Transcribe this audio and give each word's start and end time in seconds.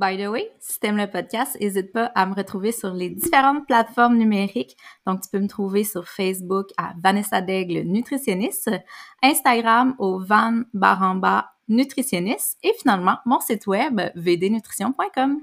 By 0.00 0.16
the 0.16 0.28
way, 0.28 0.50
si 0.58 0.80
t'aimes 0.80 0.96
le 0.96 1.10
podcast, 1.10 1.58
n'hésite 1.60 1.92
pas 1.92 2.06
à 2.14 2.24
me 2.24 2.34
retrouver 2.34 2.72
sur 2.72 2.94
les 2.94 3.10
différentes 3.10 3.66
plateformes 3.66 4.16
numériques. 4.16 4.74
Donc, 5.06 5.20
tu 5.20 5.28
peux 5.28 5.38
me 5.38 5.46
trouver 5.46 5.84
sur 5.84 6.08
Facebook 6.08 6.68
à 6.78 6.94
Vanessa 7.04 7.42
Daigle 7.42 7.82
Nutritionniste, 7.82 8.70
Instagram 9.22 9.94
au 9.98 10.18
Van 10.18 10.62
Baramba 10.72 11.50
Nutritionniste 11.68 12.58
et 12.62 12.72
finalement 12.80 13.18
mon 13.26 13.40
site 13.40 13.66
web 13.66 14.00
vdnutrition.com. 14.14 15.42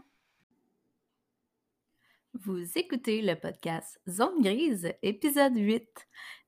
Vous 2.46 2.64
écoutez 2.76 3.22
le 3.22 3.36
podcast 3.36 4.00
Zone 4.08 4.41
Grise, 4.41 4.94
épisode 5.02 5.55
8. 5.55 5.88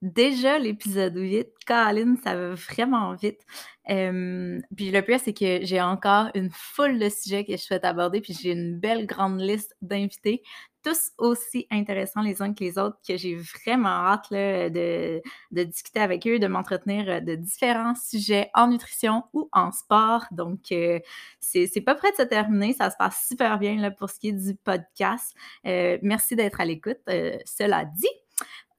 Déjà 0.01 0.59
l'épisode 0.59 1.15
8, 1.15 1.47
Caroline, 1.65 2.17
ça 2.23 2.35
va 2.35 2.53
vraiment 2.53 3.15
vite. 3.15 3.41
puis 3.85 4.91
le 4.91 5.01
pire, 5.01 5.19
c'est 5.19 5.33
que 5.33 5.65
j'ai 5.65 5.81
encore 5.81 6.29
une 6.35 6.51
foule 6.51 6.99
de 6.99 7.09
sujets 7.09 7.43
que 7.43 7.53
je 7.53 7.61
souhaite 7.61 7.85
aborder, 7.85 8.21
puis 8.21 8.37
j'ai 8.39 8.51
une 8.51 8.77
belle 8.77 9.07
grande 9.07 9.41
liste 9.41 9.75
d'invités 9.81 10.43
tous 10.83 11.11
aussi 11.17 11.67
intéressants 11.71 12.21
les 12.21 12.41
uns 12.41 12.53
que 12.53 12.63
les 12.63 12.77
autres, 12.77 12.97
que 13.07 13.17
j'ai 13.17 13.35
vraiment 13.35 13.89
hâte 13.89 14.31
de, 14.31 15.21
discuter 15.51 15.99
avec 15.99 16.25
eux, 16.27 16.39
de 16.39 16.47
m'entretenir 16.47 17.09
euh, 17.09 17.19
de 17.19 17.35
différents 17.35 17.95
sujets 17.95 18.49
en 18.53 18.67
nutrition 18.67 19.23
ou 19.33 19.49
en 19.51 19.71
sport. 19.71 20.25
Donc, 20.31 20.71
euh, 20.71 20.99
c'est 21.39 21.81
pas 21.81 21.95
prêt 21.95 22.11
de 22.11 22.17
se 22.17 22.23
terminer. 22.23 22.73
Ça 22.73 22.89
se 22.89 22.97
passe 22.97 23.25
super 23.27 23.59
bien 23.59 23.75
là, 23.75 23.91
pour 23.91 24.09
ce 24.09 24.19
qui 24.19 24.29
est 24.29 24.33
du 24.33 24.55
podcast. 24.55 25.35
Euh, 25.65 25.97
merci 26.01 26.35
d'être 26.35 26.61
à 26.61 26.65
l'écoute. 26.65 26.99
cela 27.05 27.85
dit, 27.85 28.07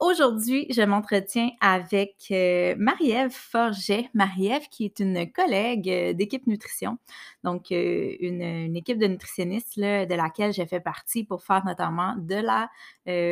Aujourd'hui, 0.00 0.66
je 0.70 0.80
m'entretiens 0.80 1.50
avec 1.60 2.28
euh, 2.30 2.74
Marie-Ève 2.78 3.32
Forget. 3.32 4.08
Marie-Ève 4.14 4.66
qui 4.70 4.86
est 4.86 4.98
une 4.98 5.30
collègue 5.30 5.90
euh, 5.90 6.14
d'équipe 6.14 6.46
nutrition, 6.46 6.96
donc 7.44 7.70
euh, 7.70 8.16
une, 8.18 8.74
équipe 8.74 8.96
de 8.96 9.06
nutritionnistes 9.06 9.78
de 9.78 10.14
laquelle 10.14 10.54
j'ai 10.54 10.64
fait 10.64 10.80
partie 10.80 11.22
pour 11.22 11.42
faire 11.42 11.66
notamment 11.66 12.14
de 12.16 12.36
la 12.36 12.70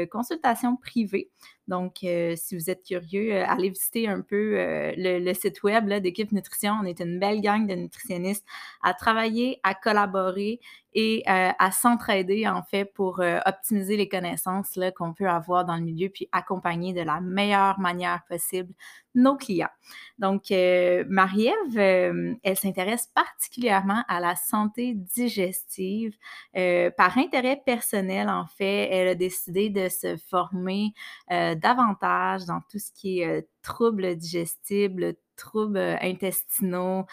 consultation 0.08 0.77
privée. 0.77 1.30
Donc, 1.69 1.98
si 2.00 2.56
vous 2.56 2.70
êtes 2.70 2.83
curieux, 2.84 3.36
allez 3.42 3.69
visiter 3.69 4.08
un 4.08 4.20
peu 4.20 4.56
le, 4.97 5.33
site 5.34 5.62
web 5.62 5.88
d'équipe 6.00 6.33
nutrition. 6.33 6.75
On 6.80 6.84
est 6.84 7.00
une 7.00 7.19
belle 7.19 7.41
gang 7.41 7.66
de 7.66 7.75
nutritionnistes 7.75 8.47
à 8.83 8.94
travailler, 8.94 9.60
à 9.62 9.75
collaborer 9.75 10.60
et 10.94 11.22
à 11.27 11.70
s'entraider 11.70 12.48
en 12.48 12.62
fait 12.62 12.86
pour 12.86 13.20
optimiser 13.44 13.97
les 13.97 14.08
connaissances 14.08 14.78
qu'on 14.97 15.12
peut 15.12 15.28
avoir 15.28 15.64
dans 15.64 15.77
le 15.77 15.83
milieu 15.83 16.08
puis 16.08 16.28
accompagner 16.33 16.92
de 16.92 17.02
la 17.02 17.20
meilleure 17.20 17.78
manière 17.78 18.22
possible 18.28 18.72
nos 19.19 19.36
clients. 19.36 19.69
Donc, 20.19 20.50
euh, 20.50 21.05
Marie-Ève, 21.08 21.78
euh, 21.78 22.34
elle 22.42 22.56
s'intéresse 22.56 23.08
particulièrement 23.14 24.03
à 24.08 24.20
la 24.20 24.36
santé 24.36 24.94
digestive. 24.94 26.14
Euh, 26.56 26.91
par 26.91 27.16
intérêt 27.19 27.60
personnel, 27.64 28.28
en 28.28 28.47
fait, 28.47 28.88
elle 28.91 29.09
a 29.09 29.14
décidé 29.14 29.70
de 29.70 29.88
se 29.88 30.16
former 30.31 30.93
davantage 31.58 32.44
dans 32.46 32.60
tout 32.70 32.78
ce 32.78 32.92
qui 32.92 33.20
est 33.20 33.48
troubles 33.62 34.16
digestibles, 34.16 35.14
troubles 35.36 35.98
intestinaux. 36.00 37.06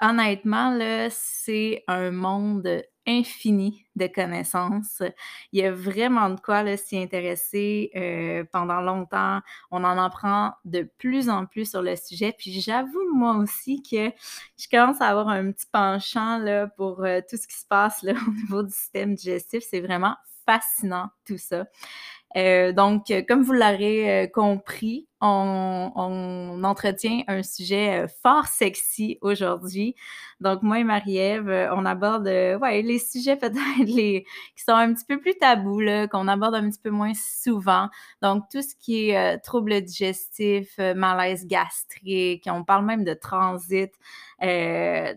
honnêtement, 0.00 0.70
là, 0.70 1.08
c'est 1.10 1.84
un 1.88 2.10
monde 2.10 2.82
infini 3.06 3.86
de 3.94 4.06
connaissances. 4.06 5.02
Il 5.52 5.60
y 5.60 5.64
a 5.64 5.72
vraiment 5.72 6.30
de 6.30 6.40
quoi 6.40 6.76
s'y 6.76 6.98
intéresser 6.98 7.90
euh, 7.94 8.44
pendant 8.52 8.80
longtemps. 8.80 9.40
On 9.70 9.84
en 9.84 9.96
apprend 9.96 10.52
de 10.64 10.82
plus 10.98 11.30
en 11.30 11.46
plus 11.46 11.70
sur 11.70 11.82
le 11.82 11.94
sujet. 11.96 12.34
Puis 12.36 12.60
j'avoue, 12.60 13.14
moi 13.14 13.36
aussi, 13.36 13.82
que 13.82 14.10
je 14.58 14.68
commence 14.70 15.00
à 15.00 15.08
avoir 15.08 15.28
un 15.28 15.52
petit 15.52 15.66
penchant 15.70 16.38
là, 16.38 16.66
pour 16.66 17.04
euh, 17.04 17.20
tout 17.28 17.36
ce 17.36 17.46
qui 17.46 17.56
se 17.56 17.66
passe 17.66 18.02
là, 18.02 18.12
au 18.28 18.30
niveau 18.32 18.62
du 18.62 18.72
système 18.72 19.14
digestif. 19.14 19.62
C'est 19.68 19.80
vraiment 19.80 20.16
fascinant 20.44 21.10
tout 21.26 21.38
ça. 21.38 21.66
Euh, 22.36 22.72
donc, 22.72 23.12
comme 23.28 23.42
vous 23.42 23.52
l'aurez 23.52 24.30
compris, 24.34 25.06
on, 25.20 26.62
entretient 26.64 27.22
un 27.28 27.42
sujet 27.42 28.04
euh, 28.04 28.08
fort 28.22 28.46
sexy 28.46 29.18
aujourd'hui. 29.20 29.94
Donc, 30.40 30.62
moi 30.62 30.80
et 30.80 30.84
Marie-Ève, 30.84 31.48
euh, 31.48 31.74
on 31.74 31.86
aborde 31.86 32.26
euh, 32.26 32.58
ouais, 32.58 32.82
les 32.82 32.98
sujets 32.98 33.36
peut-être 33.36 33.56
qui 33.86 34.24
sont 34.56 34.72
un 34.72 34.92
petit 34.92 35.04
peu 35.06 35.18
plus 35.18 35.34
tabous, 35.34 35.80
qu'on 36.10 36.28
aborde 36.28 36.54
un 36.54 36.68
petit 36.68 36.80
peu 36.82 36.90
moins 36.90 37.12
souvent. 37.14 37.88
Donc, 38.20 38.44
tout 38.50 38.62
ce 38.62 38.74
qui 38.78 39.10
est 39.10 39.38
troubles 39.38 39.80
digestifs, 39.80 40.78
malaise 40.78 41.46
gastrique, 41.46 42.48
on 42.50 42.64
parle 42.64 42.84
même 42.84 43.04
de 43.04 43.14
transit. 43.14 43.92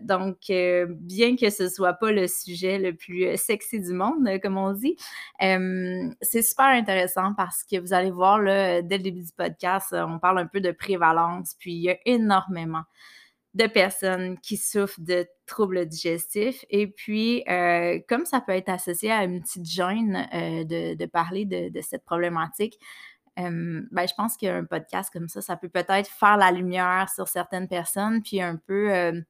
donc, 0.02 0.36
bien 0.48 1.36
que 1.36 1.50
ce 1.50 1.68
soit 1.68 1.94
pas 1.94 2.12
le 2.12 2.28
sujet 2.28 2.78
le 2.78 2.94
plus 2.94 3.36
sexy 3.36 3.80
du 3.80 3.92
monde, 3.92 4.28
comme 4.42 4.56
on 4.56 4.72
dit, 4.72 4.96
c'est 5.40 6.42
super 6.42 6.66
intéressant 6.66 7.34
parce 7.36 7.64
que 7.64 7.78
vous 7.78 7.92
allez 7.92 8.10
voir 8.10 8.38
là, 8.38 8.82
dès 8.82 8.98
le 8.98 9.02
début 9.02 9.22
du 9.22 9.32
podcast, 9.32 9.94
on 10.06 10.18
parle 10.18 10.38
un 10.38 10.46
peu 10.46 10.60
de 10.60 10.70
prévalence, 10.70 11.54
puis 11.58 11.72
il 11.72 11.82
y 11.82 11.90
a 11.90 11.96
énormément 12.06 12.84
de 13.54 13.66
personnes 13.66 14.38
qui 14.38 14.56
souffrent 14.56 15.00
de 15.00 15.26
troubles 15.46 15.86
digestifs. 15.86 16.64
Et 16.70 16.86
puis, 16.86 17.42
euh, 17.48 17.98
comme 18.08 18.24
ça 18.24 18.40
peut 18.40 18.52
être 18.52 18.68
associé 18.68 19.10
à 19.10 19.24
une 19.24 19.40
petite 19.42 19.66
gêne 19.66 20.28
euh, 20.32 20.64
de, 20.64 21.06
parler 21.06 21.44
de, 21.44 21.80
cette 21.80 22.04
problématique, 22.04 22.78
euh, 23.38 23.82
ben, 23.90 24.06
je 24.06 24.14
pense 24.16 24.36
qu'un 24.36 24.64
podcast 24.64 25.10
comme 25.12 25.28
ça, 25.28 25.40
ça 25.40 25.56
peut 25.56 25.68
peut-être 25.68 26.08
faire 26.08 26.36
la 26.36 26.52
lumière 26.52 27.08
sur 27.12 27.26
certaines 27.26 27.68
personnes, 27.68 28.22
puis 28.22 28.40
un 28.40 28.56
peu 28.56 29.24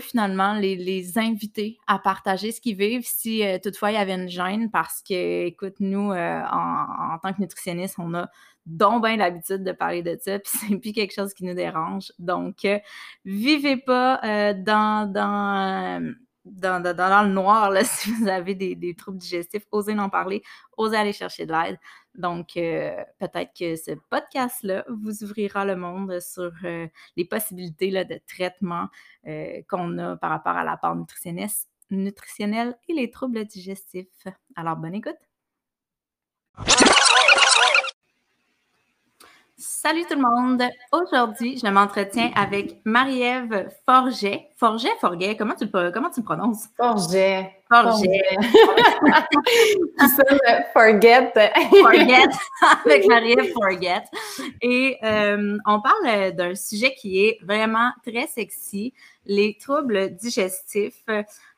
finalement 0.00 0.54
les, 0.54 1.18
inviter 1.18 1.78
à 1.86 2.00
partager 2.00 2.50
ce 2.50 2.60
qu'ils 2.60 2.76
vivent 2.76 3.06
si 3.06 3.44
toutefois 3.62 3.92
il 3.92 3.94
y 3.94 3.98
avait 3.98 4.14
une 4.14 4.28
gêne 4.28 4.70
parce 4.70 5.00
que, 5.02 5.44
écoute, 5.46 5.76
nous, 5.78 6.10
en, 6.10 7.12
en, 7.12 7.18
tant 7.22 7.32
que 7.32 7.40
nutritionniste, 7.40 7.96
on 7.98 8.14
a 8.14 8.28
donc 8.66 9.04
bien 9.04 9.16
l'habitude 9.16 9.64
de 9.64 9.72
parler 9.72 10.02
de 10.02 10.16
ça, 10.20 10.38
puis 10.40 10.50
c'est 10.52 10.76
plus 10.76 10.92
quelque 10.92 11.14
chose 11.14 11.34
qui 11.34 11.44
nous 11.44 11.54
dérange. 11.54 12.12
Donc, 12.18 12.64
euh, 12.64 12.78
vivez 13.24 13.76
pas 13.76 14.20
euh, 14.24 14.54
dans, 14.54 15.10
dans, 15.10 16.14
dans, 16.44 16.82
dans, 16.82 17.22
le 17.24 17.32
noir 17.32 17.70
là, 17.70 17.84
si 17.84 18.12
vous 18.12 18.28
avez 18.28 18.54
des, 18.54 18.94
troubles 18.94 19.18
digestifs. 19.18 19.64
Osez 19.72 19.98
en 19.98 20.08
parler, 20.08 20.42
osez 20.76 20.96
aller 20.96 21.12
chercher 21.12 21.46
de 21.46 21.52
l'aide. 21.52 21.78
Donc, 22.14 22.56
euh, 22.56 23.02
peut-être 23.18 23.52
que 23.56 23.76
ce 23.76 23.92
podcast-là 24.10 24.84
vous 24.88 25.22
ouvrira 25.22 25.64
le 25.64 25.76
monde 25.76 26.20
sur 26.20 26.52
les 27.16 27.24
possibilités 27.24 27.90
là, 27.90 28.04
de 28.04 28.20
traitement 28.26 28.88
qu'on 29.68 29.98
a 29.98 30.16
par 30.16 30.30
rapport 30.30 30.56
à 30.56 30.64
la 30.64 30.76
part 30.76 30.96
nutritionnelle 31.90 32.76
et 32.88 32.92
les 32.94 33.10
troubles 33.10 33.44
digestifs. 33.44 34.26
Alors, 34.56 34.76
bonne 34.76 34.94
écoute! 34.94 35.18
Salut 39.62 40.06
tout 40.08 40.14
le 40.14 40.22
monde! 40.22 40.62
Aujourd'hui, 40.90 41.60
je 41.62 41.66
m'entretiens 41.68 42.30
avec 42.34 42.80
Marie-Ève 42.86 43.68
Forget. 43.84 44.48
Forget, 44.56 44.88
Forget, 45.02 45.36
comment 45.36 45.54
tu, 45.54 45.68
comment 45.68 46.08
tu 46.08 46.20
le 46.20 46.24
prononces? 46.24 46.64
Forget. 46.78 47.56
Forget. 47.68 48.38
forget. 50.72 51.34
forget, 51.74 52.28
avec 52.86 53.06
Marie-Ève 53.06 53.52
Forget. 53.52 54.04
Et 54.62 54.96
euh, 55.04 55.58
on 55.66 55.82
parle 55.82 56.32
d'un 56.32 56.54
sujet 56.54 56.94
qui 56.94 57.26
est 57.26 57.38
vraiment 57.42 57.90
très 58.02 58.28
sexy, 58.28 58.94
les 59.26 59.58
troubles 59.60 60.16
digestifs. 60.16 61.04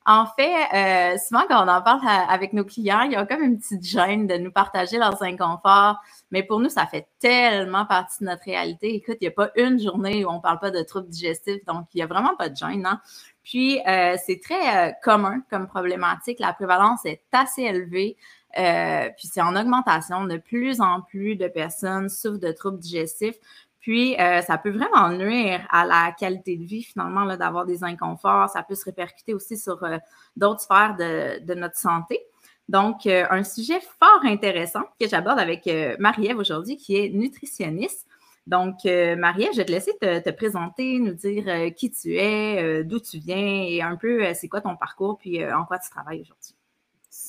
En 0.04 0.26
fait, 0.26 0.52
euh, 0.74 1.16
souvent 1.18 1.44
quand 1.48 1.64
on 1.64 1.68
en 1.68 1.80
parle 1.80 2.00
avec 2.28 2.52
nos 2.52 2.64
clients, 2.64 3.02
il 3.02 3.12
y 3.12 3.16
a 3.16 3.24
comme 3.24 3.42
une 3.42 3.58
petite 3.58 3.84
gêne 3.84 4.26
de 4.26 4.36
nous 4.36 4.50
partager 4.50 4.98
leurs 4.98 5.22
inconforts. 5.22 6.00
Mais 6.32 6.42
pour 6.42 6.58
nous, 6.58 6.68
ça 6.68 6.86
fait 6.86 7.06
tellement 7.20 7.86
partie 7.86 8.24
de 8.24 8.28
notre 8.28 8.44
réalité. 8.44 8.94
Écoute, 8.94 9.18
il 9.20 9.24
n'y 9.24 9.28
a 9.28 9.32
pas 9.32 9.50
une 9.54 9.80
journée 9.80 10.24
où 10.24 10.28
on 10.28 10.36
ne 10.36 10.40
parle 10.40 10.58
pas 10.58 10.72
de 10.72 10.82
troubles 10.82 11.08
digestifs, 11.08 11.64
donc 11.66 11.86
il 11.94 11.98
n'y 11.98 12.02
a 12.02 12.06
vraiment 12.06 12.34
pas 12.36 12.48
de 12.48 12.56
gêne. 12.56 12.84
Hein? 12.84 13.00
Puis, 13.44 13.80
euh, 13.86 14.16
c'est 14.24 14.40
très 14.42 14.88
euh, 14.88 14.92
commun 15.02 15.42
comme 15.50 15.68
problématique. 15.68 16.40
La 16.40 16.52
prévalence 16.52 17.04
est 17.04 17.22
assez 17.32 17.62
élevée. 17.62 18.16
puis 18.54 19.28
c'est 19.28 19.40
en 19.40 19.54
augmentation. 19.54 20.24
De 20.24 20.36
plus 20.36 20.80
en 20.80 21.00
plus 21.02 21.36
de 21.36 21.46
personnes 21.46 22.08
souffrent 22.08 22.40
de 22.40 22.50
troubles 22.50 22.80
digestifs. 22.80 23.36
Puis, 23.82 24.16
euh, 24.20 24.40
ça 24.42 24.58
peut 24.58 24.70
vraiment 24.70 25.08
nuire 25.10 25.66
à 25.68 25.84
la 25.84 26.12
qualité 26.12 26.56
de 26.56 26.64
vie, 26.64 26.84
finalement, 26.84 27.26
d'avoir 27.36 27.66
des 27.66 27.82
inconforts. 27.82 28.48
Ça 28.48 28.62
peut 28.62 28.76
se 28.76 28.84
répercuter 28.84 29.34
aussi 29.34 29.58
sur 29.58 29.82
euh, 29.82 29.98
d'autres 30.36 30.60
sphères 30.60 30.94
de, 30.96 31.54
notre 31.54 31.76
santé. 31.76 32.20
Donc, 32.68 33.06
euh, 33.06 33.26
un 33.28 33.42
sujet 33.42 33.80
fort 33.98 34.20
intéressant 34.22 34.84
que 35.00 35.08
j'aborde 35.08 35.40
avec 35.40 35.68
Marie-Ève 35.98 36.38
aujourd'hui, 36.38 36.76
qui 36.76 36.96
est 36.96 37.08
nutritionniste. 37.08 38.06
Donc, 38.46 38.84
Marie-Ève, 38.84 39.52
je 39.52 39.58
vais 39.58 39.64
te 39.64 39.72
laisser 39.72 39.92
te, 40.00 40.30
présenter, 40.30 41.00
nous 41.00 41.14
dire 41.14 41.74
qui 41.74 41.90
tu 41.90 42.16
es, 42.16 42.84
d'où 42.84 43.00
tu 43.00 43.18
viens 43.18 43.64
et 43.64 43.82
un 43.82 43.96
peu 43.96 44.32
c'est 44.34 44.48
quoi 44.48 44.60
ton 44.60 44.76
parcours, 44.76 45.18
puis 45.18 45.44
en 45.44 45.64
quoi 45.64 45.78
tu 45.78 45.90
travailles 45.90 46.22
aujourd'hui. 46.22 46.54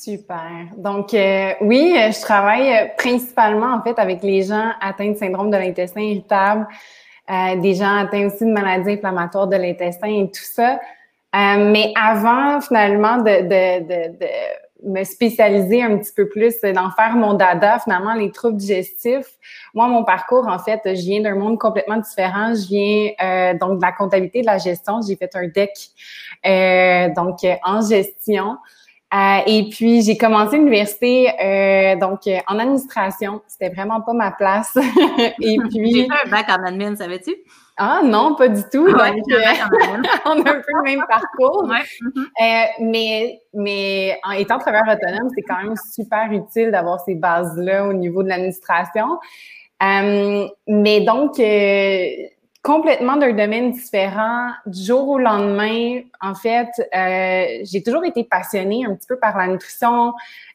Super. 0.04 0.68
Donc, 0.76 1.14
euh, 1.14 1.54
oui, 1.62 1.96
je 1.96 2.20
travaille 2.20 2.70
euh, 2.76 2.88
principalement, 2.98 3.74
en 3.74 3.82
fait, 3.82 3.98
avec 3.98 4.22
les 4.22 4.44
gens 4.44 4.72
atteints 4.82 5.12
de 5.12 5.16
syndrome 5.16 5.50
de 5.50 5.56
l'intestin 5.56 6.02
irritable, 6.02 6.68
euh, 7.32 7.56
des 7.62 7.76
gens 7.76 8.00
atteints 8.00 8.28
aussi 8.28 8.44
de 8.44 8.52
maladies 8.52 8.96
inflammatoires 8.96 9.48
de 9.48 9.56
l'intestin 9.56 10.10
et 10.10 10.30
tout 10.30 10.44
ça. 10.44 10.78
mais 11.34 11.94
avant, 11.96 12.60
finalement, 12.60 13.16
de, 13.16 13.44
de, 13.44 13.80
de, 13.84 14.18
de, 14.18 14.92
me 14.92 15.06
spécialiser 15.06 15.82
un 15.82 15.98
petit 15.98 16.12
peu 16.14 16.28
plus, 16.28 16.60
d'en 16.60 16.92
faire 16.92 17.16
mon 17.16 17.36
dada, 17.36 17.80
finalement, 17.80 18.14
les 18.14 18.30
troubles 18.30 18.58
digestifs. 18.58 19.38
Moi, 19.74 19.88
mon 19.88 20.04
parcours, 20.04 20.46
en 20.50 20.60
fait, 20.60 20.82
je 20.84 21.02
viens 21.02 21.22
d'un 21.22 21.36
monde 21.36 21.58
complètement 21.58 21.96
différent. 21.96 22.54
Je 22.54 22.68
viens 22.68 23.54
donc 23.54 23.78
de 23.78 23.82
la 23.82 23.94
comptabilité, 23.94 24.42
de 24.42 24.48
la 24.48 24.58
gestion. 24.58 25.00
J'ai 25.08 25.16
fait 25.16 25.34
un 25.36 25.48
DEC, 25.48 27.14
donc 27.16 27.38
en 27.64 27.80
gestion. 27.80 28.58
Euh, 29.14 29.42
et 29.46 29.70
puis, 29.70 30.02
j'ai 30.02 30.18
commencé 30.18 30.58
l'université 30.58 31.30
euh, 31.40 31.96
donc 31.98 32.26
euh, 32.26 32.38
en 32.48 32.58
administration. 32.58 33.42
C'était 33.48 33.70
vraiment 33.70 34.02
pas 34.02 34.14
ma 34.14 34.32
place. 34.32 34.76
et 35.40 35.58
puis... 35.70 35.92
J'ai 35.94 36.08
fait 36.08 36.26
un 36.26 36.30
bac 36.32 36.48
en 36.50 36.64
admin, 36.66 36.96
savais-tu? 36.96 37.36
Ah 37.78 38.02
non, 38.04 38.36
pas 38.36 38.48
du 38.48 38.62
tout. 38.72 38.88
donc, 38.88 38.98
on 40.26 40.32
a 40.32 40.50
un 40.50 40.62
peu 40.62 40.72
le 40.74 40.84
même 40.84 41.04
parcours. 41.08 41.72
mais, 42.80 43.40
mais 43.54 44.20
en 44.24 44.32
étant 44.32 44.58
travailleur 44.58 44.96
autonome, 44.96 45.30
c'est 45.36 45.44
quand 45.44 45.58
même 45.58 45.76
super 45.94 46.32
utile 46.32 46.72
d'avoir 46.72 47.00
ces 47.02 47.16
bases-là 47.16 47.88
au 47.88 47.94
niveau 47.94 48.24
de 48.24 48.30
l'administration. 48.30 49.20
mais 49.82 51.02
donc, 51.02 51.40
complètement 52.64 53.18
d'un 53.18 53.34
domaine 53.34 53.72
différent. 53.72 54.52
Du 54.66 54.82
jour 54.82 55.10
au 55.10 55.20
lendemain, 55.20 56.02
en 56.22 56.34
fait, 56.34 56.70
euh, 56.80 57.62
j'ai 57.64 57.84
toujours 57.84 58.06
été 58.06 58.24
passionnée 58.24 58.86
un 58.86 58.96
petit 58.96 59.08
peu 59.08 59.20
par 59.20 59.38
la 59.38 59.48
nutrition, 59.48 60.14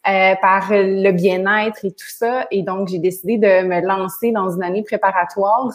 euh, 0.08 0.34
par 0.40 0.70
le 0.70 1.10
bien-être 1.12 1.84
et 1.84 1.90
tout 1.90 2.08
ça. 2.08 2.46
Et 2.50 2.62
donc, 2.62 2.88
j'ai 2.88 2.98
décidé 2.98 3.36
de 3.36 3.66
me 3.66 3.86
lancer 3.86 4.32
dans 4.32 4.50
une 4.50 4.62
année 4.62 4.82
préparatoire 4.82 5.70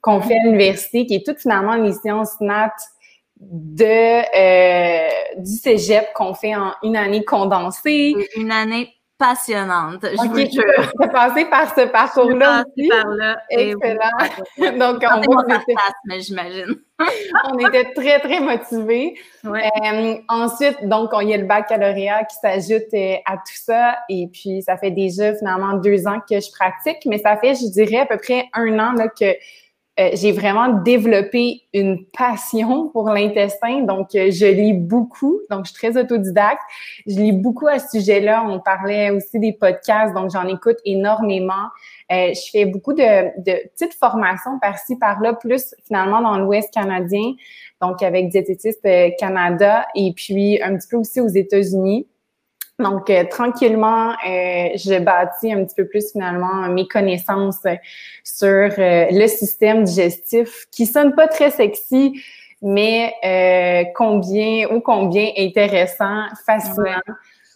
qu'on 0.00 0.20
fait 0.20 0.38
à 0.38 0.44
l'université, 0.44 1.04
qui 1.04 1.16
est 1.16 1.26
toute 1.26 1.40
finalement 1.40 1.74
les 1.74 1.92
sciences 1.92 2.40
nat 2.40 2.72
de 3.40 3.84
euh, 3.84 5.08
du 5.36 5.50
cégep 5.50 6.06
qu'on 6.14 6.32
fait 6.32 6.54
en 6.54 6.72
une 6.84 6.96
année 6.96 7.24
condensée. 7.24 8.14
Une 8.36 8.52
année 8.52 8.95
passionnante. 9.18 10.00
Je 10.02 10.30
okay, 10.30 10.48
tu 10.48 11.08
passé 11.10 11.44
par 11.46 11.74
ce 11.74 11.86
parcours-là 11.86 12.64
aussi. 12.64 12.88
Par 12.88 13.06
là. 13.08 13.38
Excellent. 13.50 14.78
Donc, 14.78 15.02
on 15.02 15.34
va 15.34 15.60
mais 16.04 16.20
j'imagine. 16.20 16.76
on 17.50 17.58
était 17.58 17.92
très, 17.92 18.20
très 18.20 18.40
motivés. 18.40 19.14
Euh, 19.44 20.14
ensuite, 20.28 20.88
donc, 20.88 21.10
il 21.20 21.28
y 21.28 21.34
a 21.34 21.36
le 21.36 21.44
baccalauréat 21.44 22.24
qui 22.24 22.36
s'ajoute 22.36 22.88
euh, 22.94 23.16
à 23.26 23.36
tout 23.36 23.54
ça. 23.54 23.98
Et 24.08 24.28
puis, 24.32 24.62
ça 24.62 24.78
fait 24.78 24.90
déjà 24.90 25.34
finalement 25.34 25.74
deux 25.74 26.06
ans 26.06 26.20
que 26.28 26.40
je 26.40 26.50
pratique, 26.50 27.04
mais 27.04 27.18
ça 27.18 27.36
fait, 27.36 27.54
je 27.54 27.70
dirais, 27.70 27.98
à 27.98 28.06
peu 28.06 28.16
près 28.16 28.46
un 28.54 28.78
an 28.78 28.92
là, 28.92 29.08
que 29.08 29.26
euh, 29.98 30.10
j'ai 30.12 30.32
vraiment 30.32 30.68
développé 30.68 31.62
une 31.72 32.04
passion 32.06 32.88
pour 32.88 33.08
l'intestin. 33.08 33.80
Donc, 33.80 34.14
euh, 34.14 34.30
je 34.30 34.44
lis 34.44 34.74
beaucoup. 34.74 35.40
Donc, 35.50 35.64
je 35.64 35.72
suis 35.72 35.78
très 35.78 35.98
autodidacte. 35.98 36.60
Je 37.06 37.14
lis 37.14 37.32
beaucoup 37.32 37.66
à 37.66 37.78
ce 37.78 37.98
sujet-là. 37.98 38.44
On 38.46 38.60
parlait 38.60 39.08
aussi 39.08 39.38
des 39.38 39.54
podcasts. 39.54 40.14
Donc, 40.14 40.30
j'en 40.30 40.46
écoute 40.48 40.76
énormément. 40.84 41.70
Euh, 42.12 42.34
je 42.34 42.50
fais 42.50 42.66
beaucoup 42.66 42.92
de, 42.92 43.42
de 43.42 43.68
petites 43.70 43.94
formations 43.94 44.58
par-ci, 44.60 44.96
par-là, 44.96 45.32
plus 45.32 45.74
finalement 45.86 46.20
dans 46.20 46.38
l'Ouest 46.38 46.72
canadien. 46.74 47.32
Donc, 47.80 48.02
avec 48.02 48.28
Diététiste 48.28 48.86
Canada 49.18 49.86
et 49.94 50.12
puis 50.14 50.60
un 50.62 50.76
petit 50.76 50.88
peu 50.88 50.96
aussi 50.98 51.20
aux 51.20 51.28
États-Unis. 51.28 52.06
Donc, 52.78 53.08
euh, 53.08 53.24
tranquillement, 53.24 54.10
euh, 54.10 54.68
je 54.76 54.98
bâtis 55.02 55.50
un 55.50 55.64
petit 55.64 55.74
peu 55.74 55.86
plus 55.88 56.12
finalement 56.12 56.68
mes 56.68 56.86
connaissances 56.86 57.62
sur 58.22 58.48
euh, 58.48 59.06
le 59.10 59.26
système 59.28 59.84
digestif 59.84 60.66
qui 60.70 60.84
sonne 60.84 61.14
pas 61.14 61.26
très 61.26 61.50
sexy, 61.50 62.20
mais 62.60 63.14
combien 63.94 64.68
ou 64.70 64.80
combien 64.80 65.30
intéressant, 65.38 66.24
fascinant. 66.44 67.00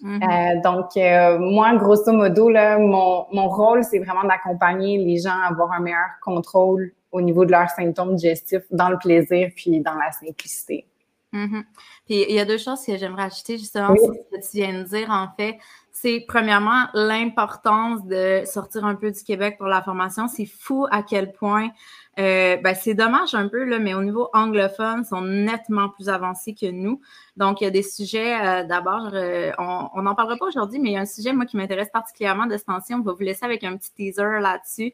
Mm-hmm. 0.03 0.63
donc, 0.63 1.41
moi, 1.41 1.75
grosso 1.75 2.13
modo, 2.13 2.49
là, 2.49 2.79
mon, 2.79 3.27
mon 3.33 3.49
rôle, 3.49 3.85
c'est 3.85 3.99
vraiment 3.99 4.25
d'accompagner 4.25 4.97
les 4.99 5.19
gens 5.19 5.39
à 5.43 5.49
avoir 5.49 5.73
un 5.73 5.81
meilleur 5.81 6.09
contrôle 6.23 6.93
au 7.13 7.21
niveau 7.21 7.45
de 7.45 7.51
leurs 7.51 7.71
symptômes 7.71 8.15
digestifs 8.15 8.63
dans 8.71 8.89
le 8.89 8.97
plaisir 8.99 9.51
puis 9.55 9.81
dans 9.81 9.95
la 9.95 10.13
simplicité. 10.13 10.87
Mm-hmm. 11.33 11.65
Puis 12.07 12.25
il 12.29 12.35
y 12.35 12.41
a 12.41 12.45
deux 12.45 12.59
choses 12.59 12.85
que 12.85 12.97
j'aimerais 12.97 13.25
ajouter 13.25 13.59
justement 13.59 13.95
sur 13.95 14.13
ce 14.15 14.37
que 14.37 14.51
tu 14.51 14.57
viens 14.57 14.83
de 14.83 14.89
dire, 14.89 15.11
en 15.11 15.29
fait. 15.37 15.59
C'est 15.93 16.25
premièrement 16.27 16.87
l'importance 16.95 18.05
de 18.07 18.43
sortir 18.47 18.85
un 18.85 18.95
peu 18.95 19.11
du 19.11 19.23
Québec 19.23 19.57
pour 19.59 19.67
la 19.67 19.83
formation. 19.83 20.29
C'est 20.29 20.47
fou 20.47 20.87
à 20.91 21.03
quel 21.03 21.33
point 21.33 21.71
euh, 22.19 22.57
ben, 22.57 22.75
c'est 22.75 22.95
dommage 22.95 23.35
un 23.35 23.49
peu, 23.49 23.65
là, 23.65 23.79
mais 23.79 23.95
au 23.95 24.03
niveau 24.03 24.29
anglophone, 24.35 25.03
ils 25.05 25.09
sont 25.09 25.23
nettement 25.23 25.89
plus 25.89 26.09
avancés 26.09 26.55
que 26.55 26.67
nous. 26.71 27.01
Donc, 27.37 27.61
il 27.61 27.65
y 27.65 27.67
a 27.67 27.71
des 27.71 27.85
sujets, 27.85 28.35
euh, 28.35 28.65
d'abord, 28.65 29.11
euh, 29.15 29.53
on 29.59 30.03
n'en 30.03 30.15
parlera 30.15 30.37
pas 30.37 30.47
aujourd'hui, 30.47 30.81
mais 30.81 30.91
il 30.91 30.93
y 30.95 30.97
a 30.97 31.01
un 31.01 31.07
sujet, 31.07 31.33
moi, 31.33 31.47
qui 31.47 31.57
m'intéresse 31.57 31.89
particulièrement 31.91 32.47
de 32.47 32.57
cette 32.57 32.67
On 32.69 33.01
va 33.01 33.13
vous 33.13 33.23
laisser 33.23 33.45
avec 33.45 33.63
un 33.65 33.77
petit 33.77 33.93
teaser 33.95 34.41
là-dessus, 34.41 34.93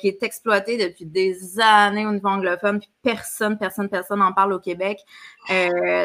qui 0.00 0.08
est 0.08 0.22
exploité 0.22 0.78
depuis 0.78 1.04
des 1.04 1.60
années 1.60 2.06
au 2.06 2.12
niveau 2.12 2.28
anglophone, 2.28 2.80
puis 2.80 2.90
personne, 3.02 3.58
personne, 3.58 3.88
personne 3.88 4.18
n'en 4.18 4.32
parle 4.32 4.54
au 4.54 4.58
Québec. 4.58 5.00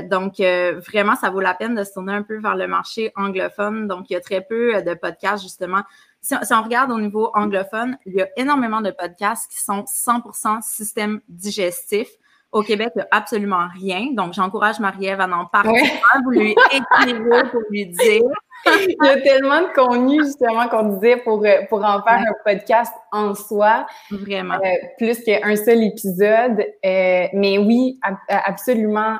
donc, 0.09 0.35
vraiment, 0.39 1.15
ça 1.15 1.29
vaut 1.29 1.39
la 1.39 1.53
peine 1.53 1.75
de 1.75 1.83
se 1.83 1.93
tourner 1.93 2.13
un 2.13 2.23
peu 2.23 2.37
vers 2.39 2.55
le 2.55 2.67
marché 2.67 3.11
anglophone. 3.15 3.87
Donc, 3.87 4.09
il 4.09 4.13
y 4.13 4.15
a 4.15 4.21
très 4.21 4.41
peu 4.41 4.81
de 4.83 4.93
podcasts, 4.93 5.43
justement, 5.43 5.83
si, 6.21 6.35
on 6.53 6.61
regarde 6.61 6.91
au 6.91 6.99
niveau 6.99 7.31
anglophone, 7.33 7.97
il 8.05 8.13
y 8.13 8.21
a 8.21 8.27
énormément 8.37 8.81
de 8.81 8.91
podcasts 8.91 9.51
qui 9.51 9.59
sont 9.59 9.83
100% 9.83 10.61
système 10.61 11.21
digestif. 11.27 12.07
Au 12.51 12.63
Québec, 12.63 12.89
il 12.95 12.99
n'y 12.99 13.03
a 13.03 13.07
absolument 13.11 13.67
rien. 13.73 14.11
Donc, 14.11 14.33
j'encourage 14.33 14.79
Marie-Ève 14.79 15.21
à 15.21 15.27
en 15.29 15.45
parler. 15.45 15.81
Vous 16.23 16.31
lui 16.31 16.55
écrivez 16.71 17.43
pour 17.49 17.61
lui 17.69 17.87
dire. 17.87 18.21
il 18.65 18.95
y 19.01 19.07
a 19.07 19.21
tellement 19.21 19.61
de 19.61 19.73
contenu, 19.73 20.23
justement, 20.23 20.67
qu'on 20.67 20.83
disait 20.95 21.17
pour, 21.17 21.43
euh, 21.43 21.61
pour 21.69 21.79
en 21.79 22.03
faire 22.03 22.19
un 22.19 22.33
podcast 22.45 22.93
en 23.11 23.33
soi. 23.33 23.87
Vraiment. 24.11 24.55
Euh, 24.55 24.87
plus 24.97 25.23
qu'un 25.23 25.55
seul 25.55 25.81
épisode. 25.83 26.59
Euh, 26.85 27.27
mais 27.33 27.57
oui, 27.57 27.99
absolument. 28.27 29.17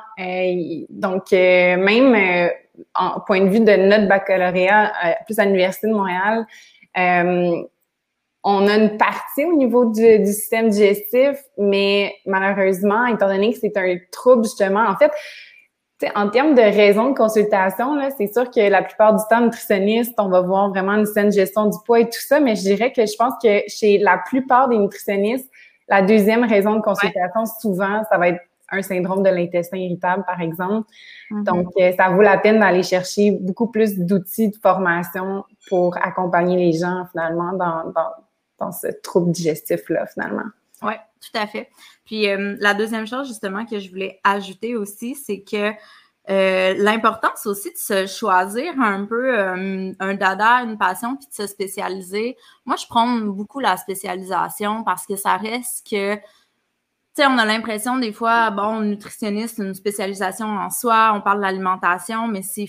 donc, 0.90 1.32
même 1.32 2.52
en 2.96 3.20
point 3.22 3.42
de 3.42 3.50
vue 3.50 3.62
de 3.62 3.76
notre 3.76 4.08
baccalauréat, 4.08 4.92
plus 5.26 5.40
à 5.40 5.46
l'Université 5.46 5.88
de 5.88 5.94
Montréal, 5.94 6.46
euh, 6.98 7.64
on 8.44 8.68
a 8.68 8.76
une 8.76 8.98
partie 8.98 9.46
au 9.46 9.56
niveau 9.56 9.86
du, 9.86 10.26
système 10.26 10.70
digestif, 10.70 11.38
mais 11.58 12.16
malheureusement, 12.26 13.06
étant 13.06 13.28
donné 13.28 13.54
que 13.54 13.60
c'est 13.60 13.78
un 13.78 13.98
trouble, 14.12 14.44
justement, 14.44 14.84
en 14.88 14.96
fait, 14.96 15.12
en 16.16 16.30
termes 16.30 16.56
de 16.56 16.62
raisons 16.62 17.12
de 17.12 17.16
consultation, 17.16 18.00
c'est 18.18 18.34
sûr 18.34 18.50
que 18.50 18.60
la 18.60 18.82
plupart 18.82 19.16
du 19.16 19.22
temps, 19.30 19.42
nutritionniste, 19.42 20.16
on 20.18 20.30
va 20.30 20.42
voir 20.42 20.70
vraiment 20.70 20.94
une 20.94 21.06
saine 21.06 21.32
gestion 21.32 21.68
du 21.68 21.78
poids 21.86 22.00
et 22.00 22.06
tout 22.06 22.20
ça, 22.20 22.40
mais 22.40 22.56
je 22.56 22.62
dirais 22.62 22.92
que 22.92 23.06
je 23.06 23.16
pense 23.16 23.34
que 23.42 23.62
chez 23.68 24.00
la 24.00 24.18
plupart 24.18 24.68
des 24.68 24.80
nutritionnistes, 24.80 25.48
la 25.88 26.02
deuxième 26.02 26.44
raison 26.44 26.76
de 26.76 26.82
consultation, 26.82 27.46
souvent, 27.60 28.02
ça 28.10 28.18
va 28.18 28.30
être 28.30 28.42
un 28.72 28.82
syndrome 28.82 29.24
de 29.24 29.30
l'intestin 29.30 29.78
irritable, 29.78 30.24
par 30.26 30.42
exemple. 30.42 30.88
Mm-hmm. 31.30 31.44
Donc, 31.44 31.68
euh, 31.78 31.92
ça 31.96 32.10
vaut 32.10 32.22
la 32.22 32.38
peine 32.38 32.60
d'aller 32.60 32.84
chercher 32.84 33.32
beaucoup 33.32 33.68
plus 33.68 33.98
d'outils 34.00 34.50
de 34.50 34.56
formation 34.58 35.44
pour 35.68 35.98
accompagner 35.98 36.58
les 36.58 36.78
gens, 36.78 37.06
finalement, 37.12 37.54
dans, 37.54 37.92
dans, 37.92 38.12
dans 38.60 38.72
ce 38.72 38.88
trouble 39.04 39.32
digestif-là, 39.32 40.06
finalement. 40.08 40.50
Oui, 40.82 40.94
tout 41.20 41.38
à 41.38 41.46
fait. 41.48 41.70
Puis, 42.06 42.30
euh, 42.30 42.56
la 42.60 42.74
deuxième 42.74 43.06
chose, 43.06 43.28
justement, 43.28 43.66
que 43.66 43.80
je 43.80 43.90
voulais 43.90 44.20
ajouter 44.24 44.76
aussi, 44.76 45.16
c'est 45.16 45.42
que 45.42 45.72
euh, 46.30 46.76
l'importance 46.78 47.46
aussi 47.48 47.72
de 47.72 47.78
se 47.78 48.06
choisir 48.06 48.80
un 48.80 49.06
peu 49.06 49.38
un 49.40 50.14
dada, 50.14 50.62
une 50.64 50.78
passion, 50.78 51.18
puis 51.18 51.28
de 51.28 51.34
se 51.34 51.48
spécialiser. 51.48 52.38
Moi, 52.66 52.78
je 52.78 52.86
prends 52.88 53.08
beaucoup 53.18 53.60
la 53.60 53.76
spécialisation 53.76 54.84
parce 54.84 55.06
que 55.06 55.16
ça 55.16 55.36
reste 55.36 55.88
que 55.90 56.18
sais, 57.16 57.26
on 57.26 57.38
a 57.38 57.46
l'impression 57.46 57.98
des 57.98 58.14
fois, 58.14 58.52
bon, 58.52 58.82
nutritionniste, 58.82 59.60
une 59.60 59.74
spécialisation 59.74 60.48
en 60.48 60.70
soi, 60.70 61.14
on 61.16 61.22
parle 61.22 61.38
de 61.38 61.44
l'alimentation, 61.44 62.28
mais 62.28 62.42
c'est 62.42 62.68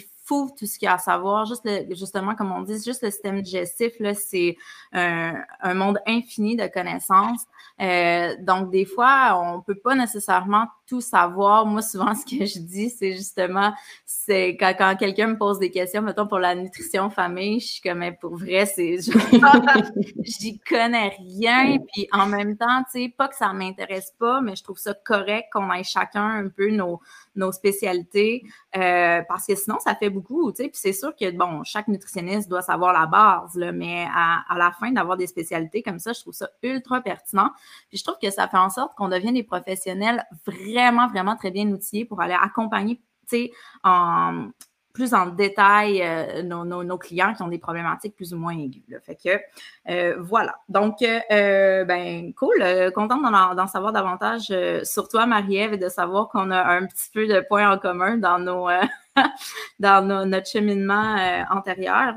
tout 0.59 0.67
ce 0.67 0.79
qu'il 0.79 0.87
y 0.87 0.89
a 0.89 0.95
à 0.95 0.99
savoir. 0.99 1.47
Juste 1.47 1.69
justement, 1.91 2.35
comme 2.35 2.53
on 2.53 2.63
dit, 2.63 2.75
juste 2.75 3.03
le 3.03 3.11
système 3.11 3.41
digestif, 3.43 3.93
c'est 4.15 4.57
un, 4.93 5.35
un, 5.61 5.75
monde 5.75 5.99
infini 6.07 6.57
de 6.57 6.67
connaissances. 6.67 7.45
Euh, 7.81 8.35
donc, 8.41 8.71
des 8.71 8.85
fois, 8.85 9.41
on 9.43 9.61
peut 9.61 9.75
pas 9.75 9.95
nécessairement 9.95 10.67
tout 10.87 11.01
savoir. 11.01 11.67
Moi, 11.67 11.83
souvent, 11.83 12.15
ce 12.15 12.25
que 12.25 12.45
je 12.45 12.59
dis, 12.59 12.91
c'est 12.91 13.13
justement, 13.13 13.73
c'est 14.05 14.57
quand, 14.59 14.97
quelqu'un 14.99 15.29
me 15.29 15.39
pose 15.39 15.59
des 15.59 15.71
questions, 15.71 16.03
mettons 16.03 16.27
pour 16.27 16.39
la 16.39 16.55
nutrition 16.55 17.11
famille, 17.11 17.61
je 17.61 17.67
suis 17.67 17.81
comme, 17.81 17.99
mais 17.99 18.13
pour 18.13 18.37
vrai, 18.37 18.67
c'est, 18.67 18.99
j'y 20.23 20.59
connais 20.61 21.17
rien. 21.19 21.79
Puis 21.93 22.09
en 22.13 22.27
même 22.27 22.57
temps, 22.57 22.83
tu 22.93 23.03
sais, 23.03 23.15
pas 23.17 23.29
que 23.29 23.37
ça 23.37 23.53
m'intéresse 23.53 24.13
pas, 24.19 24.41
mais 24.41 24.55
je 24.55 24.63
trouve 24.63 24.79
ça 24.79 24.95
correct 24.95 25.49
qu'on 25.53 25.73
ait 25.73 25.85
chacun 25.85 26.27
un 26.27 26.49
peu 26.49 26.71
nos, 26.71 27.01
nos 27.35 27.53
spécialités, 27.53 28.45
euh, 28.77 29.23
parce 29.29 29.47
que 29.47 29.55
sinon, 29.55 29.79
ça 29.81 29.95
fait 29.95 30.11
beaucoup, 30.11 30.53
tu 30.53 30.63
sais. 30.63 30.69
Puis 30.69 30.79
c'est 30.81 30.93
sûr 30.93 31.15
que, 31.15 31.31
bon, 31.31 31.63
chaque 31.65 31.89
nutritionniste 31.89 32.49
doit 32.49 32.63
savoir 32.63 32.93
la 32.93 33.07
base, 33.07 33.55
là, 33.55 33.73
mais 33.73 34.07
à, 34.15 34.45
à 34.49 34.59
la 34.59 34.73
fin 34.73 34.91
d'avoir 34.93 35.17
des 35.17 35.27
spécialités 35.27 35.83
comme 35.83 35.99
ça, 35.99 36.13
je 36.13 36.21
trouve 36.21 36.35
ça 36.35 36.51
ultra 36.63 37.01
pertinent. 37.01 37.51
Puis 37.89 37.99
je 37.99 38.05
trouve 38.05 38.19
que 38.21 38.31
ça 38.31 38.49
fait 38.49 38.59
en 38.59 38.71
sorte 38.71 38.95
qu'on 38.95 39.09
devienne 39.09 39.35
des 39.35 39.43
professionnels 39.43 40.25
vraiment, 40.47 41.09
vraiment 41.09 41.37
très 41.37 41.51
bien 41.51 41.67
outillés 41.69 42.05
pour 42.05 42.21
aller 42.21 42.37
accompagner, 42.41 42.97
tu 43.29 43.37
sais, 43.37 43.53
en 43.83 44.51
plus 44.93 45.15
en 45.15 45.27
détail 45.27 46.03
euh, 46.03 46.43
nos, 46.43 46.99
clients 46.99 47.35
qui 47.35 47.43
ont 47.43 47.49
des 47.49 47.59
problématiques 47.59 48.15
plus 48.15 48.35
ou 48.35 48.39
moins 48.39 48.57
aiguës. 48.57 49.01
Fait 49.03 49.17
que 49.17 49.41
euh, 49.91 50.17
voilà. 50.21 50.57
Donc, 50.69 51.03
euh, 51.03 51.85
ben 51.85 52.33
cool. 52.35 52.63
contente 52.95 53.23
d'en, 53.23 53.67
savoir 53.67 53.93
davantage 53.93 54.53
sur 54.85 55.09
toi, 55.09 55.27
Marie-Ève, 55.27 55.75
et 55.75 55.79
de 55.79 55.89
savoir 55.89 56.29
qu'on 56.29 56.51
a 56.51 56.63
un 56.63 56.87
petit 56.87 57.11
peu 57.13 57.27
de 57.27 57.41
points 57.49 57.71
en 57.71 57.79
commun 57.79 58.17
dans 58.17 58.39
nos 58.39 58.69
dans 59.79 60.27
notre 60.27 60.49
cheminement 60.49 61.17
antérieur. 61.51 62.15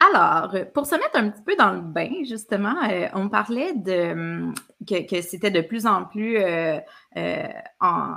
Alors, 0.00 0.54
pour 0.72 0.86
se 0.86 0.94
mettre 0.94 1.16
un 1.16 1.30
petit 1.30 1.42
peu 1.42 1.56
dans 1.56 1.72
le 1.72 1.80
bain, 1.80 2.22
justement, 2.24 2.76
euh, 2.88 3.08
on 3.14 3.28
parlait 3.28 3.74
de 3.74 4.12
hum, 4.12 4.54
que, 4.86 5.20
c'était 5.22 5.50
de 5.50 5.60
plus 5.60 5.86
en 5.86 6.04
plus 6.04 6.38
euh, 6.38 6.78
euh, 7.16 7.48
en, 7.80 8.14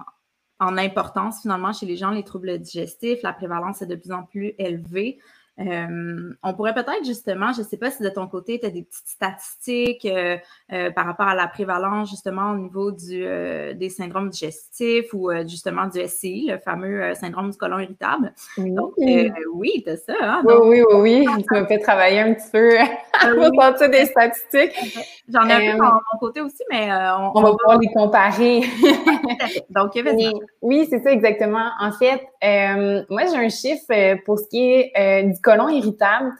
importance 0.59 1.41
finalement 1.41 1.73
chez 1.73 1.87
les 1.87 1.97
gens, 1.97 2.11
les 2.11 2.23
troubles 2.23 2.59
digestifs, 2.59 3.23
la 3.23 3.33
prévalence 3.33 3.81
est 3.81 3.87
de 3.87 3.95
plus 3.95 4.11
en 4.11 4.23
plus 4.23 4.53
élevée. 4.59 5.17
Euh, 5.59 6.33
on 6.43 6.53
pourrait 6.53 6.73
peut-être 6.73 7.05
justement, 7.05 7.51
je 7.53 7.59
ne 7.59 7.65
sais 7.65 7.77
pas 7.77 7.91
si 7.91 8.01
de 8.01 8.09
ton 8.09 8.27
côté, 8.27 8.59
tu 8.59 8.65
as 8.65 8.69
des 8.69 8.83
petites 8.83 9.07
statistiques 9.07 10.05
euh, 10.05 10.37
euh, 10.71 10.91
par 10.91 11.05
rapport 11.05 11.27
à 11.27 11.35
la 11.35 11.47
prévalence 11.47 12.09
justement 12.09 12.51
au 12.51 12.57
niveau 12.57 12.91
du, 12.91 13.19
des 13.75 13.89
syndromes 13.89 14.29
digestifs 14.29 15.13
ou 15.13 15.29
justement 15.47 15.87
du 15.87 15.99
SCI, 16.07 16.47
le 16.49 16.57
fameux 16.57 17.13
syndrome 17.15 17.51
du 17.51 17.57
côlon 17.57 17.79
irritable. 17.79 18.33
Oui, 18.57 18.71
Donc, 18.71 18.93
oui, 18.97 19.83
tu 19.85 19.91
ça. 19.97 20.13
Hein? 20.21 20.41
oui, 20.45 20.53
oui, 20.63 20.83
oui, 20.93 20.95
oui. 20.95 21.25
Tu 21.41 21.59
m'as 21.59 21.65
fait 21.65 21.79
travailler 21.79 22.19
un 22.19 22.33
petit 22.33 22.49
peu 22.51 22.69
pour 23.51 23.61
sortir 23.61 23.89
des 23.89 24.05
statistiques. 24.05 24.73
J'en 25.29 25.47
ai 25.47 25.69
un 25.69 25.71
peu 25.71 25.77
de 25.77 25.83
mon 25.83 26.19
côté 26.19 26.41
aussi, 26.41 26.63
mais 26.69 26.89
on, 26.91 27.31
on, 27.35 27.41
va 27.41 27.51
pouvoir 27.51 27.79
les 27.79 27.87
comparer. 27.93 28.61
Donc, 29.69 29.91
Oui, 30.61 30.87
c'est 30.89 31.03
ça 31.03 31.11
exactement. 31.11 31.71
En 31.79 31.91
fait, 31.91 32.21
moi, 33.09 33.23
j'ai 33.25 33.37
un 33.37 33.49
chiffre 33.49 34.23
pour 34.25 34.39
ce 34.39 34.47
qui 34.47 34.71
est 34.71 35.23
du 35.23 35.40
colon 35.41 35.73
irritable. 35.75 36.31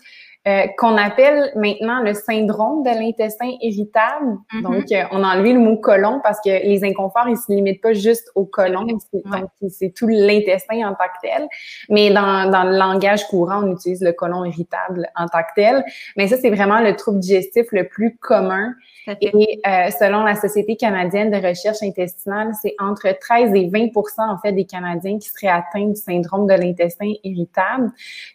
Euh, 0.47 0.65
qu'on 0.79 0.97
appelle 0.97 1.51
maintenant 1.55 2.01
le 2.01 2.15
syndrome 2.15 2.81
de 2.81 2.89
l'intestin 2.89 3.51
irritable. 3.61 4.39
Mm-hmm. 4.51 4.61
Donc, 4.63 4.91
euh, 4.91 5.03
on 5.11 5.23
a 5.23 5.35
enlevé 5.35 5.53
le 5.53 5.59
mot 5.59 5.77
colon 5.77 6.19
parce 6.23 6.39
que 6.43 6.49
les 6.49 6.83
inconforts, 6.83 7.29
ils 7.29 7.37
se 7.37 7.51
limitent 7.51 7.79
pas 7.79 7.93
juste 7.93 8.31
au 8.33 8.45
colon, 8.45 8.87
c'est 9.69 9.93
tout 9.93 10.07
l'intestin 10.07 10.77
en 10.89 10.95
tant 10.95 11.03
que 11.03 11.27
tel. 11.27 11.47
Mais 11.89 12.09
dans, 12.09 12.49
dans 12.49 12.63
le 12.63 12.75
langage 12.75 13.27
courant, 13.27 13.63
on 13.63 13.71
utilise 13.71 14.01
le 14.01 14.13
colon 14.13 14.43
irritable 14.43 15.07
en 15.15 15.27
tant 15.27 15.43
que 15.43 15.53
tel. 15.55 15.85
Mais 16.17 16.27
ça, 16.27 16.37
c'est 16.37 16.49
vraiment 16.49 16.79
le 16.79 16.95
trouble 16.95 17.19
digestif 17.19 17.67
le 17.71 17.87
plus 17.87 18.17
commun. 18.17 18.73
Et 19.21 19.61
euh, 19.67 19.91
selon 19.91 20.23
la 20.23 20.33
Société 20.33 20.75
canadienne 20.75 21.29
de 21.29 21.37
recherche 21.37 21.83
intestinale, 21.83 22.53
c'est 22.59 22.73
entre 22.79 23.15
13 23.19 23.53
et 23.53 23.67
20% 23.67 23.93
en 24.17 24.37
fait 24.39 24.53
des 24.53 24.65
Canadiens 24.65 25.19
qui 25.19 25.29
seraient 25.29 25.53
atteints 25.53 25.87
du 25.87 25.95
syndrome 25.95 26.47
de 26.47 26.53
l'intestin 26.53 27.11
irritable. 27.23 27.91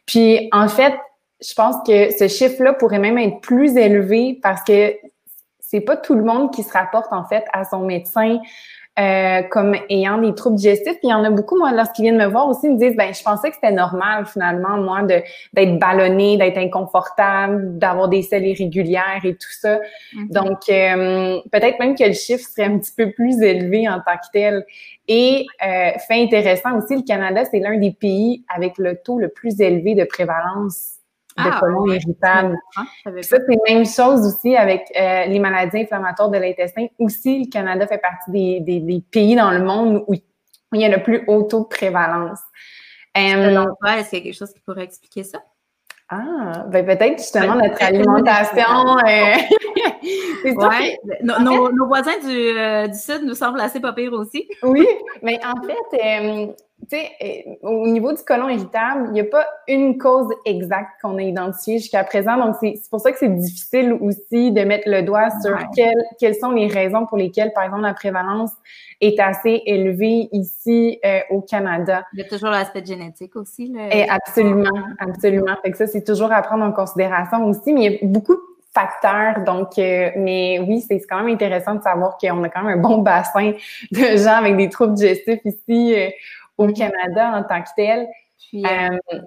Puis 0.06 0.48
en 0.52 0.68
fait, 0.68 0.94
je 1.40 1.54
pense 1.54 1.76
que 1.86 2.10
ce 2.16 2.28
chiffre-là 2.28 2.72
pourrait 2.72 2.98
même 2.98 3.18
être 3.18 3.40
plus 3.40 3.76
élevé 3.76 4.38
parce 4.42 4.62
que 4.64 4.94
c'est 5.60 5.80
pas 5.80 5.96
tout 5.96 6.14
le 6.14 6.22
monde 6.22 6.52
qui 6.52 6.62
se 6.62 6.72
rapporte 6.72 7.12
en 7.12 7.24
fait 7.24 7.44
à 7.52 7.64
son 7.64 7.80
médecin 7.80 8.38
euh, 8.98 9.42
comme 9.50 9.76
ayant 9.90 10.16
des 10.16 10.34
troubles 10.34 10.56
digestifs. 10.56 10.94
Puis 10.94 11.08
il 11.08 11.10
y 11.10 11.14
en 11.14 11.22
a 11.22 11.28
beaucoup, 11.28 11.58
moi, 11.58 11.70
lorsqu'ils 11.70 12.04
viennent 12.04 12.16
me 12.16 12.24
voir 12.28 12.48
aussi, 12.48 12.66
ils 12.66 12.72
me 12.72 12.78
disent, 12.78 12.96
ben, 12.96 13.12
je 13.12 13.22
pensais 13.22 13.50
que 13.50 13.56
c'était 13.56 13.74
normal 13.74 14.24
finalement, 14.24 14.78
moi, 14.78 15.02
de 15.02 15.20
d'être 15.52 15.78
ballonné, 15.78 16.38
d'être 16.38 16.56
inconfortable, 16.56 17.76
d'avoir 17.76 18.08
des 18.08 18.22
selles 18.22 18.46
irrégulières 18.46 19.20
et 19.22 19.34
tout 19.34 19.52
ça. 19.60 19.80
Mm-hmm. 20.14 20.30
Donc, 20.30 20.58
euh, 20.70 21.40
peut-être 21.52 21.78
même 21.78 21.94
que 21.94 22.04
le 22.04 22.14
chiffre 22.14 22.48
serait 22.48 22.68
un 22.68 22.78
petit 22.78 22.92
peu 22.96 23.10
plus 23.10 23.42
élevé 23.42 23.86
en 23.86 23.96
tant 23.96 24.16
que 24.16 24.30
tel. 24.32 24.64
Et 25.08 25.44
euh, 25.62 25.90
fait 26.08 26.22
intéressant 26.22 26.78
aussi, 26.78 26.96
le 26.96 27.02
Canada, 27.02 27.44
c'est 27.44 27.60
l'un 27.60 27.76
des 27.76 27.92
pays 27.92 28.44
avec 28.48 28.78
le 28.78 28.96
taux 28.96 29.18
le 29.18 29.28
plus 29.28 29.60
élevé 29.60 29.94
de 29.94 30.04
prévalence 30.04 30.95
de 31.38 31.42
ah, 31.44 31.58
colon 31.60 31.86
irritable. 31.86 32.56
ça, 32.72 32.82
c'est 33.22 33.38
la 33.48 33.74
même 33.74 33.86
chose 33.86 34.26
aussi 34.26 34.56
avec 34.56 34.90
euh, 34.98 35.26
les 35.26 35.38
maladies 35.38 35.80
inflammatoires 35.80 36.30
de 36.30 36.38
l'intestin. 36.38 36.86
Aussi, 36.98 37.44
le 37.44 37.50
Canada 37.50 37.86
fait 37.86 37.98
partie 37.98 38.30
des, 38.30 38.60
des, 38.60 38.80
des, 38.80 39.02
pays 39.10 39.36
dans 39.36 39.50
le 39.50 39.62
monde 39.62 40.04
où 40.06 40.14
il 40.14 40.80
y 40.80 40.84
a 40.84 40.88
le 40.88 41.02
plus 41.02 41.24
haut 41.26 41.42
taux 41.42 41.60
de 41.60 41.68
prévalence. 41.68 42.40
Euh, 43.16 43.66
est-ce 43.86 44.10
qu'il 44.10 44.18
y 44.18 44.22
a 44.22 44.24
quelque 44.24 44.38
chose 44.38 44.52
qui 44.52 44.60
pourrait 44.60 44.84
expliquer 44.84 45.24
ça? 45.24 45.38
Ah, 46.08 46.64
ben 46.68 46.86
peut-être 46.86 47.18
justement 47.18 47.56
notre 47.56 47.82
alimentation. 47.82 48.96
Euh, 48.98 49.34
ouais. 50.44 50.98
nos, 51.22 51.72
nos, 51.72 51.86
voisins 51.88 52.18
du, 52.20 52.56
euh, 52.56 52.86
du, 52.86 52.96
Sud 52.96 53.24
nous 53.24 53.34
semblent 53.34 53.60
assez 53.60 53.80
pas 53.80 53.92
pires 53.92 54.12
aussi. 54.12 54.48
oui, 54.62 54.86
mais 55.22 55.40
en 55.44 55.60
fait, 55.66 56.20
euh, 56.20 56.46
tu 56.88 56.96
sais, 56.96 57.10
euh, 57.22 57.68
au 57.68 57.86
niveau 57.88 58.12
du 58.12 58.22
colon 58.22 58.48
irritable, 58.48 59.06
il 59.08 59.12
n'y 59.12 59.20
a 59.20 59.24
pas 59.24 59.46
une 59.66 59.98
cause 59.98 60.32
exacte 60.44 60.90
qu'on 61.02 61.18
a 61.18 61.22
identifiée 61.22 61.78
jusqu'à 61.78 62.04
présent. 62.04 62.36
Donc, 62.36 62.56
c'est 62.60 62.90
pour 62.90 63.00
ça 63.00 63.12
que 63.12 63.18
c'est 63.18 63.34
difficile 63.34 63.92
aussi 64.00 64.52
de 64.52 64.62
mettre 64.62 64.88
le 64.88 65.02
doigt 65.02 65.30
sur 65.42 65.56
quelles, 65.74 66.04
quelles 66.20 66.36
sont 66.36 66.52
les 66.52 66.68
raisons 66.68 67.06
pour 67.06 67.18
lesquelles, 67.18 67.52
par 67.52 67.64
exemple, 67.64 67.82
la 67.82 67.94
prévalence 67.94 68.52
est 69.00 69.18
assez 69.18 69.62
élevée 69.66 70.28
ici 70.32 70.98
euh, 71.04 71.20
au 71.30 71.40
Canada. 71.40 72.04
Il 72.12 72.20
y 72.20 72.22
a 72.22 72.28
toujours 72.28 72.50
l'aspect 72.50 72.84
génétique 72.84 73.36
aussi. 73.36 73.74
Et 73.90 74.08
absolument, 74.08 74.78
absolument. 74.98 75.56
Fait 75.62 75.70
que 75.70 75.76
ça, 75.76 75.86
c'est 75.86 76.04
toujours 76.04 76.32
à 76.32 76.40
prendre 76.42 76.64
en 76.64 76.72
considération 76.72 77.44
aussi, 77.46 77.72
mais 77.72 77.84
il 77.84 77.92
y 77.92 77.94
a 77.96 77.98
beaucoup 78.02 78.34
de 78.34 78.42
facteurs. 78.72 79.44
Donc, 79.44 79.78
euh, 79.78 80.10
mais 80.16 80.60
oui, 80.60 80.84
c'est 80.86 81.00
quand 81.00 81.22
même 81.22 81.34
intéressant 81.34 81.74
de 81.74 81.82
savoir 81.82 82.16
qu'on 82.18 82.44
a 82.44 82.48
quand 82.48 82.62
même 82.62 82.78
un 82.78 82.82
bon 82.82 82.98
bassin 82.98 83.52
de 83.90 84.16
gens 84.16 84.36
avec 84.36 84.56
des 84.56 84.68
troubles 84.68 84.94
digestifs 84.94 85.40
ici 85.44 85.94
au 86.58 86.72
Canada 86.72 87.38
en 87.38 87.44
tant 87.44 87.62
que 87.62 87.68
tel. 87.76 88.08
Puis, 88.38 88.64
euh, 88.64 88.98
euh, 89.12 89.20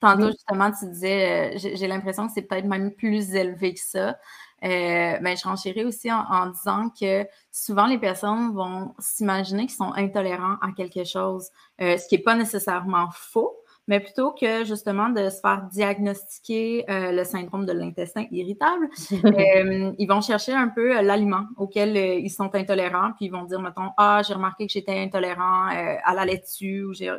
tantôt, 0.00 0.28
justement, 0.28 0.70
tu 0.70 0.86
disais, 0.86 1.56
euh, 1.56 1.58
j'ai 1.58 1.86
l'impression 1.86 2.26
que 2.26 2.32
c'est 2.34 2.42
peut-être 2.42 2.66
même 2.66 2.92
plus 2.92 3.34
élevé 3.34 3.74
que 3.74 3.80
ça. 3.80 4.16
mais 4.62 5.18
ben, 5.20 5.36
je 5.36 5.44
renchéris 5.44 5.84
aussi 5.84 6.10
en, 6.12 6.46
disant 6.46 6.88
que 6.90 7.26
souvent 7.50 7.86
les 7.86 7.98
personnes 7.98 8.54
vont 8.54 8.94
s'imaginer 8.98 9.66
qu'ils 9.66 9.76
sont 9.76 9.92
intolérants 9.94 10.56
à 10.60 10.72
quelque 10.76 11.04
chose, 11.04 11.48
ce 11.78 12.08
qui 12.08 12.16
n'est 12.16 12.22
pas 12.22 12.36
nécessairement 12.36 13.08
faux, 13.12 13.61
mais 13.92 14.00
plutôt 14.00 14.32
que 14.32 14.64
justement 14.64 15.10
de 15.10 15.28
se 15.28 15.38
faire 15.40 15.68
diagnostiquer 15.70 16.86
euh, 16.88 17.12
le 17.12 17.24
syndrome 17.24 17.66
de 17.66 17.72
l'intestin 17.72 18.24
irritable, 18.30 18.88
euh, 19.12 19.92
ils 19.98 20.06
vont 20.06 20.22
chercher 20.22 20.54
un 20.54 20.68
peu 20.68 20.96
euh, 20.96 21.02
l'aliment 21.02 21.44
auquel 21.58 21.94
ils 21.94 22.30
sont 22.30 22.54
intolérants, 22.54 23.12
puis 23.14 23.26
ils 23.26 23.30
vont 23.30 23.44
dire, 23.44 23.60
mettons, 23.60 23.90
ah, 23.98 24.22
j'ai 24.26 24.32
remarqué 24.32 24.66
que 24.66 24.72
j'étais 24.72 24.98
intolérant 24.98 25.66
à 25.66 26.14
la 26.14 26.24
laitue, 26.24 26.84
ou 26.84 26.94
j'ai, 26.94 27.10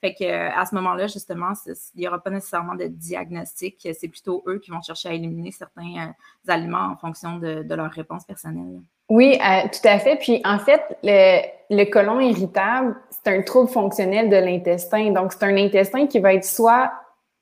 fait 0.00 0.14
que 0.18 0.24
à 0.24 0.66
ce 0.66 0.74
moment-là, 0.74 1.06
justement, 1.06 1.52
il 1.94 2.00
n'y 2.00 2.08
aura 2.08 2.20
pas 2.20 2.30
nécessairement 2.30 2.74
de 2.74 2.86
diagnostic, 2.86 3.76
c'est 3.96 4.08
plutôt 4.08 4.42
eux 4.48 4.58
qui 4.58 4.72
vont 4.72 4.82
chercher 4.82 5.10
à 5.10 5.12
éliminer 5.12 5.52
certains 5.52 6.14
aliments 6.48 6.90
en 6.90 6.96
fonction 6.96 7.38
de, 7.38 7.62
de 7.62 7.74
leur 7.76 7.92
réponse 7.92 8.24
personnelle. 8.24 8.80
Oui, 9.08 9.38
tout 9.38 9.88
à 9.88 9.98
fait. 9.98 10.16
Puis 10.16 10.40
en 10.44 10.58
fait, 10.58 10.82
le, 11.02 11.40
le 11.70 11.84
colon 11.84 12.20
irritable, 12.20 12.96
c'est 13.10 13.32
un 13.32 13.42
trouble 13.42 13.70
fonctionnel 13.70 14.28
de 14.28 14.36
l'intestin. 14.36 15.10
Donc, 15.10 15.32
c'est 15.32 15.44
un 15.44 15.56
intestin 15.56 16.06
qui 16.06 16.18
va 16.18 16.34
être 16.34 16.44
soit 16.44 16.90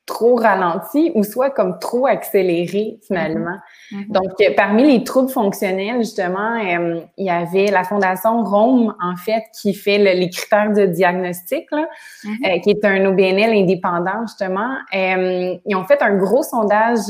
trop 0.06 0.36
ralenti 0.36 1.10
ou 1.16 1.24
soit 1.24 1.50
comme 1.50 1.80
trop 1.80 2.06
accéléré 2.06 2.98
finalement. 3.04 3.56
Mm-hmm. 3.90 3.96
Mm-hmm. 3.96 4.12
Donc, 4.12 4.32
euh, 4.40 4.54
parmi 4.56 4.86
les 4.86 5.02
troubles 5.02 5.30
fonctionnels, 5.30 5.98
justement, 5.98 6.60
euh, 6.60 7.00
il 7.16 7.26
y 7.26 7.30
avait 7.30 7.66
la 7.66 7.82
Fondation 7.82 8.44
Rome, 8.44 8.94
en 9.02 9.16
fait, 9.16 9.42
qui 9.60 9.74
fait 9.74 9.98
les 9.98 10.30
critères 10.30 10.72
de 10.72 10.86
diagnostic, 10.86 11.66
là, 11.72 11.88
mm-hmm. 12.24 12.56
euh, 12.56 12.60
qui 12.60 12.70
est 12.70 12.84
un 12.84 13.04
OBNL 13.04 13.50
indépendant, 13.50 14.22
justement. 14.22 14.76
ils 14.92 15.74
ont 15.74 15.84
fait 15.84 16.00
un 16.00 16.16
gros 16.16 16.44
sondage 16.44 17.00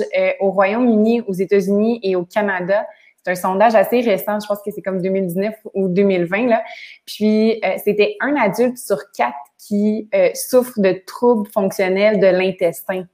au 0.40 0.50
Royaume-Uni, 0.50 1.22
aux 1.28 1.34
États-Unis 1.34 2.00
et 2.02 2.16
au 2.16 2.24
Canada. 2.24 2.86
C'est 3.26 3.32
un 3.32 3.34
sondage 3.34 3.74
assez 3.74 4.02
récent, 4.02 4.38
je 4.38 4.46
pense 4.46 4.62
que 4.62 4.70
c'est 4.70 4.82
comme 4.82 5.02
2019 5.02 5.52
ou 5.74 5.88
2020, 5.88 6.46
là. 6.46 6.62
Puis, 7.06 7.60
c'était 7.82 8.16
un 8.20 8.36
adulte 8.36 8.78
sur 8.78 9.10
quatre 9.10 9.34
qui 9.58 10.08
euh, 10.14 10.28
souffrent 10.34 10.80
de 10.80 11.02
troubles 11.06 11.48
fonctionnels 11.50 12.20
de 12.20 12.26
l'intestin. 12.26 13.04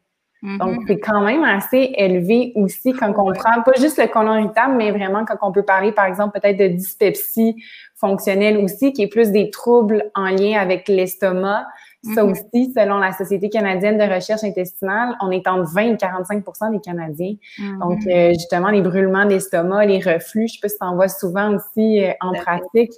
Donc, 0.42 0.60
mm-hmm. 0.60 0.84
c'est 0.88 0.98
quand 0.98 1.20
même 1.20 1.44
assez 1.44 1.94
élevé 1.96 2.52
aussi 2.56 2.92
quand 2.92 3.14
on 3.16 3.32
prend 3.32 3.62
pas 3.62 3.72
juste 3.80 3.96
le 3.96 4.08
côlon 4.08 4.34
irritable, 4.34 4.74
mais 4.74 4.90
vraiment 4.90 5.24
quand 5.24 5.36
on 5.40 5.52
peut 5.52 5.62
parler, 5.62 5.92
par 5.92 6.04
exemple, 6.04 6.38
peut-être 6.38 6.58
de 6.58 6.66
dyspepsie 6.66 7.54
fonctionnelle 7.94 8.58
aussi, 8.58 8.92
qui 8.92 9.02
est 9.02 9.08
plus 9.08 9.30
des 9.30 9.50
troubles 9.50 10.10
en 10.14 10.26
lien 10.26 10.58
avec 10.58 10.88
l'estomac, 10.88 11.64
ça 12.04 12.24
mm-hmm. 12.24 12.30
aussi, 12.30 12.72
selon 12.76 12.98
la 12.98 13.12
Société 13.12 13.48
canadienne 13.48 13.96
de 13.96 14.02
recherche 14.02 14.42
intestinale, 14.42 15.14
on 15.20 15.30
est 15.30 15.46
entre 15.46 15.72
20 15.72 15.82
et 15.82 15.94
45% 15.94 16.72
des 16.72 16.80
Canadiens. 16.80 17.34
Mm-hmm. 17.58 17.78
Donc, 17.78 18.00
euh, 18.06 18.30
justement, 18.30 18.70
les 18.70 18.82
brûlements 18.82 19.24
d'estomac, 19.24 19.86
les 19.86 19.98
reflux, 19.98 20.48
je 20.48 20.54
sais 20.54 20.58
pas 20.60 20.68
si 20.68 20.78
tu 20.78 20.84
en 20.84 20.96
vois 20.96 21.08
souvent 21.08 21.54
aussi 21.54 22.04
euh, 22.04 22.12
en 22.20 22.32
pratique, 22.32 22.92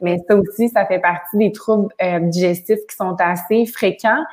mais 0.00 0.16
ça 0.26 0.36
aussi, 0.36 0.70
ça 0.70 0.86
fait 0.86 1.00
partie 1.00 1.36
des 1.36 1.52
troubles 1.52 1.92
euh, 2.02 2.20
digestifs 2.20 2.80
qui 2.88 2.96
sont 2.96 3.16
assez 3.18 3.66
fréquents. 3.66 4.24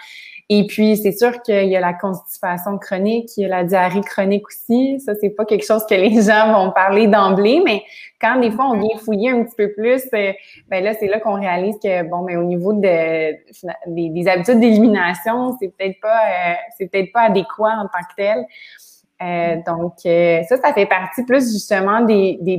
Et 0.50 0.68
puis, 0.68 0.98
c'est 0.98 1.14
sûr 1.14 1.42
qu'il 1.42 1.70
y 1.70 1.76
a 1.76 1.80
la 1.80 1.94
constipation 1.94 2.78
chronique, 2.78 3.30
il 3.38 3.44
y 3.44 3.46
a 3.46 3.48
la 3.48 3.64
diarrhée 3.64 4.02
chronique 4.02 4.46
aussi. 4.48 5.00
Ça, 5.00 5.14
c'est 5.16 5.30
pas 5.30 5.46
quelque 5.46 5.66
chose 5.66 5.86
que 5.90 5.96
les 5.96 6.22
gens 6.30 6.54
vont 6.54 6.72
parler 6.72 7.08
d'emblée, 7.08 7.62
mais 7.64 7.84
quand 8.20 8.40
des 8.40 8.52
fois 8.52 8.66
on 8.70 8.80
vient 8.80 8.98
fouiller 8.98 9.30
un 9.32 9.44
petit 9.44 9.56
peu 9.56 9.72
plus, 9.74 10.04
euh, 10.14 10.34
ben 10.68 10.84
là, 10.84 10.94
c'est 10.94 11.08
là 11.08 11.20
qu'on 11.20 11.40
réalise 11.40 11.76
que, 11.82 12.04
bon, 12.04 12.24
mais 12.24 12.36
au 12.36 12.44
niveau 12.44 12.74
de, 12.74 13.34
des, 13.88 14.28
habitudes 14.28 14.60
d'élimination, 14.60 15.58
c'est 15.60 15.70
peut-être 15.70 16.00
pas, 16.02 16.20
euh, 16.20 16.54
c'est 16.78 16.92
peut-être 16.92 17.12
pas 17.14 17.22
adéquat 17.22 17.74
en 17.78 17.84
tant 17.84 18.06
que 18.10 18.16
tel. 18.18 18.46
Euh, 19.22 19.56
donc, 19.66 19.94
ça, 20.04 20.58
ça 20.58 20.74
fait 20.74 20.86
partie 20.86 21.24
plus 21.24 21.54
justement 21.54 22.02
des, 22.02 22.38
des, 22.42 22.58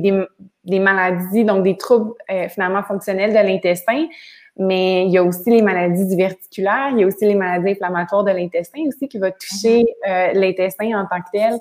des 0.64 0.78
maladies, 0.78 1.44
donc 1.44 1.62
des 1.62 1.76
troubles 1.76 2.12
finalement 2.48 2.82
fonctionnels 2.82 3.32
de 3.32 3.46
l'intestin 3.46 4.06
mais 4.56 5.06
il 5.06 5.10
y 5.10 5.18
a 5.18 5.24
aussi 5.24 5.50
les 5.50 5.62
maladies 5.62 6.06
diverticulaires, 6.06 6.90
il 6.92 7.00
y 7.00 7.04
a 7.04 7.06
aussi 7.06 7.24
les 7.24 7.34
maladies 7.34 7.70
inflammatoires 7.70 8.22
de 8.22 8.30
l'intestin 8.30 8.82
aussi 8.86 9.08
qui 9.08 9.18
va 9.18 9.32
toucher 9.32 9.80
mhm. 9.80 10.12
euh, 10.12 10.32
l'intestin 10.34 11.00
en 11.00 11.06
tant 11.06 11.20
que 11.20 11.30
tel. 11.32 11.58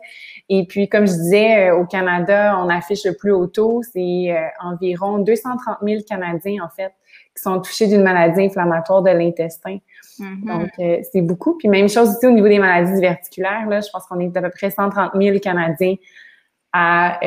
Et 0.50 0.66
puis, 0.68 0.88
comme 0.88 1.08
je 1.08 1.14
disais, 1.14 1.70
euh, 1.70 1.78
au 1.78 1.86
Canada, 1.86 2.56
on 2.60 2.70
affiche 2.70 3.04
le 3.06 3.14
plus 3.14 3.32
haut 3.32 3.48
taux, 3.48 3.82
c'est 3.82 4.28
euh, 4.32 4.46
environ 4.62 5.18
230 5.20 5.78
000 5.82 6.02
Canadiens, 6.08 6.64
en 6.64 6.70
fait, 6.70 6.94
qui 7.36 7.42
sont 7.42 7.60
touchés 7.62 7.88
d'une 7.88 8.04
maladie 8.04 8.44
inflammatoire 8.44 9.02
de 9.02 9.10
l'intestin. 9.10 9.80
Mhm. 10.20 10.46
Donc, 10.46 10.70
c'est 11.12 11.22
beaucoup. 11.22 11.58
Puis 11.58 11.70
même 11.70 11.90
chose 11.90 12.10
aussi 12.10 12.28
au 12.28 12.32
niveau 12.32 12.48
des 12.48 12.60
maladies 12.60 12.94
diverticulaires, 12.94 13.68
là, 13.68 13.82
je 13.82 13.90
pense 13.92 14.06
qu'on 14.06 14.20
est 14.20 14.38
à 14.38 14.42
peu 14.42 14.52
près 14.52 14.70
130 14.70 15.14
000 15.20 15.40
Canadiens 15.40 15.96
à 16.72 17.20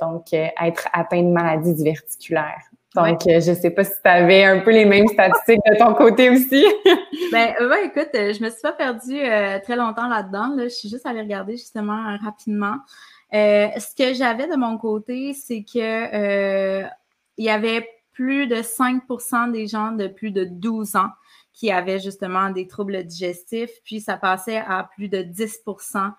donc 0.00 0.32
être 0.32 0.88
atteints 0.92 1.22
de 1.22 1.30
maladies 1.30 1.74
diverticulaires. 1.74 2.62
Donc, 2.94 3.26
euh, 3.26 3.40
je 3.40 3.50
ne 3.50 3.56
sais 3.56 3.70
pas 3.70 3.82
si 3.82 3.92
tu 3.92 4.08
avais 4.08 4.44
un 4.44 4.60
peu 4.60 4.70
les 4.70 4.84
mêmes 4.84 5.08
statistiques 5.08 5.60
de 5.66 5.76
ton 5.76 5.94
côté 5.94 6.30
aussi. 6.30 6.64
ben, 7.32 7.54
ouais, 7.60 7.86
écoute, 7.86 8.10
euh, 8.14 8.32
je 8.32 8.42
me 8.42 8.50
suis 8.50 8.60
pas 8.62 8.72
perdue 8.72 9.18
euh, 9.18 9.58
très 9.60 9.74
longtemps 9.74 10.06
là-dedans. 10.06 10.54
Je 10.58 10.68
suis 10.68 10.88
juste 10.88 11.04
allée 11.04 11.22
regarder 11.22 11.56
justement 11.56 12.16
rapidement. 12.22 12.76
ce 13.32 13.94
que 13.96 14.14
j'avais 14.14 14.46
de 14.46 14.56
mon 14.56 14.78
côté, 14.78 15.34
c'est 15.34 15.64
que 15.64 16.84
il 17.36 17.44
y 17.44 17.50
avait 17.50 17.88
plus 18.12 18.46
de 18.46 18.56
5% 18.56 19.50
des 19.50 19.66
gens 19.66 19.90
de 19.90 20.06
plus 20.06 20.30
de 20.30 20.44
12 20.44 20.94
ans 20.94 21.10
qui 21.52 21.72
avaient 21.72 21.98
justement 21.98 22.50
des 22.50 22.68
troubles 22.68 23.02
digestifs, 23.02 23.72
puis 23.84 24.00
ça 24.00 24.16
passait 24.16 24.58
à 24.58 24.88
plus 24.94 25.08
de 25.08 25.18
10% 25.18 26.12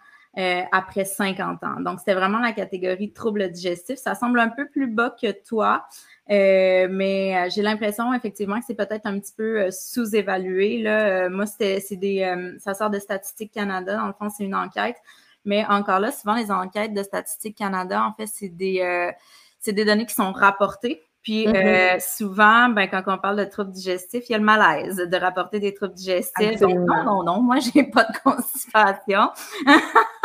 après 0.74 1.05
50 1.05 1.63
ans. 1.63 1.79
Donc, 1.79 2.00
c'était 2.00 2.15
vraiment 2.15 2.39
la 2.39 2.51
catégorie 2.51 3.13
troubles 3.13 3.50
digestifs. 3.50 4.00
Ça 4.00 4.13
semble 4.13 4.41
un 4.41 4.50
peu 4.50 4.67
plus 4.67 4.88
bas 4.88 5.15
que 5.22 5.32
toi. 5.32 5.86
Euh, 6.32 6.88
mais 6.89 7.38
euh, 7.38 7.50
j'ai 7.53 7.62
l'impression 7.62 8.11
effectivement 8.14 8.59
que 8.59 8.66
c'est 8.66 8.75
peut-être 8.75 9.05
un 9.05 9.20
petit 9.20 9.33
peu 9.35 9.61
euh, 9.61 9.72
sous-évalué. 9.72 10.81
Là. 10.81 11.29
moi, 11.29 11.46
c'est 11.46 11.96
des, 11.96 12.55
ça 12.59 12.74
sort 12.74 12.90
de 12.90 13.00
Statistique 13.00 13.51
Canada. 13.51 13.98
Dans 13.98 14.07
le 14.07 14.14
fond, 14.14 14.29
c'est 14.29 14.44
une 14.44 14.55
enquête. 14.55 14.98
Mais 15.46 15.66
encore 15.66 16.00
là, 16.00 16.11
souvent, 16.11 16.35
les 16.35 16.51
enquêtes 16.51 16.94
de 16.94 17.03
Statistique 17.03 17.57
Canada, 17.57 18.03
en 18.03 18.14
fait, 18.14 18.27
c'est 18.27 18.50
des, 18.50 19.11
c'est 19.59 19.74
des 19.74 19.85
données 19.85 20.05
qui 20.05 20.16
sont 20.16 20.31
rapportées. 20.31 21.03
Puis 21.25 21.48
mm-hmm. 21.48 22.00
souvent, 22.00 22.70
ben, 22.70 22.88
quand 22.88 23.01
on 23.07 23.18
parle 23.18 23.38
de 23.38 23.46
troubles 23.46 23.72
digestifs, 23.72 24.29
il 24.29 24.33
y 24.33 24.35
a 24.35 24.38
le 24.38 24.44
malaise 24.44 24.98
de 24.98 25.18
rapporter 25.18 25.59
des 25.59 25.74
troubles 25.74 25.96
digestifs. 25.96 26.59
Donc, 26.59 26.75
non, 26.75 27.03
non, 27.03 27.24
non, 27.24 27.42
moi, 27.42 27.55
j'ai 27.74 27.83
pas 27.83 28.03
de 28.03 28.16
constipation. 28.24 29.31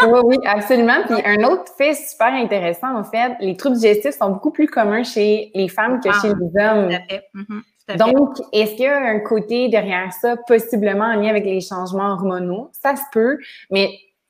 oui, 0.03 0.21
oui, 0.25 0.37
absolument. 0.45 0.99
Puis 1.07 1.17
un 1.25 1.43
autre 1.45 1.73
fait 1.79 1.95
super 1.95 2.35
intéressant, 2.35 2.95
en 2.95 3.03
fait, 3.03 3.33
les 3.41 3.57
troubles 3.57 3.77
digestifs 3.77 4.15
sont 4.19 4.29
beaucoup 4.29 4.51
plus 4.51 4.67
communs 4.67 5.03
chez 5.03 5.51
les 5.55 5.69
femmes 5.69 6.01
que 6.01 6.13
chez 6.13 6.33
ah, 6.33 6.39
les 6.39 6.63
hommes. 6.63 6.89
Tout 6.89 6.95
à 6.95 7.01
fait. 7.09 7.23
Mm-hmm, 7.35 7.97
Donc, 7.97 8.37
est-ce 8.53 8.73
qu'il 8.73 8.85
y 8.85 8.89
a 8.89 9.01
un 9.01 9.21
côté 9.21 9.71
derrière 9.71 10.13
ça, 10.13 10.37
possiblement 10.47 11.07
en 11.07 11.15
lien 11.15 11.31
avec 11.31 11.47
les 11.47 11.63
changements 11.63 12.13
hormonaux? 12.13 12.71
Ça 12.73 12.95
se 12.95 13.05
peut, 13.11 13.39
mais 13.71 13.89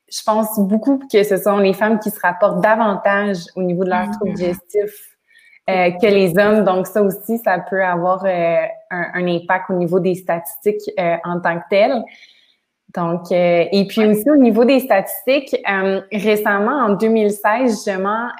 je 0.08 0.22
pense 0.24 0.56
beaucoup 0.60 1.00
que 1.12 1.24
ce 1.24 1.36
sont 1.36 1.58
les 1.58 1.72
femmes 1.72 1.98
qui 1.98 2.10
se 2.10 2.20
rapportent 2.20 2.60
davantage 2.60 3.38
au 3.56 3.62
niveau 3.64 3.82
de 3.82 3.90
leurs 3.90 4.04
mm-hmm. 4.04 4.12
troubles 4.12 4.34
digestifs 4.34 5.09
euh, 5.68 5.90
que 6.00 6.06
les 6.06 6.36
hommes. 6.38 6.64
Donc, 6.64 6.86
ça 6.86 7.02
aussi, 7.02 7.38
ça 7.38 7.58
peut 7.58 7.84
avoir 7.84 8.24
euh, 8.24 8.56
un, 8.90 9.26
impact 9.26 9.70
au 9.70 9.74
niveau 9.74 10.00
des 10.00 10.14
statistiques 10.14 10.90
euh, 10.98 11.16
en 11.24 11.40
tant 11.40 11.58
que 11.58 11.64
telles. 11.70 12.02
Donc, 12.92 13.30
et 13.30 13.86
puis 13.88 14.04
aussi 14.04 14.28
au 14.28 14.36
niveau 14.36 14.64
des 14.64 14.80
statistiques, 14.80 15.54
récemment, 16.10 16.72
en 16.72 16.94
2016, 16.94 17.70
justement, 17.70 18.30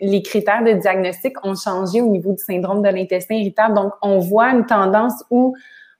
les 0.00 0.20
critères 0.20 0.64
de 0.64 0.72
diagnostic 0.72 1.36
ont 1.46 1.54
changé 1.54 2.00
au 2.00 2.08
niveau 2.08 2.32
du 2.32 2.42
syndrome 2.42 2.82
de 2.82 2.88
l'intestin 2.88 3.36
irritable. 3.36 3.74
Donc, 3.76 3.92
on 4.02 4.18
voit 4.18 4.48
une 4.48 4.66
tendance 4.66 5.22
où 5.30 5.54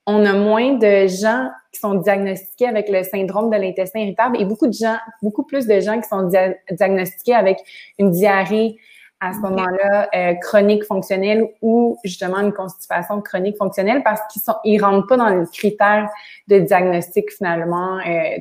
on 0.07 0.25
a 0.25 0.33
moins 0.33 0.73
de 0.73 1.07
gens 1.07 1.51
qui 1.73 1.79
sont 1.79 1.95
diagnostiqués 1.95 2.67
avec 2.67 2.89
le 2.89 3.05
syndrome 3.05 3.49
de 3.49 3.57
l'intestin 3.57 4.01
irritable 4.01 4.41
et 4.41 4.45
beaucoup 4.45 4.67
de 4.67 4.73
gens, 4.73 4.97
beaucoup 5.23 5.45
plus 5.45 5.69
de 5.69 5.79
gens 5.79 6.01
qui 6.01 6.09
sont 6.09 6.29
diagnostiqués 6.73 7.35
avec 7.35 7.59
une 8.01 8.11
diarrhée, 8.11 8.77
à 9.25 9.33
ce 9.33 9.39
moment-là 9.39 10.09
euh, 10.15 10.35
chronique 10.35 10.85
fonctionnelle 10.85 11.49
ou 11.63 11.99
justement 12.05 12.39
une 12.39 12.53
constipation 12.53 13.21
chronique 13.23 13.57
fonctionnelle 13.57 14.03
parce 14.03 14.21
qu'ils 14.31 14.43
sont 14.43 14.57
ils 14.65 14.79
rentrent 14.83 15.07
pas 15.07 15.17
dans 15.17 15.29
les 15.29 15.47
critères 15.47 16.11
de 16.49 16.59
diagnostic 16.59 17.31
finalement 17.33 17.99
euh, 18.01 18.39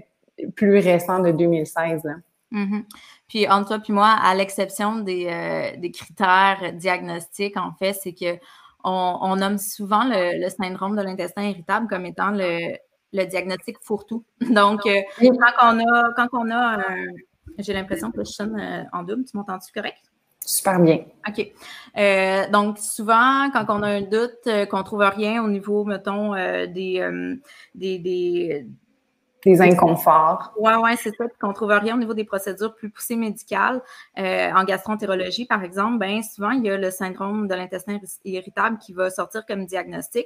plus 0.55 0.79
récents 0.79 1.19
de 1.19 1.31
2016. 1.31 2.03
Là. 2.03 2.15
Mm-hmm. 2.51 2.83
Puis 3.29 3.47
entre 3.47 3.67
toi 3.69 3.79
puis 3.79 3.93
moi, 3.93 4.09
à 4.09 4.35
l'exception 4.35 4.97
des, 4.97 5.27
euh, 5.27 5.77
des, 5.79 5.91
critères 5.91 6.73
diagnostiques, 6.73 7.57
en 7.57 7.71
fait, 7.79 7.93
c'est 7.93 8.13
que 8.13 8.37
on, 8.83 9.37
nomme 9.37 9.57
souvent 9.57 10.03
le, 10.05 10.49
syndrome 10.49 10.97
de 10.97 11.01
l'intestin 11.01 11.43
irritable 11.43 11.87
comme 11.87 12.05
étant 12.05 12.31
le, 12.31 12.75
le 13.13 13.25
diagnostic 13.25 13.77
fourre-tout. 13.81 14.25
Donc, 14.41 14.81
quand 14.83 15.53
on 15.61 15.79
a, 15.79 16.13
quand 16.17 16.27
on 16.33 16.51
a 16.51 16.77
j'ai 17.59 17.71
l'impression 17.73 18.11
que 18.11 18.25
je 18.25 18.31
sonne 18.31 18.87
en 18.91 19.03
double, 19.03 19.23
tu 19.23 19.37
m'entends-tu 19.37 19.71
correct? 19.71 20.03
Super 20.45 20.79
bien. 20.79 21.05
OK. 21.27 21.51
Euh, 21.97 22.49
donc, 22.49 22.77
souvent, 22.77 23.49
quand 23.51 23.65
on 23.69 23.83
a 23.83 23.87
un 23.87 24.01
doute, 24.01 24.47
euh, 24.47 24.65
qu'on 24.65 24.79
ne 24.79 24.83
trouve 24.83 25.01
rien 25.01 25.43
au 25.43 25.47
niveau, 25.47 25.85
mettons, 25.85 26.33
euh, 26.35 26.67
des, 26.67 27.07
des, 27.75 27.99
des, 27.99 28.65
des, 29.45 29.61
inconforts. 29.61 30.53
Oui, 30.57 30.71
oui, 30.81 30.91
c'est 30.97 31.15
ça. 31.15 31.25
Qu'on 31.39 31.49
ne 31.49 31.53
trouve 31.53 31.69
rien 31.69 31.95
au 31.95 31.99
niveau 31.99 32.13
des 32.13 32.25
procédures 32.25 32.75
plus 32.75 32.89
poussées 32.89 33.15
médicales. 33.15 33.81
en 34.17 34.63
gastroentérologie, 34.63 35.45
par 35.45 35.63
exemple, 35.63 35.99
bien 35.99 36.21
souvent, 36.21 36.51
il 36.51 36.65
y 36.65 36.69
a 36.69 36.77
le 36.77 36.91
syndrome 36.91 37.47
de 37.47 37.55
l'intestin 37.55 37.99
irritable 38.25 38.77
qui 38.79 38.93
va 38.93 39.09
sortir 39.09 39.45
comme 39.45 39.65
diagnostic. 39.65 40.25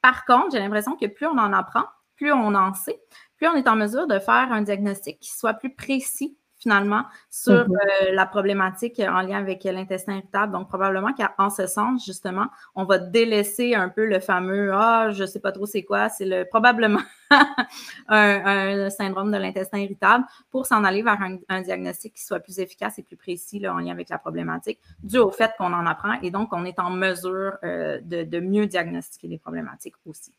Par 0.00 0.24
contre, 0.24 0.52
j'ai 0.52 0.58
l'impression 0.58 0.96
que 0.96 1.06
plus 1.06 1.26
on 1.26 1.38
en 1.38 1.52
apprend, 1.52 1.84
plus 2.16 2.32
on 2.32 2.54
en 2.54 2.74
sait, 2.74 3.00
plus 3.36 3.46
on 3.46 3.54
est 3.54 3.68
en 3.68 3.76
mesure 3.76 4.06
de 4.08 4.18
faire 4.18 4.50
un 4.50 4.62
diagnostic 4.62 5.20
qui 5.20 5.30
soit 5.30 5.54
plus 5.54 5.74
précis 5.74 6.36
finalement 6.62 7.04
sur 7.30 7.68
mhm. 7.68 7.76
euh, 7.76 8.12
la 8.12 8.26
problématique 8.26 9.00
en 9.00 9.20
lien 9.20 9.38
avec 9.38 9.64
l'intestin 9.64 10.14
irritable. 10.14 10.52
Donc, 10.52 10.68
probablement 10.68 11.12
qu'en 11.12 11.50
ce 11.50 11.66
sens, 11.66 12.04
justement, 12.04 12.46
on 12.74 12.84
va 12.84 12.98
délaisser 12.98 13.74
un 13.74 13.88
peu 13.88 14.06
le 14.06 14.20
fameux 14.20 14.72
Ah, 14.72 15.10
je 15.10 15.24
sais 15.24 15.40
pas 15.40 15.52
trop 15.52 15.66
c'est 15.66 15.82
quoi, 15.82 16.08
c'est 16.08 16.24
le 16.24 16.44
probablement 16.44 17.00
un, 18.08 18.90
syndrome 18.90 19.32
de 19.32 19.38
l'intestin 19.38 19.78
irritable 19.78 20.24
pour 20.50 20.66
s'en 20.66 20.84
aller 20.84 21.02
vers 21.02 21.18
un, 21.48 21.62
diagnostic 21.62 22.14
qui 22.14 22.24
soit 22.24 22.40
plus 22.40 22.58
efficace 22.60 22.98
et 22.98 23.02
plus 23.02 23.16
précis 23.16 23.58
là, 23.58 23.74
en 23.74 23.78
lien 23.78 23.92
avec 23.92 24.08
la 24.08 24.18
problématique, 24.18 24.78
dû 25.02 25.18
au 25.18 25.30
fait 25.30 25.52
qu'on 25.58 25.72
en 25.72 25.86
apprend 25.86 26.20
et 26.22 26.30
donc 26.30 26.50
on 26.52 26.64
est 26.64 26.78
en 26.78 26.90
mesure 26.90 27.56
euh, 27.64 28.00
de, 28.02 28.22
de 28.22 28.40
mieux 28.40 28.66
diagnostiquer 28.66 29.28
les 29.28 29.38
problématiques 29.38 29.94
aussi. 30.06 30.32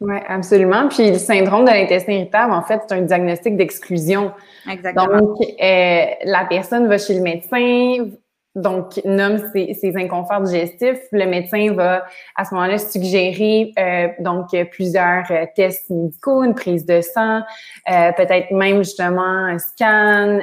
Oui, 0.00 0.14
absolument. 0.28 0.88
Puis 0.88 1.10
le 1.10 1.18
syndrome 1.18 1.64
de 1.64 1.70
l'intestin 1.70 2.12
irritable, 2.12 2.52
en 2.52 2.62
fait, 2.62 2.82
c'est 2.86 2.94
un 2.94 3.02
diagnostic 3.02 3.56
d'exclusion. 3.56 4.32
Exactement. 4.70 5.18
Donc, 5.18 5.38
euh, 5.40 6.04
la 6.24 6.44
personne 6.48 6.86
va 6.86 6.98
chez 6.98 7.14
le 7.14 7.22
médecin, 7.22 8.10
donc 8.54 9.00
nomme 9.06 9.38
ses, 9.54 9.92
inconforts 9.96 10.42
digestifs. 10.42 11.00
Le 11.12 11.26
médecin 11.26 11.72
va 11.72 12.04
à 12.36 12.44
ce 12.44 12.54
moment-là 12.54 12.78
suggérer 12.78 13.72
euh, 13.78 14.08
donc 14.18 14.48
plusieurs 14.70 15.24
euh, 15.30 15.46
tests 15.56 15.88
médicaux, 15.88 16.44
une 16.44 16.54
prise 16.54 16.84
de 16.84 17.00
sang, 17.00 17.40
peut-être 17.86 18.50
même 18.50 18.78
justement 18.78 19.22
un 19.22 19.58
scan, 19.58 20.40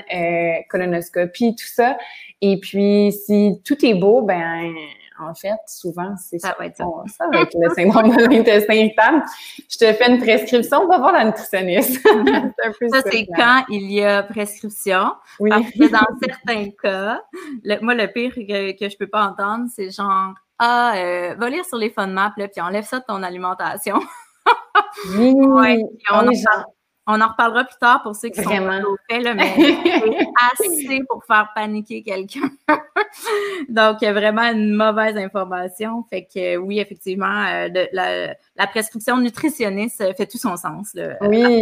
colonoscopie, 0.69 1.55
tout 1.55 1.67
ça. 1.67 1.95
Et 2.41 2.59
puis, 2.59 3.11
si 3.11 3.61
tout 3.63 3.85
est 3.85 3.95
beau, 3.95 4.23
ben 4.23 4.73
en 5.19 5.33
fait, 5.33 5.57
souvent, 5.67 6.15
c'est 6.17 6.39
ça. 6.39 6.55
va 6.57 6.65
être 6.65 6.77
ça. 6.77 6.85
ça 7.17 7.25
avec 7.25 7.53
le 7.53 7.69
syndrome 7.73 8.15
de 8.15 8.23
l'intestin 8.23 8.73
irritable. 8.73 9.23
Je 9.69 9.77
te 9.77 9.93
fais 9.93 10.11
une 10.11 10.19
prescription, 10.19 10.83
on 10.83 10.87
va 10.87 10.97
voir 10.97 11.13
la 11.13 11.25
nutritionniste. 11.25 12.01
ça, 12.91 13.01
c'est 13.11 13.27
quand 13.35 13.63
il 13.69 13.91
y 13.91 14.03
a 14.03 14.23
prescription. 14.23 15.13
Oui. 15.39 15.49
Parce 15.49 15.71
que 15.71 15.91
dans 15.91 16.19
certains 16.21 16.69
cas, 16.81 17.21
moi, 17.81 17.95
le 17.95 18.07
pire 18.07 18.33
que, 18.33 18.77
que 18.77 18.89
je 18.89 18.97
peux 18.97 19.07
pas 19.07 19.25
entendre, 19.25 19.65
c'est 19.73 19.91
genre, 19.91 20.33
ah, 20.59 20.93
euh, 20.95 21.35
va 21.35 21.49
lire 21.49 21.65
sur 21.65 21.77
les 21.77 21.89
FODMAP, 21.89 22.37
là, 22.37 22.47
puis 22.47 22.61
enlève 22.61 22.85
ça 22.85 22.99
de 22.99 23.05
ton 23.05 23.21
alimentation. 23.23 23.99
oui, 25.15 25.33
ouais, 25.35 25.83
on, 26.11 26.31
on 27.07 27.21
en 27.21 27.27
reparlera 27.29 27.63
plus 27.63 27.77
tard 27.79 28.03
pour 28.03 28.15
ceux 28.15 28.29
qui 28.29 28.43
sont 28.43 28.49
au 28.49 28.97
fait, 29.09 29.21
là, 29.21 29.33
mais 29.35 29.55
c'est 29.55 30.27
assez 30.51 30.99
pour 31.09 31.23
faire 31.25 31.49
paniquer 31.55 32.03
quelqu'un. 32.03 32.49
Donc, 33.69 34.01
vraiment 34.01 34.43
une 34.43 34.73
mauvaise 34.73 35.17
information. 35.17 36.03
Fait 36.09 36.25
que 36.25 36.57
oui, 36.57 36.79
effectivement, 36.79 37.45
euh, 37.47 37.85
la, 37.93 38.67
prescription 38.67 39.17
nutritionniste 39.17 40.15
fait 40.15 40.27
tout 40.27 40.37
son 40.37 40.57
sens. 40.57 40.93
Là, 40.93 41.17
oui. 41.21 41.61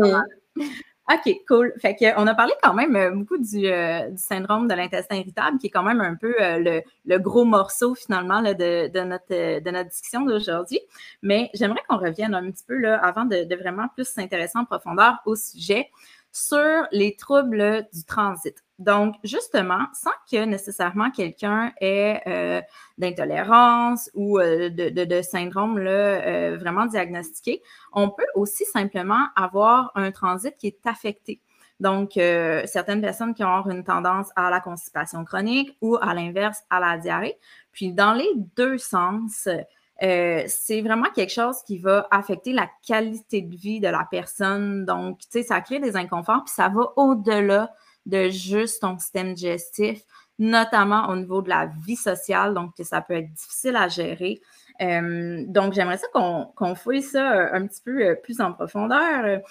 OK, 1.07 1.41
cool. 1.47 1.71
Fait 1.79 1.95
que, 1.95 2.19
on 2.19 2.25
a 2.25 2.33
parlé 2.33 2.53
quand 2.63 2.73
même 2.73 2.95
euh, 2.95 3.11
beaucoup 3.11 3.37
du, 3.37 3.67
euh, 3.67 4.09
du 4.09 4.17
syndrome 4.17 4.67
de 4.67 4.73
l'intestin 4.73 5.17
irritable, 5.17 5.59
qui 5.59 5.67
est 5.67 5.69
quand 5.69 5.83
même 5.83 6.01
un 6.01 6.15
peu 6.15 6.33
euh, 6.41 6.57
le, 6.57 6.81
le, 7.05 7.19
gros 7.19 7.45
morceau 7.45 7.93
finalement 7.93 8.41
là, 8.41 8.55
de, 8.55 8.87
de, 8.87 8.99
notre, 9.01 9.59
de 9.59 9.69
notre 9.69 9.89
discussion 9.89 10.25
d'aujourd'hui. 10.25 10.79
Mais 11.21 11.51
j'aimerais 11.53 11.81
qu'on 11.87 11.99
revienne 11.99 12.33
un 12.33 12.49
petit 12.49 12.63
peu 12.67 12.75
là, 12.75 12.97
avant 12.97 13.25
de, 13.25 13.43
de 13.43 13.55
vraiment 13.55 13.87
plus 13.93 14.07
s'intéresser 14.07 14.57
en 14.57 14.65
profondeur 14.65 15.19
au 15.27 15.35
sujet 15.35 15.91
sur 16.35 16.85
les 16.91 17.15
troubles 17.15 17.87
du 17.93 18.03
transit. 18.03 18.61
Donc, 18.77 19.15
justement, 19.23 19.85
sans 19.93 20.11
que 20.29 20.43
nécessairement 20.43 21.09
quelqu'un 21.09 21.71
ait 21.79 22.21
euh, 22.27 22.61
d'intolérance 22.97 24.11
ou 24.13 24.37
euh, 24.37 24.69
de, 24.69 24.89
de, 24.89 25.21
syndrome 25.21 25.79
là, 25.79 25.91
euh, 25.91 26.57
vraiment 26.59 26.87
diagnostiqué, 26.87 27.61
on 27.93 28.09
peut 28.09 28.27
aussi 28.35 28.65
simplement 28.65 29.27
avoir 29.37 29.93
un 29.95 30.11
transit 30.11 30.53
qui 30.57 30.67
est 30.67 30.85
affecté. 30.85 31.39
Donc, 31.79 32.11
certaines 32.13 33.01
personnes 33.01 33.33
qui 33.33 33.43
ont 33.43 33.69
une 33.69 33.83
tendance 33.83 34.29
à 34.37 34.49
la 34.49 34.61
constipation 34.61 35.25
chronique 35.25 35.75
ou 35.81 35.97
à 36.01 36.13
l'inverse 36.13 36.63
à 36.69 36.79
la 36.79 36.97
diarrhée. 36.97 37.37
Puis, 37.73 37.91
dans 37.91 38.13
les 38.13 38.29
deux 38.55 38.77
sens, 38.77 39.49
c'est 39.99 40.81
vraiment 40.81 41.09
quelque 41.15 41.31
chose 41.31 41.57
qui 41.65 41.77
va 41.77 42.07
affecter 42.11 42.53
la 42.53 42.69
qualité 42.85 43.41
de 43.41 43.55
vie 43.55 43.79
de 43.79 43.87
la 43.87 44.07
personne. 44.09 44.85
Donc, 44.85 45.19
tu 45.19 45.27
sais, 45.29 45.43
ça 45.43 45.61
crée 45.61 45.79
des 45.79 45.95
inconforts, 45.95 46.43
puis 46.45 46.53
ça 46.53 46.69
va 46.69 46.91
au-delà 46.95 47.71
de 48.05 48.29
juste 48.29 48.81
ton 48.81 48.97
système 48.97 49.33
digestif, 49.33 50.01
notamment 50.37 51.09
au 51.09 51.15
niveau 51.15 51.41
de 51.41 51.49
la 51.49 51.67
vie 51.85 51.95
sociale, 51.95 52.53
donc 52.53 52.73
ça 52.81 53.01
peut 53.01 53.15
être 53.15 53.33
difficile 53.33 53.75
à 53.75 53.87
gérer. 53.87 54.41
Euh, 54.81 55.43
donc, 55.47 55.73
j'aimerais 55.73 55.97
ça 55.97 56.07
qu'on 56.13 56.75
fouille 56.75 57.01
ça 57.01 57.33
euh, 57.33 57.49
un 57.53 57.65
petit 57.65 57.81
peu 57.81 58.01
euh, 58.01 58.15
plus 58.15 58.41
en 58.41 58.53
profondeur. 58.53 59.41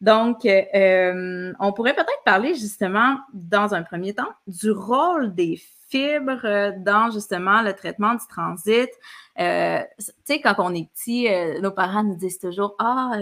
Donc, 0.00 0.40
on 0.44 1.72
pourrait 1.72 1.94
peut-être 1.94 2.22
parler 2.24 2.54
justement, 2.54 3.18
dans 3.32 3.74
un 3.74 3.82
premier 3.82 4.14
temps, 4.14 4.32
du 4.46 4.70
rôle 4.70 5.34
des 5.34 5.60
fibres 5.88 6.44
euh, 6.44 6.72
dans 6.76 7.10
justement 7.10 7.62
le 7.62 7.72
traitement 7.72 8.14
du 8.14 8.26
transit. 8.28 8.90
Euh, 9.38 9.80
tu 9.98 10.12
sais, 10.24 10.40
quand 10.40 10.54
on 10.58 10.74
est 10.74 10.88
petit, 10.92 11.28
euh, 11.28 11.60
nos 11.60 11.70
parents 11.70 12.02
nous 12.02 12.16
disent 12.16 12.38
toujours 12.38 12.74
Ah, 12.78 13.12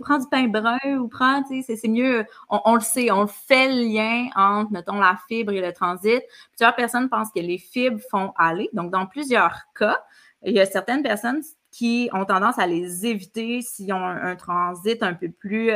prends 0.00 0.18
du 0.18 0.26
pain 0.30 0.48
brun 0.48 0.78
ou 0.98 1.08
prends, 1.08 1.42
tu 1.42 1.62
sais, 1.62 1.76
c'est 1.76 1.88
mieux. 1.88 2.24
On, 2.48 2.74
le 2.74 2.80
sait, 2.80 3.10
on 3.10 3.26
fait 3.26 3.68
le 3.68 3.82
lien 3.82 4.28
entre, 4.36 4.70
mettons, 4.72 4.98
la 4.98 5.18
fibre 5.28 5.52
et 5.52 5.60
le 5.60 5.72
transit. 5.72 6.22
Plusieurs 6.50 6.74
personnes 6.74 7.08
pensent 7.08 7.32
que 7.34 7.40
les 7.40 7.58
fibres 7.58 8.00
font 8.10 8.32
aller. 8.36 8.68
Donc, 8.72 8.90
dans 8.90 9.06
plusieurs 9.06 9.62
cas, 9.74 10.02
il 10.42 10.52
y 10.52 10.60
a 10.60 10.66
certaines 10.66 11.02
personnes 11.02 11.42
qui 11.76 12.08
ont 12.12 12.24
tendance 12.24 12.58
à 12.58 12.66
les 12.66 13.04
éviter 13.06 13.60
s'ils 13.60 13.92
ont 13.92 14.04
un, 14.04 14.36
transit 14.36 15.02
un 15.02 15.14
peu 15.14 15.28
plus 15.28 15.70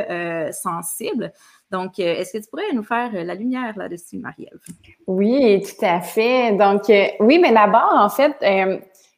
sensible. 0.51 1.31
Donc, 1.71 1.99
euh, 1.99 2.15
est-ce 2.15 2.33
que 2.33 2.37
tu 2.39 2.49
pourrais 2.49 2.73
nous 2.73 2.83
faire 2.83 3.09
euh, 3.15 3.23
la 3.23 3.33
lumière 3.33 3.73
là-dessus, 3.77 4.17
Marie-Ève? 4.19 4.59
Oui, 5.07 5.61
tout 5.61 5.85
à 5.85 6.01
fait. 6.01 6.51
Donc, 6.51 6.89
euh, 6.89 7.05
oui, 7.21 7.39
mais 7.39 7.53
d'abord, 7.53 7.93
en 7.95 8.09
fait, 8.09 8.35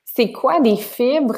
c'est 0.06 0.32
quoi 0.32 0.60
des 0.62 0.76
fibres? 0.76 1.38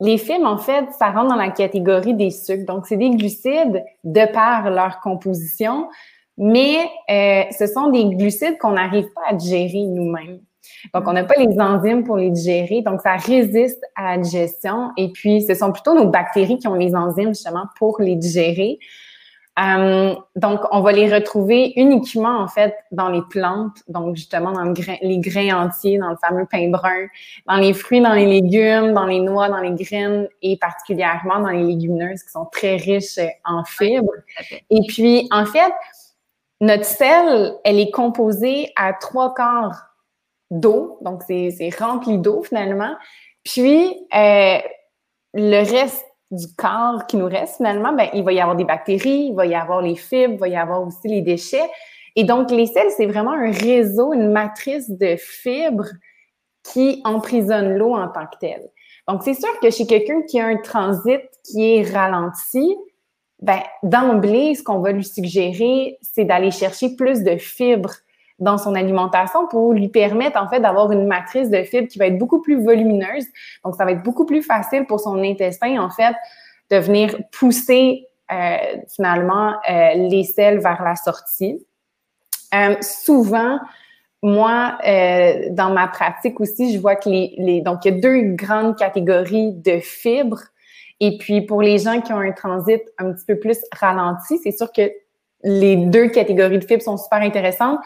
Les 0.00 0.16
fibres, 0.16 0.46
en 0.46 0.58
fait, 0.58 0.86
ça 0.98 1.10
rentre 1.10 1.28
dans 1.28 1.36
la 1.36 1.50
catégorie 1.50 2.14
des 2.14 2.30
sucres. 2.30 2.64
Donc, 2.64 2.86
c'est 2.86 2.96
des 2.96 3.10
glucides 3.10 3.84
de 4.04 4.32
par 4.32 4.70
leur 4.70 5.00
composition, 5.00 5.88
mais 6.36 6.90
ce 7.08 7.66
sont 7.66 7.90
des 7.90 8.06
glucides 8.06 8.58
qu'on 8.58 8.72
n'arrive 8.72 9.06
pas 9.14 9.22
à 9.28 9.34
digérer 9.34 9.84
nous-mêmes. 9.84 10.40
Donc, 10.92 11.04
on 11.06 11.12
n'a 11.12 11.24
pas 11.24 11.34
les 11.38 11.58
enzymes 11.60 12.04
pour 12.04 12.16
les 12.16 12.30
digérer, 12.30 12.82
donc 12.82 13.00
ça 13.00 13.16
résiste 13.16 13.82
à 13.94 14.16
la 14.16 14.18
digestion. 14.18 14.90
Et 14.96 15.10
puis, 15.12 15.42
ce 15.42 15.54
sont 15.54 15.72
plutôt 15.72 15.94
nos 15.94 16.08
bactéries 16.08 16.58
qui 16.58 16.68
ont 16.68 16.74
les 16.74 16.94
enzymes 16.94 17.28
justement 17.28 17.66
pour 17.78 18.00
les 18.00 18.16
digérer. 18.16 18.78
Euh, 19.56 20.14
donc, 20.34 20.60
on 20.72 20.80
va 20.80 20.90
les 20.90 21.12
retrouver 21.12 21.72
uniquement, 21.76 22.40
en 22.40 22.48
fait, 22.48 22.74
dans 22.90 23.08
les 23.08 23.22
plantes, 23.30 23.78
donc 23.86 24.16
justement 24.16 24.50
dans 24.50 24.74
les 25.00 25.18
grains 25.18 25.66
entiers, 25.66 25.98
dans 25.98 26.10
le 26.10 26.16
fameux 26.16 26.44
pain 26.50 26.68
brun, 26.70 27.06
dans 27.46 27.56
les 27.56 27.72
fruits, 27.72 28.00
dans 28.00 28.14
les 28.14 28.26
légumes, 28.26 28.94
dans 28.94 29.06
les 29.06 29.20
noix, 29.20 29.48
dans 29.48 29.60
les 29.60 29.70
graines 29.72 30.28
et 30.42 30.56
particulièrement 30.56 31.38
dans 31.38 31.50
les 31.50 31.62
légumineuses 31.62 32.24
qui 32.24 32.30
sont 32.30 32.46
très 32.46 32.76
riches 32.76 33.20
en 33.44 33.62
fibres. 33.64 34.10
Et 34.70 34.80
puis, 34.88 35.28
en 35.30 35.46
fait, 35.46 35.72
notre 36.60 36.84
sel, 36.84 37.54
elle 37.64 37.78
est 37.78 37.92
composée 37.92 38.72
à 38.74 38.92
trois 38.92 39.34
quarts 39.34 39.93
d'eau, 40.54 40.98
donc 41.02 41.22
c'est 41.26 41.70
rempli 41.78 42.18
d'eau 42.18 42.42
finalement. 42.42 42.94
Puis, 43.44 43.94
euh, 44.14 44.58
le 45.34 45.70
reste 45.70 46.04
du 46.30 46.46
corps 46.56 47.06
qui 47.06 47.16
nous 47.16 47.26
reste, 47.26 47.56
finalement, 47.56 47.92
ben, 47.92 48.08
il 48.14 48.24
va 48.24 48.32
y 48.32 48.40
avoir 48.40 48.56
des 48.56 48.64
bactéries, 48.64 49.28
il 49.28 49.34
va 49.34 49.46
y 49.46 49.54
avoir 49.54 49.82
les 49.82 49.96
fibres, 49.96 50.34
il 50.34 50.38
va 50.38 50.48
y 50.48 50.56
avoir 50.56 50.82
aussi 50.86 51.08
les 51.08 51.20
déchets. 51.20 51.68
Et 52.16 52.24
donc, 52.24 52.50
les 52.50 52.66
selles, 52.66 52.90
c'est 52.96 53.06
vraiment 53.06 53.32
un 53.32 53.50
réseau, 53.50 54.12
une 54.12 54.30
matrice 54.30 54.90
de 54.90 55.16
fibres 55.16 55.90
qui 56.62 57.02
emprisonne 57.04 57.76
l'eau 57.76 57.94
en 57.94 58.08
tant 58.08 58.26
que 58.26 58.38
telle. 58.40 58.70
Donc, 59.08 59.22
c'est 59.22 59.34
sûr 59.34 59.60
que 59.60 59.70
chez 59.70 59.86
quelqu'un 59.86 60.22
qui 60.22 60.40
a 60.40 60.46
un 60.46 60.56
transit 60.56 61.20
qui 61.44 61.74
est 61.74 61.82
ralenti, 61.82 62.76
ben, 63.42 63.60
d'emblée, 63.82 64.54
ce 64.54 64.62
qu'on 64.62 64.78
va 64.78 64.92
lui 64.92 65.04
suggérer, 65.04 65.98
c'est 66.00 66.24
d'aller 66.24 66.50
chercher 66.50 66.96
plus 66.96 67.22
de 67.22 67.36
fibres 67.36 67.94
dans 68.38 68.58
son 68.58 68.74
alimentation 68.74 69.46
pour 69.46 69.72
lui 69.72 69.88
permettre 69.88 70.40
en 70.40 70.48
fait 70.48 70.60
d'avoir 70.60 70.90
une 70.90 71.06
matrice 71.06 71.50
de 71.50 71.62
fibres 71.62 71.88
qui 71.88 71.98
va 71.98 72.06
être 72.06 72.18
beaucoup 72.18 72.42
plus 72.42 72.62
volumineuse. 72.62 73.26
Donc, 73.64 73.76
ça 73.76 73.84
va 73.84 73.92
être 73.92 74.02
beaucoup 74.02 74.26
plus 74.26 74.42
facile 74.42 74.86
pour 74.86 75.00
son 75.00 75.22
intestin 75.22 75.80
en 75.80 75.90
fait 75.90 76.14
de 76.70 76.76
venir 76.78 77.16
pousser 77.30 78.08
euh, 78.32 78.56
finalement 78.94 79.54
euh, 79.68 79.94
les 79.94 80.24
selles 80.24 80.58
vers 80.58 80.82
la 80.82 80.96
sortie. 80.96 81.64
Euh, 82.54 82.74
souvent, 82.80 83.58
moi, 84.22 84.78
dans 85.50 85.70
ma 85.70 85.86
pratique 85.86 86.40
aussi, 86.40 86.72
je 86.72 86.78
vois 86.78 86.96
que 86.96 87.10
les, 87.10 87.34
les 87.36 87.60
donc 87.60 87.84
il 87.84 87.94
y 87.94 87.98
a 87.98 88.00
deux 88.00 88.34
grandes 88.34 88.76
catégories 88.78 89.52
de 89.52 89.80
fibres. 89.80 90.40
Et 91.00 91.18
puis 91.18 91.42
pour 91.42 91.60
les 91.60 91.78
gens 91.78 92.00
qui 92.00 92.12
ont 92.14 92.20
un 92.20 92.32
transit 92.32 92.80
un 92.96 93.12
petit 93.12 93.26
peu 93.26 93.38
plus 93.38 93.58
ralenti, 93.78 94.38
c'est 94.42 94.52
sûr 94.52 94.72
que 94.72 94.90
les 95.42 95.76
deux 95.76 96.08
catégories 96.08 96.58
de 96.58 96.64
fibres 96.64 96.82
sont 96.82 96.96
super 96.96 97.20
intéressantes 97.20 97.80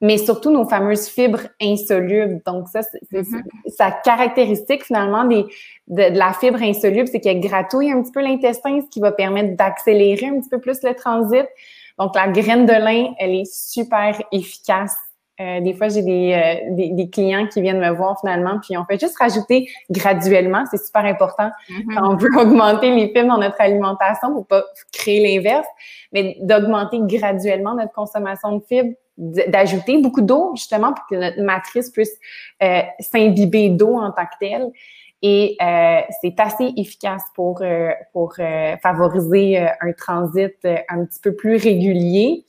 mais 0.00 0.18
surtout 0.18 0.50
nos 0.50 0.66
fameuses 0.66 1.08
fibres 1.08 1.46
insolubles. 1.62 2.42
Donc, 2.46 2.68
ça, 2.68 2.82
c'est 2.82 3.00
mm-hmm. 3.12 3.42
sa 3.68 3.90
caractéristique 3.90 4.84
finalement 4.84 5.24
des, 5.24 5.46
de, 5.88 6.18
la 6.18 6.32
fibre 6.32 6.62
insoluble, 6.62 7.08
c'est 7.08 7.20
qu'elle 7.20 7.40
gratouille 7.40 7.90
un 7.90 8.02
petit 8.02 8.12
peu 8.12 8.20
l'intestin, 8.20 8.80
ce 8.80 8.88
qui 8.90 9.00
va 9.00 9.12
permettre 9.12 9.56
d'accélérer 9.56 10.26
un 10.26 10.40
petit 10.40 10.50
peu 10.50 10.60
plus 10.60 10.82
le 10.82 10.94
transit. 10.94 11.46
Donc, 11.98 12.14
la 12.14 12.28
graine 12.28 12.66
de 12.66 12.72
lin, 12.72 13.14
elle 13.18 13.34
est 13.34 13.50
super 13.50 14.20
efficace. 14.32 14.96
Euh, 15.40 15.60
des 15.60 15.74
fois, 15.74 15.88
j'ai 15.88 16.02
des, 16.02 16.32
euh, 16.32 16.74
des, 16.74 16.90
des, 16.90 17.10
clients 17.10 17.48
qui 17.48 17.60
viennent 17.60 17.80
me 17.80 17.90
voir 17.90 18.20
finalement, 18.20 18.60
puis 18.62 18.76
on 18.78 18.84
fait 18.84 19.00
juste 19.00 19.16
rajouter 19.18 19.68
graduellement. 19.90 20.64
C'est 20.70 20.84
super 20.84 21.04
important 21.04 21.50
mm-hmm. 21.68 21.94
quand 21.94 22.12
on 22.12 22.16
veut 22.16 22.30
augmenter 22.38 22.94
les 22.94 23.08
fibres 23.08 23.28
dans 23.28 23.38
notre 23.38 23.60
alimentation 23.60 24.32
pour 24.32 24.46
pas 24.46 24.64
créer 24.92 25.26
l'inverse, 25.26 25.66
mais 26.12 26.36
d'augmenter 26.40 26.98
graduellement 27.02 27.74
notre 27.74 27.92
consommation 27.92 28.58
de 28.58 28.62
fibres 28.68 28.94
d'ajouter 29.16 29.98
beaucoup 29.98 30.22
d'eau, 30.22 30.52
justement, 30.56 30.92
pour 30.92 31.06
que 31.06 31.14
notre 31.14 31.40
matrice 31.40 31.90
puisse 31.90 32.16
euh, 32.62 32.82
s'imbiber 32.98 33.68
d'eau 33.68 33.94
en 33.96 34.10
tant 34.10 34.24
que 34.24 34.38
telle. 34.40 34.70
et 35.22 35.56
euh, 35.62 36.00
c'est 36.20 36.38
assez 36.38 36.72
efficace 36.76 37.22
pour, 37.34 37.62
euh, 37.62 37.90
pour 38.12 38.34
favoriser 38.82 39.58
un 39.58 39.92
transit 39.92 40.54
un 40.88 41.04
petit 41.04 41.20
peu 41.22 41.34
plus 41.34 41.56
régulier. 41.56 42.44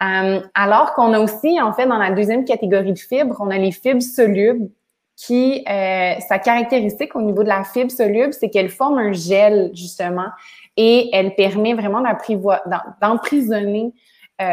alors 0.00 0.94
qu'on 0.94 1.12
a 1.12 1.20
aussi, 1.20 1.60
en 1.60 1.72
fait, 1.72 1.86
dans 1.86 1.98
la 1.98 2.10
deuxième 2.10 2.44
catégorie 2.44 2.92
de 2.92 2.98
fibres, 2.98 3.36
on 3.40 3.50
a 3.50 3.58
les 3.58 3.72
fibres 3.72 4.02
solubles 4.02 4.68
qui, 5.16 5.64
sa 5.66 6.38
caractéristique 6.38 7.16
au 7.16 7.22
niveau 7.22 7.42
de 7.42 7.48
la 7.48 7.64
fibre 7.64 7.90
soluble, 7.90 8.32
c'est 8.32 8.50
qu'elle 8.50 8.68
forme 8.68 8.98
un 8.98 9.12
gel, 9.12 9.70
justement, 9.74 10.28
et 10.76 11.10
elle 11.12 11.34
permet 11.34 11.74
vraiment 11.74 12.02
d'emprisonner 13.00 13.92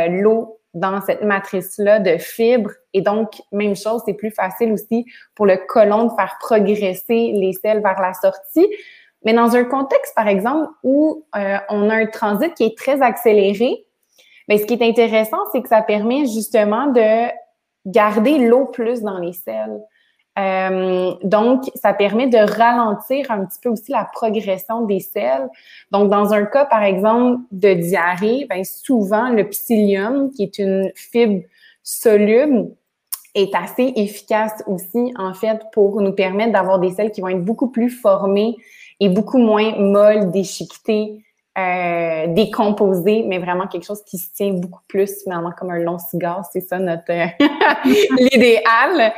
l'eau 0.10 0.60
dans 0.76 1.02
cette 1.02 1.24
matrice-là 1.24 2.00
de 2.00 2.18
fibres. 2.18 2.72
Et 2.94 3.02
donc, 3.02 3.42
même 3.52 3.76
chose, 3.76 4.02
c'est 4.06 4.14
plus 4.14 4.30
facile 4.30 4.74
aussi 4.74 5.06
pour 5.34 5.46
le 5.46 5.58
côlon 5.68 6.04
de 6.04 6.14
faire 6.14 6.38
progresser 6.40 7.32
les 7.34 7.54
selles 7.54 7.82
vers 7.82 8.00
la 8.00 8.14
sortie. 8.14 8.68
Mais 9.24 9.34
dans 9.34 9.56
un 9.56 9.64
contexte, 9.64 10.14
par 10.16 10.28
exemple, 10.28 10.70
où 10.84 11.26
euh, 11.36 11.58
on 11.70 11.90
a 11.90 11.96
un 11.96 12.06
transit 12.06 12.54
qui 12.54 12.66
est 12.66 12.78
très 12.78 13.02
accéléré, 13.02 13.86
bien, 14.48 14.58
ce 14.58 14.66
qui 14.66 14.74
est 14.74 14.88
intéressant, 14.88 15.40
c'est 15.52 15.62
que 15.62 15.70
ça 15.70 15.82
permet 15.82 16.26
justement 16.26 16.88
de 16.88 17.32
garder 17.86 18.38
l'eau 18.38 18.66
plus 18.66 19.02
dans 19.02 19.18
les 19.18 19.34
selles. 19.34 19.82
Euh, 20.38 21.14
donc, 21.24 21.64
ça 21.76 21.94
permet 21.94 22.28
de 22.28 22.38
ralentir 22.38 23.32
un 23.32 23.46
petit 23.46 23.60
peu 23.62 23.70
aussi 23.70 23.92
la 23.92 24.08
progression 24.12 24.82
des 24.82 25.00
selles. 25.00 25.48
Donc, 25.92 26.10
dans 26.10 26.34
un 26.34 26.46
cas, 26.46 26.66
par 26.66 26.84
exemple, 26.84 27.42
de 27.52 27.74
diarrhée, 27.74 28.46
ben, 28.50 28.64
souvent, 28.64 29.30
le 29.30 29.48
psyllium, 29.48 30.30
qui 30.32 30.44
est 30.44 30.58
une 30.58 30.92
fibre 30.96 31.44
soluble, 31.84 32.70
est 33.34 33.54
assez 33.54 33.94
efficace 33.96 34.64
aussi, 34.68 35.14
en 35.18 35.34
fait, 35.34 35.62
pour 35.74 36.02
nous 36.02 36.14
permettre 36.14 36.54
d'avoir 36.54 36.80
des 36.80 36.92
selles 36.92 37.12
qui 37.12 37.22
vont 37.22 37.30
être 37.30 37.44
beaucoup 37.44 37.70
plus 37.70 37.90
formées 37.90 38.56
et 39.00 39.10
beaucoup 39.10 39.38
moins 39.38 39.78
molles, 39.78 40.32
déchiquetées, 40.32 41.25
euh, 41.58 42.28
décomposé, 42.34 43.24
mais 43.26 43.40
vraiment 43.40 43.68
quelque 43.68 43.86
chose 43.86 44.04
qui 44.04 44.18
se 44.18 44.30
tient 44.34 44.52
beaucoup 44.52 44.82
plus 44.90 45.24
finalement 45.24 45.52
comme 45.58 45.70
un 45.70 45.80
long 45.80 45.98
cigare. 45.98 46.44
C'est 46.52 46.60
ça 46.60 46.80
notre 46.80 47.10
euh, 47.10 47.28
l'idéal. 48.18 49.14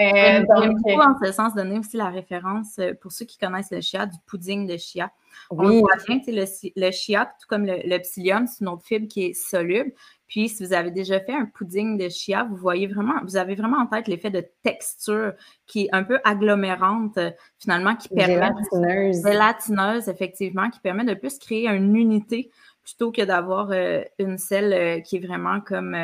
Euh, 0.00 0.40
donc, 0.40 0.74
beaucoup 0.82 1.00
en 1.00 1.14
ce 1.24 1.30
sens 1.30 1.54
donner 1.54 1.78
aussi 1.78 1.96
la 1.96 2.08
référence 2.08 2.80
pour 3.00 3.12
ceux 3.12 3.24
qui 3.24 3.38
connaissent 3.38 3.70
le 3.70 3.80
chia 3.80 4.06
du 4.06 4.18
pudding 4.26 4.66
de 4.66 4.76
chia. 4.76 5.12
Oui. 5.50 5.66
On 5.66 5.80
voit 5.80 5.96
bien, 6.08 6.18
le, 6.26 6.44
le 6.76 6.90
chia, 6.90 7.26
tout 7.26 7.46
comme 7.48 7.64
le, 7.66 7.76
le 7.84 7.98
psyllium, 7.98 8.48
c'est 8.48 8.64
une 8.64 8.68
autre 8.68 8.84
fibre 8.84 9.06
qui 9.06 9.26
est 9.26 9.34
soluble. 9.34 9.92
Puis, 10.28 10.48
si 10.48 10.64
vous 10.64 10.72
avez 10.72 10.90
déjà 10.90 11.20
fait 11.20 11.34
un 11.34 11.46
pudding 11.46 11.98
de 11.98 12.08
chia, 12.08 12.44
vous 12.44 12.56
voyez 12.56 12.86
vraiment, 12.86 13.14
vous 13.22 13.36
avez 13.36 13.54
vraiment 13.54 13.78
en 13.78 13.86
tête 13.86 14.08
l'effet 14.08 14.30
de 14.30 14.44
texture 14.62 15.32
qui 15.66 15.84
est 15.84 15.88
un 15.92 16.02
peu 16.02 16.18
agglomérante, 16.24 17.16
euh, 17.18 17.30
finalement, 17.58 17.94
qui 17.94 18.08
permet. 18.08 18.34
Gélatineuse. 18.34 19.22
Gélatineuse, 19.24 20.08
effectivement, 20.08 20.68
qui 20.70 20.80
permet 20.80 21.04
de 21.04 21.14
plus 21.14 21.38
créer 21.38 21.68
une 21.68 21.94
unité 21.94 22.50
plutôt 22.82 23.12
que 23.12 23.22
d'avoir 23.22 23.70
euh, 23.70 24.02
une 24.18 24.38
selle 24.38 24.72
euh, 24.72 25.00
qui 25.00 25.16
est 25.16 25.26
vraiment 25.26 25.60
comme 25.60 25.96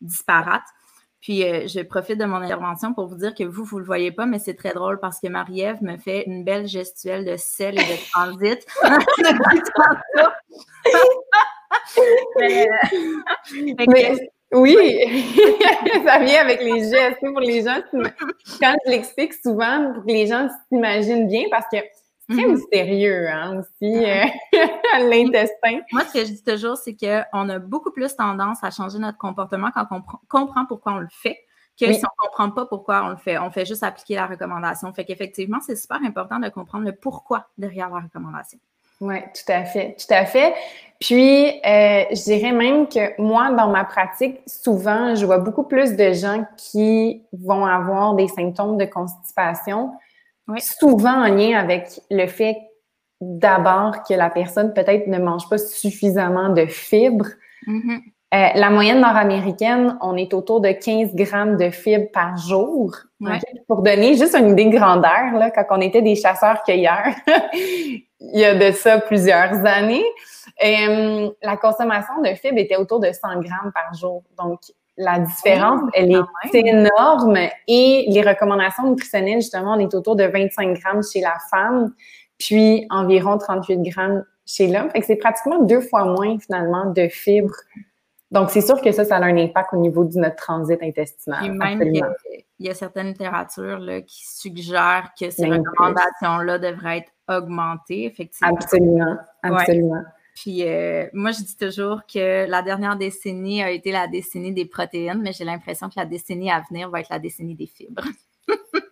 disparate. 0.00 0.62
Puis, 1.20 1.42
je 1.68 1.82
profite 1.82 2.18
de 2.18 2.24
mon 2.24 2.36
intervention 2.36 2.94
pour 2.94 3.06
vous 3.06 3.16
dire 3.16 3.34
que 3.34 3.44
vous, 3.44 3.64
vous 3.64 3.76
ne 3.76 3.80
le 3.80 3.86
voyez 3.86 4.10
pas, 4.10 4.24
mais 4.24 4.38
c'est 4.38 4.54
très 4.54 4.72
drôle 4.72 4.98
parce 5.00 5.20
que 5.20 5.28
Marie-Ève 5.28 5.82
me 5.82 5.98
fait 5.98 6.24
une 6.26 6.44
belle 6.44 6.66
gestuelle 6.66 7.26
de 7.26 7.36
sel 7.36 7.78
et 7.78 7.82
de 7.82 8.10
transit. 8.10 8.66
oui, 14.52 14.76
ça 16.06 16.18
vient 16.18 16.40
avec 16.40 16.60
les 16.62 16.90
gestes. 16.90 17.20
Pour 17.20 17.40
les 17.40 17.62
gens, 17.62 17.80
quand 18.60 18.74
je 18.84 18.90
l'explique 18.90 19.34
souvent, 19.34 19.92
pour 19.92 20.04
que 20.04 20.10
les 20.10 20.26
gens 20.26 20.48
s'imaginent 20.68 21.28
bien, 21.28 21.44
parce 21.50 21.66
que 21.72 21.78
très 22.30 22.46
mhm. 22.46 22.52
mystérieux 22.54 23.28
hein, 23.28 23.60
aussi, 23.60 24.04
euh, 24.04 24.24
l'intestin. 25.08 25.80
Moi, 25.92 26.04
ce 26.04 26.12
que 26.12 26.20
je 26.20 26.32
dis 26.32 26.44
toujours, 26.44 26.76
c'est 26.76 26.96
qu'on 26.96 27.48
a 27.48 27.58
beaucoup 27.58 27.90
plus 27.90 28.14
tendance 28.16 28.58
à 28.62 28.70
changer 28.70 28.98
notre 28.98 29.18
comportement 29.18 29.70
quand 29.74 29.86
on 29.90 30.02
comprend 30.28 30.66
pourquoi 30.66 30.92
on 30.92 30.98
le 30.98 31.08
fait 31.10 31.38
que 31.78 31.92
si 31.92 32.04
on 32.04 32.08
ne 32.08 32.28
comprend 32.28 32.50
pas 32.50 32.66
pourquoi 32.66 33.04
on 33.04 33.08
le 33.08 33.16
fait. 33.16 33.38
On 33.38 33.50
fait 33.50 33.64
juste 33.64 33.82
appliquer 33.82 34.14
la 34.14 34.26
recommandation. 34.26 34.92
Fait 34.92 35.04
qu'effectivement, 35.04 35.58
c'est 35.64 35.76
super 35.76 35.98
important 36.04 36.38
de 36.38 36.48
comprendre 36.48 36.84
le 36.84 36.92
pourquoi 36.92 37.46
derrière 37.56 37.88
la 37.88 38.00
recommandation. 38.00 38.58
Oui, 39.00 39.16
tout 39.34 39.50
à 39.50 39.64
fait, 39.64 39.96
tout 39.98 40.12
à 40.12 40.26
fait. 40.26 40.52
Puis, 41.00 41.48
euh, 41.48 42.04
je 42.10 42.22
dirais 42.24 42.52
même 42.52 42.86
que 42.86 43.18
moi, 43.20 43.50
dans 43.50 43.68
ma 43.68 43.84
pratique, 43.84 44.40
souvent, 44.46 45.14
je 45.14 45.24
vois 45.24 45.38
beaucoup 45.38 45.62
plus 45.62 45.96
de 45.96 46.12
gens 46.12 46.44
qui 46.58 47.22
vont 47.32 47.64
avoir 47.64 48.14
des 48.14 48.28
symptômes 48.28 48.76
de 48.76 48.84
constipation, 48.84 49.92
souvent 50.58 51.24
en 51.24 51.34
lien 51.34 51.58
avec 51.58 52.00
le 52.10 52.26
fait 52.26 52.56
d'abord 53.20 54.02
que 54.08 54.14
la 54.14 54.30
personne 54.30 54.72
peut-être 54.72 55.06
ne 55.06 55.18
mange 55.18 55.48
pas 55.48 55.58
suffisamment 55.58 56.50
de 56.50 56.66
fibres. 56.66 57.28
Mm-hmm. 57.66 58.00
Euh, 58.32 58.46
la 58.54 58.70
moyenne 58.70 59.00
nord-américaine, 59.00 59.98
on 60.00 60.16
est 60.16 60.32
autour 60.34 60.60
de 60.60 60.70
15 60.70 61.14
grammes 61.14 61.56
de 61.56 61.70
fibres 61.70 62.10
par 62.12 62.36
jour. 62.36 62.96
Pour 63.66 63.82
donner 63.82 64.16
juste 64.16 64.36
une 64.36 64.50
idée 64.50 64.66
de 64.66 64.76
grandeur, 64.76 65.32
là, 65.34 65.50
quand 65.50 65.64
on 65.70 65.80
était 65.80 66.00
des 66.00 66.14
chasseurs-cueilleurs, 66.14 67.12
il 67.52 68.38
y 68.38 68.44
a 68.44 68.54
de 68.54 68.70
ça 68.70 69.00
plusieurs 69.00 69.66
années, 69.66 70.04
euh, 70.64 71.30
la 71.42 71.56
consommation 71.56 72.22
de 72.22 72.28
fibres 72.34 72.58
était 72.58 72.76
autour 72.76 73.00
de 73.00 73.10
100 73.12 73.40
grammes 73.40 73.72
par 73.74 73.92
jour. 73.94 74.22
Donc, 74.38 74.60
la 75.00 75.18
différence, 75.18 75.80
elle 75.94 76.12
est 76.12 76.54
énorme. 76.54 77.38
Et 77.66 78.06
les 78.08 78.22
recommandations 78.22 78.88
nutritionnelles, 78.88 79.40
justement, 79.40 79.74
on 79.74 79.78
est 79.78 79.94
autour 79.94 80.16
de 80.16 80.24
25 80.24 80.78
grammes 80.78 81.02
chez 81.02 81.20
la 81.20 81.36
femme, 81.50 81.92
puis 82.38 82.86
environ 82.90 83.38
38 83.38 83.82
grammes 83.82 84.24
chez 84.46 84.66
l'homme. 84.68 84.90
Fait 84.90 85.00
que 85.00 85.06
c'est 85.06 85.16
pratiquement 85.16 85.62
deux 85.62 85.80
fois 85.80 86.04
moins, 86.04 86.38
finalement, 86.38 86.86
de 86.86 87.08
fibres 87.08 87.54
donc, 88.30 88.50
c'est 88.50 88.60
sûr 88.60 88.80
que 88.80 88.92
ça, 88.92 89.04
ça 89.04 89.16
a 89.16 89.22
un 89.22 89.36
impact 89.36 89.72
au 89.72 89.76
niveau 89.76 90.04
de 90.04 90.16
notre 90.18 90.36
transit 90.36 90.80
intestinal. 90.82 91.44
Et 91.44 91.48
même 91.48 91.82
il 91.82 92.66
y, 92.66 92.70
a, 92.70 92.74
certaines 92.74 93.08
littératures 93.08 93.80
qui 94.06 94.24
suggèrent 94.24 95.10
que 95.18 95.30
ces 95.30 95.46
recommandations-là 95.46 96.58
devraient 96.58 96.98
être 96.98 97.12
augmentées, 97.28 98.04
effectivement. 98.04 98.54
Absolument, 98.54 99.16
absolument. 99.42 100.02
Puis 100.34 100.66
euh, 100.66 101.06
moi, 101.12 101.32
je 101.32 101.42
dis 101.42 101.56
toujours 101.56 102.00
que 102.12 102.48
la 102.48 102.62
dernière 102.62 102.96
décennie 102.96 103.62
a 103.62 103.70
été 103.70 103.92
la 103.92 104.08
décennie 104.08 104.52
des 104.52 104.64
protéines, 104.64 105.20
mais 105.20 105.32
j'ai 105.32 105.44
l'impression 105.44 105.88
que 105.88 105.94
la 105.96 106.06
décennie 106.06 106.50
à 106.50 106.62
venir 106.68 106.88
va 106.90 107.00
être 107.00 107.10
la 107.10 107.18
décennie 107.18 107.54
des 107.54 107.66
fibres. 107.66 108.04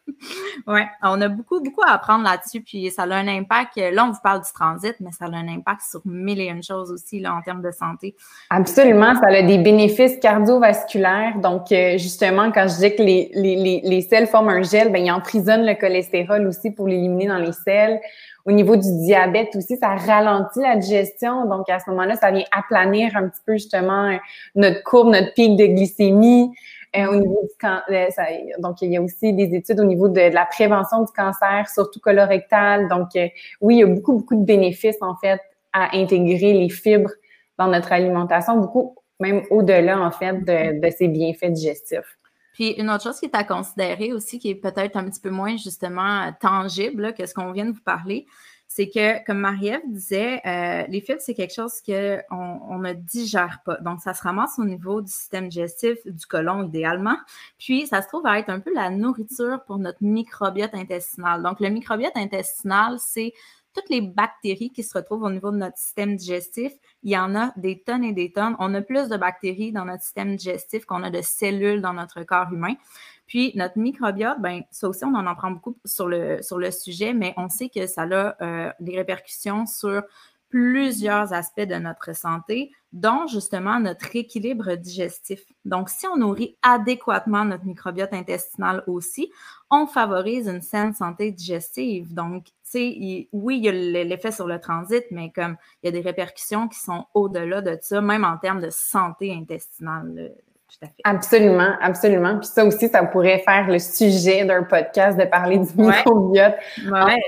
Oui, 0.66 0.80
on 1.02 1.20
a 1.20 1.28
beaucoup, 1.28 1.60
beaucoup 1.60 1.82
à 1.82 1.92
apprendre 1.92 2.24
là-dessus, 2.24 2.60
puis 2.60 2.90
ça 2.90 3.02
a 3.02 3.14
un 3.14 3.28
impact. 3.28 3.76
Là, 3.76 4.04
on 4.04 4.10
vous 4.10 4.20
parle 4.22 4.42
du 4.42 4.52
transit, 4.52 4.94
mais 5.00 5.10
ça 5.12 5.26
a 5.26 5.28
un 5.28 5.48
impact 5.48 5.82
sur 5.88 6.00
mille 6.04 6.40
et 6.40 6.48
une 6.48 6.62
choses 6.62 6.90
aussi 6.90 7.20
là, 7.20 7.34
en 7.34 7.42
termes 7.42 7.62
de 7.62 7.70
santé. 7.70 8.14
Absolument, 8.50 9.14
ça 9.14 9.28
a 9.28 9.42
des 9.42 9.58
bénéfices 9.58 10.18
cardiovasculaires. 10.20 11.38
Donc, 11.38 11.72
euh, 11.72 11.92
justement, 11.98 12.50
quand 12.52 12.66
je 12.68 12.76
dis 12.76 12.96
que 12.96 13.02
les, 13.02 13.30
les, 13.34 14.26
forment 14.26 14.50
un 14.50 14.62
gel, 14.62 14.90
ben, 14.90 15.04
ils 15.04 15.10
emprisonnent 15.10 15.66
le 15.66 15.74
cholestérol 15.74 16.46
aussi 16.46 16.70
pour 16.70 16.88
l'éliminer 16.88 17.28
dans 17.28 17.38
les 17.38 17.52
selles. 17.52 18.00
Au 18.44 18.52
niveau 18.52 18.76
du 18.76 18.88
diabète 19.04 19.54
aussi, 19.56 19.76
ça 19.76 19.94
ralentit 19.94 20.60
la 20.60 20.76
digestion. 20.76 21.44
Donc, 21.46 21.68
à 21.68 21.78
ce 21.78 21.90
moment-là, 21.90 22.16
ça 22.16 22.30
vient 22.30 22.44
aplanir 22.50 23.14
un 23.16 23.28
petit 23.28 23.42
peu 23.44 23.52
justement 23.54 24.18
notre 24.54 24.82
courbe, 24.84 25.10
notre 25.10 25.34
pic 25.34 25.56
de 25.56 25.66
glycémie. 25.66 26.50
Euh, 26.96 27.22
cancer, 27.60 28.08
donc 28.60 28.80
il 28.80 28.92
y 28.92 28.96
a 28.96 29.02
aussi 29.02 29.34
des 29.34 29.54
études 29.54 29.78
au 29.80 29.84
niveau 29.84 30.08
de, 30.08 30.32
la 30.32 30.46
prévention 30.46 31.02
du 31.04 31.12
cancer, 31.12 31.68
surtout 31.68 32.00
colorectal. 32.00 32.88
Donc 32.88 33.08
euh, 33.16 33.28
oui, 33.60 33.76
il 33.76 33.78
y 33.80 33.82
a 33.82 33.86
beaucoup, 33.86 34.14
beaucoup 34.14 34.36
de 34.36 34.44
bénéfices 34.44 35.02
en 35.02 35.14
fait 35.16 35.40
à 35.72 35.94
intégrer 35.96 36.54
les 36.54 36.70
fibres 36.70 37.10
dans 37.58 37.68
notre 37.68 37.92
alimentation, 37.92 38.56
beaucoup 38.58 38.96
même 39.20 39.42
au-delà 39.50 40.00
en 40.00 40.10
fait 40.10 40.44
de, 40.44 40.80
de 40.80 40.90
ces 40.90 41.08
bienfaits 41.08 41.52
digestifs. 41.52 42.18
Puis 42.54 42.70
une 42.72 42.90
autre 42.90 43.04
chose 43.04 43.20
qui 43.20 43.26
est 43.26 43.36
à 43.36 43.44
considérer 43.44 44.12
aussi, 44.12 44.38
qui 44.38 44.50
est 44.50 44.54
peut-être 44.54 44.96
un 44.96 45.04
petit 45.04 45.20
peu 45.20 45.30
moins 45.30 45.56
justement 45.56 46.32
tangible 46.40 47.14
que 47.14 47.26
ce 47.26 47.34
qu'on 47.34 47.52
vient 47.52 47.66
de 47.66 47.72
vous 47.72 47.82
parler, 47.84 48.26
c'est 48.78 48.90
que, 48.90 49.24
comme 49.24 49.40
Marie-Ève 49.40 49.80
disait, 49.88 50.40
euh, 50.46 50.84
les 50.88 51.00
fibres, 51.00 51.20
c'est 51.20 51.34
quelque 51.34 51.52
chose 51.52 51.82
qu'on 51.84 52.22
on 52.30 52.78
ne 52.78 52.92
digère 52.92 53.58
pas. 53.64 53.76
Donc, 53.78 54.00
ça 54.00 54.14
se 54.14 54.22
ramasse 54.22 54.56
au 54.60 54.64
niveau 54.64 55.02
du 55.02 55.10
système 55.10 55.48
digestif, 55.48 55.96
du 56.06 56.26
côlon 56.26 56.62
idéalement. 56.62 57.16
Puis, 57.58 57.88
ça 57.88 58.02
se 58.02 58.06
trouve 58.06 58.24
à 58.24 58.38
être 58.38 58.50
un 58.50 58.60
peu 58.60 58.72
la 58.72 58.90
nourriture 58.90 59.64
pour 59.66 59.78
notre 59.78 59.98
microbiote 60.00 60.74
intestinal. 60.74 61.42
Donc, 61.42 61.58
le 61.58 61.70
microbiote 61.70 62.16
intestinal, 62.16 62.98
c'est 63.00 63.32
toutes 63.74 63.90
les 63.90 64.00
bactéries 64.00 64.70
qui 64.70 64.84
se 64.84 64.96
retrouvent 64.96 65.24
au 65.24 65.30
niveau 65.30 65.50
de 65.50 65.56
notre 65.56 65.76
système 65.76 66.14
digestif. 66.14 66.72
Il 67.02 67.10
y 67.10 67.18
en 67.18 67.34
a 67.34 67.52
des 67.56 67.82
tonnes 67.82 68.04
et 68.04 68.12
des 68.12 68.30
tonnes. 68.30 68.54
On 68.60 68.74
a 68.74 68.80
plus 68.80 69.08
de 69.08 69.16
bactéries 69.16 69.72
dans 69.72 69.86
notre 69.86 70.04
système 70.04 70.36
digestif 70.36 70.84
qu'on 70.84 71.02
a 71.02 71.10
de 71.10 71.20
cellules 71.20 71.82
dans 71.82 71.94
notre 71.94 72.22
corps 72.22 72.52
humain. 72.52 72.74
Puis 73.28 73.52
notre 73.54 73.78
microbiote, 73.78 74.40
ben 74.40 74.62
ça 74.70 74.88
aussi, 74.88 75.04
on 75.04 75.14
en 75.14 75.26
apprend 75.26 75.52
beaucoup 75.52 75.76
sur 75.84 76.08
le, 76.08 76.42
sur 76.42 76.58
le 76.58 76.70
sujet, 76.72 77.12
mais 77.12 77.34
on 77.36 77.48
sait 77.48 77.68
que 77.68 77.86
ça 77.86 78.02
a 78.02 78.42
euh, 78.42 78.72
des 78.80 78.96
répercussions 78.96 79.66
sur 79.66 80.02
plusieurs 80.48 81.34
aspects 81.34 81.60
de 81.60 81.74
notre 81.74 82.16
santé, 82.16 82.72
dont 82.92 83.26
justement 83.26 83.78
notre 83.80 84.16
équilibre 84.16 84.76
digestif. 84.76 85.44
Donc, 85.66 85.90
si 85.90 86.06
on 86.06 86.16
nourrit 86.16 86.56
adéquatement 86.62 87.44
notre 87.44 87.66
microbiote 87.66 88.14
intestinal 88.14 88.82
aussi, 88.86 89.30
on 89.70 89.86
favorise 89.86 90.48
une 90.48 90.62
saine 90.62 90.94
santé 90.94 91.30
digestive. 91.30 92.14
Donc, 92.14 92.46
oui, 92.74 93.58
il 93.58 93.64
y 93.64 93.68
a 93.68 93.72
l'effet 93.72 94.32
sur 94.32 94.46
le 94.46 94.58
transit, 94.58 95.04
mais 95.10 95.30
comme 95.32 95.56
il 95.82 95.86
y 95.86 95.88
a 95.88 95.92
des 95.92 96.00
répercussions 96.00 96.66
qui 96.68 96.78
sont 96.78 97.04
au-delà 97.12 97.60
de 97.60 97.76
ça, 97.82 98.00
même 98.00 98.24
en 98.24 98.38
termes 98.38 98.62
de 98.62 98.70
santé 98.70 99.34
intestinale. 99.34 100.34
Tout 100.68 100.84
à 100.84 100.86
fait. 100.86 101.02
Absolument, 101.04 101.72
absolument. 101.80 102.38
Puis 102.38 102.48
ça 102.48 102.64
aussi, 102.64 102.88
ça 102.88 103.02
pourrait 103.04 103.38
faire 103.38 103.68
le 103.68 103.78
sujet 103.78 104.44
d'un 104.44 104.62
podcast 104.64 105.18
de 105.18 105.24
parler 105.24 105.58
du 105.58 105.68
microbiote. 105.76 106.54
Ouais, 106.90 107.20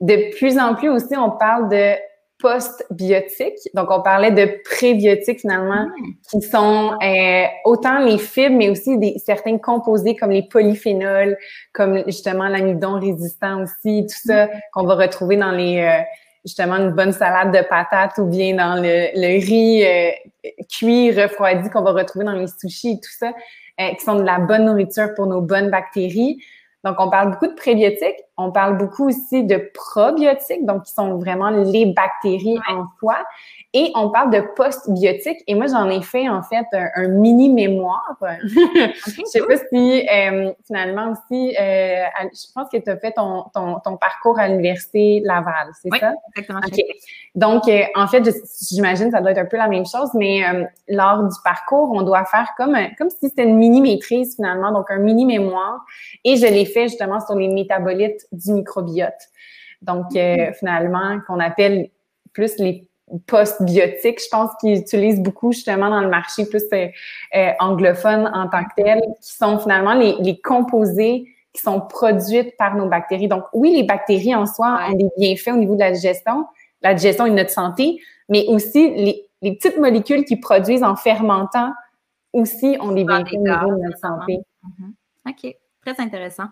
de 0.00 0.36
plus 0.38 0.58
en 0.58 0.74
plus 0.74 0.88
aussi, 0.88 1.16
on 1.16 1.30
parle 1.30 1.68
de 1.68 1.94
post-biotiques. 2.38 3.70
Donc, 3.74 3.90
on 3.90 4.02
parlait 4.02 4.30
de 4.30 4.60
prébiotiques 4.64 5.40
finalement, 5.40 5.86
hmm. 5.86 6.12
qui 6.30 6.42
sont 6.42 6.92
euh, 7.02 7.44
autant 7.64 8.00
les 8.00 8.18
fibres, 8.18 8.56
mais 8.56 8.68
aussi 8.68 8.98
des, 8.98 9.16
certains 9.18 9.56
composés 9.56 10.14
comme 10.14 10.30
les 10.30 10.42
polyphénols, 10.42 11.38
comme 11.72 12.02
justement 12.06 12.48
l'amidon 12.48 13.00
résistant 13.00 13.62
aussi, 13.62 14.04
tout 14.06 14.28
ça 14.28 14.46
hmm. 14.46 14.50
qu'on 14.72 14.84
va 14.84 14.94
retrouver 14.96 15.36
dans 15.36 15.52
les 15.52 15.80
euh, 15.80 16.02
justement 16.44 16.76
une 16.76 16.90
bonne 16.90 17.12
salade 17.12 17.52
de 17.52 17.66
patates 17.68 18.18
ou 18.18 18.26
bien 18.26 18.56
dans 18.56 18.76
le, 18.76 19.08
le 19.14 19.44
riz 19.44 19.84
euh, 19.84 20.10
cuit, 20.70 21.10
refroidi 21.10 21.70
qu'on 21.70 21.82
va 21.82 21.92
retrouver 21.92 22.24
dans 22.24 22.32
les 22.32 22.46
sushis 22.46 22.92
et 22.92 23.00
tout 23.00 23.12
ça, 23.18 23.32
qui 23.78 24.04
sont 24.04 24.16
de 24.16 24.22
la 24.22 24.38
bonne 24.38 24.66
nourriture 24.66 25.14
pour 25.14 25.26
nos 25.26 25.40
bonnes 25.40 25.70
bactéries. 25.70 26.38
Donc, 26.84 26.96
on 26.98 27.08
parle 27.08 27.30
beaucoup 27.32 27.46
de 27.46 27.54
prébiotiques. 27.54 28.20
On 28.36 28.52
parle 28.52 28.76
beaucoup 28.76 29.08
aussi 29.08 29.42
de 29.42 29.70
probiotiques, 29.72 30.66
donc 30.66 30.84
qui 30.84 30.92
sont 30.92 31.16
vraiment 31.16 31.48
les 31.48 31.86
bactéries 31.86 32.58
en 32.68 32.84
soi. 32.98 33.16
Et 33.76 33.90
on 33.96 34.08
parle 34.10 34.30
de 34.30 34.40
postbiotiques. 34.54 35.42
Et 35.48 35.56
moi, 35.56 35.66
j'en 35.66 35.90
ai 35.90 36.00
fait 36.00 36.28
en 36.28 36.44
fait 36.44 36.64
un, 36.72 37.08
mini 37.08 37.48
mémoire. 37.52 38.16
je 38.44 39.24
sais 39.24 39.40
pas 39.40 39.56
si 39.56 40.08
euh, 40.08 40.52
finalement 40.64 41.10
aussi, 41.10 41.56
euh, 41.58 42.04
je 42.22 42.52
pense 42.54 42.68
que 42.72 42.76
tu 42.76 42.88
as 42.88 42.96
fait 42.98 43.10
ton, 43.10 43.46
ton, 43.52 43.80
ton 43.80 43.96
parcours 43.96 44.38
à 44.38 44.46
l'université 44.46 45.20
Laval, 45.24 45.72
c'est 45.82 45.88
oui, 45.90 45.98
ça? 45.98 46.12
Exactement. 46.36 46.60
Donc, 47.34 47.66
euh, 47.66 47.82
en 47.96 48.06
fait, 48.06 48.22
j'imagine 48.70 49.10
ça 49.10 49.20
doit 49.20 49.32
être 49.32 49.38
un 49.38 49.46
peu 49.46 49.56
la 49.56 49.66
même 49.66 49.86
chose, 49.86 50.10
mais 50.14 50.42
lors 50.88 51.24
du 51.24 51.34
parcours, 51.42 51.90
on 51.92 52.02
doit 52.02 52.24
faire 52.26 52.50
comme 52.56 52.76
comme 52.96 53.10
si 53.10 53.28
c'était 53.28 53.42
une 53.42 53.56
mini 53.56 53.80
maîtrise 53.80 54.36
finalement, 54.36 54.70
donc 54.70 54.88
un 54.92 54.98
mini 54.98 55.26
mémoire. 55.26 55.84
Et 56.22 56.36
je 56.36 56.46
l'ai 56.46 56.64
fait 56.64 56.86
justement 56.86 57.18
sur 57.18 57.34
les 57.34 57.48
métabolites 57.48 58.24
du 58.30 58.52
microbiote. 58.52 59.12
Donc, 59.82 60.12
mm-hmm. 60.12 60.54
finalement, 60.54 61.18
qu'on 61.26 61.40
appelle 61.40 61.88
plus 62.32 62.56
les 62.58 62.88
post-biotiques, 63.26 64.20
je 64.22 64.28
pense 64.30 64.50
qu'ils 64.60 64.78
utilisent 64.78 65.20
beaucoup 65.20 65.52
justement 65.52 65.90
dans 65.90 66.00
le 66.00 66.08
marché 66.08 66.46
plus 66.46 66.64
euh, 66.72 66.88
euh, 67.34 67.50
anglophone 67.60 68.30
en 68.34 68.48
tant 68.48 68.64
que 68.64 68.82
tel, 68.82 69.00
qui 69.22 69.32
sont 69.34 69.58
finalement 69.58 69.94
les, 69.94 70.16
les, 70.20 70.40
composés 70.40 71.26
qui 71.52 71.62
sont 71.62 71.80
produits 71.80 72.50
par 72.58 72.76
nos 72.76 72.88
bactéries. 72.88 73.28
Donc 73.28 73.44
oui, 73.52 73.76
les 73.76 73.84
bactéries 73.84 74.34
en 74.34 74.46
soi 74.46 74.80
ont 74.88 74.94
des 74.94 75.08
bienfaits 75.16 75.48
au 75.48 75.56
niveau 75.56 75.74
de 75.74 75.80
la 75.80 75.92
digestion, 75.92 76.46
la 76.82 76.94
digestion 76.94 77.26
et 77.26 77.30
de 77.30 77.36
notre 77.36 77.50
santé, 77.50 78.00
mais 78.28 78.46
aussi 78.48 78.90
les, 78.90 79.28
les 79.42 79.54
petites 79.54 79.78
molécules 79.78 80.24
qui 80.24 80.36
produisent 80.36 80.82
en 80.82 80.96
fermentant 80.96 81.72
aussi 82.32 82.76
ont 82.80 82.92
des 82.92 83.04
bienfaits 83.04 83.34
au 83.34 83.42
niveau 83.42 83.76
de 83.76 83.82
notre 83.82 83.98
santé. 83.98 84.38
Mm-hmm. 84.64 85.30
OK, 85.30 85.56
très 85.84 86.02
intéressant. 86.02 86.48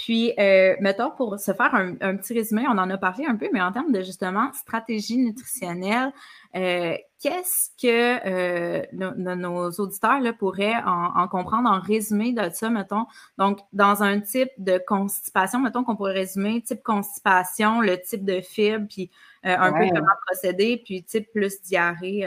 Puis, 0.00 0.32
euh, 0.38 0.76
mettons, 0.80 1.10
pour 1.10 1.38
se 1.38 1.52
faire 1.52 1.74
un, 1.74 2.16
petit 2.16 2.32
résumé, 2.32 2.64
on 2.66 2.78
en 2.78 2.88
a 2.88 2.96
parlé 2.96 3.26
un 3.26 3.36
peu, 3.36 3.50
mais 3.52 3.60
en 3.60 3.70
termes 3.70 3.92
de 3.92 4.00
justement 4.00 4.50
stratégie 4.54 5.18
nutritionnelle, 5.18 6.10
euh, 6.56 6.94
qu'est-ce 7.22 7.68
que 7.78 8.26
euh, 8.26 8.82
nos 8.92 9.70
auditeurs 9.72 10.20
là, 10.20 10.32
pourraient 10.32 10.82
en, 10.86 11.28
comprendre 11.28 11.68
en 11.68 11.80
résumé 11.80 12.32
de 12.32 12.48
ça, 12.50 12.70
mettons? 12.70 13.04
Donc, 13.36 13.58
dans 13.74 14.02
un 14.02 14.20
type 14.20 14.48
de 14.56 14.80
constipation, 14.86 15.58
mettons 15.58 15.84
qu'on 15.84 15.96
pourrait 15.96 16.14
résumer 16.14 16.62
type 16.62 16.82
constipation, 16.82 17.82
le 17.82 18.00
type 18.00 18.24
de 18.24 18.40
fibre, 18.40 18.86
puis 18.88 19.10
un 19.42 19.70
peu 19.70 19.86
comment 19.88 20.12
procéder, 20.26 20.82
puis 20.82 21.02
type 21.02 21.30
plus 21.30 21.60
diarrhée. 21.60 22.26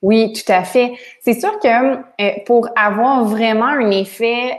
Oui, 0.00 0.32
tout 0.32 0.50
à 0.50 0.64
fait. 0.64 0.92
C'est 1.20 1.38
sûr 1.38 1.58
que 1.58 2.44
pour 2.46 2.70
avoir 2.76 3.26
vraiment 3.26 3.66
un 3.66 3.90
effet 3.90 4.58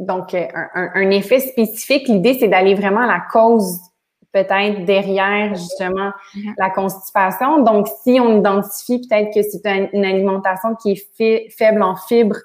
donc, 0.00 0.32
euh, 0.32 0.46
un, 0.74 1.10
effet 1.10 1.40
spécifique, 1.40 2.08
l'idée, 2.08 2.34
c'est 2.34 2.48
d'aller 2.48 2.74
vraiment 2.74 3.02
à 3.02 3.06
la 3.06 3.22
cause 3.30 3.78
peut-être 4.32 4.84
derrière 4.84 5.54
justement 5.54 6.10
mm-hmm. 6.34 6.54
la 6.56 6.70
constipation. 6.70 7.62
Donc, 7.62 7.86
si 8.02 8.18
on 8.18 8.38
identifie 8.38 9.00
peut-être 9.06 9.34
que 9.34 9.42
c'est 9.42 9.90
une 9.92 10.04
alimentation 10.04 10.74
qui 10.76 10.92
est 11.18 11.50
faible 11.50 11.82
en 11.82 11.96
fibres, 11.96 12.38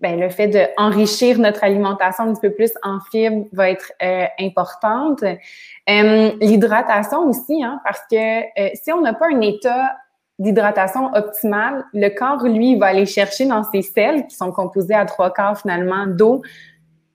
ben, 0.00 0.18
le 0.18 0.28
fait 0.28 0.48
d'enrichir 0.48 1.38
notre 1.38 1.64
alimentation 1.64 2.24
un 2.24 2.32
petit 2.32 2.48
peu 2.48 2.54
plus 2.54 2.72
en 2.82 2.98
fibres 3.10 3.46
va 3.52 3.70
être 3.70 3.92
euh, 4.02 4.26
importante. 4.40 5.22
Euh, 5.22 6.32
l'hydratation 6.40 7.28
aussi, 7.28 7.62
hein, 7.62 7.80
parce 7.84 8.00
que 8.10 8.74
si 8.74 8.92
on 8.92 9.00
n'a 9.02 9.14
pas 9.14 9.26
un 9.26 9.40
état 9.40 9.96
d'hydratation 10.38 11.12
optimale, 11.14 11.84
le 11.92 12.08
corps, 12.08 12.44
lui, 12.44 12.76
va 12.76 12.86
aller 12.86 13.06
chercher 13.06 13.46
dans 13.46 13.62
ses 13.64 13.82
selles, 13.82 14.26
qui 14.26 14.34
sont 14.34 14.50
composées 14.52 14.94
à 14.94 15.04
trois 15.04 15.32
quarts 15.32 15.58
finalement 15.58 16.06
d'eau, 16.06 16.42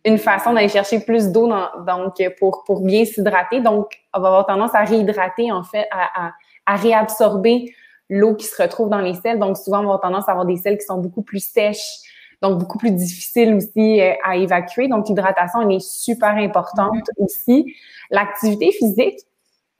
une 0.06 0.18
façon 0.18 0.54
d'aller 0.54 0.70
chercher 0.70 1.02
plus 1.02 1.30
d'eau 1.30 1.52
donc 1.86 2.22
pour, 2.40 2.64
pour 2.66 2.82
bien 2.82 3.04
s'hydrater. 3.04 3.60
Donc, 3.62 3.88
on 4.14 4.22
va 4.22 4.30
avoir 4.30 4.46
tendance 4.46 4.74
à 4.74 4.84
réhydrater, 4.84 5.52
en 5.52 5.64
fait, 5.64 5.88
à, 5.92 6.32
à, 6.66 6.76
réabsorber 6.76 7.74
l'eau 8.10 8.36
qui 8.36 8.46
se 8.46 8.62
retrouve 8.62 8.90
dans 8.90 9.02
les 9.02 9.16
selles. 9.16 9.40
Donc, 9.40 9.58
souvent, 9.58 9.80
on 9.80 9.82
va 9.82 9.88
avoir 9.96 10.02
tendance 10.02 10.30
à 10.30 10.32
avoir 10.32 10.46
des 10.46 10.56
selles 10.56 10.78
qui 10.78 10.86
sont 10.86 11.00
beaucoup 11.00 11.22
plus 11.22 11.44
sèches, 11.44 11.98
donc 12.42 12.58
beaucoup 12.58 12.78
plus 12.78 12.92
difficiles 12.92 13.54
aussi 13.54 14.02
euh, 14.02 14.14
à 14.24 14.38
évacuer. 14.38 14.88
Donc, 14.88 15.10
l'hydratation, 15.10 15.62
elle 15.62 15.76
est 15.76 15.86
super 15.86 16.30
importante 16.30 16.96
mm-hmm. 16.96 17.26
aussi. 17.26 17.76
L'activité 18.10 18.72
physique, 18.72 19.20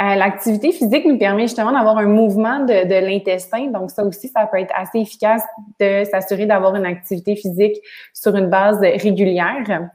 euh, 0.02 0.16
l'activité 0.16 0.72
physique 0.72 1.06
nous 1.06 1.18
permet 1.18 1.44
justement 1.44 1.72
d'avoir 1.72 1.98
un 1.98 2.06
mouvement 2.06 2.60
de, 2.60 2.88
de 2.88 3.06
l'intestin. 3.06 3.68
Donc, 3.68 3.92
ça 3.92 4.04
aussi, 4.04 4.30
ça 4.30 4.48
peut 4.48 4.60
être 4.60 4.74
assez 4.76 5.00
efficace 5.00 5.44
de 5.80 6.04
s'assurer 6.06 6.46
d'avoir 6.46 6.76
une 6.76 6.86
activité 6.86 7.36
physique 7.36 7.78
sur 8.14 8.36
une 8.36 8.50
base 8.50 8.80
régulière. 8.80 9.90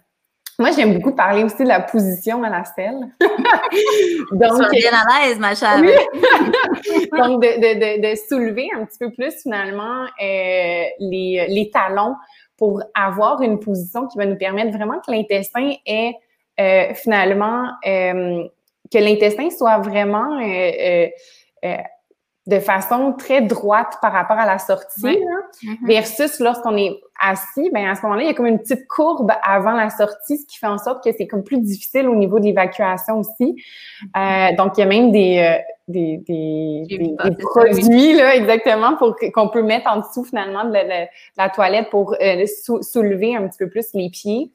Moi, 0.59 0.71
j'aime 0.71 0.95
beaucoup 0.95 1.17
parler 1.17 1.43
aussi 1.43 1.65
de 1.65 1.69
la 1.69 1.81
position 1.81 2.45
à 2.45 2.51
la 2.51 2.65
selle. 2.65 3.01
Donc, 4.33 4.71
bien 4.71 4.93
à 4.93 5.27
l'aise, 5.27 5.39
ma 5.39 5.55
chère. 5.55 5.79
Donc, 7.19 7.43
de, 7.43 8.01
de, 8.01 8.11
de, 8.11 8.15
soulever 8.15 8.69
un 8.77 8.85
petit 8.85 8.99
peu 8.99 9.11
plus 9.11 9.35
finalement 9.43 10.05
euh, 10.05 10.85
les, 11.01 11.47
les 11.49 11.71
talons 11.73 12.15
pour 12.57 12.83
avoir 12.95 13.43
une 13.43 13.59
position 13.59 14.07
qui 14.07 14.17
va 14.17 14.27
nous 14.27 14.37
permettre 14.37 14.77
vraiment 14.77 15.01
que 15.01 15.11
l'intestin 15.11 15.73
ait 15.87 16.15
euh, 16.61 16.95
finalement 16.95 17.71
euh, 17.85 18.45
que 18.95 18.99
l'intestin 18.99 19.51
soit 19.51 19.79
vraiment 19.79 20.39
euh, 20.41 20.71
euh, 20.81 21.07
euh, 21.65 21.77
de 22.47 22.59
façon 22.61 23.15
très 23.19 23.41
droite 23.41 23.97
par 24.03 24.13
rapport 24.13 24.39
à 24.39 24.47
la 24.47 24.59
sortie, 24.59 25.01
mm-hmm. 25.03 25.87
versus 25.87 26.41
lorsqu'on 26.41 26.77
est 26.77 27.01
assis, 27.19 27.71
ben 27.73 27.87
à 27.87 27.95
ce 27.95 28.03
moment-là, 28.03 28.23
il 28.23 28.27
y 28.27 28.31
a 28.31 28.35
comme 28.35 28.47
une 28.47 28.59
petite 28.59 28.87
courbe 28.87 29.33
avant 29.43 29.73
la 29.73 29.89
sortie, 29.89 30.37
ce 30.37 30.47
qui 30.47 30.59
fait 30.59 30.67
en 30.67 30.79
sorte 30.79 31.03
que 31.03 31.11
c'est 31.17 31.27
comme 31.27 31.43
plus 31.43 31.59
difficile 31.59 32.07
au 32.07 32.15
niveau 32.15 32.39
de 32.39 32.45
l'évacuation 32.45 33.21
aussi. 33.21 33.57
Donc, 34.59 34.77
il 34.77 34.81
y 34.81 34.83
a 34.83 34.87
même 34.87 35.11
des, 35.11 35.59
des, 35.89 36.19
des, 36.19 37.17
produits, 37.39 38.15
là, 38.15 38.37
exactement, 38.37 38.97
pour 38.97 39.17
qu'on 39.33 39.49
peut 39.49 39.63
mettre 39.63 39.91
en 39.91 40.01
dessous 40.01 40.25
finalement 40.25 40.65
de 40.65 40.75
la, 41.39 41.49
toilette 41.49 41.89
pour 41.89 42.15
soulever 42.83 43.37
un 43.37 43.49
petit 43.49 43.59
peu 43.59 43.71
plus 43.71 43.87
les 43.95 44.11
pieds. 44.11 44.51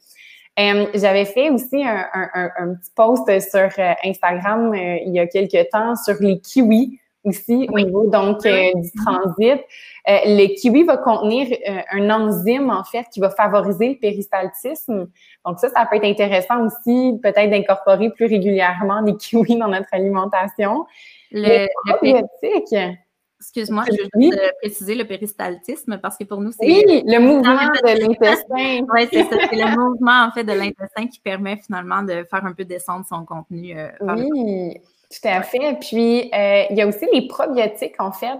Euh, 0.60 0.88
j'avais 0.94 1.26
fait 1.26 1.50
aussi 1.50 1.84
un, 1.84 2.76
petit 2.76 2.92
post 2.96 3.26
sur 3.50 3.70
euh, 3.80 3.94
Instagram 4.04 4.74
euh, 4.74 4.98
il 5.06 5.14
y 5.14 5.20
a 5.20 5.28
quelques 5.28 5.70
temps 5.70 5.96
sur 5.96 6.16
les 6.20 6.40
kiwis 6.40 7.00
aussi 7.24 7.68
au 7.72 7.80
niveau 7.80 8.08
donc 8.08 8.42
du 8.44 8.92
transit. 9.04 9.62
le 10.06 10.56
kiwi 10.56 10.84
va 10.84 10.98
contenir 10.98 11.48
un 11.92 12.10
enzyme 12.10 12.70
en 12.70 12.84
fait 12.84 13.06
qui 13.12 13.20
va 13.20 13.30
favoriser 13.30 13.90
le 13.90 13.96
péristaltisme. 13.96 15.10
Donc 15.46 15.60
ça, 15.60 15.70
ça 15.70 15.86
peut 15.86 15.98
être 15.98 16.06
intéressant 16.06 16.66
aussi 16.66 17.20
peut-être 17.22 17.50
d'incorporer 17.50 18.10
plus 18.10 18.26
régulièrement 18.26 19.02
des 19.02 19.16
kiwis 19.18 19.58
dans 19.58 19.68
notre 19.68 19.90
alimentation. 19.92 20.86
Le, 21.32 21.68
le, 22.02 22.22
Excuse-moi, 23.42 23.86
je 23.88 24.04
veux 24.04 24.22
juste 24.22 24.38
euh, 24.38 24.52
préciser 24.62 24.96
le 24.96 25.06
péristaltisme 25.06 25.98
parce 26.00 26.18
que 26.18 26.26
pour 26.26 26.42
nous, 26.42 26.52
c'est. 26.52 26.66
Oui, 26.66 26.84
le 27.06 27.20
mouvement 27.20 27.56
de 27.56 28.00
l'intestin. 28.00 28.86
oui, 28.94 29.08
c'est 29.12 29.24
ça. 29.24 29.38
C'est 29.50 29.56
le 29.56 29.78
mouvement, 29.78 30.28
en 30.28 30.32
fait, 30.32 30.44
de 30.44 30.52
l'intestin 30.52 31.08
qui 31.08 31.20
permet 31.22 31.56
finalement 31.56 32.04
de 32.04 32.26
faire 32.30 32.46
un 32.46 32.52
peu 32.52 32.66
descendre 32.66 33.06
son 33.08 33.24
contenu. 33.24 33.80
Euh, 33.80 33.88
oui, 34.02 34.78
tout 35.10 35.28
à 35.28 35.42
fait. 35.42 35.78
Puis, 35.80 36.30
euh, 36.34 36.64
il 36.70 36.78
y 36.78 36.82
a 36.82 36.88
aussi 36.88 37.06
les 37.14 37.28
probiotiques, 37.28 37.96
en 38.00 38.12
fait, 38.12 38.40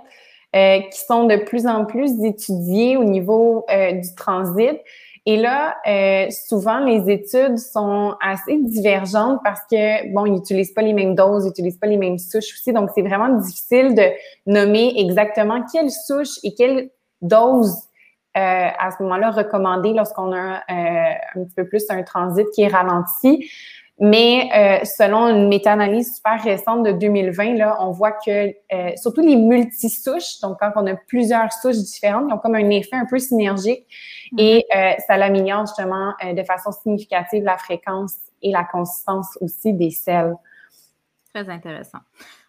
qui 0.92 1.00
sont 1.00 1.26
de 1.26 1.38
plus 1.38 1.66
en 1.66 1.86
plus 1.86 2.22
étudiés 2.26 2.98
au 2.98 3.06
niveau 3.06 3.66
du 3.70 4.16
transit. 4.16 4.80
Et 5.26 5.38
là, 5.38 5.76
euh, 5.88 6.30
souvent, 6.30 6.80
les 6.80 7.10
études 7.10 7.58
sont 7.58 8.16
assez 8.22 8.58
divergentes 8.58 9.40
parce 9.44 9.62
que, 9.70 10.12
bon, 10.14 10.26
ils 10.26 10.34
n'utilisent 10.34 10.74
pas 10.74 10.82
les 10.82 10.94
mêmes 10.94 11.16
doses, 11.16 11.46
ils 11.46 11.50
n'utilisent 11.50 11.78
pas 11.78 11.88
les 11.88 11.98
mêmes 11.98 12.18
souches 12.18 12.54
aussi. 12.54 12.74
Donc, 12.74 12.90
c'est 12.96 13.02
vraiment 13.02 13.30
difficile 13.38 13.96
de 13.96 14.04
nommer 14.46 14.94
exactement 14.98 15.62
quelle 15.72 15.92
souche 15.92 16.40
et 16.44 16.54
quelle 16.54 16.90
dose 17.22 17.90
euh, 18.38 18.70
à 18.78 18.92
ce 18.92 19.02
moment-là 19.04 19.32
recommandée 19.32 19.94
lorsqu'on 19.94 20.32
a 20.32 20.58
euh, 20.58 21.14
un 21.36 21.44
petit 21.44 21.56
peu 21.56 21.68
plus 21.68 21.84
un 21.90 22.04
transit 22.04 22.48
qui 22.54 22.62
est 22.62 22.68
ralenti. 22.68 23.50
Mais 24.00 24.50
euh, 24.56 24.86
selon 24.86 25.28
une 25.28 25.50
méta-analyse 25.50 26.16
super 26.16 26.42
récente 26.42 26.84
de 26.86 26.94
2020, 26.94 27.56
là, 27.56 27.78
on 27.82 27.92
voit 27.92 28.14
que 28.14 28.48
euh, 28.50 28.92
surtout 28.96 29.22
les 29.22 29.36
multisouches, 29.36 30.40
donc 30.42 30.58
quand 30.60 30.72
on 30.78 30.88
a 30.88 30.96
plusieurs 30.96 31.52
souches 31.52 31.78
différentes, 31.78 32.26
ils 32.30 32.34
ont 32.34 32.38
comme 32.38 32.56
un 32.56 32.70
effet 32.70 32.96
un 32.96 33.06
peu 33.06 33.20
synergique 33.20 33.86
et 34.38 34.66
mhm. 34.74 34.80
euh, 34.80 34.92
ça 35.06 35.18
l'améliore 35.18 35.66
justement 35.66 36.14
de 36.24 36.44
façon 36.44 36.72
significative 36.72 37.44
la 37.44 37.58
fréquence 37.58 38.16
et 38.42 38.52
la 38.52 38.64
consistance 38.64 39.38
aussi 39.42 39.74
des 39.74 39.92
selles. 39.92 40.36
Très 41.34 41.50
intéressant. 41.50 42.00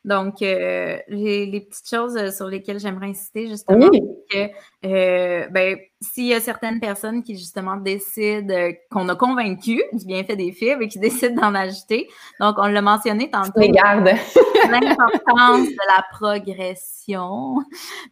Donc, 0.05 0.41
les, 0.41 1.03
les, 1.09 1.61
petites 1.61 1.91
choses 1.91 2.35
sur 2.35 2.47
lesquelles 2.47 2.79
j'aimerais 2.79 3.09
insister, 3.09 3.49
justement, 3.49 3.89
oui. 3.93 4.01
que 4.31 5.49
ben, 5.51 5.77
s'il 6.01 6.27
y 6.27 6.35
a 6.35 6.41
certaines 6.41 6.81
personnes 6.81 7.23
qui 7.23 7.37
justement 7.37 7.77
décident 7.77 8.55
euh, 8.55 8.73
qu'on 8.91 9.09
a 9.09 9.15
convaincu 9.15 9.83
du 9.93 10.07
bienfait 10.07 10.37
des 10.37 10.53
fibres 10.53 10.83
et 10.83 10.89
qui 10.89 10.99
décident 11.01 11.43
d'en 11.43 11.55
ajouter, 11.55 12.09
donc 12.41 12.57
on 12.59 12.67
l'a 12.67 12.83
mentionné 12.83 13.31
tantôt. 13.31 13.61
L'importance 14.71 15.69
de 15.69 15.97
la 15.97 16.05
progression. 16.13 17.57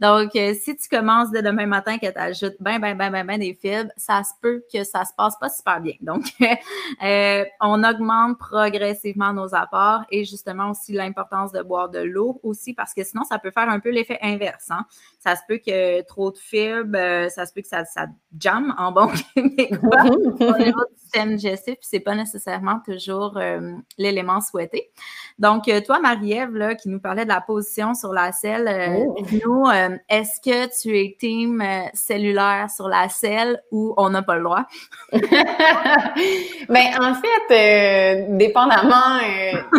Donc, 0.00 0.34
euh, 0.34 0.54
si 0.60 0.76
tu 0.76 0.88
commences 0.88 1.30
dès 1.30 1.42
demain 1.42 1.66
matin 1.66 1.98
que 1.98 2.06
tu 2.06 2.18
ajoutes 2.18 2.56
ben, 2.60 2.78
ben, 2.78 2.96
ben, 2.96 3.10
ben, 3.10 3.26
ben 3.26 3.38
des 3.38 3.54
fibres, 3.54 3.90
ça 3.96 4.22
se 4.24 4.32
peut 4.40 4.62
que 4.72 4.84
ça 4.84 5.04
se 5.04 5.12
passe 5.16 5.36
pas 5.38 5.50
super 5.50 5.80
bien. 5.80 5.94
Donc, 6.00 6.24
on 7.60 7.84
augmente 7.84 8.38
progressivement 8.38 9.32
nos 9.32 9.54
apports 9.54 10.04
et 10.10 10.24
justement 10.24 10.70
aussi 10.70 10.92
l'importance 10.92 11.52
de 11.52 11.62
boire 11.62 11.88
de 11.88 12.00
l'eau 12.00 12.40
aussi 12.42 12.74
parce 12.74 12.94
que 12.94 13.04
sinon, 13.04 13.24
ça 13.24 13.38
peut 13.38 13.50
faire 13.50 13.68
un 13.68 13.80
peu 13.80 13.90
l'effet 13.90 14.18
inverse. 14.22 14.70
Hein? 14.70 14.84
Ça 15.18 15.36
se 15.36 15.42
peut 15.48 15.58
que 15.58 16.02
trop 16.02 16.30
de 16.30 16.38
fibres, 16.38 16.96
euh, 16.96 17.28
ça 17.28 17.46
se 17.46 17.52
peut 17.52 17.60
que 17.60 17.68
ça, 17.68 17.77
ça 17.84 18.06
jamme 18.38 18.74
en 18.78 18.92
bon 18.92 19.08
québécois 19.34 20.04
au 20.04 20.58
niveau 20.58 20.80
du 20.90 21.00
système 21.00 21.36
digestif, 21.36 21.74
puis 21.74 21.88
c'est 21.88 22.00
pas 22.00 22.14
nécessairement 22.14 22.80
toujours 22.84 23.36
euh, 23.36 23.72
l'élément 23.96 24.40
souhaité. 24.40 24.90
Donc, 25.38 25.68
euh, 25.68 25.80
toi, 25.80 26.00
Marie-Ève, 26.00 26.76
qui 26.76 26.88
nous 26.88 27.00
parlait 27.00 27.24
de 27.24 27.30
la 27.30 27.40
position 27.40 27.94
sur 27.94 28.12
la 28.12 28.32
selle, 28.32 28.96
oh. 28.98 29.16
nous, 29.44 29.64
est-ce 30.08 30.40
que 30.40 30.80
tu 30.80 30.98
es 30.98 31.16
team 31.18 31.62
cellulaire 31.94 32.68
sur 32.70 32.88
la 32.88 33.08
selle 33.08 33.62
ou 33.70 33.94
on 33.96 34.10
n'a 34.10 34.22
pas 34.22 34.36
le 34.36 34.42
droit? 34.42 34.64
ben, 35.12 36.86
en 37.00 37.14
fait, 37.14 38.28
dépendamment, 38.36 39.20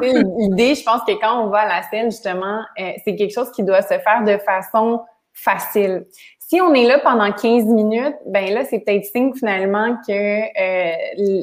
l'idée, 0.01 0.75
je 0.75 0.83
pense 0.83 1.01
que 1.03 1.19
quand 1.19 1.43
on 1.43 1.49
va 1.49 1.59
à 1.59 1.67
la 1.67 1.83
selle, 1.83 2.09
justement, 2.09 2.61
c'est 2.77 3.15
quelque 3.15 3.33
chose 3.33 3.51
qui 3.51 3.63
doit 3.63 3.81
se 3.81 3.99
faire 3.99 4.23
de 4.25 4.37
façon 4.37 5.01
facile. 5.33 6.05
Si 6.51 6.59
on 6.61 6.73
est 6.73 6.87
là 6.87 6.97
pendant 6.97 7.31
15 7.31 7.65
minutes, 7.65 8.15
ben 8.25 8.51
là, 8.51 8.65
c'est 8.67 8.79
peut-être 8.79 9.05
signe 9.05 9.31
finalement 9.35 9.95
que 9.97 10.11
euh, 10.11 10.95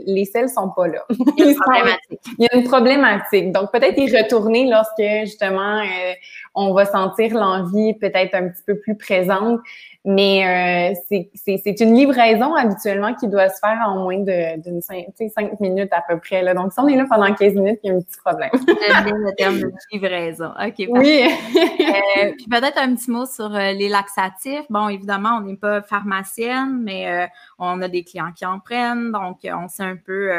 les 0.05 0.25
selles 0.25 0.49
sont 0.49 0.71
pas 0.75 0.89
là. 0.89 1.05
Il 1.11 1.45
y 1.45 1.47
a 1.47 1.51
une 1.51 1.55
problématique. 1.55 2.21
Il 2.39 2.45
y 2.45 2.49
a 2.49 2.57
une 2.57 2.65
problématique. 2.65 3.53
Donc, 3.53 3.71
peut-être 3.71 3.97
y 3.97 4.17
retourner 4.17 4.69
lorsque, 4.69 5.25
justement, 5.25 5.79
euh, 5.79 6.13
on 6.57 6.75
va 6.75 6.87
sentir 6.87 7.35
l'envie 7.35 7.95
peut-être 7.95 8.35
un 8.35 8.49
petit 8.49 8.65
peu 8.67 8.81
plus 8.81 8.97
présente. 8.97 9.61
Mais 10.09 10.95
euh, 11.11 11.19
c'est 11.35 11.81
une 11.81 11.97
livraison 11.97 12.55
habituellement 12.55 13.13
qui 13.15 13.27
doit 13.27 13.49
se 13.49 13.59
faire 13.59 13.77
en 13.89 14.05
moins 14.05 14.19
d'une 14.19 14.81
cinq, 14.81 15.07
cinq 15.35 15.59
minutes 15.59 15.93
à 15.93 16.01
peu 16.09 16.17
près. 16.21 16.43
Là. 16.43 16.55
Donc, 16.55 16.73
si 16.73 16.79
on 16.79 16.87
est 16.87 16.95
là 16.95 17.07
pendant 17.11 17.35
15 17.35 17.55
minutes, 17.55 17.81
il 17.83 17.91
y 17.91 17.93
a 17.93 17.97
un 17.97 18.01
petit 18.01 18.19
problème. 18.25 18.51
Le 18.55 19.35
terme 19.35 19.59
de 19.59 19.73
livraison. 19.91 20.53
OK, 20.65 20.87
Oui. 20.89 21.23
euh, 21.25 22.33
puis 22.37 22.47
peut-être 22.49 22.79
un 22.79 22.95
petit 22.95 23.11
mot 23.11 23.27
sur 23.27 23.53
euh, 23.53 23.73
les 23.73 23.89
laxatifs. 23.89 24.67
Bon, 24.71 24.89
évidemment, 24.89 25.39
on 25.39 25.41
n'est 25.41 25.57
pas 25.57 25.83
pharmacienne, 25.83 26.81
mais 26.85 27.09
euh, 27.09 27.27
on 27.59 27.83
a 27.83 27.89
des 27.89 28.05
clients 28.05 28.31
qui 28.33 28.47
en 28.47 28.61
prennent, 28.61 29.11
donc 29.11 29.39
on 29.45 29.67
sait 29.67 29.83
un 29.83 29.97
peu 29.97 30.31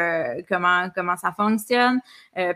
comment, 0.48 0.88
comment 0.94 1.16
ça 1.16 1.32
fonctionne. 1.36 2.00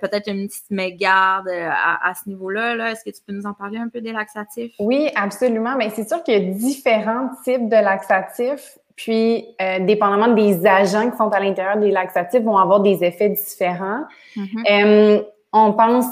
Peut-être 0.01 0.29
une 0.29 0.47
petite 0.47 0.71
mégarde 0.71 1.49
à, 1.49 2.09
à, 2.09 2.15
ce 2.15 2.29
niveau-là. 2.29 2.77
-là, 2.77 2.93
Est-ce 2.93 3.05
que 3.05 3.11
tu 3.11 3.23
peux 3.27 3.33
nous 3.33 3.47
en 3.47 3.55
parler 3.55 3.79
un 3.79 3.89
peu 3.89 4.01
des 4.01 4.13
laxatifs? 4.13 4.73
Oui, 4.79 5.09
absolument. 5.15 5.77
Mais 5.77 5.91
c'est 5.91 6.09
sûr 6.09 6.23
qu'il 6.23 6.35
y 6.35 6.37
a 6.37 6.53
différents 6.53 7.31
types 7.45 7.69
de 7.69 7.77
laxatifs, 7.77 8.79
puis 8.97 9.47
euh, 9.61 9.81
dépendamment 9.81 10.35
des 10.35 10.67
agents 10.67 11.11
qui 11.11 11.17
sont 11.17 11.31
à 11.31 11.41
l'intérieur 11.41 11.77
des 11.77 11.91
laxatifs, 11.91 12.43
vont 12.43 12.57
avoir 12.57 12.81
des 12.81 13.03
effets 13.05 13.31
différents. 13.31 14.05
Mm-hmm. 14.37 15.17
Euh, 15.19 15.23
on 15.53 15.73
pense 15.73 16.07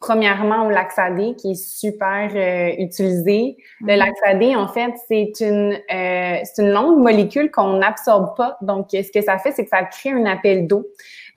premièrement 0.00 0.66
au 0.66 0.70
laxadé 0.70 1.34
qui 1.34 1.52
est 1.52 1.54
super 1.54 2.30
euh, 2.34 2.74
utilisé. 2.82 3.56
Le 3.80 3.86
mm-hmm. 3.86 3.96
laxadé, 3.96 4.56
en 4.56 4.68
fait, 4.68 4.92
c'est 5.08 5.32
une 5.40 5.78
c'est 5.88 6.62
une 6.62 6.70
longue 6.70 6.98
molécule 7.00 7.50
qu'on 7.50 7.78
n'absorbe 7.78 8.36
pas. 8.36 8.58
Donc, 8.60 8.88
ce 8.92 9.10
que 9.10 9.22
ça 9.22 9.38
fait, 9.38 9.52
c'est 9.52 9.64
que 9.64 9.70
ça 9.70 9.84
crée 9.84 10.10
un 10.10 10.26
appel 10.26 10.66
d'eau. 10.66 10.86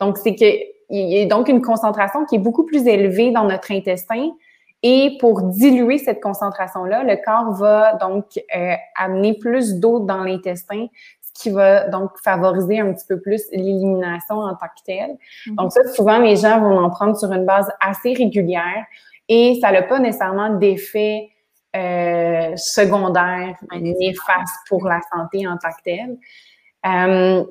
Donc, 0.01 0.18
c'est 0.18 0.36
que 0.36 0.45
il 0.89 1.09
y 1.09 1.21
a 1.21 1.25
donc 1.25 1.49
une 1.49 1.61
concentration 1.61 2.25
qui 2.25 2.35
est 2.35 2.39
beaucoup 2.39 2.65
plus 2.65 2.88
élevée 2.88 3.31
dans 3.31 3.43
notre 3.43 3.71
intestin, 3.71 4.31
et 4.83 5.17
pour 5.19 5.41
diluer 5.41 5.97
cette 5.97 6.21
concentration-là, 6.21 7.03
le 7.03 7.15
corps 7.23 7.51
va 7.53 7.95
donc 7.95 8.25
euh, 8.55 8.73
amener 8.95 9.33
plus 9.33 9.75
d'eau 9.75 9.99
dans 9.99 10.23
l'intestin, 10.23 10.88
ce 11.21 11.43
qui 11.43 11.49
va 11.49 11.88
donc 11.88 12.11
favoriser 12.23 12.79
un 12.79 12.93
petit 12.93 13.05
peu 13.07 13.19
plus 13.19 13.41
l'élimination 13.51 14.35
en 14.35 14.55
tant 14.55 14.67
que 14.67 14.83
telle. 14.85 15.17
Mhm. 15.47 15.55
Donc 15.55 15.71
ça, 15.71 15.81
souvent, 15.93 16.19
les 16.19 16.35
gens 16.35 16.59
vont 16.59 16.79
en 16.79 16.89
prendre 16.89 17.17
sur 17.17 17.31
une 17.31 17.45
base 17.45 17.71
assez 17.81 18.13
régulière 18.13 18.85
et 19.27 19.57
ça 19.61 19.71
n'a 19.71 19.81
pas 19.81 19.99
nécessairement 19.99 20.51
d'effet 20.51 21.29
euh, 21.75 22.53
secondaire 22.55 23.55
néfaste 23.71 24.55
pour 24.69 24.88
la 24.88 25.01
santé 25.11 25.47
en 25.47 25.57
tant 25.57 25.69
que 25.69 25.83
telle. 25.83 26.17
Euh, 26.85 27.43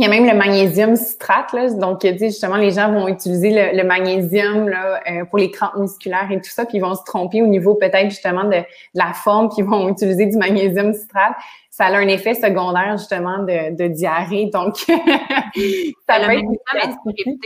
il 0.00 0.04
y 0.04 0.06
a 0.06 0.08
même 0.08 0.26
le 0.26 0.34
magnésium 0.34 0.96
citrate, 0.96 1.52
là, 1.52 1.70
donc 1.74 2.00
justement, 2.18 2.56
les 2.56 2.70
gens 2.70 2.90
vont 2.90 3.06
utiliser 3.06 3.74
le, 3.74 3.84
magnésium 3.84 4.66
là, 4.66 4.98
euh, 5.06 5.26
pour 5.26 5.38
les 5.38 5.50
crampes 5.50 5.76
musculaires 5.76 6.26
et 6.30 6.40
tout 6.40 6.48
ça, 6.48 6.64
puis 6.64 6.78
ils 6.78 6.80
vont 6.80 6.94
se 6.94 7.04
tromper 7.04 7.42
au 7.42 7.46
niveau 7.46 7.74
peut-être 7.74 8.08
justement 8.08 8.44
de, 8.44 8.62
la 8.94 9.12
forme, 9.12 9.50
puis 9.50 9.58
ils 9.58 9.64
vont 9.66 9.88
utiliser 9.92 10.24
du 10.24 10.38
magnésium 10.38 10.94
citrate. 10.94 11.34
Ça 11.68 11.84
a 11.84 11.98
un 11.98 12.08
effet 12.08 12.32
secondaire 12.32 12.96
justement 12.96 13.40
de, 13.40 13.76
de 13.76 13.88
diarrhée, 13.88 14.48
donc 14.50 14.76
ça 14.78 14.94
peut 14.94 16.32
être 16.32 16.96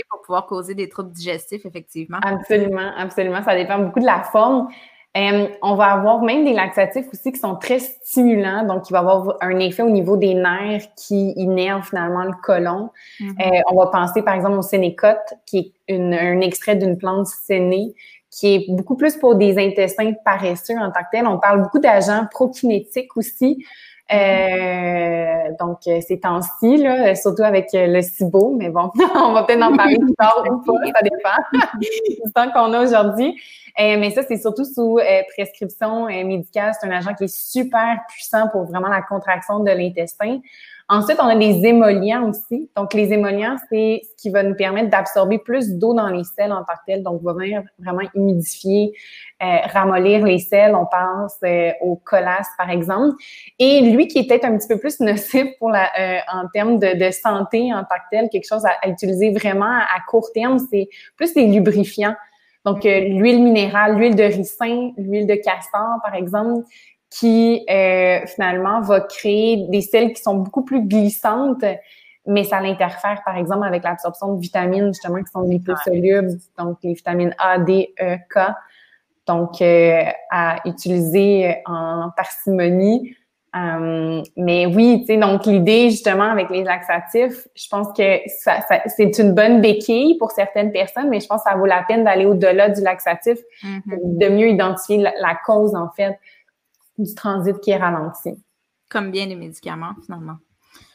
pour 0.09 0.23
pouvoir 0.23 0.47
causer 0.47 0.77
des 0.77 0.89
troubles 0.89 1.11
digestifs, 1.11 1.67
effectivement. 1.67 2.19
Absolument, 2.23 2.93
absolument. 2.97 3.43
Ça 3.43 3.57
dépend 3.57 3.81
beaucoup 3.81 4.01
de 4.01 4.07
la 4.07 4.23
forme. 4.23 4.69
Euh, 5.17 5.47
on 5.63 5.77
va 5.77 5.93
avoir 5.93 6.23
même 6.23 6.45
des 6.45 6.53
laxatifs 6.53 7.07
aussi 7.13 7.31
qui 7.31 7.39
sont 7.39 7.55
très 7.55 7.79
stimulants, 7.79 8.65
donc 8.67 8.91
il 8.91 8.93
va 8.93 8.99
avoir 8.99 9.37
un 9.41 9.61
effet 9.61 9.83
au 9.83 9.91
niveau 9.91 10.17
des 10.17 10.35
nerfs 10.35 10.89
qui 10.97 11.33
innervent 11.37 11.87
finalement 11.87 12.25
le 12.25 12.33
côlon. 12.43 12.91
Mm-hmm. 13.21 13.59
Euh, 13.59 13.61
on 13.71 13.77
va 13.77 13.87
penser 13.87 14.23
par 14.23 14.35
exemple 14.35 14.59
au 14.59 14.63
sénécote, 14.63 15.35
qui 15.47 15.73
est 15.87 15.95
un 15.95 16.41
extrait 16.41 16.75
d'une 16.75 16.99
plante 16.99 17.29
sénée, 17.29 17.95
qui 18.29 18.55
est 18.55 18.67
beaucoup 18.69 18.97
plus 18.97 19.17
pour 19.17 19.37
des 19.37 19.57
intestins 19.57 20.13
paresseux 20.25 20.77
en 20.77 20.91
tant 20.91 21.01
que 21.01 21.11
tel. 21.13 21.27
On 21.29 21.39
parle 21.39 21.63
beaucoup 21.63 21.79
d'agents 21.79 22.27
prokinétiques 22.33 23.17
aussi. 23.17 23.65
Euh, 24.13 25.51
donc, 25.59 25.79
ces 25.83 26.21
temps-ci, 26.21 26.77
là, 26.77 27.15
surtout 27.15 27.43
avec 27.43 27.69
le 27.73 28.03
SIBO, 28.03 28.55
mais 28.57 28.69
bon, 28.69 28.91
on 29.15 29.33
va 29.33 29.45
peut-être 29.45 29.63
en 29.63 29.77
parler 29.77 29.99
plus 29.99 30.15
tard 30.15 30.45
ou 30.51 30.59
pas, 30.59 30.73
ça 30.87 31.03
dépend 31.03 31.59
du 31.81 32.33
temps 32.33 32.51
qu'on 32.53 32.73
a 32.73 32.83
aujourd'hui. 32.83 33.35
Euh, 33.81 33.97
mais 33.99 34.13
ça, 34.13 34.23
c'est 34.23 34.37
surtout 34.37 34.65
sous 34.65 34.99
euh, 34.99 35.23
prescription 35.37 36.07
euh, 36.07 36.25
médicale. 36.25 36.73
C'est 36.79 36.87
un 36.87 36.93
agent 36.93 37.15
qui 37.15 37.25
est 37.25 37.35
super 37.35 37.99
puissant 38.09 38.49
pour 38.49 38.65
vraiment 38.65 38.89
la 38.89 39.03
contraction 39.03 39.61
de 39.61 39.71
l'intestin. 39.71 40.41
Ensuite, 40.89 41.19
on 41.19 41.27
a 41.27 41.37
des 41.37 41.65
émollients 41.65 42.29
aussi. 42.29 42.71
Donc, 42.77 42.93
les 42.93 43.13
émollients, 43.13 43.57
c'est 43.71 44.03
ce 44.05 44.23
qui 44.23 44.31
va 44.31 44.43
nous 44.43 44.55
permettre 44.55 44.91
d'absorber 44.91 45.39
plus 45.39 45.73
d'eau 45.73 45.95
dans 45.95 46.09
les 46.09 46.25
selles 46.25 46.53
en 46.53 46.65
tant 46.65 46.75
que 46.75 46.85
tel. 46.87 47.03
Donc, 47.03 47.23
va 47.23 47.33
venir 47.33 47.63
vraiment 47.79 48.09
humidifier, 48.15 48.93
ramollir 49.41 50.25
les 50.25 50.39
selles. 50.39 50.75
On 50.75 50.85
pense 50.85 51.39
au 51.81 51.97
colasse, 51.97 52.49
par 52.59 52.69
exemple. 52.69 53.17
Et 53.59 53.81
lui, 53.93 54.09
qui 54.09 54.19
est 54.19 54.29
peut-être 54.29 54.45
un 54.45 54.59
petit 54.59 54.69
peu 54.69 54.79
plus 54.79 55.01
nocif 55.01 55.47
pour 55.59 55.71
la, 55.71 55.91
en 56.31 56.49
termes 56.53 56.79
de, 56.79 57.11
santé 57.11 57.73
en 57.73 57.81
tant 57.81 57.97
que 57.97 58.11
tel, 58.11 58.29
quelque 58.29 58.47
chose 58.47 58.65
à, 58.67 58.89
utiliser 58.89 59.33
vraiment 59.33 59.65
à, 59.65 59.87
à 59.97 60.01
court 60.07 60.29
terme, 60.35 60.59
c'est 60.71 60.89
plus 61.17 61.35
les 61.35 61.47
lubrifiants. 61.47 62.15
Donc, 62.65 62.87
euh, 62.87 63.01
l'huile 63.01 63.43
minérale, 63.43 63.97
l'huile 63.97 64.17
de 64.17 64.23
ricin, 64.23 64.93
l'huile 64.97 65.27
de 65.27 65.35
castor, 65.35 66.01
par 66.03 66.15
exemple, 66.15 66.65
qui 67.15 67.65
euh, 67.71 68.27
finalement 68.27 68.81
va 68.81 69.01
créer 69.01 69.69
des 69.69 69.83
selles 69.83 70.13
qui 70.13 70.21
sont 70.21 70.35
beaucoup 70.35 70.65
plus 70.65 70.83
glissantes, 70.83 71.65
mais 72.27 72.43
ça 72.43 72.61
l'interfère, 72.61 73.23
par 73.25 73.37
exemple, 73.37 73.65
avec 73.65 73.85
l'absorption 73.85 74.35
de 74.35 74.41
vitamines, 74.41 74.89
justement, 74.89 75.23
qui 75.23 75.31
sont 75.31 75.43
liposolubles, 75.43 76.33
donc 76.59 76.79
les 76.83 76.95
vitamines 76.95 77.35
A, 77.39 77.59
D, 77.59 77.95
E, 78.01 78.17
K. 78.17 78.53
Donc, 79.29 79.63
euh, 79.63 80.03
à 80.31 80.57
utiliser 80.65 81.63
en 81.67 82.11
parcimonie. 82.17 83.17
Euh, 83.55 84.21
mais 84.37 84.67
oui, 84.67 85.03
tu 85.03 85.07
sais, 85.07 85.17
donc 85.17 85.47
l'idée 85.47 85.89
justement 85.91 86.25
avec 86.25 86.51
les 86.51 86.65
laxatifs, 86.65 87.47
je 87.55 87.69
pense 87.69 87.87
que 87.97 88.19
ça, 88.27 88.59
c'est 88.89 89.17
une 89.19 89.33
bonne 89.33 89.61
béquille 89.61 90.19
pour 90.19 90.33
certaines 90.33 90.73
personnes, 90.73 91.09
mais 91.09 91.21
je 91.21 91.29
pense 91.29 91.45
que 91.45 91.51
ça 91.51 91.57
vaut 91.57 91.65
la 91.65 91.85
peine 91.87 92.03
d'aller 92.03 92.27
au-delà 92.27 92.69
du 92.69 92.81
laxatif, 92.83 93.39
mm-hmm. 93.63 94.19
de 94.19 94.29
mieux 94.29 94.49
identifier 94.49 94.99
la, 94.99 95.39
cause 95.47 95.77
en 95.77 95.89
fait 95.97 96.19
du 96.99 97.15
transit 97.15 97.59
qui 97.61 97.71
est 97.71 97.77
ralenti. 97.77 98.35
Comme 98.91 99.11
bien 99.11 99.27
les 99.27 99.37
médicaments 99.37 99.95
finalement. 100.05 100.37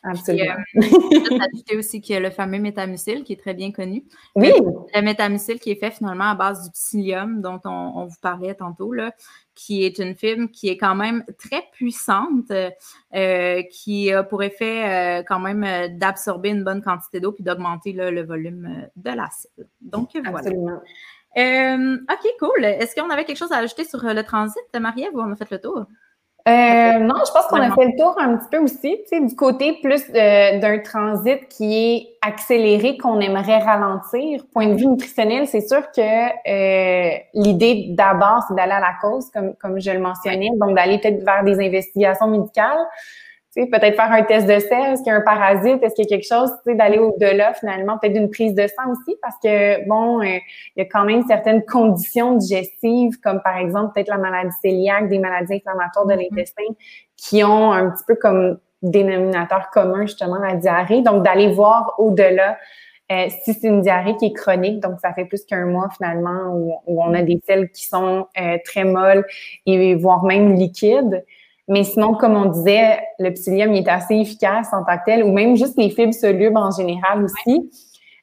Absolument. 0.04 0.56
Euh, 0.76 0.82
ajouter 1.54 1.78
aussi 1.78 2.02
a 2.14 2.20
le 2.20 2.30
fameux 2.30 2.60
métamucil 2.60 3.24
qui 3.24 3.34
est 3.34 3.40
très 3.40 3.54
bien 3.54 3.72
connu. 3.72 4.04
Oui. 4.36 4.52
Le, 4.94 5.02
métamucil 5.02 5.60
qui 5.60 5.72
est 5.72 5.76
fait 5.76 5.92
finalement 5.92 6.26
à 6.26 6.36
base 6.36 6.66
du 6.66 6.72
psyllium 6.72 7.42
dont 7.42 7.60
on, 7.66 8.06
vous 8.06 8.16
parlait 8.22 8.56
tantôt, 8.56 8.94
là, 8.94 9.14
qui 9.56 9.84
est 9.84 10.00
une 10.00 10.16
fibre 10.16 10.50
qui 10.52 10.70
est 10.70 10.78
quand 10.78 10.96
même 10.96 11.24
très 11.38 11.64
puissante, 11.74 12.52
euh, 12.52 13.62
qui 13.72 14.12
a 14.12 14.24
pour 14.24 14.44
effet 14.44 15.20
euh, 15.20 15.24
quand 15.28 15.40
même 15.40 15.98
d'absorber 15.98 16.50
une 16.50 16.64
bonne 16.64 16.82
quantité 16.82 17.20
d'eau 17.20 17.32
puis 17.32 17.44
d'augmenter 17.44 17.92
le 17.94 18.24
volume 18.24 18.88
de 18.96 19.10
l'acide. 19.12 19.68
Donc 19.82 20.12
voilà. 20.14 20.40
Absolument. 20.40 20.82
OK, 21.36 22.32
cool. 22.40 22.66
Est-ce 22.66 22.96
qu'on 22.96 23.10
avait 23.10 23.26
quelque 23.26 23.38
chose 23.38 23.52
à 23.52 23.58
ajouter 23.58 23.84
sur 23.84 24.04
le 24.04 24.24
transit, 24.24 24.64
Marie-Ève, 24.80 25.16
ou 25.16 25.22
on 25.22 25.32
a 25.32 25.36
fait 25.36 25.50
le 25.52 25.62
tour? 25.62 25.86
Euh, 26.48 27.00
non, 27.00 27.16
je 27.28 27.32
pense 27.32 27.46
qu'on 27.48 27.62
a 27.62 27.70
fait 27.76 27.86
le 27.86 27.98
tour 27.98 28.16
un 28.18 28.38
petit 28.38 28.48
peu 28.50 28.58
aussi, 28.58 28.98
tu 29.04 29.08
sais, 29.08 29.20
du 29.20 29.36
côté 29.36 29.78
plus 29.84 30.10
d'un 30.12 30.80
transit 30.80 31.48
qui 31.50 31.76
est 31.76 32.18
accéléré 32.22 32.98
qu'on 32.98 33.20
aimerait 33.20 33.60
ralentir. 33.60 34.46
Point 34.54 34.68
de 34.68 34.76
vue 34.76 34.88
nutritionnel, 34.88 35.48
c'est 35.48 35.68
sûr 35.68 35.92
que 35.92 36.02
euh, 36.02 37.18
l'idée 37.34 37.88
d'abord, 37.90 38.44
c'est 38.48 38.56
d'aller 38.56 38.72
à 38.72 38.80
la 38.80 38.94
cause, 39.02 39.30
comme, 39.32 39.54
comme 39.58 39.80
je 39.80 39.92
le 39.92 40.00
mentionnais, 40.00 40.50
donc 40.56 40.76
d'aller 40.76 41.00
peut-être 41.00 41.24
vers 41.24 41.44
des 41.44 41.60
investigations 41.64 42.28
médicales 42.28 42.80
peut-être 43.56 43.96
faire 43.96 44.12
un 44.12 44.24
test 44.24 44.48
de 44.48 44.60
sel, 44.60 44.94
est-ce 44.94 45.02
qu'il 45.02 45.12
y 45.12 45.16
a 45.16 45.18
un 45.18 45.22
parasite, 45.22 45.82
est-ce 45.82 45.96
qu'il 45.96 46.06
y 46.06 46.08
a 46.08 46.18
quelque 46.18 46.28
chose, 46.28 46.52
tu 46.64 46.72
sais, 46.72 46.76
d'aller 46.76 47.00
au-delà 47.00 47.54
finalement, 47.54 47.98
peut-être 47.98 48.14
d'une 48.14 48.30
prise 48.30 48.54
de 48.54 48.68
sang 48.68 48.92
aussi, 48.92 49.18
parce 49.22 49.36
que 49.44 49.88
bon, 49.88 50.22
euh, 50.22 50.38
il 50.76 50.78
y 50.78 50.82
a 50.82 50.86
quand 50.86 51.04
même 51.04 51.24
certaines 51.28 51.64
conditions 51.66 52.36
digestives, 52.36 53.20
comme 53.22 53.42
par 53.42 53.58
exemple 53.58 53.94
peut-être 53.94 54.10
la 54.10 54.18
maladie 54.18 54.56
cœliaque, 54.62 55.10
des 55.10 55.20
maladies 55.20 55.56
inflammatoires 55.56 56.06
de 56.06 56.14
mm-hmm. 56.14 56.30
l'intestin, 56.30 56.74
qui 57.18 57.44
ont 57.44 57.72
un 57.72 57.90
petit 57.90 58.04
peu 58.08 58.16
comme 58.16 58.60
dénominateur 58.82 59.70
commun 59.72 60.04
justement 60.04 60.38
la 60.38 60.56
diarrhée. 60.56 61.02
Donc 61.02 61.24
d'aller 61.24 61.52
voir 61.52 61.96
au-delà 61.98 62.58
euh, 63.12 63.28
si 63.44 63.54
c'est 63.54 63.68
une 63.68 63.82
diarrhée 63.82 64.16
qui 64.18 64.28
est 64.28 64.34
chronique, 64.34 64.82
donc 64.82 65.00
ça 65.00 65.14
fait 65.14 65.26
plus 65.26 65.44
qu'un 65.44 65.66
mois 65.66 65.90
finalement 65.98 66.54
où, 66.54 66.76
on 66.86 67.14
a 67.16 67.24
des 67.24 67.42
selles 67.46 67.72
qui 67.72 67.86
sont 67.86 68.28
euh, 68.40 68.58
très 68.64 68.84
molles 68.84 69.26
et 69.66 69.96
voire 69.96 70.24
même 70.24 70.54
liquides. 70.54 71.26
Mais 71.70 71.84
sinon, 71.84 72.16
comme 72.16 72.36
on 72.36 72.46
disait, 72.46 73.00
le 73.20 73.32
psyllium 73.32 73.74
est 73.74 73.88
assez 73.88 74.16
efficace 74.16 74.68
en 74.74 74.84
tant 74.84 74.98
que 74.98 75.04
tel, 75.06 75.24
ou 75.24 75.32
même 75.32 75.56
juste 75.56 75.78
les 75.78 75.90
fibres 75.90 76.14
solubles 76.14 76.58
en 76.58 76.72
général 76.72 77.24
aussi, 77.24 77.72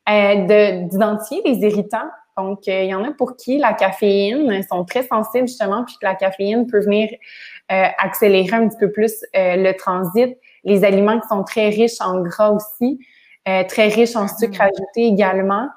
euh, 0.08 0.82
d'identifier 0.88 1.42
les 1.44 1.58
irritants. 1.60 2.10
Donc, 2.36 2.68
euh, 2.68 2.82
il 2.82 2.90
y 2.90 2.94
en 2.94 3.02
a 3.04 3.12
pour 3.12 3.36
qui 3.36 3.58
la 3.58 3.72
caféine 3.72 4.62
sont 4.68 4.84
très 4.84 5.04
sensibles 5.04 5.48
justement, 5.48 5.84
puis 5.84 5.94
que 5.94 6.04
la 6.04 6.14
caféine 6.14 6.66
peut 6.66 6.80
venir 6.80 7.08
euh, 7.72 7.86
accélérer 7.98 8.56
un 8.56 8.68
petit 8.68 8.78
peu 8.78 8.92
plus 8.92 9.24
euh, 9.34 9.56
le 9.56 9.72
transit. 9.74 10.36
Les 10.64 10.84
aliments 10.84 11.18
qui 11.18 11.28
sont 11.28 11.44
très 11.44 11.68
riches 11.68 12.00
en 12.00 12.20
gras 12.20 12.50
aussi, 12.50 12.98
très 13.68 13.88
riches 13.88 14.16
en 14.16 14.26
sucre 14.26 14.58
mm. 14.58 14.62
ajouté 14.62 15.06
également. 15.06 15.68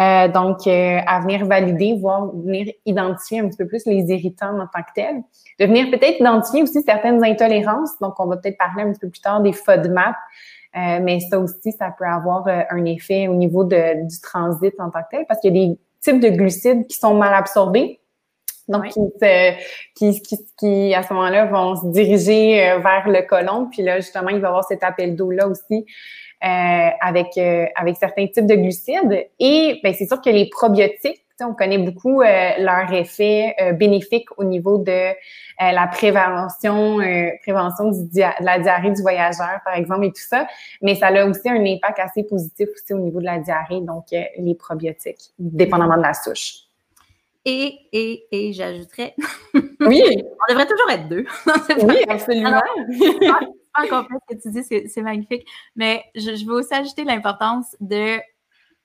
Euh, 0.00 0.28
donc, 0.28 0.66
euh, 0.66 0.98
à 1.06 1.20
venir 1.20 1.44
valider, 1.44 1.96
voir, 1.98 2.30
venir 2.32 2.72
identifier 2.86 3.40
un 3.40 3.48
petit 3.48 3.56
peu 3.56 3.66
plus 3.66 3.84
les 3.86 4.04
irritants 4.12 4.56
en 4.60 4.66
tant 4.66 4.82
que 4.82 4.92
tels. 4.94 5.22
De 5.58 5.66
venir 5.66 5.90
peut-être 5.90 6.20
identifier 6.20 6.62
aussi 6.62 6.82
certaines 6.82 7.24
intolérances. 7.24 7.98
Donc, 8.00 8.14
on 8.20 8.26
va 8.26 8.36
peut-être 8.36 8.58
parler 8.58 8.84
un 8.84 8.92
petit 8.92 9.00
peu 9.00 9.08
plus 9.08 9.20
tard 9.20 9.40
des 9.40 9.52
FODMAP. 9.52 10.14
Euh, 10.76 11.00
mais 11.02 11.18
ça 11.20 11.40
aussi, 11.40 11.72
ça 11.72 11.94
peut 11.98 12.04
avoir 12.04 12.46
euh, 12.46 12.60
un 12.70 12.84
effet 12.84 13.26
au 13.26 13.34
niveau 13.34 13.64
de, 13.64 14.06
du 14.06 14.20
transit 14.20 14.74
en 14.78 14.90
tant 14.90 15.00
que 15.00 15.08
tel 15.10 15.24
parce 15.26 15.40
qu'il 15.40 15.56
y 15.56 15.64
a 15.64 15.66
des 15.66 15.78
types 16.00 16.20
de 16.20 16.28
glucides 16.28 16.86
qui 16.86 16.96
sont 16.96 17.14
mal 17.14 17.34
absorbés. 17.34 18.00
Donc, 18.68 18.86
qui, 18.88 20.22
qui, 20.22 20.46
qui, 20.58 20.94
à 20.94 21.02
ce 21.02 21.12
moment-là, 21.14 21.46
vont 21.46 21.76
se 21.76 21.86
diriger 21.86 22.76
vers 22.82 23.08
le 23.08 23.22
côlon. 23.22 23.68
Puis 23.70 23.82
là, 23.82 23.96
justement, 23.96 24.28
il 24.28 24.40
va 24.40 24.48
y 24.48 24.50
avoir 24.50 24.64
cet 24.64 24.84
appel 24.84 25.16
d'eau-là 25.16 25.48
aussi 25.48 25.86
euh, 26.44 26.90
avec, 27.00 27.36
euh, 27.36 27.66
avec 27.74 27.96
certains 27.96 28.28
types 28.28 28.46
de 28.46 28.54
glucides. 28.54 29.26
Et 29.40 29.80
ben, 29.82 29.92
c'est 29.92 30.06
sûr 30.06 30.20
que 30.20 30.30
les 30.30 30.48
probiotiques, 30.48 31.24
on 31.40 31.52
connaît 31.52 31.78
beaucoup 31.78 32.22
euh, 32.22 32.50
leur 32.60 32.92
effet 32.92 33.56
bénéfique 33.74 34.28
au 34.36 34.44
niveau 34.44 34.78
de 34.78 35.10
la 35.60 35.86
prévention, 35.88 36.98
prévention 37.42 37.90
de 37.90 38.44
la 38.44 38.58
diarrhée 38.60 38.92
du 38.92 39.02
voyageur, 39.02 39.60
par 39.64 39.74
exemple, 39.74 40.04
et 40.04 40.10
tout 40.10 40.26
ça. 40.28 40.46
Mais 40.80 40.94
ça 40.94 41.08
a 41.08 41.24
aussi 41.24 41.48
un 41.48 41.64
impact 41.64 41.98
assez 41.98 42.22
positif 42.22 42.68
aussi 42.72 42.92
au 42.92 42.98
niveau 42.98 43.18
de 43.18 43.26
la 43.26 43.38
diarrhée, 43.38 43.80
donc 43.80 44.04
les 44.10 44.54
probiotiques, 44.54 45.32
dépendamment 45.38 45.96
de 45.96 46.02
la 46.02 46.14
souche. 46.14 46.67
Et, 47.50 47.88
et, 47.92 48.26
et 48.30 48.52
j'ajouterais. 48.52 49.14
Oui. 49.80 50.02
on 50.02 50.52
devrait 50.52 50.66
toujours 50.66 50.90
être 50.90 51.08
deux. 51.08 51.24
oui, 51.86 52.02
absolument 52.08 52.60
encore 53.74 54.06
ce 54.28 54.34
que 54.34 54.42
tu 54.42 54.50
dis, 54.50 54.88
c'est 54.88 55.02
magnifique. 55.02 55.48
Mais 55.76 56.04
je, 56.14 56.34
je 56.34 56.44
veux 56.44 56.56
aussi 56.56 56.74
ajouter 56.74 57.04
l'importance 57.04 57.76
de, 57.80 58.18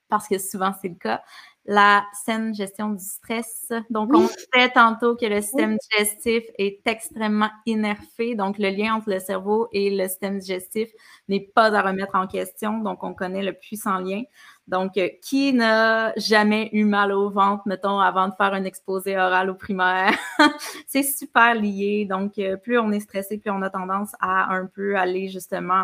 parce 0.08 0.28
que 0.28 0.38
souvent 0.38 0.72
c'est 0.82 0.90
le 0.90 0.96
cas, 0.96 1.24
la 1.66 2.04
saine 2.14 2.54
gestion 2.54 2.90
du 2.90 3.04
stress. 3.04 3.72
Donc, 3.90 4.12
on 4.14 4.28
sait 4.28 4.70
tantôt 4.74 5.16
que 5.16 5.26
le 5.26 5.42
système 5.42 5.78
digestif 5.78 6.44
est 6.58 6.86
extrêmement 6.86 7.50
innervé. 7.66 8.36
Donc, 8.36 8.58
le 8.58 8.70
lien 8.70 8.96
entre 8.96 9.10
le 9.10 9.20
cerveau 9.20 9.70
et 9.72 9.90
le 9.90 10.08
système 10.08 10.40
digestif 10.40 10.90
n'est 11.30 11.40
pas 11.56 11.74
à 11.74 11.82
remettre 11.82 12.16
en 12.16 12.28
question. 12.28 12.80
Donc, 12.80 13.04
on 13.04 13.14
connaît 13.14 13.44
le 13.44 13.54
puissant 13.54 14.00
lien. 14.00 14.24
Donc, 14.68 14.98
euh, 14.98 15.10
qui 15.22 15.54
n'a 15.54 16.14
jamais 16.16 16.70
eu 16.74 16.86
mal 16.86 17.12
au 17.12 17.30
ventre, 17.30 17.64
mettons, 17.66 18.00
avant 18.00 18.30
de 18.30 18.34
faire 18.36 18.54
un 18.54 18.64
exposé 18.64 19.18
oral 19.18 19.50
au 19.50 19.56
primaire? 19.56 20.18
c'est 20.88 21.04
super 21.04 21.56
lié. 21.56 22.06
Donc, 22.10 22.38
euh, 22.40 22.58
plus 22.58 22.78
on 22.80 22.92
est 22.92 23.02
stressé, 23.02 23.38
plus 23.38 23.52
on 23.52 23.62
a 23.62 23.70
tendance 23.70 24.12
à 24.20 24.54
un 24.54 24.66
peu 24.66 24.98
aller 24.98 25.30
justement 25.30 25.84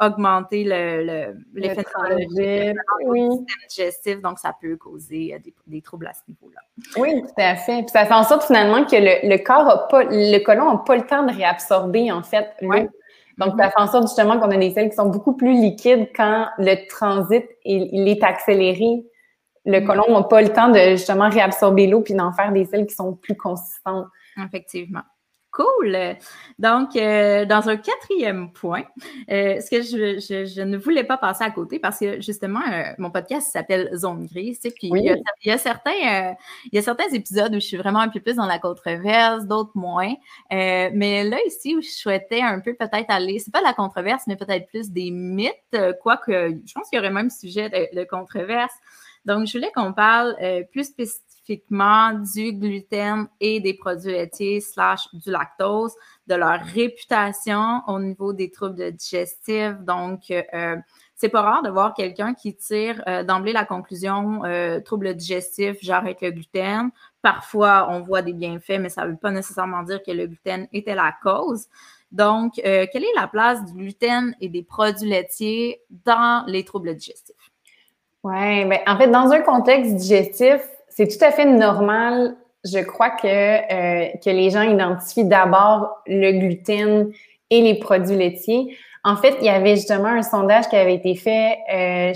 augmenter 0.00 0.64
le, 0.64 1.34
l'effet 1.54 1.84
le 2.08 2.74
oui. 3.06 3.28
digestif, 3.68 4.20
donc 4.22 4.38
ça 4.38 4.54
peut 4.60 4.76
causer 4.76 5.34
euh, 5.34 5.50
des, 5.66 5.82
troubles 5.82 6.06
à 6.06 6.12
ce 6.14 6.20
niveau-là. 6.28 6.60
Oui, 6.96 7.22
tout 7.22 7.34
à 7.36 7.56
fait. 7.56 7.82
Puis 7.82 7.90
ça 7.90 8.06
fait 8.06 8.14
en 8.14 8.24
sorte 8.24 8.44
finalement 8.44 8.84
que 8.84 8.96
le, 8.96 9.36
corps 9.44 9.68
a 9.68 9.88
pas, 9.88 10.04
le 10.04 10.38
côlon 10.38 10.72
n'a 10.72 10.78
pas 10.78 10.96
le 10.96 11.06
temps 11.06 11.24
de 11.24 11.32
réabsorber 11.32 12.10
en 12.10 12.22
fait 12.22 12.54
l'eau. 12.62 12.88
Donc, 13.38 13.54
ça 13.58 13.70
fait 13.70 13.80
en 13.80 13.86
sorte 13.86 14.08
justement 14.08 14.38
qu'on 14.38 14.50
a 14.50 14.56
des 14.56 14.70
selles 14.70 14.90
qui 14.90 14.96
sont 14.96 15.08
beaucoup 15.08 15.34
plus 15.34 15.52
liquides 15.52 16.10
quand 16.14 16.48
le 16.58 16.86
transit 16.88 17.44
il, 17.64 18.06
est 18.06 18.22
accéléré. 18.22 19.04
Le 19.64 19.80
côlon 19.80 20.12
n'a 20.12 20.24
pas 20.24 20.42
le 20.42 20.50
temps 20.50 20.68
de 20.68 20.90
justement 20.90 21.30
réabsorber 21.30 21.86
l'eau 21.86 22.02
puis 22.02 22.12
d'en 22.12 22.32
faire 22.32 22.52
des 22.52 22.66
selles 22.66 22.86
qui 22.86 22.94
sont 22.94 23.14
plus 23.14 23.36
consistantes. 23.36 24.06
Effectivement. 24.44 25.00
Cool. 25.60 26.16
Donc, 26.58 26.96
euh, 26.96 27.44
dans 27.44 27.68
un 27.68 27.76
quatrième 27.76 28.50
point, 28.52 28.84
euh, 29.30 29.60
ce 29.60 29.70
que 29.70 29.82
je, 29.82 30.62
ne 30.62 30.78
voulais 30.78 31.04
pas 31.04 31.18
passer 31.18 31.44
à 31.44 31.50
côté 31.50 31.78
parce 31.78 31.98
que 31.98 32.20
justement, 32.20 32.60
euh, 32.60 32.92
mon 32.98 33.10
podcast 33.10 33.50
s'appelle 33.50 33.90
Zone 33.94 34.26
grise, 34.26 34.60
puis 34.60 34.90
il, 34.94 35.22
y 35.44 35.50
a, 35.50 35.58
certains, 35.58 36.34
il 36.64 36.74
y 36.74 36.78
a 36.78 36.82
certains 36.82 37.08
épisodes 37.12 37.50
où 37.54 37.60
je 37.60 37.66
suis 37.66 37.76
vraiment 37.76 38.00
un 38.00 38.08
peu 38.08 38.20
plus 38.20 38.36
dans 38.36 38.46
la 38.46 38.58
controverse, 38.58 39.44
d'autres 39.44 39.72
moins. 39.74 40.14
mais 40.50 41.24
là, 41.24 41.38
ici, 41.46 41.76
où 41.76 41.82
je 41.82 41.90
souhaitais 41.90 42.40
un 42.40 42.60
peu 42.60 42.74
peut-être 42.74 43.10
aller, 43.10 43.38
c'est 43.38 43.52
pas 43.52 43.62
la 43.62 43.74
controverse, 43.74 44.24
mais 44.26 44.36
peut-être 44.36 44.66
plus 44.68 44.90
des 44.90 45.10
mythes, 45.10 45.76
quoique 46.00 46.32
je 46.32 46.72
pense 46.72 46.88
qu'il 46.88 46.96
y 46.96 47.00
aurait 47.00 47.10
même 47.10 47.30
sujet 47.30 47.68
de, 47.68 48.00
de 48.00 48.04
controverse. 48.04 48.74
Donc, 49.26 49.46
je 49.46 49.58
voulais 49.58 49.70
qu'on 49.74 49.92
parle 49.92 50.36
plus 50.72 50.84
spécifiquement 50.84 51.29
du 51.56 52.52
gluten 52.52 53.28
et 53.40 53.60
des 53.60 53.74
produits 53.74 54.12
laitiers 54.12 54.60
slash 54.60 55.08
du 55.12 55.30
lactose, 55.30 55.94
de 56.26 56.34
leur 56.34 56.60
réputation 56.60 57.82
au 57.86 57.98
niveau 57.98 58.32
des 58.32 58.50
troubles 58.50 58.92
digestifs. 58.92 59.78
Donc, 59.80 60.30
euh, 60.30 60.76
c'est 61.20 61.28
pas 61.28 61.42
rare 61.42 61.62
de 61.62 61.68
voir 61.68 61.92
quelqu'un 61.92 62.32
qui 62.32 62.54
tire 62.56 63.02
euh, 63.06 63.22
d'emblée 63.22 63.52
la 63.52 63.66
conclusion 63.66 64.42
euh, 64.44 64.80
troubles 64.80 65.14
digestifs, 65.14 65.76
j'arrête 65.82 66.22
le 66.22 66.30
gluten. 66.30 66.90
Parfois, 67.20 67.88
on 67.90 68.00
voit 68.00 68.22
des 68.22 68.32
bienfaits, 68.32 68.78
mais 68.80 68.88
ça 68.88 69.04
ne 69.04 69.10
veut 69.10 69.18
pas 69.18 69.30
nécessairement 69.30 69.82
dire 69.82 70.02
que 70.02 70.12
le 70.12 70.26
gluten 70.26 70.66
était 70.72 70.94
la 70.94 71.14
cause. 71.22 71.66
Donc, 72.10 72.58
euh, 72.64 72.86
quelle 72.90 73.04
est 73.04 73.14
la 73.14 73.28
place 73.28 73.62
du 73.66 73.74
gluten 73.74 74.34
et 74.40 74.48
des 74.48 74.62
produits 74.62 75.10
laitiers 75.10 75.82
dans 76.06 76.44
les 76.46 76.64
troubles 76.64 76.94
digestifs? 76.94 77.36
Oui, 78.22 78.64
mais 78.64 78.82
ben, 78.86 78.94
en 78.94 78.98
fait, 78.98 79.08
dans 79.08 79.30
un 79.30 79.40
contexte 79.40 79.94
digestif, 79.96 80.62
c'est 81.00 81.08
tout 81.08 81.24
à 81.24 81.30
fait 81.30 81.46
normal, 81.46 82.36
je 82.62 82.78
crois, 82.80 83.08
que, 83.08 83.26
euh, 83.26 84.08
que 84.22 84.28
les 84.28 84.50
gens 84.50 84.60
identifient 84.60 85.24
d'abord 85.24 86.02
le 86.06 86.32
gluten 86.32 87.10
et 87.48 87.62
les 87.62 87.76
produits 87.76 88.16
laitiers. 88.16 88.76
En 89.02 89.16
fait, 89.16 89.36
il 89.40 89.46
y 89.46 89.48
avait 89.48 89.76
justement 89.76 90.08
un 90.08 90.20
sondage 90.20 90.68
qui 90.68 90.76
avait 90.76 90.96
été 90.96 91.14
fait, 91.14 91.56
euh, 91.72 92.12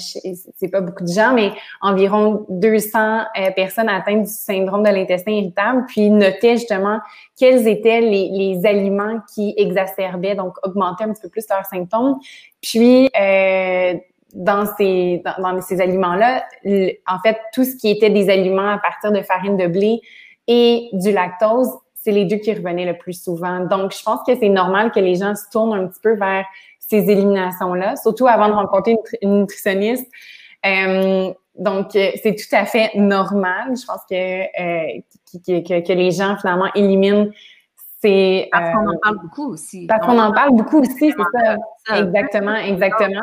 c'est 0.54 0.68
pas 0.68 0.82
beaucoup 0.82 1.04
de 1.04 1.10
gens, 1.10 1.32
mais 1.32 1.52
environ 1.80 2.44
200 2.50 3.20
euh, 3.20 3.50
personnes 3.56 3.88
atteintes 3.88 4.24
du 4.24 4.30
syndrome 4.30 4.82
de 4.82 4.90
l'intestin 4.90 5.30
irritable, 5.32 5.86
puis 5.88 6.10
notaient 6.10 6.58
justement 6.58 6.98
quels 7.38 7.66
étaient 7.66 8.02
les, 8.02 8.28
les, 8.28 8.66
aliments 8.66 9.20
qui 9.34 9.54
exacerbaient, 9.56 10.34
donc 10.34 10.56
augmentaient 10.62 11.04
un 11.04 11.14
petit 11.14 11.22
peu 11.22 11.30
plus 11.30 11.48
leurs 11.48 11.64
symptômes. 11.64 12.18
Puis, 12.60 13.08
euh, 13.18 13.94
dans 14.34 14.66
ces, 14.76 15.22
dans, 15.38 15.62
ces 15.62 15.80
aliments-là, 15.80 16.44
en 17.08 17.18
fait, 17.24 17.38
tout 17.52 17.64
ce 17.64 17.76
qui 17.76 17.90
était 17.90 18.10
des 18.10 18.28
aliments 18.28 18.68
à 18.68 18.78
partir 18.78 19.12
de 19.12 19.22
farine 19.22 19.56
de 19.56 19.66
blé 19.66 20.00
et 20.48 20.90
du 20.92 21.12
lactose, 21.12 21.70
c'est 21.94 22.10
les 22.10 22.26
deux 22.26 22.36
qui 22.36 22.52
revenaient 22.52 22.84
le 22.84 22.98
plus 22.98 23.22
souvent. 23.22 23.60
Donc, 23.60 23.94
je 23.96 24.02
pense 24.02 24.20
que 24.26 24.36
c'est 24.38 24.48
normal 24.50 24.92
que 24.92 25.00
les 25.00 25.14
gens 25.14 25.34
se 25.34 25.48
tournent 25.50 25.72
un 25.72 25.86
petit 25.86 26.00
peu 26.02 26.16
vers 26.16 26.44
ces 26.78 27.10
éliminations-là, 27.10 27.96
surtout 27.96 28.26
avant 28.26 28.48
de 28.48 28.52
rencontrer 28.52 28.96
une, 29.22 29.40
nutritionniste. 29.40 30.10
Euh, 30.66 31.32
donc, 31.56 31.94
euh, 31.96 32.10
c'est 32.22 32.34
tout 32.34 32.54
à 32.54 32.66
fait 32.66 32.90
normal. 32.94 33.74
Je 33.76 33.86
pense 33.86 34.00
que, 34.10 34.14
euh, 34.14 35.00
que, 35.46 35.80
que, 35.80 35.92
les 35.92 36.10
gens, 36.10 36.36
finalement, 36.36 36.68
éliminent 36.74 37.28
c'est. 38.04 38.48
Parce 38.52 38.74
qu'on 38.74 38.86
en 38.88 38.92
euh, 38.92 38.98
parle 39.02 39.18
beaucoup 39.22 39.52
aussi. 39.52 39.86
Parce 39.86 40.06
qu'on 40.06 40.18
en 40.18 40.32
parle 40.32 40.50
beaucoup 40.50 40.80
aussi, 40.80 41.12
c'est 41.12 41.40
ça. 41.88 41.98
Exactement, 41.98 42.54
exactement. 42.54 43.22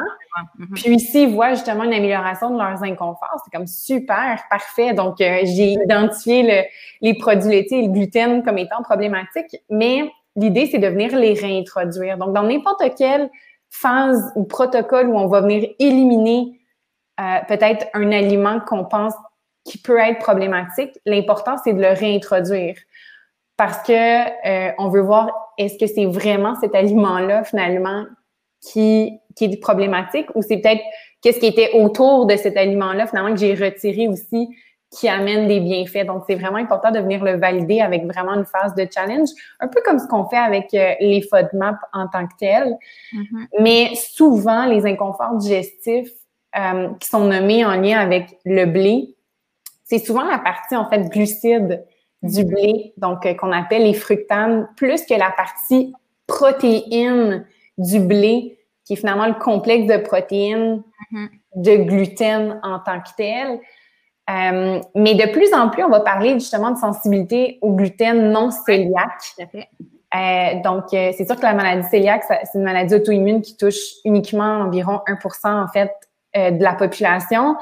Puis 0.75 0.95
ici, 0.95 1.23
ils 1.23 1.34
voient 1.34 1.51
justement 1.51 1.84
une 1.84 1.93
amélioration 1.93 2.49
de 2.49 2.57
leurs 2.57 2.84
inconforts. 2.84 3.41
C'est 3.43 3.55
comme 3.55 3.67
super, 3.67 4.43
parfait. 4.49 4.93
Donc, 4.93 5.21
euh, 5.21 5.39
j'ai 5.43 5.73
identifié 5.73 6.67
les 7.01 7.13
produits 7.15 7.49
laitiers 7.49 7.79
et 7.79 7.88
le 7.88 7.93
gluten 7.93 8.43
comme 8.43 8.57
étant 8.57 8.82
problématiques, 8.82 9.57
mais 9.69 10.09
l'idée, 10.36 10.67
c'est 10.71 10.79
de 10.79 10.88
venir 10.88 11.15
les 11.15 11.34
réintroduire. 11.34 12.17
Donc, 12.17 12.34
dans 12.34 12.43
n'importe 12.43 12.84
quelle 12.97 13.29
phase 13.69 14.32
ou 14.36 14.43
protocole 14.43 15.07
où 15.07 15.17
on 15.17 15.27
va 15.27 15.41
venir 15.41 15.69
éliminer 15.79 16.59
euh, 17.19 17.39
peut-être 17.47 17.86
un 17.93 18.11
aliment 18.11 18.59
qu'on 18.59 18.86
pense 18.86 19.13
qui 19.63 19.77
peut 19.77 19.99
être 19.99 20.19
problématique, 20.19 20.97
l'important, 21.05 21.55
c'est 21.63 21.73
de 21.73 21.82
le 21.82 21.93
réintroduire 21.93 22.75
parce 23.62 23.84
que 23.84 23.93
euh, 23.93 24.72
on 24.80 24.89
veut 24.89 25.01
voir 25.01 25.53
est-ce 25.59 25.78
que 25.78 25.86
c'est 25.86 26.05
vraiment 26.05 26.55
cet 26.55 26.74
aliment-là 26.74 27.43
finalement 27.43 28.05
qui, 28.59 29.20
qui 29.36 29.45
est 29.45 29.62
problématique? 29.62 30.26
Ou 30.34 30.41
c'est 30.41 30.57
peut-être 30.57 30.82
qu'est-ce 31.22 31.39
qui 31.39 31.45
était 31.45 31.70
autour 31.74 32.26
de 32.26 32.36
cet 32.38 32.57
aliment-là 32.57 33.05
finalement 33.05 33.30
que 33.30 33.39
j'ai 33.39 33.53
retiré 33.53 34.07
aussi 34.07 34.49
qui 34.89 35.07
amène 35.07 35.47
des 35.47 35.59
bienfaits? 35.59 36.07
Donc, 36.07 36.24
c'est 36.28 36.34
vraiment 36.34 36.57
important 36.57 36.89
de 36.89 36.97
venir 36.97 37.24
le 37.24 37.34
valider 37.38 37.82
avec 37.82 38.03
vraiment 38.05 38.34
une 38.34 38.45
phase 38.45 38.74
de 38.74 38.88
challenge, 38.91 39.30
un 39.59 39.68
peu 39.68 39.80
comme 39.86 39.99
ce 39.99 40.07
qu'on 40.07 40.26
fait 40.26 40.38
avec 40.38 40.74
euh, 40.74 40.95
les 40.99 41.22
FODMAP 41.22 41.76
en 41.93 42.07
tant 42.07 42.26
que 42.26 42.34
tel. 42.39 42.76
Mm-hmm. 43.14 43.45
Mais 43.59 43.91
souvent, 43.93 44.66
les 44.66 44.88
inconforts 44.88 45.36
digestifs 45.36 46.09
euh, 46.57 46.88
qui 46.99 47.07
sont 47.07 47.26
nommés 47.26 47.64
en 47.64 47.80
lien 47.80 47.99
avec 47.99 48.39
le 48.43 48.66
blé, 48.66 49.16
c'est 49.84 49.99
souvent 49.99 50.24
la 50.24 50.39
partie, 50.39 50.76
en 50.76 50.89
fait, 50.89 51.09
glucide 51.09 51.86
du 52.24 52.43
blé, 52.45 52.93
donc 52.97 53.26
euh, 53.26 53.34
qu'on 53.34 53.51
appelle 53.51 53.84
les 53.84 53.93
fructanes, 53.93 54.67
plus 54.76 55.05
que 55.05 55.13
la 55.13 55.32
partie 55.32 55.93
protéine 56.28 57.45
du 57.78 57.99
blé, 57.99 58.59
qui 58.86 58.93
est 58.93 58.95
finalement 58.95 59.28
le 59.28 59.34
complexe 59.34 59.88
de 59.88 59.97
protéines, 59.97 60.84
mm-hmm. 61.11 61.28
de 61.55 61.76
gluten 61.78 62.59
en 62.63 62.80
tant 62.80 62.99
que 63.01 63.09
tel. 63.17 63.59
Euh, 64.30 64.80
mais 64.95 65.15
de 65.15 65.32
plus 65.32 65.53
en 65.53 65.69
plus, 65.69 65.84
on 65.84 65.89
va 65.89 66.01
parler 66.01 66.34
justement 66.34 66.72
de 66.72 66.78
sensibilité 66.78 67.57
au 67.61 67.74
gluten 67.74 68.32
non 68.32 68.49
cœliaque. 68.65 69.36
Euh, 70.13 70.61
donc, 70.63 70.86
c'est 70.89 71.26
sûr 71.26 71.36
que 71.36 71.41
la 71.41 71.53
maladie 71.53 71.89
cœliaque, 71.89 72.24
c'est 72.28 72.57
une 72.57 72.63
maladie 72.63 72.95
auto-immune 72.95 73.41
qui 73.41 73.57
touche 73.57 73.95
uniquement 74.05 74.59
environ 74.59 75.01
1 75.07 75.63
en 75.63 75.67
fait 75.67 75.91
de 76.36 76.63
la 76.63 76.74
population. 76.76 77.57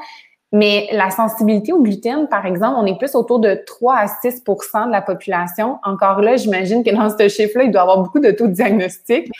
Mais 0.52 0.88
la 0.90 1.10
sensibilité 1.10 1.72
au 1.72 1.80
gluten, 1.80 2.26
par 2.28 2.44
exemple, 2.44 2.74
on 2.76 2.84
est 2.84 2.98
plus 2.98 3.14
autour 3.14 3.38
de 3.38 3.62
3 3.66 3.94
à 3.94 4.06
6% 4.06 4.86
de 4.86 4.90
la 4.90 5.00
population. 5.00 5.78
Encore 5.84 6.20
là, 6.22 6.36
j'imagine 6.36 6.82
que 6.82 6.90
dans 6.90 7.08
ce 7.08 7.28
chiffre-là, 7.28 7.64
il 7.64 7.70
doit 7.70 7.82
y 7.82 7.82
avoir 7.82 8.02
beaucoup 8.02 8.18
de 8.18 8.32
taux 8.32 8.48
de 8.48 8.52
diagnostic 8.52 9.30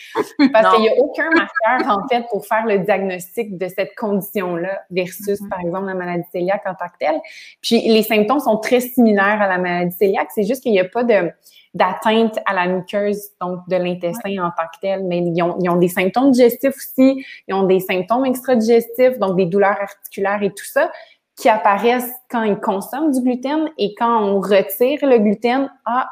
parce 0.52 0.72
qu'il 0.72 0.82
n'y 0.82 0.88
a 0.88 0.94
aucun 0.98 1.28
marqueur, 1.30 1.98
en 1.98 2.06
fait, 2.06 2.24
pour 2.30 2.46
faire 2.46 2.64
le 2.64 2.78
diagnostic 2.78 3.58
de 3.58 3.66
cette 3.66 3.96
condition-là 3.96 4.82
versus, 4.90 5.40
par 5.50 5.61
exemple, 5.61 5.86
la 5.86 5.94
maladie 5.94 6.24
cœliaque 6.32 6.62
en 6.66 6.74
tant 6.74 6.86
que 6.86 6.98
telle. 7.00 7.20
Puis, 7.61 7.80
les 7.88 8.04
symptômes 8.04 8.40
sont 8.40 8.58
très 8.58 8.80
similaires 8.80 9.42
à 9.42 9.48
la 9.48 9.58
maladie 9.58 9.96
cœliaque. 9.98 10.28
C'est 10.32 10.44
juste 10.44 10.62
qu'il 10.62 10.72
n'y 10.72 10.80
a 10.80 10.84
pas 10.84 11.02
de 11.02 11.32
d'atteinte 11.72 12.38
à 12.46 12.54
la 12.54 12.66
muqueuse, 12.66 13.30
donc 13.40 13.60
de 13.68 13.76
l'intestin 13.76 14.44
en 14.44 14.50
tant 14.50 14.66
que 14.74 14.80
tel. 14.80 15.04
Mais 15.04 15.18
ils 15.18 15.42
ont, 15.42 15.56
ils 15.60 15.70
ont 15.70 15.76
des 15.76 15.88
symptômes 15.88 16.32
digestifs 16.32 16.74
aussi, 16.76 17.24
ils 17.46 17.54
ont 17.54 17.64
des 17.64 17.80
symptômes 17.80 18.26
extra-digestifs, 18.26 19.18
donc 19.18 19.36
des 19.36 19.46
douleurs 19.46 19.80
articulaires 19.80 20.42
et 20.42 20.50
tout 20.50 20.64
ça, 20.64 20.90
qui 21.36 21.48
apparaissent 21.48 22.12
quand 22.30 22.42
ils 22.42 22.58
consomment 22.58 23.12
du 23.12 23.20
gluten 23.20 23.70
et 23.78 23.94
quand 23.96 24.22
on 24.22 24.40
retire 24.40 24.98
le 25.02 25.18
gluten, 25.18 25.70
ah, 25.86 26.08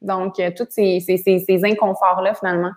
donc 0.00 0.38
euh, 0.38 0.50
tous 0.56 0.66
ces, 0.70 1.00
ces, 1.00 1.16
ces, 1.16 1.64
inconforts-là, 1.64 2.34
finalement, 2.34 2.72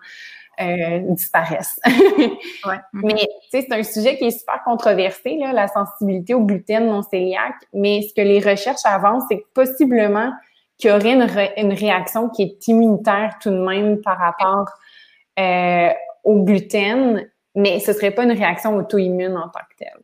euh, 0.60 1.00
disparaissent. 1.10 1.78
ouais. 1.86 2.80
Mais 2.92 3.26
c'est 3.50 3.70
un 3.72 3.82
sujet 3.82 4.16
qui 4.16 4.24
est 4.24 4.38
super 4.38 4.62
controversé, 4.64 5.36
là, 5.38 5.52
la 5.52 5.68
sensibilité 5.68 6.34
au 6.34 6.40
gluten 6.40 6.86
non 6.86 7.02
cœliaque. 7.02 7.62
Mais 7.72 8.02
ce 8.02 8.14
que 8.14 8.26
les 8.26 8.40
recherches 8.40 8.84
avancent, 8.84 9.24
c'est 9.30 9.38
que 9.38 9.46
possiblement 9.54 10.32
qu'il 10.78 10.90
y 10.90 10.92
aurait 10.92 11.12
une, 11.56 11.72
réaction 11.72 12.28
qui 12.28 12.42
est 12.42 12.68
immunitaire 12.68 13.38
tout 13.40 13.50
de 13.50 13.58
même 13.58 14.00
par 14.02 14.18
rapport 14.18 14.68
euh, 15.38 15.90
au 16.24 16.42
gluten, 16.42 17.28
mais 17.54 17.80
ce 17.80 17.92
ne 17.92 17.96
serait 17.96 18.10
pas 18.10 18.24
une 18.24 18.32
réaction 18.32 18.76
auto-immune 18.76 19.36
en 19.36 19.48
tant 19.48 19.60
que 19.70 19.76
telle. 19.78 20.02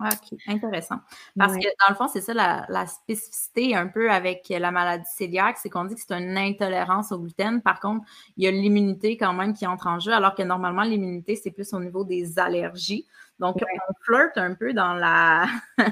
OK, 0.00 0.38
intéressant. 0.46 0.96
Parce 1.36 1.54
que 1.56 1.62
dans 1.62 1.90
le 1.90 1.94
fond, 1.94 2.08
c'est 2.08 2.22
ça 2.22 2.32
la, 2.32 2.64
la, 2.70 2.86
spécificité 2.86 3.74
un 3.74 3.86
peu 3.86 4.10
avec 4.10 4.46
la 4.48 4.70
maladie 4.70 5.04
cœliaque, 5.18 5.58
c'est 5.58 5.68
qu'on 5.68 5.84
dit 5.84 5.94
que 5.94 6.00
c'est 6.00 6.14
une 6.14 6.38
intolérance 6.38 7.12
au 7.12 7.18
gluten. 7.18 7.60
Par 7.60 7.80
contre, 7.80 8.06
il 8.38 8.44
y 8.44 8.48
a 8.48 8.50
l'immunité 8.50 9.18
quand 9.18 9.34
même 9.34 9.52
qui 9.52 9.66
entre 9.66 9.88
en 9.88 9.98
jeu, 10.00 10.12
alors 10.12 10.34
que 10.34 10.42
normalement, 10.42 10.82
l'immunité, 10.82 11.36
c'est 11.36 11.50
plus 11.50 11.74
au 11.74 11.80
niveau 11.80 12.04
des 12.04 12.38
allergies. 12.38 13.06
Donc, 13.40 13.56
on 13.58 13.94
flirte 14.02 14.36
un 14.36 14.54
peu 14.54 14.74
dans 14.74 14.92
la, 14.92 15.46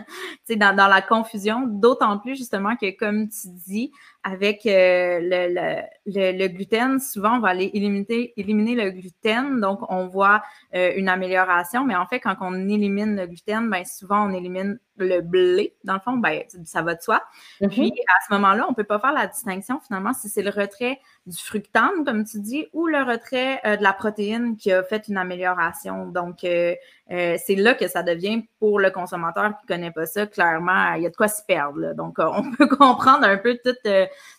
dans, 0.51 0.77
dans 0.77 0.87
la 0.87 1.01
confusion, 1.01 1.63
d'autant 1.67 2.19
plus 2.19 2.37
justement 2.37 2.77
que, 2.77 2.97
comme 2.97 3.29
tu 3.29 3.49
dis, 3.67 3.91
avec 4.25 4.67
euh, 4.67 5.21
le, 5.23 5.83
le, 6.07 6.39
le, 6.39 6.49
gluten, 6.49 6.99
souvent, 6.99 7.37
on 7.37 7.41
va 7.41 7.49
aller 7.49 7.71
éliminer, 7.73 8.33
éliminer 8.37 8.75
le 8.75 8.91
gluten. 8.91 9.61
Donc, 9.61 9.81
on 9.89 10.07
voit 10.07 10.43
euh, 10.75 10.93
une 10.97 11.09
amélioration. 11.09 11.85
Mais 11.85 11.95
en 11.95 12.07
fait, 12.07 12.21
quand 12.21 12.37
on 12.41 12.69
élimine 12.69 13.17
le 13.17 13.27
gluten, 13.27 13.71
bien, 13.71 13.85
souvent, 13.85 14.29
on 14.29 14.33
élimine 14.33 14.79
le 14.97 15.21
blé. 15.21 15.77
Dans 15.85 15.95
le 15.95 16.01
fond, 16.01 16.17
ben, 16.17 16.43
ça 16.65 16.83
va 16.83 16.97
de 16.97 17.01
soi. 17.01 17.23
Mm-hmm. 17.61 17.69
Puis, 17.69 17.93
à 18.09 18.27
ce 18.27 18.35
moment-là, 18.35 18.67
on 18.67 18.73
ne 18.73 18.75
peut 18.75 18.85
pas 18.85 18.99
faire 18.99 19.13
la 19.13 19.29
distinction, 19.29 19.79
finalement, 19.87 20.13
si 20.13 20.29
c'est 20.29 20.43
le 20.43 20.51
retrait 20.51 20.99
du 21.27 21.39
fructane, 21.39 22.05
comme 22.05 22.25
tu 22.25 22.41
dis, 22.41 22.67
ou 22.73 22.89
le 22.89 23.03
retrait 23.03 23.61
euh, 23.65 23.77
de 23.77 23.83
la 23.83 23.93
protéine 23.93 24.57
qui 24.57 24.73
a 24.73 24.83
fait 24.83 25.07
une 25.07 25.17
amélioration. 25.17 26.07
Donc, 26.07 26.39
c'est 26.41 27.55
là 27.57 27.75
que 27.75 27.87
ça 27.87 28.03
devient, 28.03 28.43
pour 28.59 28.81
le 28.81 28.91
consommateur 28.91 29.57
qui 29.59 29.65
ne 29.65 29.77
connaît 29.77 29.93
pas 29.93 30.07
ça, 30.07 30.27
clairement, 30.27 30.93
il 30.95 31.05
y 31.05 31.07
a 31.07 31.11
de 31.11 31.17
quoi 31.17 31.29
se 31.29 31.43
perdre. 31.47 31.95
Donc, 31.95 32.17
on 32.19 32.51
peut 32.59 32.67
comprendre 32.67 33.25
un 33.25 33.39
peu 33.39 33.57
toute 33.65 33.79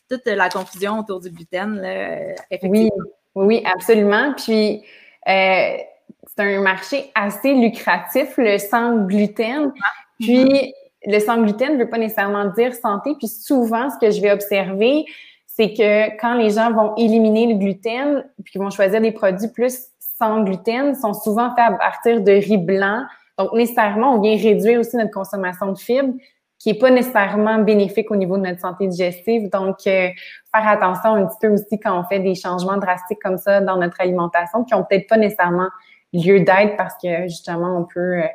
toute 0.09 0.25
la 0.25 0.49
confusion 0.49 0.99
autour 0.99 1.19
du 1.19 1.29
gluten. 1.29 1.75
Là, 1.75 2.17
oui, 2.63 2.89
oui, 3.35 3.63
absolument. 3.65 4.33
Puis, 4.35 4.83
euh, 5.27 5.77
c'est 6.27 6.39
un 6.43 6.61
marché 6.61 7.11
assez 7.15 7.53
lucratif, 7.53 8.37
le 8.37 8.57
sans 8.57 9.05
gluten. 9.05 9.71
Ah, 9.81 9.87
puis, 10.19 10.73
le 11.05 11.19
sans 11.19 11.41
gluten 11.41 11.77
ne 11.77 11.83
veut 11.83 11.89
pas 11.89 11.97
nécessairement 11.97 12.45
dire 12.45 12.73
santé. 12.73 13.15
Puis, 13.17 13.27
souvent, 13.27 13.89
ce 13.89 13.97
que 13.97 14.11
je 14.11 14.21
vais 14.21 14.31
observer, 14.31 15.05
c'est 15.45 15.73
que 15.73 16.17
quand 16.19 16.35
les 16.35 16.51
gens 16.51 16.71
vont 16.71 16.95
éliminer 16.95 17.53
le 17.53 17.59
gluten, 17.59 18.25
puis 18.43 18.53
qu'ils 18.53 18.61
vont 18.61 18.69
choisir 18.69 19.01
des 19.01 19.11
produits 19.11 19.49
plus 19.49 19.87
sans 20.17 20.43
gluten, 20.43 20.95
sont 20.95 21.13
souvent 21.13 21.49
faits 21.55 21.65
à 21.65 21.71
partir 21.73 22.21
de 22.21 22.31
riz 22.31 22.57
blanc. 22.57 23.03
Donc, 23.37 23.53
nécessairement, 23.53 24.15
on 24.15 24.21
vient 24.21 24.37
réduire 24.37 24.79
aussi 24.79 24.97
notre 24.97 25.11
consommation 25.11 25.71
de 25.71 25.77
fibres 25.77 26.13
qui 26.59 26.71
est 26.71 26.79
pas 26.79 26.91
nécessairement 26.91 27.59
bénéfique 27.59 28.11
au 28.11 28.17
niveau 28.17 28.37
de 28.37 28.43
notre 28.43 28.59
santé 28.59 28.87
digestive. 28.87 29.49
Donc, 29.49 29.77
euh, 29.87 30.09
faire 30.53 30.67
attention 30.67 31.15
un 31.15 31.25
petit 31.25 31.37
peu 31.41 31.47
aussi 31.47 31.79
quand 31.79 31.97
on 31.97 32.03
fait 32.03 32.19
des 32.19 32.35
changements 32.35 32.77
drastiques 32.77 33.19
comme 33.23 33.37
ça 33.37 33.61
dans 33.61 33.77
notre 33.77 33.99
alimentation, 34.01 34.65
qui 34.65 34.73
ont 34.73 34.83
peut-être 34.83 35.07
pas 35.07 35.17
nécessairement 35.17 35.69
lieu 36.13 36.41
d'être 36.41 36.75
parce 36.75 36.95
que 37.01 37.23
justement, 37.23 37.77
on 37.77 37.85
peut 37.85 38.17
euh, 38.17 38.27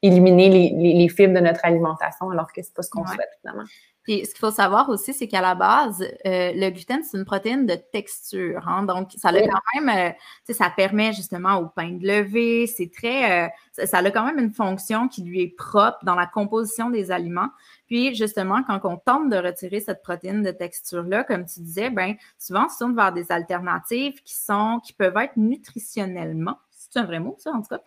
éliminer 0.00 0.48
les, 0.48 0.94
les, 0.94 1.08
fibres 1.08 1.34
de 1.34 1.40
notre 1.40 1.64
alimentation 1.64 2.30
alors 2.30 2.52
que 2.52 2.62
c'est 2.62 2.74
pas 2.74 2.82
ce 2.82 2.90
qu'on 2.90 3.06
souhaite 3.06 3.30
finalement. 3.40 3.64
Puis, 4.02 4.24
ce 4.24 4.30
qu'il 4.30 4.38
faut 4.38 4.50
savoir 4.50 4.88
aussi, 4.88 5.14
c'est 5.14 5.28
qu'à 5.28 5.40
la 5.40 5.54
base, 5.54 6.02
euh, 6.02 6.52
le 6.54 6.70
gluten, 6.70 7.02
c'est 7.04 7.16
une 7.16 7.24
protéine 7.24 7.66
de 7.66 7.76
texture. 7.76 8.66
Hein, 8.66 8.82
donc, 8.82 9.12
ça 9.16 9.28
a 9.28 9.32
quand 9.32 9.80
même, 9.80 9.88
euh, 9.88 10.52
ça 10.52 10.70
permet 10.70 11.12
justement 11.12 11.56
au 11.58 11.66
pain 11.66 11.92
de 11.92 12.06
lever. 12.06 12.66
C'est 12.66 12.90
très, 12.92 13.46
euh, 13.46 13.86
ça, 13.86 13.98
a 13.98 14.10
quand 14.10 14.24
même 14.24 14.40
une 14.40 14.52
fonction 14.52 15.06
qui 15.06 15.22
lui 15.22 15.42
est 15.42 15.56
propre 15.56 15.98
dans 16.02 16.16
la 16.16 16.26
composition 16.26 16.90
des 16.90 17.12
aliments. 17.12 17.50
Puis, 17.86 18.14
justement, 18.14 18.64
quand 18.64 18.80
on 18.84 18.96
tente 18.96 19.28
de 19.30 19.36
retirer 19.36 19.78
cette 19.78 20.02
protéine 20.02 20.42
de 20.42 20.50
texture-là, 20.50 21.22
comme 21.22 21.46
tu 21.46 21.60
disais, 21.60 21.90
ben 21.90 22.16
souvent, 22.38 22.66
on 22.66 22.68
se 22.68 22.78
tourne 22.78 22.96
vers 22.96 23.12
des 23.12 23.30
alternatives 23.30 24.20
qui 24.24 24.34
sont, 24.34 24.80
qui 24.84 24.92
peuvent 24.92 25.16
être 25.16 25.36
nutritionnellement 25.36 26.58
c'est 26.92 26.98
un 26.98 27.04
vrai 27.04 27.20
mot, 27.20 27.36
ça, 27.38 27.52
en 27.52 27.62
tout 27.62 27.68
cas. 27.68 27.80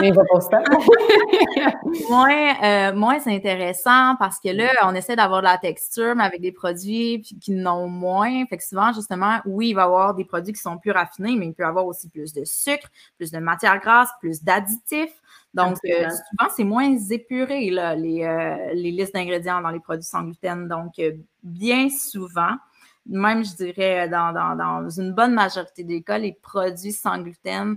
Mais 0.00 0.12
va 0.12 0.22
pas 0.24 0.40
moins, 2.08 2.54
euh, 2.62 2.94
moins 2.94 3.18
intéressant 3.26 4.16
parce 4.18 4.40
que 4.40 4.48
là, 4.48 4.70
on 4.84 4.94
essaie 4.94 5.14
d'avoir 5.14 5.40
de 5.40 5.46
la 5.46 5.58
texture, 5.58 6.14
mais 6.16 6.24
avec 6.24 6.40
des 6.40 6.50
produits 6.50 7.20
qui 7.20 7.50
n'ont 7.50 7.86
moins. 7.86 8.46
Fait 8.46 8.56
que 8.56 8.64
souvent, 8.64 8.94
justement, 8.94 9.40
oui, 9.44 9.68
il 9.68 9.74
va 9.74 9.82
y 9.82 9.84
avoir 9.84 10.14
des 10.14 10.24
produits 10.24 10.54
qui 10.54 10.60
sont 10.60 10.78
plus 10.78 10.90
raffinés, 10.90 11.36
mais 11.36 11.48
il 11.48 11.52
peut 11.52 11.64
y 11.64 11.66
avoir 11.66 11.84
aussi 11.84 12.08
plus 12.08 12.32
de 12.32 12.46
sucre, 12.46 12.88
plus 13.18 13.30
de 13.30 13.38
matière 13.40 13.78
grasse, 13.78 14.08
plus 14.20 14.42
d'additifs. 14.42 15.20
Donc, 15.52 15.76
euh, 15.84 16.08
souvent, 16.08 16.50
c'est 16.56 16.64
moins 16.64 16.96
épuré, 17.10 17.68
là, 17.68 17.94
les, 17.94 18.24
euh, 18.24 18.72
les 18.72 18.90
listes 18.90 19.12
d'ingrédients 19.12 19.60
dans 19.60 19.68
les 19.68 19.80
produits 19.80 20.02
sans 20.02 20.22
gluten. 20.22 20.66
Donc, 20.66 20.94
bien 21.42 21.90
souvent, 21.90 22.56
même, 23.04 23.44
je 23.44 23.54
dirais, 23.54 24.08
dans, 24.08 24.32
dans, 24.32 24.56
dans, 24.56 24.88
une 24.88 25.12
bonne 25.12 25.34
majorité 25.34 25.84
des 25.84 26.02
cas, 26.02 26.16
les 26.16 26.32
produits 26.32 26.92
sans 26.92 27.18
gluten 27.18 27.76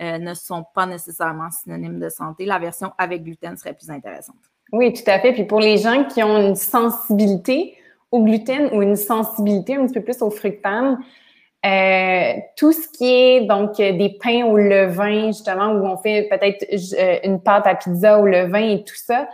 euh, 0.00 0.18
ne 0.18 0.34
sont 0.34 0.64
pas 0.74 0.86
nécessairement 0.86 1.50
synonymes 1.52 2.00
de 2.00 2.08
santé. 2.08 2.44
La 2.46 2.58
version 2.58 2.92
avec 2.98 3.22
gluten 3.22 3.56
serait 3.56 3.74
plus 3.74 3.90
intéressante. 3.90 4.34
Oui, 4.72 4.92
tout 4.92 5.08
à 5.08 5.20
fait. 5.20 5.32
Puis 5.32 5.44
pour 5.44 5.60
les 5.60 5.78
gens 5.78 6.04
qui 6.04 6.20
ont 6.22 6.36
une 6.48 6.56
sensibilité 6.56 7.76
au 8.10 8.24
gluten 8.24 8.70
ou 8.72 8.82
une 8.82 8.96
sensibilité 8.96 9.76
un 9.76 9.86
petit 9.86 9.94
peu 9.94 10.02
plus 10.02 10.20
au 10.20 10.30
fructane, 10.30 10.98
euh, 11.64 12.32
tout 12.56 12.72
ce 12.72 12.88
qui 12.88 13.06
est 13.06 13.42
donc 13.42 13.76
des 13.76 14.18
pains 14.20 14.44
au 14.46 14.56
levain, 14.56 15.28
justement, 15.28 15.68
où 15.68 15.86
on 15.86 15.96
fait 15.96 16.28
peut-être 16.28 16.66
euh, 16.98 17.18
une 17.22 17.40
pâte 17.40 17.66
à 17.68 17.76
pizza 17.76 18.18
au 18.18 18.26
levain 18.26 18.68
et 18.68 18.82
tout 18.82 18.96
ça, 18.96 19.28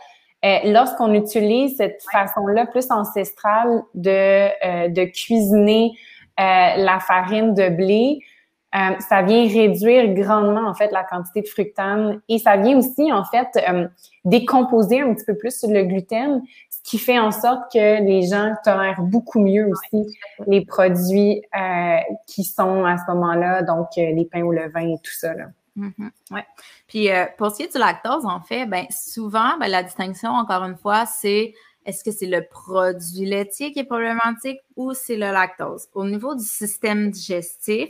lorsqu'on 0.65 1.15
utilise 1.15 1.77
cette 1.79 2.03
façon-là 2.13 2.67
plus 2.67 2.91
ancestrale 2.91 3.83
de, 3.95 4.89
de 4.89 5.05
cuisiner 5.05 5.93
la 6.39 6.99
farine 7.01 7.53
de 7.53 7.69
blé, 7.69 8.21
euh, 8.75 8.99
ça 9.01 9.23
vient 9.23 9.49
réduire 9.49 10.15
grandement 10.15 10.69
en 10.69 10.75
fait 10.75 10.93
la 10.93 11.03
quantité 11.03 11.43
de 11.43 11.49
fructane 11.49 12.21
et 12.29 12.39
ça 12.39 12.57
vient 12.57 12.79
aussi 12.79 13.13
en 13.13 13.25
fait 13.25 13.49
euh, 13.69 13.89
décomposer 14.25 15.01
un 15.01 15.13
petit 15.13 15.25
peu 15.25 15.37
plus 15.37 15.65
le 15.65 15.83
gluten, 15.83 16.41
ce 16.71 16.79
qui 16.85 16.99
fait 16.99 17.19
en 17.19 17.33
sorte 17.33 17.73
que 17.73 18.01
les 18.01 18.23
gens 18.29 18.55
tolèrent 18.65 19.03
beaucoup 19.03 19.41
mieux 19.41 19.69
aussi 19.69 20.17
les 20.47 20.65
produits 20.65 21.43
euh, 21.57 21.97
qui 22.29 22.45
sont 22.45 22.85
à 22.85 22.97
ce 22.97 23.11
moment-là, 23.11 23.63
donc 23.63 23.89
les 23.97 24.29
pains 24.31 24.45
au 24.45 24.53
levain 24.53 24.89
et 24.89 24.99
tout 25.03 25.13
ça. 25.13 25.35
Là. 25.35 25.47
Mm-hmm. 25.77 26.11
ouais. 26.31 26.47
Puis 26.87 27.09
pour 27.39 27.51
ce 27.51 27.57
qui 27.57 27.63
est 27.65 27.73
du 27.73 27.79
lactose, 27.79 28.25
en 28.25 28.41
fait, 28.41 28.67
ben 28.67 28.85
souvent, 28.91 29.59
ben, 29.59 29.69
la 29.69 29.83
distinction, 29.83 30.31
encore 30.31 30.63
une 30.63 30.77
fois, 30.77 31.07
c'est 31.07 31.55
est-ce 31.87 32.05
que 32.05 32.13
c'est 32.13 32.27
le 32.27 32.45
produit 32.49 33.27
laitier 33.27 33.73
qui 33.73 33.81
est 33.81 33.85
problématique 33.85 34.61
ou 34.77 34.93
c'est 34.93 35.17
le 35.17 35.33
lactose? 35.33 35.89
Au 35.95 36.05
niveau 36.05 36.35
du 36.35 36.45
système 36.45 37.11
digestif, 37.11 37.89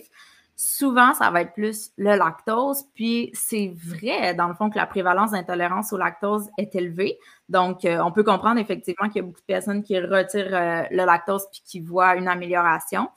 souvent, 0.63 1.15
ça 1.15 1.31
va 1.31 1.41
être 1.41 1.55
plus 1.55 1.91
le 1.97 2.17
lactose. 2.17 2.85
Puis 2.95 3.31
c'est 3.33 3.73
vrai, 3.75 4.35
dans 4.35 4.47
le 4.47 4.53
fond, 4.53 4.69
que 4.69 4.77
la 4.77 4.87
prévalence 4.87 5.31
d'intolérance 5.31 5.91
au 5.95 5.97
lactose 5.97 6.51
est 6.59 6.75
élevée. 6.75 7.19
Donc, 7.49 7.87
euh, 7.87 7.99
on 8.03 8.13
peut 8.13 8.25
comprendre 8.25 8.61
effectivement 8.61 9.09
qu'il 9.09 9.17
y 9.17 9.25
a 9.25 9.27
beaucoup 9.27 9.41
de 9.41 9.47
personnes 9.47 9.83
qui 9.83 9.99
retirent 9.99 10.55
euh, 10.55 10.83
le 10.91 11.07
lactose 11.07 11.47
puis 11.51 11.63
qui 11.65 11.81
voient 11.81 12.15
une 12.15 12.29
amélioration. 12.29 13.09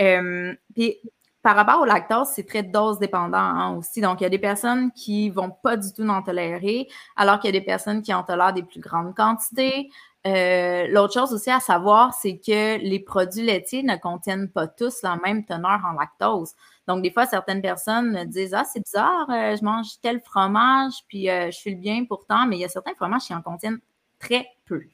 Euh, 0.00 0.52
puis 0.74 0.98
par 1.42 1.56
rapport 1.56 1.80
au 1.80 1.86
lactose, 1.86 2.28
c'est 2.28 2.46
très 2.46 2.62
dose 2.62 2.98
dépendant 2.98 3.38
hein, 3.38 3.74
aussi. 3.78 4.02
Donc, 4.02 4.20
il 4.20 4.24
y 4.24 4.26
a 4.26 4.30
des 4.30 4.38
personnes 4.38 4.92
qui 4.92 5.30
vont 5.30 5.50
pas 5.50 5.78
du 5.78 5.90
tout 5.94 6.06
en 6.06 6.22
tolérer, 6.22 6.88
alors 7.16 7.40
qu'il 7.40 7.54
y 7.54 7.56
a 7.56 7.58
des 7.58 7.64
personnes 7.64 8.02
qui 8.02 8.12
en 8.12 8.22
tolèrent 8.22 8.52
des 8.52 8.64
plus 8.64 8.80
grandes 8.80 9.14
quantités. 9.14 9.88
Euh, 10.24 10.86
l'autre 10.88 11.14
chose 11.14 11.32
aussi 11.32 11.50
à 11.50 11.58
savoir, 11.58 12.14
c'est 12.14 12.38
que 12.38 12.78
les 12.78 13.00
produits 13.00 13.42
laitiers 13.42 13.82
ne 13.82 13.96
contiennent 13.96 14.48
pas 14.48 14.68
tous 14.68 15.02
la 15.02 15.16
même 15.16 15.44
teneur 15.44 15.80
en 15.84 15.98
lactose. 15.98 16.52
Donc, 16.86 17.02
des 17.02 17.10
fois, 17.10 17.26
certaines 17.26 17.60
personnes 17.60 18.12
me 18.12 18.24
disent 18.24 18.54
Ah, 18.54 18.64
c'est 18.64 18.80
bizarre, 18.80 19.28
euh, 19.30 19.56
je 19.56 19.64
mange 19.64 19.86
tel 20.00 20.20
fromage, 20.20 20.92
puis 21.08 21.28
euh, 21.28 21.50
je 21.50 21.58
file 21.58 21.78
bien 21.78 22.04
pourtant, 22.04 22.46
mais 22.46 22.56
il 22.56 22.60
y 22.60 22.64
a 22.64 22.68
certains 22.68 22.94
fromages 22.94 23.22
qui 23.22 23.34
en 23.34 23.42
contiennent 23.42 23.80
très 24.20 24.46
peu. 24.66 24.84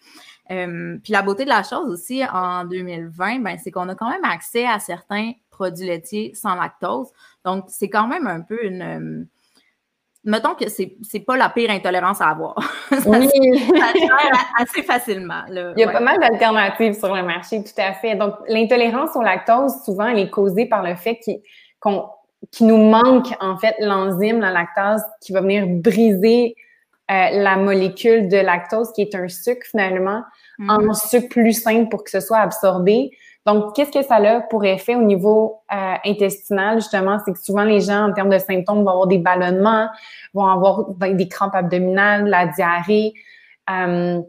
puis 0.49 1.12
la 1.12 1.22
beauté 1.22 1.45
de 1.45 1.51
la 1.51 1.62
chose 1.62 1.91
aussi 1.91 2.24
en 2.24 2.64
2020, 2.64 3.41
ben, 3.41 3.59
c'est 3.62 3.70
qu'on 3.70 3.89
a 3.91 3.95
quand 3.95 4.09
même 4.09 4.24
accès 4.24 4.66
à 4.66 4.79
certains 4.79 5.33
produits 5.51 5.87
laitiers 5.87 6.33
sans 6.35 6.55
lactose. 6.55 7.09
Donc, 7.45 7.66
c'est 7.68 7.91
quand 7.91 8.09
même 8.09 8.26
un 8.26 8.41
peu 8.41 8.64
une 8.64 9.29
mettons 10.25 10.55
que 10.55 10.69
c'est 10.69 10.97
n'est 11.14 11.21
pas 11.21 11.37
la 11.37 11.49
pire 11.49 11.71
intolérance 11.71 12.21
à 12.21 12.29
avoir. 12.29 12.57
oui. 13.07 13.29
assez 14.59 14.83
facilement. 14.83 15.43
Il 15.49 15.75
y 15.77 15.85
a 15.85 15.91
pas 15.91 16.01
mal 16.01 16.19
d'alternatives 16.19 16.95
sur 16.95 17.14
le 17.14 17.23
marché, 17.23 17.62
tout 17.62 17.81
à 17.81 17.95
fait. 17.95 18.14
Donc, 18.14 18.35
l'intolérance 18.49 19.11
au 19.14 19.23
lactose, 19.23 19.73
souvent, 19.85 20.07
elle 20.09 20.19
est 20.19 20.31
causée 20.31 20.66
par 20.66 20.83
le 20.83 20.95
fait 20.97 21.21
qu'on 21.81 22.09
nous 22.61 22.77
manque, 22.77 23.29
en 23.41 23.57
fait, 23.59 23.77
l'enzyme, 23.81 24.41
la 24.41 24.51
lactase, 24.51 25.05
qui 25.21 25.33
va 25.33 25.41
venir 25.41 25.66
briser 25.66 26.55
euh, 27.11 27.29
la 27.33 27.57
molécule 27.57 28.29
de 28.29 28.37
lactose, 28.37 28.93
qui 28.93 29.03
est 29.03 29.14
un 29.14 29.29
sucre, 29.29 29.66
finalement, 29.71 30.23
en 30.69 30.83
mm. 30.83 30.95
sucre 30.95 31.29
plus 31.29 31.53
simple 31.53 31.89
pour 31.89 32.05
que 32.05 32.11
ce 32.11 32.21
soit 32.21 32.39
absorbé. 32.39 33.11
Donc, 33.47 33.74
qu'est-ce 33.74 33.91
que 33.91 34.03
ça 34.03 34.16
a 34.16 34.41
pour 34.43 34.64
effet 34.64 34.95
au 34.95 35.03
niveau 35.03 35.62
euh, 35.72 35.95
intestinal, 36.05 36.76
justement? 36.76 37.18
C'est 37.24 37.32
que 37.32 37.39
souvent, 37.39 37.64
les 37.64 37.80
gens, 37.80 38.11
en 38.11 38.12
termes 38.12 38.28
de 38.28 38.39
symptômes, 38.39 38.84
vont 38.84 38.91
avoir 38.91 39.07
des 39.07 39.18
ballonnements, 39.18 39.89
vont 40.34 40.47
avoir 40.47 40.84
des 40.91 41.28
crampes 41.28 41.55
abdominales, 41.55 42.28
la 42.28 42.47
diarrhée. 42.47 43.14
Euh, 43.70 44.20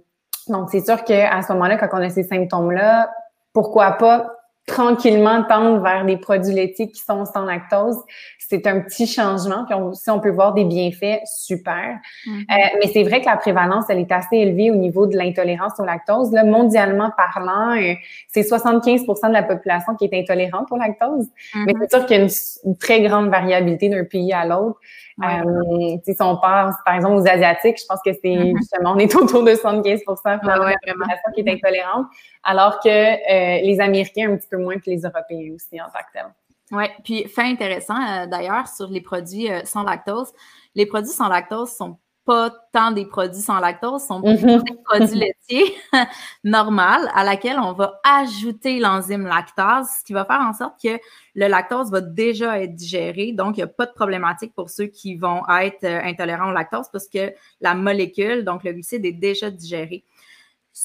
donc, 0.48 0.70
c'est 0.72 0.86
sûr 0.86 1.04
qu'à 1.04 1.42
ce 1.42 1.52
moment-là, 1.54 1.78
quand 1.78 1.90
on 1.92 2.02
a 2.02 2.10
ces 2.10 2.24
symptômes-là, 2.24 3.10
pourquoi 3.54 3.92
pas 3.94 4.39
tranquillement 4.70 5.44
tendre 5.44 5.82
vers 5.82 6.06
des 6.06 6.18
produits 6.18 6.54
laitiers 6.54 6.90
qui 6.90 7.02
sont 7.02 7.26
sans 7.26 7.44
lactose. 7.44 7.98
C'est 8.38 8.66
un 8.66 8.80
petit 8.82 9.06
changement. 9.06 9.66
Puis 9.66 9.76
si 9.94 10.10
on 10.10 10.20
peut 10.20 10.30
voir 10.30 10.54
des 10.54 10.64
bienfaits, 10.64 11.22
super. 11.26 12.00
Mm-hmm. 12.26 12.42
Euh, 12.42 12.78
mais 12.80 12.92
c'est 12.92 13.04
vrai 13.04 13.22
que 13.22 13.26
la 13.26 13.38
prévalence, 13.38 13.86
elle 13.90 14.00
est 14.00 14.12
assez 14.12 14.38
élevée 14.38 14.72
au 14.72 14.76
niveau 14.76 15.06
de 15.06 15.18
l'intolérance 15.18 15.74
au 15.80 15.86
lactose. 15.86 16.32
Là, 16.32 16.44
mondialement 16.44 17.12
parlant, 17.16 17.76
euh, 17.80 17.94
c'est 18.28 18.42
75% 18.42 19.28
de 19.28 19.34
la 19.34 19.44
population 19.44 19.96
qui 19.96 20.06
est 20.06 20.20
intolérante 20.20 20.68
au 20.72 20.78
lactose. 20.78 21.26
Mm-hmm. 21.26 21.64
Mais 21.66 21.74
c'est 21.82 21.98
sûr 21.98 22.06
qu'il 22.06 22.18
y 22.18 22.20
a 22.20 22.24
une, 22.24 22.78
très 22.78 23.02
grande 23.02 23.30
variabilité 23.30 23.90
d'un 23.90 24.04
pays 24.04 24.34
à 24.34 24.46
l'autre. 24.46 24.80
Euh, 25.24 25.98
si 26.04 26.16
on 26.20 26.38
pense, 26.38 26.76
par 26.86 26.96
exemple, 26.96 27.16
aux 27.16 27.28
Asiatiques, 27.28 27.78
je 27.80 27.86
pense 27.88 28.00
que 28.06 28.12
c'est 28.14 28.30
mm-hmm. 28.30 28.58
justement, 28.58 28.94
on 28.94 28.98
est 28.98 29.14
autour 29.16 29.44
de 29.44 29.54
75 29.54 30.02
de 30.02 30.50
la 30.50 30.76
population 30.86 31.32
qui 31.34 31.42
est 31.42 31.52
intolérante, 31.52 32.08
alors 32.44 32.80
que 32.80 32.90
euh, 32.90 33.62
les 33.62 33.80
Américains 33.82 34.32
un 34.32 34.38
petit 34.38 34.48
peu 34.50 34.58
moins 34.58 34.76
que 34.76 34.90
les 34.90 35.02
Européens 35.02 35.54
aussi 35.54 35.82
en 35.82 35.86
tant 35.86 36.00
que 36.00 36.14
tel. 36.14 36.26
Oui, 36.72 36.86
puis 37.04 37.28
fait 37.28 37.44
intéressant 37.44 37.96
euh, 37.96 38.28
d'ailleurs 38.28 38.68
sur 38.68 38.88
les 38.88 39.02
produits 39.02 39.50
sans 39.66 39.84
lactose. 39.84 40.32
Les 40.76 40.86
produits 40.86 41.12
sans 41.12 41.28
lactose 41.28 41.72
sont 41.72 41.98
pas 42.30 42.52
tant 42.72 42.92
des 42.92 43.08
produits 43.08 43.42
sans 43.42 43.58
lactose, 43.60 44.04
sont 44.04 44.22
mm-hmm. 44.22 44.64
des 44.64 44.78
produits 44.84 45.18
laitiers 45.18 45.76
normal 46.44 47.10
à 47.16 47.24
laquelle 47.24 47.58
on 47.58 47.74
va 47.74 48.00
ajouter 48.04 48.78
l'enzyme 48.78 49.26
lactase, 49.26 49.90
ce 50.00 50.06
qui 50.06 50.14
va 50.14 50.26
faire 50.26 50.42
en 50.42 50.54
sorte 50.54 50.76
que 50.80 51.00
le 51.34 51.48
lactose 51.48 51.90
va 51.90 52.02
déjà 52.02 52.62
être 52.62 52.76
digéré. 52.76 53.32
Donc, 53.32 53.58
il 53.58 53.62
n'y 53.62 53.64
a 53.64 53.68
pas 53.68 53.88
de 53.88 53.94
problématique 53.94 54.54
pour 54.54 54.70
ceux 54.70 54.86
qui 54.86 55.16
vont 55.16 55.42
être 55.60 55.84
euh, 55.86 56.02
intolérants 56.04 56.52
au 56.52 56.54
lactose 56.54 56.86
parce 56.92 57.08
que 57.08 57.34
la 57.62 57.74
molécule, 57.74 58.46
donc 58.46 58.64
le 58.64 58.74
glucide, 58.74 59.04
est 59.08 59.12
déjà 59.12 59.50
digéré 59.50 60.04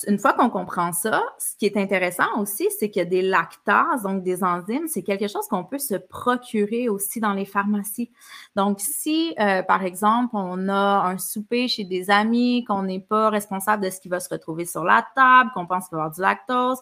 une 0.07 0.19
fois 0.19 0.33
qu'on 0.33 0.51
comprend 0.51 0.93
ça, 0.93 1.23
ce 1.39 1.57
qui 1.57 1.67
est 1.67 1.77
intéressant 1.77 2.39
aussi, 2.39 2.69
c'est 2.79 2.91
que 2.91 3.03
des 3.05 3.23
lactases, 3.23 4.03
donc 4.03 4.23
des 4.23 4.43
enzymes, 4.43 4.89
c'est 4.89 5.03
quelque 5.03 5.29
chose 5.29 5.47
qu'on 5.49 5.65
peut 5.65 5.79
se 5.79 5.95
procurer 5.95 6.89
aussi 6.89 7.21
dans 7.21 7.33
les 7.33 7.45
pharmacies. 7.45 8.11
Donc, 8.57 8.81
si, 8.81 9.35
euh, 9.39 9.63
par 9.63 9.85
exemple, 9.85 10.35
on 10.35 10.69
a 10.69 11.07
un 11.07 11.19
souper 11.19 11.69
chez 11.69 11.85
des 11.85 12.11
amis, 12.11 12.65
qu'on 12.65 12.83
n'est 12.83 13.01
pas 13.01 13.31
responsable 13.31 13.85
de 13.85 13.91
ce 13.91 14.01
qui 14.01 14.09
va 14.09 14.21
se 14.21 14.29
retrouver 14.29 14.67
sur 14.67 14.85
la 14.85 15.07
table, 15.15 15.51
qu'on 15.55 15.67
pense 15.67 15.89
qu'il 15.89 15.97
va 15.97 16.03
y 16.03 16.07
avoir 16.07 16.15
du 16.15 16.21
lactose, 16.21 16.79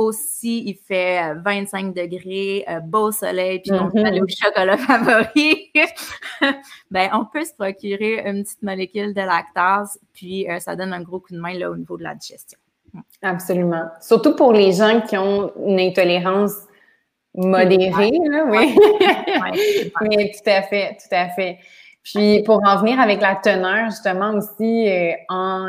aussi, 0.00 0.64
il 0.66 0.76
fait 0.76 1.34
25 1.44 1.86
euh, 1.86 2.02
degrés, 2.02 2.64
euh, 2.68 2.80
beau 2.80 3.12
soleil, 3.12 3.60
puis 3.60 3.72
on 3.72 3.90
fait 3.90 4.10
le 4.10 4.24
chocolat 4.26 4.76
favori, 4.78 5.70
ben, 6.90 7.10
on 7.12 7.26
peut 7.26 7.44
se 7.44 7.52
procurer 7.52 8.26
une 8.26 8.42
petite 8.42 8.62
molécule 8.62 9.12
de 9.12 9.20
lactase, 9.20 9.98
puis 10.14 10.50
euh, 10.50 10.58
ça 10.58 10.74
donne 10.74 10.94
un 10.94 11.02
gros 11.02 11.20
coup 11.20 11.34
de 11.34 11.38
main 11.38 11.52
là, 11.52 11.70
au 11.70 11.76
niveau 11.76 11.98
de 11.98 12.02
la 12.02 12.14
digestion. 12.14 12.58
Absolument. 13.20 13.84
Surtout 14.00 14.34
pour 14.34 14.54
les 14.54 14.72
gens 14.72 15.02
qui 15.02 15.18
ont 15.18 15.52
une 15.66 15.78
intolérance 15.78 16.54
modérée, 17.34 18.10
oui. 18.48 18.76
Mais 20.00 20.32
tout 20.32 20.50
à 20.50 20.62
fait, 20.62 20.96
tout 20.96 21.14
à 21.14 21.28
fait. 21.28 21.58
Puis 22.02 22.42
pour 22.44 22.60
en 22.66 22.78
venir 22.78 22.98
avec 22.98 23.20
la 23.20 23.36
teneur, 23.36 23.90
justement 23.90 24.32
aussi 24.32 24.88
en, 25.28 25.68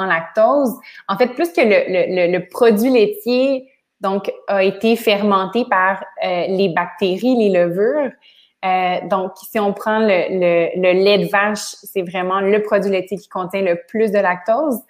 en 0.00 0.06
lactose. 0.06 0.74
En 1.08 1.16
fait, 1.16 1.28
plus 1.28 1.52
que 1.52 1.60
le, 1.60 2.38
produit 2.48 2.90
laitier 2.90 3.68
donc 4.00 4.32
a 4.48 4.62
été 4.64 4.96
fermenté 4.96 5.64
par 5.68 6.02
euh, 6.24 6.46
les 6.48 6.70
bactéries, 6.70 7.36
les 7.36 7.50
levures. 7.50 8.10
Euh, 8.64 8.96
donc, 9.08 9.32
si 9.50 9.58
on 9.58 9.72
prend 9.72 9.98
le, 9.98 10.80
le, 10.80 11.04
lait 11.04 11.18
de 11.18 11.28
vache, 11.30 11.76
c'est 11.82 12.02
vraiment 12.02 12.40
le 12.40 12.62
produit 12.62 12.90
laitier 12.90 13.16
qui 13.18 13.28
contient 13.28 13.62
le 13.62 13.78
plus 13.88 14.10
de 14.10 14.18
lactose. 14.18 14.80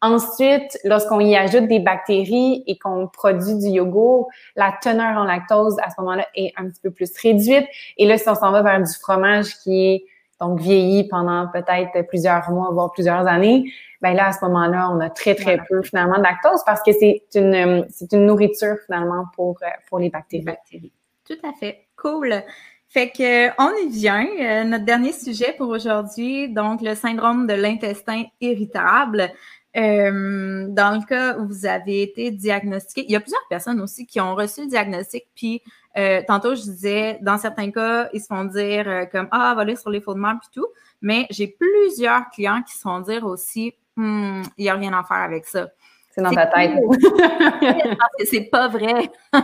Ensuite, 0.00 0.78
lorsqu'on 0.84 1.18
y 1.18 1.36
ajoute 1.36 1.66
des 1.66 1.80
bactéries 1.80 2.62
et 2.68 2.78
qu'on 2.78 3.08
produit 3.08 3.56
du 3.56 3.66
yogourt, 3.66 4.28
la 4.54 4.72
teneur 4.80 5.18
en 5.18 5.24
lactose 5.24 5.76
à 5.82 5.90
ce 5.90 6.00
moment-là 6.00 6.26
est 6.36 6.52
un 6.56 6.68
petit 6.68 6.80
peu 6.80 6.90
plus 6.92 7.10
réduite. 7.20 7.66
Et 7.96 8.06
là, 8.06 8.16
si 8.16 8.28
on 8.28 8.36
s'en 8.36 8.52
va 8.52 8.62
vers 8.62 8.78
du 8.78 8.92
fromage 8.92 9.56
qui 9.64 9.86
est 9.86 10.04
donc 10.40 10.60
vieilli 10.60 11.08
pendant 11.08 11.48
peut-être 11.48 12.06
plusieurs 12.08 12.50
mois, 12.50 12.70
voire 12.72 12.92
plusieurs 12.92 13.26
années, 13.26 13.72
ben 14.00 14.14
là, 14.14 14.28
à 14.28 14.32
ce 14.32 14.44
moment-là, 14.44 14.90
on 14.92 15.00
a 15.00 15.10
très, 15.10 15.34
très 15.34 15.58
peu 15.68 15.82
finalement 15.82 16.18
de 16.18 16.22
lactose 16.22 16.62
parce 16.64 16.82
que 16.82 16.92
c'est 16.92 17.22
une, 17.34 17.86
c'est 17.90 18.12
une 18.12 18.26
nourriture 18.26 18.76
finalement 18.86 19.24
pour, 19.34 19.58
pour 19.88 19.98
les 19.98 20.10
bactéries. 20.10 20.44
bactéries. 20.44 20.92
Tout 21.26 21.38
à 21.42 21.52
fait. 21.52 21.86
Cool. 21.96 22.42
Fait 22.88 23.10
que 23.10 23.48
on 23.60 23.74
y 23.86 23.90
vient. 23.90 24.26
Euh, 24.40 24.64
notre 24.64 24.84
dernier 24.84 25.12
sujet 25.12 25.54
pour 25.58 25.68
aujourd'hui, 25.68 26.48
donc 26.48 26.80
le 26.80 26.94
syndrome 26.94 27.46
de 27.46 27.52
l'intestin 27.52 28.24
irritable. 28.40 29.30
Euh, 29.78 30.66
dans 30.68 30.98
le 30.98 31.06
cas 31.06 31.38
où 31.38 31.46
vous 31.46 31.66
avez 31.66 32.02
été 32.02 32.30
diagnostiqué, 32.30 33.04
il 33.06 33.12
y 33.12 33.16
a 33.16 33.20
plusieurs 33.20 33.46
personnes 33.48 33.80
aussi 33.80 34.06
qui 34.06 34.20
ont 34.20 34.34
reçu 34.34 34.62
le 34.62 34.66
diagnostic, 34.66 35.26
puis 35.36 35.62
euh, 35.96 36.20
tantôt 36.26 36.54
je 36.54 36.62
disais, 36.62 37.18
dans 37.22 37.38
certains 37.38 37.70
cas, 37.70 38.08
ils 38.12 38.20
se 38.20 38.26
font 38.26 38.44
dire 38.44 39.06
comme 39.12 39.28
ah, 39.30 39.54
va 39.54 39.62
aller 39.62 39.76
sur 39.76 39.90
les 39.90 40.00
fondements 40.00 40.36
puis 40.36 40.48
tout, 40.52 40.66
mais 41.00 41.26
j'ai 41.30 41.46
plusieurs 41.46 42.28
clients 42.30 42.62
qui 42.62 42.74
se 42.74 42.80
font 42.80 43.00
dire 43.00 43.24
aussi, 43.24 43.74
hmm, 43.96 44.42
il 44.56 44.62
n'y 44.62 44.68
a 44.68 44.74
rien 44.74 44.92
à 44.92 45.04
faire 45.04 45.18
avec 45.18 45.46
ça. 45.46 45.68
C'est 46.10 46.22
dans 46.22 46.32
ta 46.32 46.46
tête. 46.46 46.72
c'est 48.24 48.50
pas 48.50 48.66
vrai. 48.66 49.10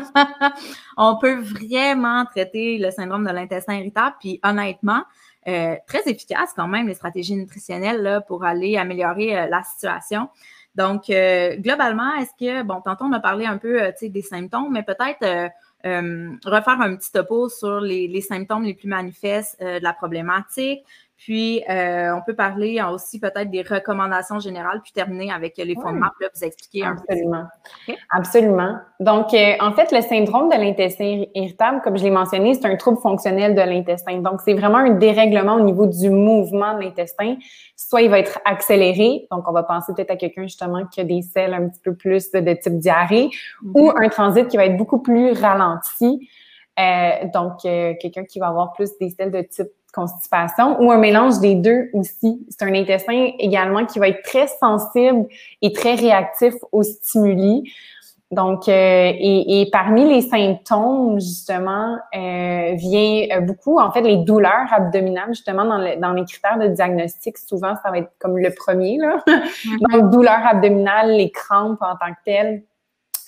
on 0.96 1.16
peut 1.18 1.40
vraiment 1.40 2.24
traiter 2.24 2.78
le 2.78 2.90
syndrome 2.90 3.24
de 3.24 3.30
l'intestin 3.30 3.74
irritable, 3.74 4.16
puis 4.18 4.40
honnêtement, 4.42 5.04
euh, 5.46 5.76
très 5.86 6.02
efficace 6.06 6.52
quand 6.56 6.68
même, 6.68 6.88
les 6.88 6.94
stratégies 6.94 7.36
nutritionnelles 7.36 8.02
là, 8.02 8.20
pour 8.20 8.44
aller 8.44 8.76
améliorer 8.76 9.36
euh, 9.36 9.46
la 9.46 9.62
situation. 9.62 10.28
Donc, 10.74 11.10
euh, 11.10 11.56
globalement, 11.56 12.14
est-ce 12.16 12.30
que, 12.38 12.62
bon, 12.62 12.80
tantôt 12.80 13.04
on 13.04 13.12
a 13.12 13.20
parlé 13.20 13.46
un 13.46 13.58
peu 13.58 13.92
des 14.02 14.22
symptômes, 14.22 14.72
mais 14.72 14.82
peut-être 14.82 15.50
refaire 15.84 16.80
un 16.80 16.96
petit 16.96 17.12
topo 17.12 17.48
sur 17.48 17.80
les 17.80 18.20
symptômes 18.22 18.64
les 18.64 18.74
plus 18.74 18.88
manifestes 18.88 19.60
de 19.60 19.82
la 19.82 19.92
problématique, 19.92 20.82
puis, 21.24 21.64
euh, 21.70 22.14
on 22.14 22.20
peut 22.20 22.34
parler 22.34 22.82
aussi 22.92 23.18
peut-être 23.18 23.48
des 23.48 23.62
recommandations 23.62 24.40
générales, 24.40 24.82
puis 24.82 24.92
terminer 24.92 25.32
avec 25.32 25.56
les 25.56 25.74
fondements, 25.74 26.10
puis 26.18 26.26
là, 26.26 26.28
vous 26.34 26.44
expliquer 26.44 26.84
un 26.84 26.96
peu. 26.96 27.02
Absolument. 27.08 27.44
Absolument. 28.10 28.76
Donc, 29.00 29.32
euh, 29.32 29.54
en 29.58 29.72
fait, 29.72 29.90
le 29.90 30.02
syndrome 30.02 30.50
de 30.50 30.56
l'intestin 30.56 31.24
irritable, 31.34 31.80
comme 31.80 31.96
je 31.96 32.04
l'ai 32.04 32.10
mentionné, 32.10 32.52
c'est 32.52 32.66
un 32.66 32.76
trouble 32.76 32.98
fonctionnel 32.98 33.54
de 33.54 33.62
l'intestin. 33.62 34.18
Donc, 34.18 34.42
c'est 34.44 34.52
vraiment 34.52 34.76
un 34.76 34.90
dérèglement 34.90 35.54
au 35.54 35.60
niveau 35.60 35.86
du 35.86 36.10
mouvement 36.10 36.76
de 36.76 36.82
l'intestin. 36.82 37.36
Soit 37.74 38.02
il 38.02 38.10
va 38.10 38.18
être 38.18 38.38
accéléré, 38.44 39.26
donc 39.30 39.48
on 39.48 39.52
va 39.52 39.62
penser 39.62 39.94
peut-être 39.94 40.10
à 40.10 40.16
quelqu'un 40.16 40.42
justement 40.42 40.84
qui 40.84 41.00
a 41.00 41.04
des 41.04 41.22
selles 41.22 41.54
un 41.54 41.70
petit 41.70 41.80
peu 41.80 41.94
plus 41.94 42.32
de, 42.32 42.52
type 42.52 42.78
diarrhée, 42.78 43.30
ou 43.72 43.88
mm-hmm. 43.88 44.04
un 44.04 44.08
transit 44.10 44.48
qui 44.48 44.58
va 44.58 44.66
être 44.66 44.76
beaucoup 44.76 45.00
plus 45.00 45.32
ralenti. 45.32 46.28
Euh, 46.78 47.28
donc, 47.32 47.62
quelqu'un 47.62 48.24
qui 48.24 48.40
va 48.40 48.48
avoir 48.48 48.74
plus 48.74 48.90
des 48.98 49.08
selles 49.08 49.30
de 49.30 49.40
type 49.40 49.70
constipation 49.94 50.80
ou 50.82 50.90
un 50.90 50.98
mélange 50.98 51.40
des 51.40 51.54
deux 51.54 51.90
aussi. 51.92 52.46
C'est 52.50 52.64
un 52.64 52.74
intestin 52.74 53.30
également 53.38 53.86
qui 53.86 53.98
va 53.98 54.08
être 54.08 54.22
très 54.22 54.46
sensible 54.46 55.26
et 55.62 55.72
très 55.72 55.94
réactif 55.94 56.54
aux 56.72 56.82
stimuli. 56.82 57.64
Donc, 58.34 58.68
euh, 58.68 59.12
et, 59.14 59.68
parmi 59.70 60.12
les 60.12 60.22
symptômes, 60.22 61.20
justement, 61.20 61.96
euh, 62.14 62.72
vient 62.74 63.26
euh, 63.32 63.40
beaucoup, 63.40 63.78
en 63.78 63.92
fait, 63.92 64.00
les 64.00 64.16
douleurs 64.16 64.66
abdominales, 64.72 65.28
justement, 65.28 65.64
dans, 65.64 66.00
dans 66.00 66.12
les 66.12 66.24
critères 66.24 66.58
de 66.58 66.68
diagnostic, 66.68 67.38
souvent, 67.38 67.74
ça 67.82 67.90
va 67.90 67.98
être 67.98 68.10
comme 68.18 68.36
le 68.38 68.50
premier, 68.52 68.98
là. 68.98 69.22
Donc, 69.92 70.10
douleurs 70.10 70.44
abdominales, 70.44 71.12
les 71.12 71.30
crampes 71.30 71.80
en 71.80 71.96
tant 71.96 72.12
que 72.12 72.24
telles, 72.24 72.62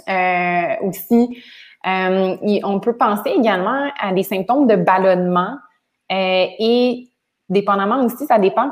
euh, 0.08 0.86
aussi. 0.86 1.42
on 1.84 2.80
peut 2.80 2.96
penser 2.96 3.30
également 3.30 3.88
à 4.00 4.12
des 4.12 4.22
symptômes 4.22 4.66
de 4.66 4.76
ballonnement, 4.76 5.56
euh, 6.12 6.46
et 6.58 7.08
dépendamment 7.48 8.04
aussi, 8.04 8.26
ça 8.26 8.38
dépend 8.38 8.70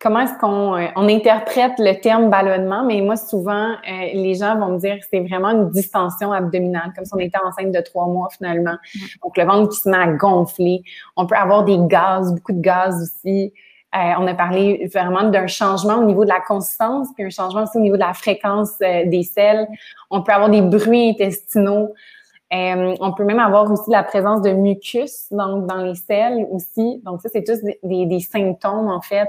comment 0.00 0.20
est-ce 0.20 0.38
qu'on 0.38 0.76
euh, 0.76 0.88
on 0.96 1.08
interprète 1.08 1.72
le 1.78 1.98
terme 2.00 2.28
ballonnement, 2.28 2.84
mais 2.84 3.00
moi, 3.00 3.16
souvent, 3.16 3.70
euh, 3.70 4.06
les 4.12 4.34
gens 4.34 4.58
vont 4.58 4.72
me 4.72 4.78
dire 4.78 4.98
que 4.98 5.06
c'est 5.10 5.20
vraiment 5.20 5.50
une 5.50 5.70
distension 5.70 6.32
abdominale, 6.32 6.92
comme 6.94 7.04
si 7.04 7.14
on 7.14 7.18
était 7.18 7.38
enceinte 7.42 7.72
de 7.72 7.80
trois 7.80 8.06
mois 8.06 8.28
finalement. 8.30 8.76
Donc, 9.22 9.36
le 9.36 9.44
ventre 9.44 9.70
qui 9.70 9.80
se 9.80 9.88
met 9.88 9.96
à 9.96 10.08
gonfler. 10.08 10.82
On 11.16 11.26
peut 11.26 11.36
avoir 11.36 11.64
des 11.64 11.78
gaz, 11.80 12.34
beaucoup 12.34 12.52
de 12.52 12.60
gaz 12.60 13.02
aussi. 13.02 13.54
on 13.94 14.26
a 14.26 14.34
parlé 14.34 14.86
vraiment 14.92 15.30
d'un 15.30 15.46
changement 15.46 15.96
au 15.96 16.04
niveau 16.04 16.24
de 16.24 16.28
la 16.28 16.40
consistance, 16.40 17.08
puis 17.14 17.24
un 17.24 17.30
changement 17.30 17.62
aussi 17.62 17.78
au 17.78 17.80
niveau 17.80 17.96
de 17.96 18.02
la 18.02 18.12
fréquence 18.12 18.78
des 18.78 19.22
selles. 19.22 19.66
On 20.10 20.22
peut 20.22 20.32
avoir 20.32 20.50
des 20.50 20.60
bruits 20.60 21.10
intestinaux. 21.10 21.94
Euh, 22.52 22.96
on 23.00 23.12
peut 23.12 23.24
même 23.24 23.40
avoir 23.40 23.70
aussi 23.70 23.90
la 23.90 24.02
présence 24.02 24.40
de 24.40 24.50
mucus 24.50 25.26
donc 25.30 25.66
dans 25.66 25.82
les 25.82 25.94
selles 25.94 26.46
aussi. 26.50 27.02
Donc 27.04 27.20
ça, 27.20 27.28
c'est 27.30 27.44
tous 27.44 27.60
des, 27.82 28.20
symptômes 28.20 28.88
en 28.88 29.02
fait 29.02 29.28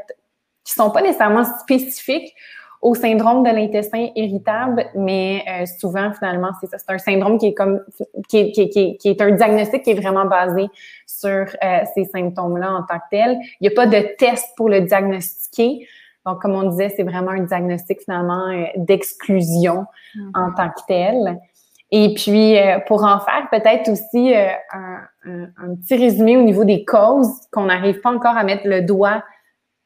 qui 0.63 0.73
sont 0.73 0.89
pas 0.89 1.01
nécessairement 1.01 1.43
spécifiques 1.43 2.33
au 2.81 2.95
syndrome 2.95 3.43
de 3.43 3.49
l'intestin 3.49 4.07
irritable, 4.15 4.85
mais 4.95 5.43
euh, 5.49 5.65
souvent 5.79 6.13
finalement 6.13 6.51
c'est 6.61 6.67
ça, 6.67 6.77
c'est 6.77 6.93
un 6.93 6.97
syndrome 6.97 7.37
qui 7.37 7.47
est 7.47 7.53
comme 7.53 7.81
qui 8.29 8.37
est, 8.37 8.51
qui, 8.51 8.69
qui, 8.69 8.97
qui 8.97 9.09
est 9.09 9.21
un 9.21 9.31
diagnostic 9.31 9.83
qui 9.83 9.91
est 9.91 9.99
vraiment 9.99 10.23
basé 10.23 10.69
sur 11.05 11.29
euh, 11.29 11.79
ces 11.93 12.05
symptômes-là 12.05 12.71
en 12.71 12.83
tant 12.83 12.99
que 12.99 13.09
tel. 13.11 13.37
Il 13.59 13.67
n'y 13.67 13.67
a 13.67 13.75
pas 13.75 13.85
de 13.85 14.15
test 14.17 14.55
pour 14.55 14.69
le 14.69 14.79
diagnostiquer. 14.81 15.85
Donc, 16.25 16.41
comme 16.41 16.53
on 16.53 16.69
disait, 16.69 16.89
c'est 16.89 17.03
vraiment 17.03 17.31
un 17.31 17.43
diagnostic 17.43 18.01
finalement 18.01 18.45
d'exclusion 18.77 19.85
mm-hmm. 20.15 20.31
en 20.35 20.53
tant 20.53 20.69
que 20.69 20.81
tel. 20.87 21.39
Et 21.91 22.13
puis, 22.13 22.57
euh, 22.57 22.79
pour 22.87 23.03
en 23.03 23.19
faire 23.19 23.47
peut-être 23.49 23.89
aussi 23.89 24.35
euh, 24.35 24.49
un, 24.71 25.47
un, 25.57 25.75
petit 25.75 25.95
résumé 25.95 26.37
au 26.37 26.43
niveau 26.43 26.63
des 26.63 26.85
causes, 26.85 27.31
qu'on 27.51 27.65
n'arrive 27.65 27.99
pas 28.01 28.11
encore 28.11 28.37
à 28.37 28.43
mettre 28.43 28.67
le 28.67 28.81
doigt 28.81 29.23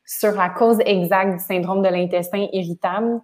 sur 0.06 0.34
la 0.34 0.50
cause 0.50 0.80
exacte 0.86 1.34
du 1.34 1.40
syndrome 1.40 1.82
de 1.82 1.88
l'intestin 1.88 2.48
irritable. 2.52 3.22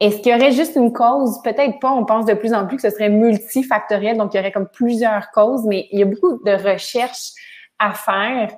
Est-ce 0.00 0.20
qu'il 0.20 0.32
y 0.32 0.34
aurait 0.34 0.52
juste 0.52 0.74
une 0.74 0.92
cause? 0.92 1.40
Peut-être 1.42 1.78
pas. 1.80 1.92
On 1.92 2.06
pense 2.06 2.24
de 2.24 2.34
plus 2.34 2.54
en 2.54 2.66
plus 2.66 2.76
que 2.76 2.82
ce 2.82 2.90
serait 2.90 3.10
multifactoriel, 3.10 4.16
donc 4.16 4.32
il 4.32 4.38
y 4.38 4.40
aurait 4.40 4.52
comme 4.52 4.68
plusieurs 4.68 5.30
causes, 5.30 5.64
mais 5.66 5.86
il 5.92 5.98
y 5.98 6.02
a 6.02 6.06
beaucoup 6.06 6.42
de 6.44 6.72
recherches 6.72 7.30
à 7.78 7.92
faire. 7.92 8.50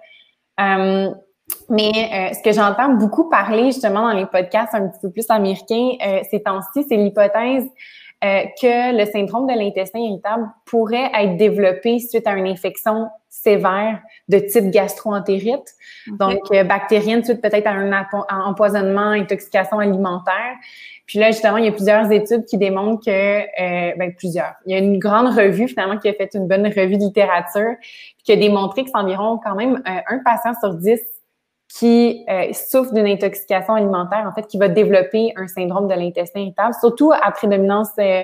Euh, 0.60 1.10
mais 1.68 2.32
ce 2.34 2.42
que 2.42 2.52
j'entends 2.52 2.94
beaucoup 2.94 3.28
parler 3.28 3.66
justement 3.66 4.02
dans 4.02 4.16
les 4.16 4.26
podcasts 4.26 4.74
un 4.74 4.88
petit 4.88 4.98
peu 5.00 5.10
plus 5.10 5.26
américains 5.28 5.90
ces 6.28 6.42
temps-ci, 6.42 6.84
c'est 6.88 6.96
l'hypothèse 6.96 7.68
euh, 8.26 8.42
que 8.60 8.96
le 8.96 9.04
syndrome 9.04 9.46
de 9.46 9.56
l'intestin 9.56 10.00
irritable 10.00 10.48
pourrait 10.64 11.10
être 11.14 11.36
développé 11.36 12.00
suite 12.00 12.26
à 12.26 12.32
une 12.32 12.46
infection 12.46 13.08
sévère 13.28 14.00
de 14.28 14.38
type 14.38 14.70
gastro-entérite, 14.70 15.74
donc 16.08 16.40
euh, 16.50 16.64
bactérienne 16.64 17.22
suite 17.22 17.40
peut-être 17.40 17.66
à 17.66 17.70
un 17.70 18.40
empoisonnement, 18.44 19.10
intoxication 19.10 19.78
alimentaire. 19.78 20.56
Puis 21.06 21.20
là, 21.20 21.30
justement, 21.30 21.58
il 21.58 21.66
y 21.66 21.68
a 21.68 21.72
plusieurs 21.72 22.10
études 22.10 22.46
qui 22.46 22.58
démontrent 22.58 23.04
que, 23.04 23.10
euh, 23.10 23.92
ben, 23.96 24.12
plusieurs. 24.16 24.54
Il 24.66 24.72
y 24.72 24.74
a 24.74 24.78
une 24.78 24.98
grande 24.98 25.28
revue, 25.28 25.68
finalement, 25.68 25.98
qui 25.98 26.08
a 26.08 26.14
fait 26.14 26.30
une 26.34 26.48
bonne 26.48 26.66
revue 26.66 26.96
de 26.96 27.04
littérature, 27.04 27.74
qui 28.24 28.32
a 28.32 28.36
démontré 28.36 28.82
que 28.82 28.90
c'est 28.90 28.98
environ 28.98 29.38
quand 29.44 29.54
même 29.54 29.80
un 29.84 30.18
patient 30.24 30.54
sur 30.60 30.74
dix 30.74 31.00
qui 31.68 32.24
euh, 32.28 32.52
souffre 32.52 32.92
d'une 32.92 33.06
intoxication 33.06 33.74
alimentaire, 33.74 34.24
en 34.26 34.32
fait, 34.32 34.46
qui 34.46 34.56
va 34.56 34.68
développer 34.68 35.32
un 35.36 35.48
syndrome 35.48 35.88
de 35.88 35.94
l'intestin 35.94 36.40
irritable, 36.40 36.74
surtout 36.78 37.12
à 37.12 37.30
prédominance 37.32 37.90
euh, 37.98 38.22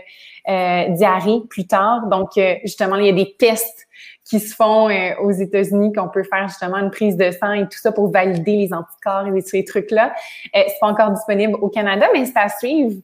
euh 0.49 0.89
diarrhée 0.91 1.41
plus 1.51 1.67
tard. 1.67 2.07
Donc, 2.07 2.37
euh, 2.37 2.55
justement, 2.63 2.97
il 2.97 3.07
y 3.07 3.09
a 3.09 3.13
des 3.13 3.35
tests 3.39 3.89
qui 4.25 4.39
se 4.39 4.55
font 4.55 4.89
aux 5.21 5.31
États-Unis, 5.33 5.93
qu'on 5.93 6.09
peut 6.09 6.23
faire 6.23 6.47
justement 6.47 6.79
une 6.79 6.91
prise 6.91 7.17
de 7.17 7.33
sang 7.33 7.53
et 7.53 7.65
tout 7.65 7.79
ça 7.79 7.91
pour 7.91 8.11
valider 8.11 8.57
les 8.57 8.73
anticorps 8.73 9.27
et 9.27 9.41
ces 9.41 9.65
trucs-là. 9.65 10.15
c'est 10.55 10.79
pas 10.81 10.87
encore 10.87 11.11
disponible 11.11 11.57
au 11.61 11.69
Canada, 11.69 12.07
mais 12.15 12.25
c'est 12.25 12.39
à 12.39 12.49
suivre. 12.49 12.95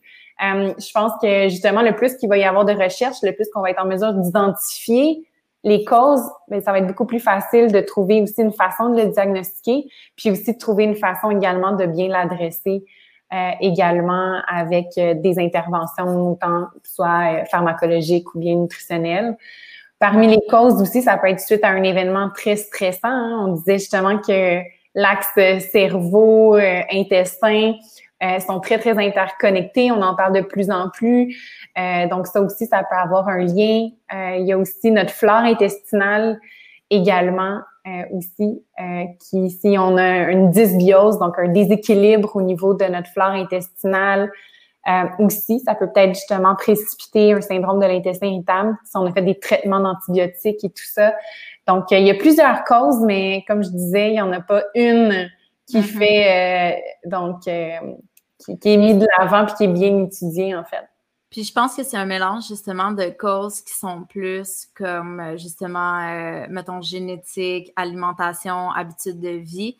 je 0.40 0.92
pense 0.92 1.12
que 1.20 1.48
justement, 1.48 1.82
le 1.82 1.94
plus 1.94 2.16
qu'il 2.16 2.28
va 2.28 2.38
y 2.38 2.44
avoir 2.44 2.64
de 2.64 2.72
recherches, 2.72 3.18
le 3.22 3.32
plus 3.32 3.48
qu'on 3.52 3.60
va 3.60 3.70
être 3.70 3.82
en 3.82 3.86
mesure 3.86 4.14
d'identifier 4.14 5.27
les 5.64 5.84
causes, 5.84 6.22
mais 6.48 6.58
ben, 6.58 6.62
ça 6.62 6.72
va 6.72 6.78
être 6.78 6.86
beaucoup 6.86 7.06
plus 7.06 7.20
facile 7.20 7.72
de 7.72 7.80
trouver 7.80 8.22
aussi 8.22 8.40
une 8.40 8.52
façon 8.52 8.90
de 8.90 9.02
le 9.02 9.08
diagnostiquer, 9.08 9.88
puis 10.16 10.30
aussi 10.30 10.52
de 10.52 10.58
trouver 10.58 10.84
une 10.84 10.94
façon 10.94 11.30
également 11.30 11.72
de 11.72 11.86
bien 11.86 12.08
l'adresser 12.08 12.84
euh, 13.34 13.50
également 13.60 14.40
avec 14.48 14.86
euh, 14.96 15.12
des 15.12 15.38
interventions 15.38 16.34
tant 16.36 16.68
soit 16.82 17.42
euh, 17.42 17.44
pharmacologiques 17.50 18.34
ou 18.34 18.38
bien 18.38 18.54
nutritionnelles. 18.54 19.36
Parmi 19.98 20.28
les 20.28 20.40
causes 20.48 20.80
aussi, 20.80 21.02
ça 21.02 21.18
peut 21.18 21.28
être 21.28 21.40
suite 21.40 21.62
à 21.62 21.68
un 21.68 21.82
événement 21.82 22.30
très 22.34 22.56
stressant. 22.56 23.08
Hein. 23.08 23.44
On 23.46 23.52
disait 23.52 23.80
justement 23.80 24.16
que 24.16 24.62
l'axe 24.94 25.28
cerveau-intestin 25.70 27.74
euh, 28.22 28.40
sont 28.40 28.60
très, 28.60 28.78
très 28.78 28.98
interconnectés. 28.98 29.90
On 29.92 30.02
en 30.02 30.14
parle 30.14 30.34
de 30.34 30.40
plus 30.40 30.70
en 30.70 30.88
plus. 30.90 31.36
Euh, 31.78 32.08
donc, 32.08 32.26
ça 32.26 32.40
aussi, 32.40 32.66
ça 32.66 32.78
peut 32.78 32.96
avoir 32.96 33.28
un 33.28 33.38
lien. 33.38 33.88
Euh, 34.14 34.36
il 34.38 34.46
y 34.46 34.52
a 34.52 34.58
aussi 34.58 34.90
notre 34.90 35.12
flore 35.12 35.44
intestinale 35.44 36.40
également 36.90 37.60
aussi, 38.12 38.62
qui, 39.18 39.50
si 39.50 39.76
on 39.78 39.96
a 39.96 40.30
une 40.30 40.50
dysbiose, 40.50 41.18
donc 41.18 41.38
un 41.38 41.48
déséquilibre 41.48 42.36
au 42.36 42.42
niveau 42.42 42.74
de 42.74 42.84
notre 42.84 43.08
flore 43.08 43.30
intestinale, 43.30 44.30
Euh, 44.88 45.04
aussi, 45.18 45.60
ça 45.60 45.74
peut 45.74 45.90
peut-être 45.92 46.14
justement 46.14 46.54
précipiter 46.54 47.32
un 47.34 47.42
syndrome 47.42 47.78
de 47.78 47.86
l'intestin 47.86 48.26
irritable 48.26 48.74
si 48.84 48.96
on 48.96 49.04
a 49.04 49.12
fait 49.12 49.22
des 49.22 49.38
traitements 49.38 49.80
d'antibiotiques 49.80 50.64
et 50.64 50.70
tout 50.70 50.86
ça. 50.94 51.14
Donc, 51.66 51.90
il 51.90 52.06
y 52.06 52.10
a 52.10 52.14
plusieurs 52.14 52.64
causes, 52.64 53.00
mais 53.04 53.44
comme 53.46 53.62
je 53.62 53.68
disais, 53.68 54.08
il 54.08 54.14
n'y 54.14 54.20
en 54.22 54.32
a 54.32 54.40
pas 54.40 54.62
une 54.74 55.28
qui 55.66 55.80
mm-hmm. 55.80 55.98
fait, 55.98 56.20
euh, 56.26 57.08
donc, 57.10 57.46
euh, 57.46 57.76
qui, 58.38 58.58
qui, 58.58 58.68
est 58.68 58.76
mise 58.76 58.98
de 58.98 59.06
l'avant 59.18 59.46
puis 59.46 59.54
qui 59.54 59.64
est 59.64 59.68
bien 59.68 60.04
étudiée, 60.04 60.54
en 60.54 60.64
fait. 60.64 60.88
Puis 61.30 61.44
je 61.44 61.52
pense 61.52 61.76
que 61.76 61.82
c'est 61.82 61.98
un 61.98 62.06
mélange 62.06 62.48
justement 62.48 62.92
de 62.92 63.10
causes 63.10 63.60
qui 63.60 63.74
sont 63.74 64.04
plus 64.04 64.66
comme 64.74 65.36
justement, 65.36 66.46
mettons, 66.48 66.80
génétique, 66.80 67.70
alimentation, 67.76 68.70
habitude 68.70 69.20
de 69.20 69.30
vie, 69.30 69.76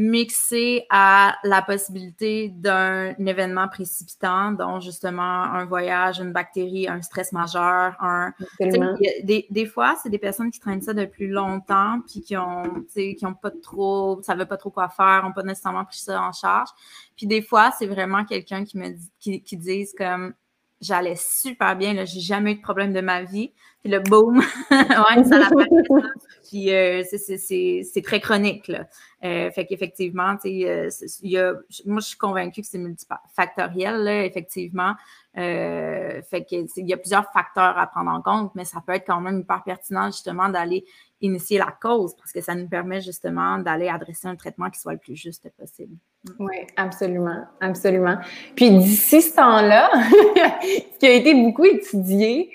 mixé 0.00 0.86
à 0.88 1.36
la 1.44 1.60
possibilité 1.60 2.48
d'un 2.48 3.14
événement 3.18 3.68
précipitant, 3.68 4.50
dont 4.52 4.80
justement 4.80 5.42
un 5.42 5.66
voyage, 5.66 6.20
une 6.20 6.32
bactérie, 6.32 6.88
un 6.88 7.02
stress 7.02 7.32
majeur, 7.32 7.96
un... 8.00 8.32
Des, 8.58 9.46
des, 9.50 9.66
fois, 9.66 9.96
c'est 10.02 10.08
des 10.08 10.18
personnes 10.18 10.50
qui 10.50 10.58
traînent 10.58 10.80
ça 10.80 10.94
depuis 10.94 11.28
longtemps, 11.28 12.00
puis 12.08 12.22
qui 12.22 12.34
ont, 12.34 12.82
qui 12.94 13.26
ont 13.26 13.34
pas 13.34 13.50
trop, 13.50 14.22
savaient 14.22 14.46
pas 14.46 14.56
trop 14.56 14.70
quoi 14.70 14.88
faire, 14.88 15.24
ont 15.26 15.34
pas 15.34 15.42
nécessairement 15.42 15.84
pris 15.84 15.98
ça 15.98 16.22
en 16.22 16.32
charge. 16.32 16.70
Puis 17.14 17.26
des 17.26 17.42
fois, 17.42 17.70
c'est 17.78 17.86
vraiment 17.86 18.24
quelqu'un 18.24 18.64
qui 18.64 18.78
me 18.78 18.88
dit, 18.88 19.10
qui, 19.18 19.42
qui 19.42 19.58
disent 19.58 19.94
comme 19.98 20.32
j'allais 20.80 21.16
super 21.16 21.76
bien, 21.76 21.92
là, 21.92 22.06
j'ai 22.06 22.20
jamais 22.20 22.52
eu 22.52 22.54
de 22.54 22.62
problème 22.62 22.94
de 22.94 23.02
ma 23.02 23.22
vie. 23.22 23.52
Puis 23.82 23.90
le 23.90 24.00
boom, 24.00 24.38
ouais, 24.70 25.24
ça 25.24 25.48
Puis 26.48 26.72
euh, 26.74 27.02
c'est 27.04 28.02
très 28.02 28.20
chronique, 28.20 28.68
là. 28.68 28.86
Euh, 29.22 29.50
fait 29.50 29.66
qu'effectivement, 29.66 30.36
tu 30.36 30.62
sais, 30.62 31.38
euh, 31.38 31.54
moi, 31.86 32.00
je 32.00 32.06
suis 32.06 32.18
convaincue 32.18 32.62
que 32.62 32.66
c'est 32.66 32.78
multifactoriel, 32.78 34.02
là, 34.02 34.24
effectivement. 34.24 34.94
Euh, 35.38 36.20
fait 36.22 36.44
qu'il 36.44 36.66
y 36.76 36.92
a 36.92 36.96
plusieurs 36.96 37.30
facteurs 37.32 37.78
à 37.78 37.86
prendre 37.86 38.10
en 38.10 38.20
compte, 38.20 38.54
mais 38.54 38.64
ça 38.64 38.82
peut 38.84 38.94
être 38.94 39.06
quand 39.06 39.20
même 39.20 39.40
hyper 39.40 39.62
pertinent, 39.62 40.06
justement, 40.06 40.48
d'aller 40.48 40.84
initier 41.20 41.58
la 41.58 41.72
cause 41.80 42.16
parce 42.16 42.32
que 42.32 42.40
ça 42.40 42.54
nous 42.54 42.66
permet 42.66 43.00
justement 43.00 43.58
d'aller 43.58 43.88
adresser 43.88 44.26
un 44.26 44.36
traitement 44.36 44.70
qui 44.70 44.80
soit 44.80 44.94
le 44.94 44.98
plus 44.98 45.16
juste 45.16 45.48
possible. 45.58 45.94
Mm. 46.24 46.30
Oui, 46.38 46.56
absolument, 46.76 47.44
absolument. 47.60 48.16
Puis 48.56 48.70
d'ici 48.70 49.22
ce 49.22 49.36
temps-là, 49.36 49.90
ce 49.94 50.98
qui 50.98 51.06
a 51.06 51.12
été 51.12 51.34
beaucoup 51.34 51.64
étudié, 51.64 52.50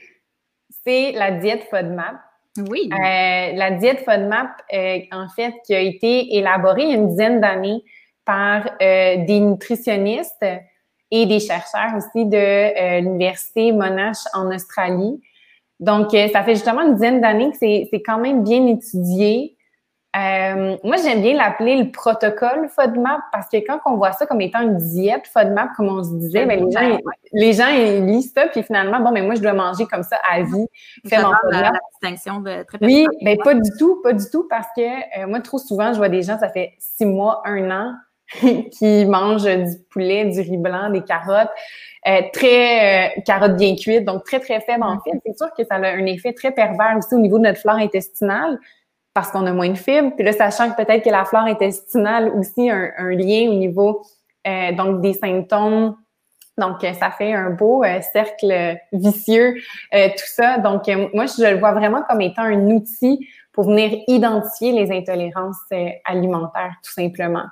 c'est 0.86 1.12
la 1.14 1.32
diète 1.32 1.68
FODMAP. 1.70 2.16
Oui. 2.70 2.90
Euh, 2.92 3.52
la 3.54 3.72
diète 3.72 4.06
FODMAP, 4.06 4.50
euh, 4.74 5.00
en 5.12 5.28
fait, 5.30 5.54
qui 5.66 5.76
a 5.76 5.80
été 5.80 6.36
élaborée 6.38 6.84
il 6.84 6.90
y 6.90 6.94
a 6.94 6.96
une 6.96 7.10
dizaine 7.10 7.42
d'années 7.42 7.84
par 8.24 8.66
euh, 8.82 9.26
des 9.26 9.40
nutritionnistes 9.40 10.46
et 11.12 11.26
des 11.26 11.40
chercheurs 11.40 11.96
aussi 11.98 12.26
de 12.26 13.02
l'Université 13.02 13.72
Monash 13.72 14.18
en 14.34 14.54
Australie. 14.54 15.22
Donc, 15.80 16.12
ça 16.12 16.44
fait 16.44 16.56
justement 16.56 16.82
une 16.82 16.94
dizaine 16.94 17.22
d'années 17.22 17.52
que 17.52 17.58
c'est 17.58 18.02
quand 18.04 18.18
même 18.18 18.44
bien 18.44 18.66
étudié. 18.66 19.55
Euh, 20.16 20.78
moi, 20.84 20.96
j'aime 21.04 21.22
bien 21.22 21.36
l'appeler 21.36 21.76
le 21.76 21.92
protocole 21.92 22.70
FODMAP 22.70 23.20
parce 23.34 23.50
que 23.50 23.58
quand 23.58 23.80
on 23.86 23.98
voit 23.98 24.14
ça 24.14 24.26
comme 24.26 24.40
étant 24.40 24.62
une 24.62 24.78
diète 24.78 25.28
FODMAP, 25.28 25.74
comme 25.76 25.90
on 25.90 26.04
se 26.04 26.14
disait, 26.14 26.46
ben, 26.46 26.64
les, 26.64 26.72
gens, 26.72 26.98
les 27.34 27.54
gens 27.54 27.68
ils 27.68 28.06
lisent 28.06 28.32
ça, 28.34 28.48
puis 28.48 28.64
finalement, 28.64 29.02
bon, 29.02 29.12
mais 29.12 29.20
ben, 29.20 29.26
moi, 29.26 29.36
je 29.36 29.42
dois 29.42 29.54
manger 29.54 29.86
comme 29.86 30.04
ça 30.04 30.18
à 30.30 30.42
vie. 30.42 30.68
Fais 31.06 31.18
mon 31.18 31.34
FODMAP. 31.42 31.62
La, 31.62 31.80
distinction 31.92 32.40
de 32.40 32.64
très 32.64 32.78
Oui, 32.82 33.06
mais 33.24 33.36
ben, 33.36 33.44
pas 33.44 33.54
du 33.56 33.70
tout, 33.78 34.02
pas 34.02 34.14
du 34.14 34.24
tout, 34.32 34.48
parce 34.50 34.68
que 34.76 34.82
euh, 34.82 35.28
moi, 35.28 35.42
trop 35.42 35.58
souvent, 35.58 35.92
je 35.92 35.98
vois 35.98 36.10
des 36.10 36.22
gens, 36.22 36.40
ça 36.40 36.50
fait 36.50 36.74
six 36.80 37.06
mois, 37.06 37.42
un 37.44 37.70
an, 37.72 37.94
qui 38.72 39.06
mangent 39.06 39.44
du 39.44 39.78
poulet, 39.92 40.26
du 40.26 40.40
riz 40.40 40.58
blanc, 40.58 40.92
des 40.92 41.04
carottes. 41.04 41.52
Euh, 42.08 42.22
très 42.32 43.16
carottes 43.26 43.56
bien 43.56 43.76
cuites, 43.76 44.06
donc 44.06 44.24
très, 44.26 44.40
très 44.40 44.62
faibles 44.62 44.84
en 44.84 45.00
fait. 45.00 45.20
C'est 45.26 45.36
sûr 45.36 45.48
que 45.58 45.64
ça 45.66 45.76
a 45.76 45.88
un 45.88 46.06
effet 46.06 46.34
très 46.34 46.52
pervers 46.52 46.96
aussi 46.98 47.16
au 47.16 47.18
niveau 47.18 47.40
de 47.40 47.44
notre 47.46 47.60
flore 47.60 47.78
intestinale 47.78 48.60
parce 49.16 49.32
qu'on 49.32 49.46
a 49.46 49.54
moins 49.54 49.70
de 49.70 49.78
fibres. 49.78 50.12
Puis 50.16 50.26
là, 50.26 50.34
sachant 50.34 50.70
que 50.70 50.76
peut-être 50.76 51.04
que 51.04 51.10
la 51.10 51.24
flore 51.24 51.46
intestinale 51.46 52.30
aussi 52.38 52.70
a 52.70 52.92
un, 52.98 53.12
lien 53.12 53.50
au 53.50 53.54
niveau 53.54 54.04
euh, 54.46 54.74
donc 54.74 55.02
des 55.02 55.14
symptômes. 55.14 55.96
Donc, 56.58 56.84
euh, 56.84 56.94
ça 56.94 57.12
fait 57.12 57.34
un 57.34 57.50
beau 57.50 57.84
euh, 57.84 58.02
cercle 58.14 58.78
vicieux, 58.92 59.56
tout 59.92 60.28
ça. 60.28 60.58
Donc, 60.58 60.88
moi, 61.14 61.26
je 61.26 61.50
le 61.50 61.58
vois 61.58 61.72
vraiment 61.72 62.04
comme 62.08 62.22
étant 62.22 62.44
un 62.44 62.70
outil 62.72 63.26
pour 63.54 63.64
venir 63.70 64.00
identifier 64.08 64.74
les 64.74 64.92
intolérances 64.92 65.58
alimentaires, 66.06 66.76
tout 66.84 66.92
simplement 66.92 67.46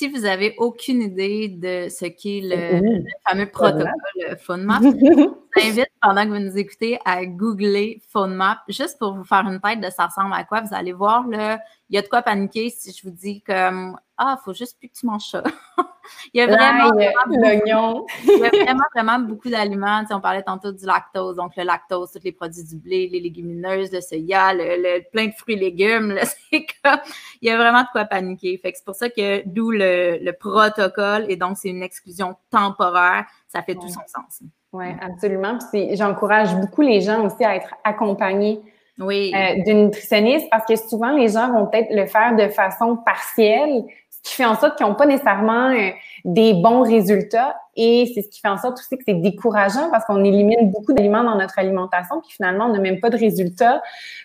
si 0.00 0.08
vous 0.08 0.24
avez 0.24 0.54
aucune 0.56 1.02
idée 1.02 1.48
de 1.48 1.90
ce 1.90 2.06
qu'est 2.06 2.40
le, 2.42 3.04
fameux 3.28 3.50
protocole 3.50 3.92
PhoneMap, 4.38 4.82
je 4.82 4.88
vous 4.88 5.38
invite 5.62 5.90
pendant 6.00 6.24
que 6.24 6.28
vous 6.30 6.38
nous 6.38 6.56
écoutez 6.56 6.98
à 7.04 7.26
googler 7.26 8.00
PhoneMap 8.08 8.60
juste 8.66 8.98
pour 8.98 9.14
vous 9.14 9.24
faire 9.24 9.46
une 9.46 9.60
tête 9.60 9.82
de 9.82 9.90
ça 9.90 10.06
ressemble 10.06 10.32
à 10.32 10.44
quoi. 10.44 10.62
Vous 10.62 10.74
allez 10.74 10.94
voir, 10.94 11.28
là, 11.28 11.60
il 11.90 11.96
y 11.96 11.98
a 11.98 12.02
de 12.02 12.08
quoi 12.08 12.22
paniquer 12.22 12.70
si 12.70 12.94
je 12.94 13.06
vous 13.06 13.14
dis 13.14 13.42
comme 13.42 13.98
Ah, 14.16 14.38
il 14.40 14.42
faut 14.42 14.54
juste 14.54 14.78
plus 14.78 14.88
que 14.88 14.94
tu 14.94 15.04
manges 15.04 15.28
ça. 15.28 15.42
il 16.32 16.38
y 16.38 16.40
a 16.42 16.46
vraiment, 16.46 16.90
l'oignon. 17.26 18.06
il 18.24 18.38
y 18.38 18.44
a 18.44 18.64
vraiment, 18.64 18.84
vraiment 18.94 19.18
beaucoup 19.18 19.48
d'aliments. 19.48 20.02
on 20.10 20.20
parlait 20.20 20.42
tantôt 20.42 20.72
du 20.72 20.84
lactose, 20.84 21.36
donc 21.36 21.56
le 21.56 21.64
lactose, 21.64 22.12
tous 22.12 22.20
les 22.24 22.32
produits 22.32 22.64
du 22.64 22.76
blé, 22.76 23.08
les 23.08 23.20
légumineuses, 23.20 23.92
le 23.92 24.00
soya, 24.00 24.52
le, 24.54 25.00
plein 25.10 25.26
de 25.26 25.32
fruits 25.32 25.54
et 25.54 25.58
légumes. 25.58 26.18
c'est 26.50 26.66
comme, 26.82 27.00
il 27.40 27.48
y 27.48 27.50
a 27.50 27.56
vraiment 27.56 27.82
de 27.82 27.88
quoi 27.92 28.04
paniquer. 28.04 28.58
Fait 28.58 28.72
que 28.72 28.78
c'est 28.78 28.84
pour 28.84 28.94
ça 28.94 29.08
que 29.08 29.42
d'où 29.46 29.70
le, 29.70 30.30
protocole, 30.38 31.26
et 31.28 31.36
donc 31.36 31.56
c'est 31.56 31.68
une 31.68 31.82
exclusion 31.82 32.36
temporaire, 32.50 33.26
ça 33.48 33.62
fait 33.62 33.74
tout 33.74 33.88
son 33.88 34.00
sens. 34.06 34.42
Oui, 34.72 34.86
absolument. 35.00 35.58
J'encourage 35.92 36.54
beaucoup 36.54 36.82
les 36.82 37.00
gens 37.00 37.26
aussi 37.26 37.44
à 37.44 37.56
être 37.56 37.74
accompagnés 37.82 38.60
oui. 39.00 39.32
euh, 39.34 39.62
d'une 39.64 39.86
nutritionniste 39.86 40.48
parce 40.50 40.64
que 40.66 40.76
souvent 40.76 41.10
les 41.10 41.28
gens 41.28 41.52
vont 41.52 41.66
peut-être 41.66 41.90
le 41.90 42.06
faire 42.06 42.36
de 42.36 42.48
façon 42.48 42.96
partielle, 42.96 43.84
qui 44.22 44.34
fait 44.34 44.44
en 44.44 44.54
sorte 44.54 44.76
qu'ils 44.76 44.86
n'ont 44.86 44.94
pas 44.94 45.06
nécessairement 45.06 45.70
euh, 45.70 45.90
des 46.24 46.52
bons 46.54 46.82
résultats 46.82 47.56
et 47.74 48.10
c'est 48.14 48.20
ce 48.20 48.28
qui 48.28 48.40
fait 48.40 48.48
en 48.48 48.58
sorte 48.58 48.78
aussi 48.78 48.98
que 48.98 49.04
c'est 49.06 49.14
décourageant 49.14 49.90
parce 49.90 50.04
qu'on 50.04 50.22
élimine 50.22 50.70
beaucoup 50.70 50.92
d'aliments 50.92 51.24
dans 51.24 51.36
notre 51.36 51.58
alimentation 51.58 52.20
puis 52.20 52.32
finalement 52.32 52.66
on 52.66 52.72
n'a 52.72 52.80
même 52.80 53.00
pas 53.00 53.08
de 53.08 53.16
résultats. 53.16 53.80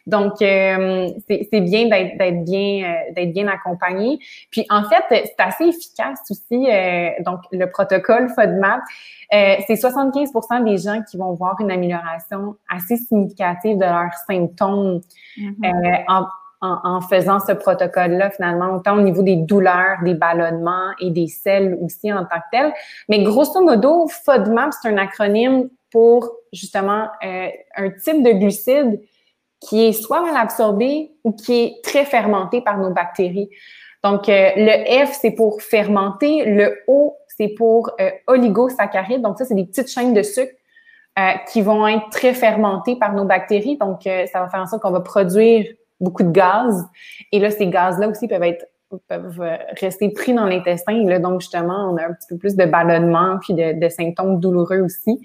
Donc 0.06 0.42
euh, 0.42 1.08
c'est 1.30 1.62
bien 1.62 1.88
d'être 1.88 2.44
bien 2.44 2.84
euh, 2.84 3.14
d'être 3.14 3.32
bien 3.32 3.48
accompagné. 3.48 4.20
Puis 4.52 4.66
en 4.70 4.84
fait 4.84 5.04
c'est 5.10 5.40
assez 5.40 5.66
efficace 5.66 6.20
aussi 6.30 6.68
donc 7.24 7.40
le 7.52 7.70
protocole 7.70 8.28
FODMAP. 8.36 8.82
c'est 9.32 9.76
75 9.78 10.32
des 10.66 10.78
gens 10.78 11.02
qui 11.10 11.18
vont 11.18 11.34
voir 11.34 11.56
une 11.62 11.72
amélioration 11.72 12.56
assez 12.70 12.98
significative 12.98 13.78
de 13.78 13.86
leurs 13.86 14.14
symptômes 14.28 15.00
mm-hmm. 15.38 16.04
en 16.10 16.26
en, 16.62 17.02
faisant 17.02 17.40
ce 17.40 17.52
protocole-là, 17.52 18.30
finalement, 18.32 18.76
autant 18.76 18.98
au 18.98 19.02
niveau 19.02 19.22
des 19.22 19.36
douleurs, 19.36 19.98
des 20.04 20.14
ballonnements 20.14 20.92
et 21.00 21.12
des 21.12 21.28
selles 21.28 21.78
aussi 21.82 22.12
en 22.12 22.26
tant 22.26 22.38
que 22.38 22.50
tel. 22.52 22.74
Mais 23.10 23.24
grosso 23.24 23.62
modo, 23.62 24.08
FODMAP, 24.08 24.72
c'est 24.82 24.90
un 24.90 24.98
acronyme 24.98 25.70
pour 25.92 26.30
justement 26.52 27.08
euh, 27.24 27.48
un 27.76 27.90
type 27.90 28.24
de 28.24 28.32
glucide 28.32 29.00
qui 29.60 29.86
est 29.86 29.94
soit 29.94 30.22
mal 30.22 30.36
absorbé 30.36 31.12
ou 31.24 31.32
qui 31.32 31.64
est 31.64 31.84
très 31.84 32.06
fermenté 32.06 32.62
par 32.62 32.78
nos 32.78 32.92
bactéries. 32.92 33.50
Donc, 34.04 34.30
euh, 34.30 34.50
le 34.56 35.06
F, 35.06 35.18
c'est 35.20 35.32
pour 35.32 35.62
fermenter. 35.62 36.46
Le 36.46 36.84
O, 36.88 37.16
c'est 37.28 37.50
pour 37.50 37.92
euh, 38.00 38.12
oligosaccharides. 38.28 39.22
Donc, 39.22 39.38
ça, 39.38 39.46
c'est 39.46 39.56
des 39.56 39.66
petites 39.66 39.90
chaînes 39.90 40.14
de 40.14 40.24
sucre 40.24 40.54
qui 41.48 41.62
vont 41.62 41.88
être 41.88 42.10
très 42.12 42.34
fermentées 42.34 42.98
par 42.98 43.14
nos 43.14 43.24
bactéries. 43.24 43.78
Donc, 43.78 44.02
ça 44.04 44.42
va 44.42 44.50
faire 44.50 44.60
en 44.60 44.66
sorte 44.66 44.82
qu'on 44.82 44.92
va 44.92 45.00
produire 45.00 45.66
beaucoup 46.06 46.24
de 46.24 46.32
gaz. 46.32 46.86
Et 47.32 47.40
là, 47.40 47.52
ces 47.52 47.68
gaz-là 47.68 48.08
aussi 48.08 48.28
peuvent 48.28 48.44
être 48.44 48.66
peuvent 49.08 49.42
rester 49.80 50.10
pris 50.10 50.34
dans 50.34 50.46
l'intestin. 50.46 51.04
Là, 51.04 51.20
donc, 51.20 51.42
justement, 51.42 51.92
on 51.92 51.98
a 51.98 52.08
un 52.08 52.14
petit 52.14 52.28
peu 52.30 52.38
plus 52.38 52.56
de 52.56 52.66
ballonnement 52.66 53.38
puis 53.42 53.54
de, 53.54 53.90
symptômes 53.90 54.40
douloureux 54.40 54.80
aussi. 54.80 55.22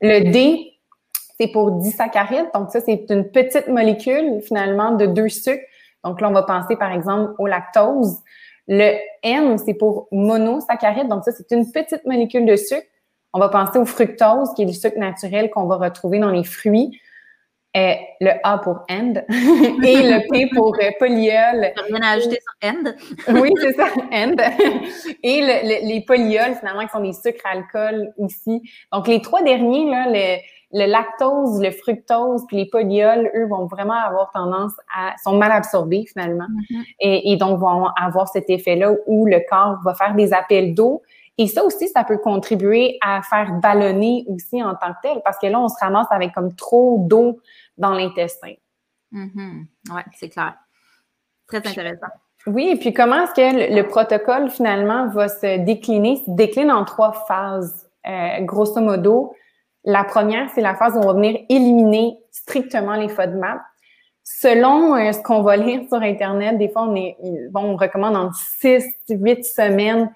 Le 0.00 0.30
D, 0.30 0.72
c'est 1.38 1.48
pour 1.48 1.72
disaccharides. 1.72 2.48
Donc, 2.54 2.70
ça, 2.70 2.80
c'est 2.80 3.06
une 3.10 3.30
petite 3.30 3.68
molécule, 3.68 4.40
finalement, 4.42 4.92
de 4.92 5.06
deux 5.06 5.28
sucres. 5.28 5.64
Donc, 6.04 6.20
là, 6.20 6.28
on 6.28 6.32
va 6.32 6.42
penser, 6.42 6.76
par 6.76 6.92
exemple, 6.92 7.32
au 7.38 7.46
lactose. 7.46 8.18
Le 8.66 8.96
M, 9.22 9.56
c'est 9.58 9.74
pour 9.74 10.08
monosaccharide. 10.12 11.08
Donc, 11.08 11.24
ça, 11.24 11.32
c'est 11.32 11.50
une 11.52 11.70
petite 11.70 12.04
molécule 12.04 12.44
de 12.44 12.56
sucre. 12.56 12.86
On 13.32 13.38
va 13.38 13.48
penser 13.48 13.78
au 13.78 13.84
fructose, 13.84 14.52
qui 14.54 14.62
est 14.62 14.66
du 14.66 14.74
sucre 14.74 14.98
naturel 14.98 15.50
qu'on 15.50 15.66
va 15.66 15.76
retrouver 15.76 16.18
dans 16.18 16.30
les 16.30 16.44
fruits 16.44 16.98
le 17.74 18.30
A 18.44 18.58
pour 18.58 18.84
end 18.90 19.14
et 19.28 20.02
le 20.02 20.30
P 20.30 20.48
pour 20.54 20.74
euh, 20.74 20.90
polyols. 20.98 21.72
rien 21.88 22.02
à 22.02 22.10
ajouter 22.12 22.38
sur 22.40 22.70
end? 22.70 22.84
oui, 23.40 23.52
c'est 23.60 23.72
ça, 23.72 23.88
end. 24.12 24.36
Et 25.22 25.40
les 25.82 26.04
polyols, 26.06 26.54
finalement, 26.58 26.82
qui 26.82 26.88
sont 26.88 27.00
des 27.00 27.12
sucres 27.12 27.44
à 27.44 27.56
alcool 27.56 28.12
aussi. 28.18 28.62
Donc, 28.92 29.06
les 29.08 29.20
trois 29.20 29.42
derniers, 29.42 29.90
là, 29.90 30.06
le, 30.72 30.86
lactose, 30.86 31.60
le 31.62 31.70
fructose, 31.70 32.42
puis 32.48 32.56
les 32.56 32.66
polyols, 32.66 33.30
eux, 33.34 33.46
vont 33.46 33.66
vraiment 33.66 33.94
avoir 33.94 34.30
tendance 34.32 34.72
à, 34.94 35.14
sont 35.22 35.36
mal 35.36 35.52
absorbés 35.52 36.04
finalement, 36.10 36.46
mm-hmm. 36.48 36.84
et, 37.00 37.32
et, 37.32 37.36
donc 37.36 37.58
vont 37.58 37.86
avoir 37.96 38.28
cet 38.28 38.50
effet-là 38.50 38.92
où 39.06 39.26
le 39.26 39.40
corps 39.48 39.78
va 39.84 39.94
faire 39.94 40.14
des 40.14 40.32
appels 40.32 40.74
d'eau 40.74 41.02
Et 41.38 41.46
ça 41.46 41.64
aussi, 41.64 41.88
ça 41.88 42.02
peut 42.02 42.18
contribuer 42.18 42.98
à 43.00 43.22
faire 43.22 43.52
ballonner 43.54 44.24
aussi 44.28 44.62
en 44.62 44.74
tant 44.74 44.92
que 44.92 44.98
tel, 45.02 45.22
parce 45.24 45.38
que 45.38 45.46
là, 45.46 45.60
on 45.60 45.68
se 45.68 45.78
ramasse 45.80 46.08
avec 46.10 46.34
comme 46.34 46.54
trop 46.54 46.98
d'eau 47.08 47.40
dans 47.76 47.92
l'intestin. 47.92 48.54
Mm-hmm. 49.12 49.64
Oui, 49.90 50.02
c'est 50.16 50.28
clair. 50.28 50.54
Très 51.46 51.58
intéressant. 51.58 52.08
Oui, 52.46 52.68
et 52.70 52.76
puis 52.76 52.92
comment 52.92 53.22
est-ce 53.22 53.34
que 53.34 53.74
le, 53.74 53.82
protocole 53.82 54.50
finalement 54.50 55.08
va 55.08 55.28
se 55.28 55.58
décliner? 55.58 56.12
Il 56.12 56.24
se 56.24 56.30
décline 56.30 56.70
en 56.70 56.84
trois 56.84 57.12
phases, 57.12 57.88
euh, 58.06 58.40
grosso 58.40 58.80
modo. 58.80 59.34
La 59.84 60.04
première, 60.04 60.48
c'est 60.54 60.60
la 60.60 60.74
phase 60.74 60.94
où 60.94 60.98
on 60.98 61.06
va 61.06 61.12
venir 61.12 61.40
éliminer 61.48 62.18
strictement 62.30 62.94
les 62.94 63.08
FODMAP. 63.08 63.60
Selon 64.24 64.94
euh, 64.94 65.12
ce 65.12 65.22
qu'on 65.22 65.42
va 65.42 65.56
lire 65.56 65.82
sur 65.88 66.00
Internet, 66.02 66.58
des 66.58 66.68
fois, 66.68 66.82
on 66.82 66.94
est, 66.94 67.16
bon, 67.50 67.60
on 67.60 67.76
recommande 67.76 68.16
en 68.16 68.30
6, 68.32 68.84
8 69.08 69.44
semaines. 69.44 70.10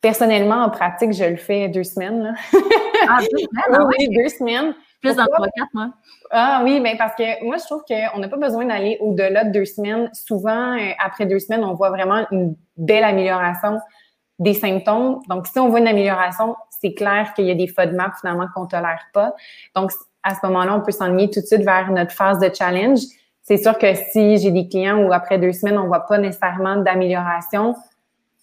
Personnellement, 0.00 0.62
en 0.64 0.70
pratique, 0.70 1.12
je 1.12 1.24
le 1.24 1.36
fais 1.36 1.68
deux 1.68 1.84
semaines. 1.84 2.22
Là. 2.22 2.34
Ah, 3.08 3.18
deux 3.20 3.26
semaines? 3.38 3.48
Ah 3.72 3.84
oui, 3.86 4.08
deux 4.08 4.28
semaines. 4.28 4.74
Plus 5.00 5.14
dans 5.14 5.26
trois, 5.26 5.46
quatre, 5.48 5.70
moi. 5.74 5.90
Ah 6.30 6.62
oui, 6.64 6.80
mais 6.80 6.96
parce 6.96 7.14
que 7.14 7.44
moi, 7.44 7.56
je 7.56 7.64
trouve 7.64 7.82
qu'on 7.88 8.18
n'a 8.18 8.28
pas 8.28 8.36
besoin 8.36 8.64
d'aller 8.64 8.98
au-delà 9.00 9.44
de 9.44 9.52
deux 9.52 9.64
semaines. 9.64 10.10
Souvent, 10.12 10.76
euh, 10.76 10.90
après 11.04 11.26
deux 11.26 11.38
semaines, 11.38 11.64
on 11.64 11.74
voit 11.74 11.90
vraiment 11.90 12.26
une 12.30 12.56
belle 12.76 13.04
amélioration 13.04 13.78
des 14.38 14.54
symptômes. 14.54 15.20
Donc, 15.28 15.46
si 15.46 15.58
on 15.58 15.68
voit 15.68 15.80
une 15.80 15.88
amélioration, 15.88 16.56
c'est 16.70 16.94
clair 16.94 17.32
qu'il 17.34 17.46
y 17.46 17.50
a 17.50 17.54
des 17.54 17.66
FODMAP 17.66 18.12
finalement 18.20 18.46
qu'on 18.54 18.64
ne 18.64 18.68
tolère 18.68 19.06
pas. 19.12 19.34
Donc, 19.74 19.92
à 20.22 20.34
ce 20.34 20.40
moment-là, 20.46 20.76
on 20.76 20.80
peut 20.80 20.92
s'enligner 20.92 21.30
tout 21.30 21.40
de 21.40 21.46
suite 21.46 21.62
vers 21.62 21.90
notre 21.90 22.12
phase 22.12 22.38
de 22.38 22.50
challenge. 22.52 23.00
C'est 23.42 23.56
sûr 23.56 23.78
que 23.78 23.94
si 23.94 24.38
j'ai 24.38 24.50
des 24.50 24.68
clients 24.68 24.98
où 24.98 25.12
après 25.12 25.38
deux 25.38 25.52
semaines, 25.52 25.78
on 25.78 25.84
ne 25.84 25.88
voit 25.88 26.06
pas 26.06 26.18
nécessairement 26.18 26.76
d'amélioration, 26.76 27.74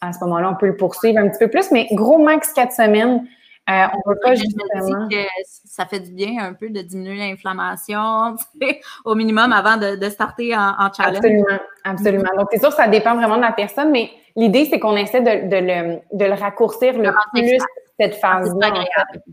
à 0.07 0.13
ce 0.13 0.23
moment-là, 0.23 0.51
on 0.51 0.55
peut 0.55 0.67
le 0.67 0.77
poursuivre 0.77 1.19
un 1.19 1.29
petit 1.29 1.39
peu 1.39 1.49
plus, 1.49 1.71
mais 1.71 1.87
gros 1.91 2.17
max 2.17 2.51
quatre 2.53 2.73
semaines. 2.73 3.25
Euh, 3.67 3.85
on 3.93 4.09
veut 4.09 4.19
pas 4.21 4.35
justement. 4.35 5.07
Que 5.09 5.17
ça 5.43 5.85
fait 5.85 5.99
du 5.99 6.11
bien 6.11 6.37
un 6.39 6.53
peu 6.53 6.69
de 6.69 6.81
diminuer 6.81 7.17
l'inflammation, 7.17 8.35
au 9.05 9.15
minimum 9.15 9.51
avant 9.51 9.77
de, 9.77 9.95
de 9.95 10.09
starter 10.09 10.55
en, 10.55 10.73
en, 10.77 10.93
challenge. 10.93 11.17
Absolument, 11.17 11.59
absolument. 11.83 12.29
Donc, 12.37 12.49
c'est 12.51 12.59
sûr 12.59 12.69
que 12.69 12.75
ça 12.75 12.87
dépend 12.87 13.15
vraiment 13.15 13.37
de 13.37 13.41
la 13.41 13.53
personne, 13.53 13.91
mais 13.91 14.11
l'idée, 14.35 14.65
c'est 14.65 14.79
qu'on 14.79 14.95
essaie 14.95 15.21
de, 15.21 15.49
de, 15.49 15.55
le, 15.55 15.99
de 16.13 16.25
le 16.25 16.33
raccourcir 16.33 16.93
le 16.97 17.11
plus 17.33 17.57
cette 17.99 18.19
ah, 18.21 18.41
phase-là. 18.43 18.73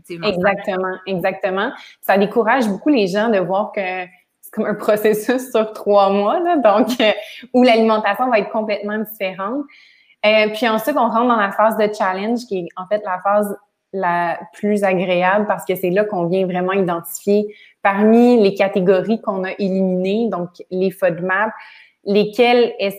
Exactement, 0.09 0.97
exactement. 1.05 1.71
Ça 2.01 2.17
décourage 2.17 2.67
beaucoup 2.67 2.89
les 2.89 3.07
gens 3.07 3.29
de 3.29 3.39
voir 3.39 3.71
que 3.71 3.81
c'est 4.41 4.51
comme 4.51 4.65
un 4.65 4.73
processus 4.75 5.51
sur 5.51 5.73
trois 5.73 6.09
mois, 6.09 6.39
là, 6.39 6.57
donc 6.57 6.89
euh, 6.99 7.11
où 7.53 7.63
l'alimentation 7.63 8.29
va 8.29 8.39
être 8.39 8.51
complètement 8.51 8.97
différente. 8.99 9.65
Euh, 10.25 10.49
puis 10.53 10.67
ensuite, 10.67 10.95
on 10.97 11.09
rentre 11.09 11.27
dans 11.27 11.35
la 11.35 11.51
phase 11.51 11.77
de 11.77 11.93
challenge, 11.93 12.45
qui 12.47 12.59
est 12.59 12.67
en 12.77 12.85
fait 12.87 13.01
la 13.03 13.19
phase 13.19 13.57
la 13.93 14.39
plus 14.53 14.83
agréable 14.83 15.45
parce 15.47 15.65
que 15.65 15.75
c'est 15.75 15.91
là 15.91 16.03
qu'on 16.03 16.25
vient 16.25 16.45
vraiment 16.45 16.73
identifier 16.73 17.55
parmi 17.83 18.41
les 18.41 18.55
catégories 18.55 19.21
qu'on 19.21 19.43
a 19.43 19.51
éliminées, 19.59 20.29
donc 20.29 20.49
les 20.71 20.89
FODMAP, 20.89 21.51
lesquels 22.05 22.73
est-ce 22.79 22.97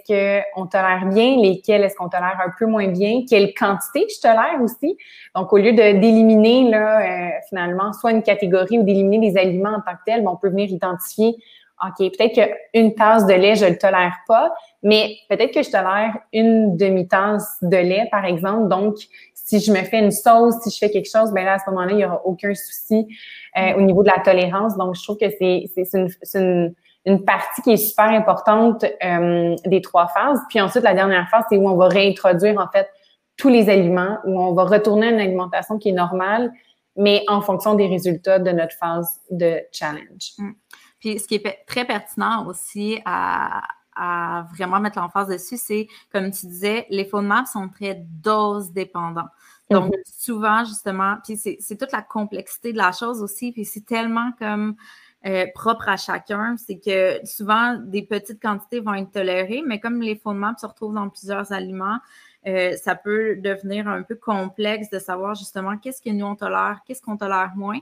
qu'on 0.55 0.67
tolère 0.67 1.07
bien, 1.07 1.37
lesquels 1.37 1.83
est-ce 1.83 1.97
qu'on 1.97 2.09
tolère 2.09 2.39
un 2.45 2.51
peu 2.59 2.67
moins 2.67 2.89
bien, 2.89 3.23
quelle 3.29 3.53
quantité 3.55 4.07
je 4.09 4.21
tolère 4.21 4.61
aussi. 4.63 4.97
Donc, 5.35 5.53
au 5.53 5.59
lieu 5.59 5.73
d'éliminer 5.73 6.71
là 6.71 7.01
euh, 7.01 7.31
finalement 7.49 7.93
soit 7.93 8.13
une 8.13 8.23
catégorie 8.23 8.79
ou 8.79 8.83
d'éliminer 8.83 9.31
des 9.31 9.39
aliments 9.39 9.75
en 9.77 9.81
tant 9.81 9.97
que 9.97 10.05
tels, 10.07 10.27
on 10.27 10.37
peut 10.37 10.49
venir 10.49 10.71
identifier, 10.71 11.37
OK, 11.83 12.11
peut-être 12.17 12.35
qu'une 12.35 12.95
tasse 12.95 13.27
de 13.27 13.35
lait, 13.35 13.57
je 13.57 13.67
le 13.67 13.77
tolère 13.77 14.15
pas, 14.29 14.53
mais 14.83 15.17
peut-être 15.29 15.53
que 15.53 15.63
je 15.63 15.71
tolère 15.71 16.17
une 16.33 16.77
demi-tasse 16.77 17.59
de 17.63 17.77
lait, 17.77 18.09
par 18.11 18.25
exemple. 18.25 18.69
Donc, 18.69 18.97
si 19.35 19.61
je 19.61 19.73
me 19.73 19.83
fais 19.83 19.99
une 19.99 20.13
sauce, 20.13 20.55
si 20.63 20.71
je 20.71 20.79
fais 20.79 20.91
quelque 20.91 21.11
chose, 21.11 21.33
ben 21.33 21.45
là, 21.45 21.55
à 21.55 21.59
ce 21.59 21.69
moment-là, 21.71 21.93
il 21.93 21.97
n'y 21.97 22.05
aura 22.05 22.25
aucun 22.25 22.55
souci 22.55 23.07
euh, 23.59 23.75
au 23.77 23.81
niveau 23.81 24.03
de 24.03 24.09
la 24.09 24.23
tolérance. 24.23 24.77
Donc, 24.77 24.95
je 24.95 25.03
trouve 25.03 25.19
que 25.19 25.29
c'est 25.31 25.69
une, 25.95 26.09
une 26.35 26.75
une 27.07 27.25
partie 27.25 27.63
qui 27.63 27.73
est 27.73 27.77
super 27.77 28.07
importante 28.07 28.85
euh, 28.85 29.55
des 29.67 29.81
trois 29.81 30.09
phases. 30.09 30.41
Puis 30.49 30.61
ensuite, 30.61 30.85
la 30.85 30.95
dernière 30.95 31.29
phase, 31.29 31.45
c'est 31.51 31.57
où 31.57 31.69
on 31.69 31.77
va 31.77 31.89
réintroduire 31.89 32.59
en 32.59 32.69
fait 32.71 32.89
tous 33.37 33.49
les 33.49 33.69
aliments, 33.69 34.19
où 34.25 34.41
on 34.41 34.55
va 34.55 34.65
retourner 34.65 35.09
à 35.09 35.11
une 35.11 35.21
alimentation 35.21 35.79
qui 35.79 35.91
est 35.91 35.93
normale, 35.93 36.53
mais 36.97 37.25
en 37.29 37.41
fonction 37.41 37.75
des 37.75 37.87
résultats 37.87 38.39
de 38.39 38.51
notre 38.51 38.75
phase 38.77 39.21
de 39.31 39.61
challenge. 39.73 40.33
Mm. 40.39 40.51
Puis 41.05 41.19
ce 41.19 41.29
qui 41.29 41.35
est 41.35 41.65
très 41.67 41.85
pertinent 41.85 42.47
aussi 42.47 42.99
à, 43.05 43.63
à 43.95 44.47
vraiment 44.55 44.81
mettre 44.81 44.99
l'emphase 44.99 45.29
dessus, 45.29 45.59
c'est, 45.59 45.87
comme 46.11 46.31
tu 46.31 46.47
disais, 46.47 46.87
les 46.89 47.07
maps 47.13 47.45
sont 47.45 47.69
très 47.69 48.03
dose 48.23 48.73
dépendants. 48.73 49.29
Donc, 49.71 49.93
mm-hmm. 49.93 50.19
souvent, 50.19 50.65
justement, 50.65 51.17
puis 51.23 51.37
c'est 51.37 51.77
toute 51.77 51.93
la 51.93 52.01
complexité 52.01 52.73
de 52.73 52.79
la 52.79 52.93
chose 52.93 53.21
aussi, 53.23 53.53
puis 53.53 53.67
c'est 53.67 53.85
tellement 53.85 54.33
comme 54.39 54.77
euh, 55.27 55.45
propre 55.55 55.91
à 55.91 55.99
chacun. 55.99 56.57
C'est 56.57 56.79
que 56.79 57.21
souvent, 57.27 57.77
des 57.77 58.03
petites 58.03 58.41
quantités 58.41 58.81
vont 58.81 58.95
être 58.95 59.11
tolérées, 59.11 59.63
mais 59.67 59.81
comme 59.81 60.01
les 60.01 60.17
fondements 60.17 60.57
se 60.57 60.65
retrouvent 60.65 60.95
dans 60.95 61.11
plusieurs 61.11 61.53
aliments, 61.53 61.99
euh, 62.47 62.77
ça 62.77 62.95
peut 62.95 63.37
devenir 63.37 63.89
un 63.89 64.03
peu 64.03 64.15
complexe 64.15 64.89
de 64.89 64.99
savoir 64.99 65.35
justement 65.35 65.77
qu'est-ce 65.77 66.01
que 66.01 66.11
nous 66.11 66.27
on 66.27 66.35
tolère, 66.35 66.81
qu'est-ce 66.87 67.03
qu'on 67.03 67.19
tolère 67.19 67.53
moins. 67.57 67.81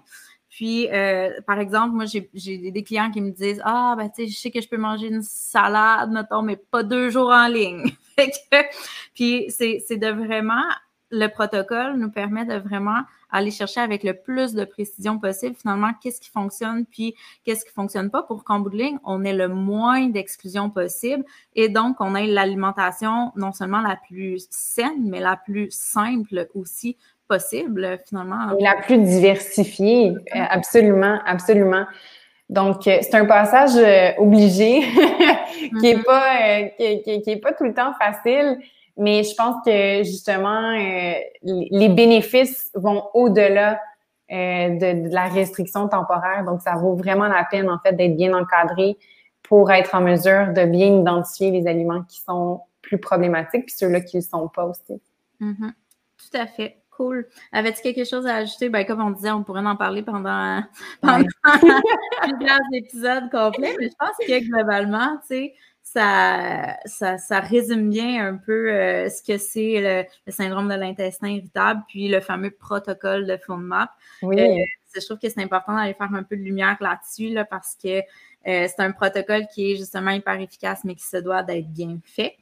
Puis, 0.52 0.86
euh, 0.92 1.30
par 1.46 1.58
exemple, 1.58 1.94
moi, 1.94 2.04
j'ai 2.04 2.70
des 2.70 2.84
clients 2.84 3.10
qui 3.10 3.22
me 3.22 3.30
disent 3.30 3.62
Ah, 3.64 3.94
ben, 3.96 4.10
tu 4.10 4.24
sais, 4.24 4.28
je 4.28 4.38
sais 4.38 4.50
que 4.50 4.60
je 4.60 4.68
peux 4.68 4.76
manger 4.76 5.06
une 5.06 5.22
salade, 5.22 6.10
mettons, 6.10 6.42
mais 6.42 6.56
pas 6.56 6.82
deux 6.82 7.08
jours 7.08 7.30
en 7.30 7.48
ligne. 7.48 7.90
puis, 9.14 9.46
c'est 9.48 9.96
de 9.96 10.08
vraiment, 10.08 10.62
le 11.10 11.28
protocole 11.28 11.96
nous 11.96 12.10
permet 12.10 12.44
de 12.44 12.56
vraiment 12.56 13.00
aller 13.30 13.50
chercher 13.50 13.80
avec 13.80 14.04
le 14.04 14.12
plus 14.12 14.52
de 14.52 14.66
précision 14.66 15.18
possible, 15.18 15.56
finalement, 15.56 15.92
qu'est-ce 16.02 16.20
qui 16.20 16.28
fonctionne, 16.28 16.84
puis 16.84 17.14
qu'est-ce 17.44 17.64
qui 17.64 17.72
fonctionne 17.72 18.10
pas 18.10 18.22
pour 18.22 18.44
qu'en 18.44 18.60
bout 18.60 18.68
de 18.68 18.76
ligne, 18.76 18.98
on 19.04 19.24
ait 19.24 19.32
le 19.32 19.48
moins 19.48 20.08
d'exclusion 20.08 20.68
possible 20.68 21.24
et 21.54 21.70
donc 21.70 21.96
on 22.00 22.14
ait 22.14 22.26
l'alimentation 22.26 23.32
non 23.36 23.52
seulement 23.52 23.80
la 23.80 23.96
plus 23.96 24.48
saine, 24.50 25.08
mais 25.08 25.20
la 25.20 25.38
plus 25.38 25.70
simple 25.70 26.46
aussi 26.54 26.98
possible, 27.38 27.98
finalement. 28.08 28.56
Et 28.58 28.62
la 28.62 28.76
plus 28.82 28.98
diversifiée, 28.98 30.10
euh, 30.10 30.38
absolument, 30.50 31.18
absolument. 31.26 31.84
Donc, 32.48 32.86
euh, 32.86 32.98
c'est 33.00 33.14
un 33.14 33.24
passage 33.24 33.76
euh, 33.76 34.12
obligé 34.18 34.80
qui 35.56 35.70
n'est 35.72 35.94
mm-hmm. 35.94 36.04
pas, 36.04 36.62
qui, 37.04 37.22
qui 37.22 37.30
est 37.30 37.40
pas 37.40 37.52
tout 37.52 37.64
le 37.64 37.74
temps 37.74 37.92
facile. 38.00 38.58
Mais 38.96 39.22
je 39.22 39.34
pense 39.34 39.56
que 39.64 40.02
justement, 40.04 40.72
euh, 40.72 41.14
les 41.42 41.88
bénéfices 41.88 42.70
vont 42.74 43.04
au-delà 43.14 43.80
euh, 44.30 44.68
de, 44.76 45.12
la 45.12 45.26
restriction 45.28 45.88
temporaire. 45.88 46.44
Donc, 46.44 46.60
ça 46.60 46.74
vaut 46.74 46.94
vraiment 46.94 47.28
la 47.28 47.44
peine, 47.44 47.70
en 47.70 47.78
fait, 47.78 47.92
d'être 47.92 48.16
bien 48.16 48.34
encadré 48.34 48.96
pour 49.42 49.70
être 49.70 49.94
en 49.94 50.00
mesure 50.00 50.52
de 50.52 50.64
bien 50.64 51.00
identifier 51.00 51.50
les 51.50 51.66
aliments 51.66 52.02
qui 52.02 52.20
sont 52.20 52.62
plus 52.82 52.98
problématiques, 52.98 53.66
puis 53.66 53.74
ceux-là 53.76 54.00
qui 54.00 54.16
ne 54.16 54.22
le 54.22 54.26
sont 54.26 54.48
pas 54.48 54.64
aussi. 54.64 55.00
Mm-hmm. 55.40 55.72
Tout 56.18 56.38
à 56.38 56.46
fait. 56.46 56.81
Cool. 57.02 57.26
Avais-tu 57.50 57.82
quelque 57.82 58.04
chose 58.04 58.28
à 58.28 58.36
ajouter? 58.36 58.68
Ben, 58.68 58.86
comme 58.86 59.00
on 59.00 59.10
disait, 59.10 59.32
on 59.32 59.42
pourrait 59.42 59.66
en 59.66 59.74
parler 59.74 60.02
pendant, 60.02 60.62
pendant 61.00 61.24
plusieurs 62.22 62.60
épisodes 62.72 63.28
complets, 63.28 63.74
mais 63.80 63.88
je 63.88 63.96
pense 63.98 64.16
que 64.24 64.48
globalement, 64.48 65.16
tu 65.22 65.26
sais, 65.26 65.54
ça, 65.82 66.76
ça, 67.18 67.40
résume 67.40 67.90
bien 67.90 68.24
un 68.24 68.36
peu 68.36 68.70
euh, 68.70 69.08
ce 69.08 69.20
que 69.20 69.36
c'est 69.36 70.06
le, 70.26 70.32
syndrome 70.32 70.68
de 70.68 70.74
l'intestin 70.74 71.28
irritable, 71.28 71.82
puis 71.88 72.06
le 72.06 72.20
fameux 72.20 72.52
protocole 72.52 73.26
de 73.26 73.36
FODMAP. 73.36 73.90
Oui. 74.22 74.40
Euh, 74.40 74.64
je 74.94 75.04
trouve 75.04 75.18
que 75.18 75.28
c'est 75.28 75.42
important 75.42 75.74
d'aller 75.74 75.94
faire 75.94 76.14
un 76.14 76.22
peu 76.22 76.36
de 76.36 76.42
lumière 76.42 76.76
là-dessus, 76.80 77.30
là, 77.30 77.44
parce 77.44 77.76
que 77.82 77.98
euh, 77.98 78.02
c'est 78.44 78.78
un 78.78 78.92
protocole 78.92 79.48
qui 79.52 79.72
est 79.72 79.76
justement 79.76 80.12
hyper 80.12 80.40
efficace, 80.40 80.82
mais 80.84 80.94
qui 80.94 81.04
se 81.04 81.16
doit 81.16 81.42
d'être 81.42 81.68
bien 81.72 81.98
fait. 82.04 82.36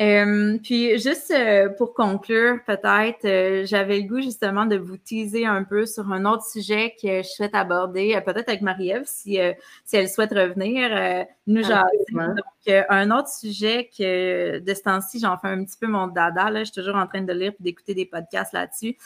Euh, 0.00 0.56
puis 0.62 0.98
juste 0.98 1.30
euh, 1.30 1.68
pour 1.68 1.92
conclure, 1.92 2.58
peut-être, 2.66 3.26
euh, 3.26 3.66
j'avais 3.66 4.00
le 4.00 4.08
goût 4.08 4.22
justement 4.22 4.64
de 4.64 4.76
vous 4.76 4.96
teaser 4.96 5.44
un 5.44 5.62
peu 5.62 5.84
sur 5.84 6.10
un 6.10 6.24
autre 6.24 6.44
sujet 6.46 6.94
que 7.00 7.22
je 7.22 7.28
souhaite 7.28 7.54
aborder, 7.54 8.18
peut-être 8.24 8.48
avec 8.48 8.62
Marie-Ève 8.62 9.04
si, 9.04 9.38
si 9.84 9.96
elle 9.96 10.08
souhaite 10.08 10.32
revenir, 10.32 11.26
nous 11.46 11.62
jaser. 11.62 11.98
Donc, 12.14 12.84
un 12.88 13.10
autre 13.10 13.28
sujet 13.28 13.90
que 13.96 14.58
de 14.60 14.74
ce 14.74 14.82
temps-ci, 14.82 15.20
j'en 15.20 15.36
fais 15.36 15.48
un 15.48 15.64
petit 15.64 15.76
peu 15.78 15.86
mon 15.86 16.06
dada, 16.06 16.50
là, 16.50 16.60
je 16.60 16.72
suis 16.72 16.80
toujours 16.80 16.96
en 16.96 17.06
train 17.06 17.20
de 17.20 17.32
lire 17.34 17.52
et 17.52 17.62
d'écouter 17.62 17.92
des 17.92 18.06
podcasts 18.06 18.54
là-dessus. 18.54 18.96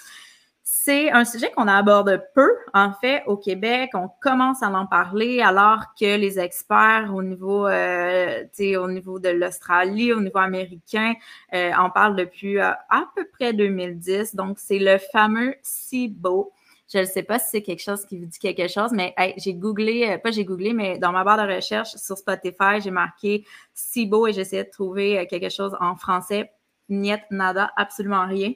C'est 0.66 1.10
un 1.10 1.26
sujet 1.26 1.50
qu'on 1.50 1.68
aborde 1.68 2.24
peu, 2.34 2.50
en 2.72 2.94
fait, 2.94 3.22
au 3.26 3.36
Québec. 3.36 3.90
On 3.92 4.08
commence 4.22 4.62
à 4.62 4.70
en 4.70 4.86
parler 4.86 5.42
alors 5.42 5.92
que 5.94 6.16
les 6.16 6.38
experts 6.38 7.12
au 7.14 7.22
niveau, 7.22 7.66
euh, 7.66 8.44
au 8.78 8.88
niveau 8.88 9.18
de 9.18 9.28
l'Australie, 9.28 10.14
au 10.14 10.20
niveau 10.20 10.38
américain, 10.38 11.12
euh, 11.52 11.70
en 11.74 11.90
parlent 11.90 12.16
depuis 12.16 12.58
euh, 12.58 12.70
à 12.88 13.04
peu 13.14 13.28
près 13.30 13.52
2010. 13.52 14.34
Donc, 14.36 14.58
c'est 14.58 14.78
le 14.78 14.96
fameux 15.12 15.54
SIBO. 15.62 16.50
Je 16.90 17.00
ne 17.00 17.04
sais 17.04 17.24
pas 17.24 17.38
si 17.38 17.50
c'est 17.50 17.62
quelque 17.62 17.82
chose 17.82 18.06
qui 18.06 18.18
vous 18.18 18.24
dit 18.24 18.38
quelque 18.38 18.66
chose, 18.66 18.92
mais 18.92 19.14
j'ai 19.36 19.52
googlé, 19.52 20.12
euh, 20.12 20.18
pas 20.18 20.30
j'ai 20.30 20.46
googlé, 20.46 20.72
mais 20.72 20.98
dans 20.98 21.12
ma 21.12 21.24
barre 21.24 21.46
de 21.46 21.54
recherche 21.56 21.94
sur 21.96 22.16
Spotify, 22.16 22.80
j'ai 22.82 22.90
marqué 22.90 23.44
SIBO 23.74 24.28
et 24.28 24.32
j'essayais 24.32 24.64
de 24.64 24.70
trouver 24.70 25.26
quelque 25.28 25.50
chose 25.50 25.76
en 25.78 25.94
français 25.96 26.50
niet, 26.86 27.24
nada, 27.28 27.72
absolument 27.74 28.28
rien. 28.28 28.54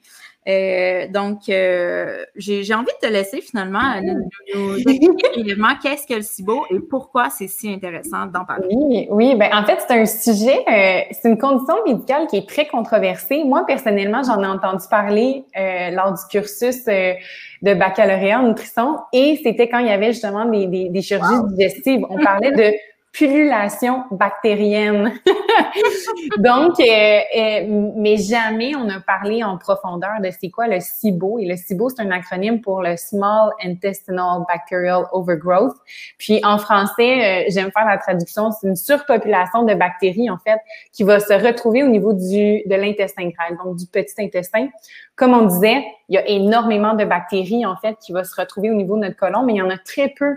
Euh, 0.48 1.12
donc, 1.12 1.48
euh, 1.48 2.24
j'ai 2.36 2.74
envie 2.74 2.86
de 2.86 3.06
te 3.06 3.12
laisser 3.12 3.40
finalement 3.42 4.00
nous, 4.02 4.28
nous 4.54 4.76
expliquer 4.88 5.28
brièvement 5.34 5.74
qu'est-ce 5.82 6.06
que 6.06 6.14
le 6.14 6.22
SIBO 6.22 6.64
et 6.70 6.80
pourquoi 6.80 7.28
c'est 7.28 7.48
si 7.48 7.70
intéressant 7.70 8.26
d'en 8.26 8.44
parler. 8.46 8.66
Oui, 8.70 9.08
oui, 9.10 9.34
ben 9.36 9.50
en 9.52 9.64
fait, 9.64 9.78
c'est 9.86 9.92
un 9.92 10.06
sujet, 10.06 10.58
euh, 10.70 11.00
c'est 11.10 11.28
une 11.28 11.38
condition 11.38 11.74
médicale 11.86 12.26
qui 12.28 12.36
est 12.36 12.48
très 12.48 12.66
controversée. 12.66 13.44
Moi, 13.44 13.64
personnellement, 13.66 14.22
j'en 14.22 14.42
ai 14.42 14.46
entendu 14.46 14.84
parler 14.88 15.44
lors 15.92 16.12
du 16.12 16.22
cursus 16.30 16.84
de 16.84 17.74
baccalauréat 17.74 18.40
en 18.40 18.48
nutrition 18.48 18.98
et 19.12 19.38
c'était 19.42 19.68
quand 19.68 19.80
il 19.80 19.88
y 19.88 19.90
avait 19.90 20.12
justement 20.12 20.46
des, 20.46 20.66
des, 20.66 20.88
des 20.88 21.02
chirurgies 21.02 21.42
digestives. 21.48 22.06
On 22.08 22.18
parlait 22.22 22.52
de 22.52 22.72
pullulation 23.18 24.04
bactérienne. 24.12 25.12
Donc, 26.38 26.78
euh, 26.78 26.84
euh, 26.84 27.90
mais 27.96 28.16
jamais 28.16 28.76
on 28.76 28.88
a 28.88 29.00
parlé 29.00 29.42
en 29.42 29.58
profondeur 29.58 30.20
de 30.22 30.30
c'est 30.40 30.50
quoi 30.50 30.68
le 30.68 30.78
SIBO. 30.78 31.40
Et 31.40 31.46
le 31.46 31.56
SIBO, 31.56 31.88
c'est 31.88 32.02
un 32.02 32.12
acronyme 32.12 32.60
pour 32.60 32.80
le 32.80 32.96
Small 32.96 33.50
Intestinal 33.64 34.44
Bacterial 34.46 35.06
Overgrowth. 35.12 35.76
Puis 36.18 36.40
en 36.44 36.58
français, 36.58 37.46
euh, 37.48 37.50
j'aime 37.50 37.72
faire 37.72 37.86
la 37.86 37.98
traduction, 37.98 38.52
c'est 38.52 38.68
une 38.68 38.76
surpopulation 38.76 39.64
de 39.64 39.74
bactéries, 39.74 40.30
en 40.30 40.38
fait, 40.38 40.60
qui 40.92 41.02
va 41.02 41.18
se 41.18 41.32
retrouver 41.32 41.82
au 41.82 41.88
niveau 41.88 42.12
du 42.12 42.62
de 42.64 42.74
l'intestin 42.74 43.30
grêle, 43.30 43.58
donc 43.64 43.76
du 43.76 43.86
petit 43.86 44.14
intestin. 44.20 44.68
Comme 45.16 45.34
on 45.34 45.46
disait, 45.46 45.84
il 46.08 46.14
y 46.14 46.18
a 46.18 46.28
énormément 46.28 46.94
de 46.94 47.04
bactéries, 47.04 47.66
en 47.66 47.76
fait, 47.76 47.96
qui 47.98 48.12
vont 48.12 48.22
se 48.22 48.40
retrouver 48.40 48.70
au 48.70 48.74
niveau 48.74 48.94
de 48.94 49.02
notre 49.02 49.16
colon, 49.16 49.42
mais 49.42 49.54
il 49.54 49.56
y 49.56 49.62
en 49.62 49.70
a 49.70 49.78
très 49.78 50.08
peu 50.08 50.36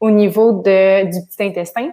au 0.00 0.10
niveau 0.10 0.62
de, 0.62 1.04
du 1.04 1.26
petit 1.26 1.42
intestin. 1.44 1.90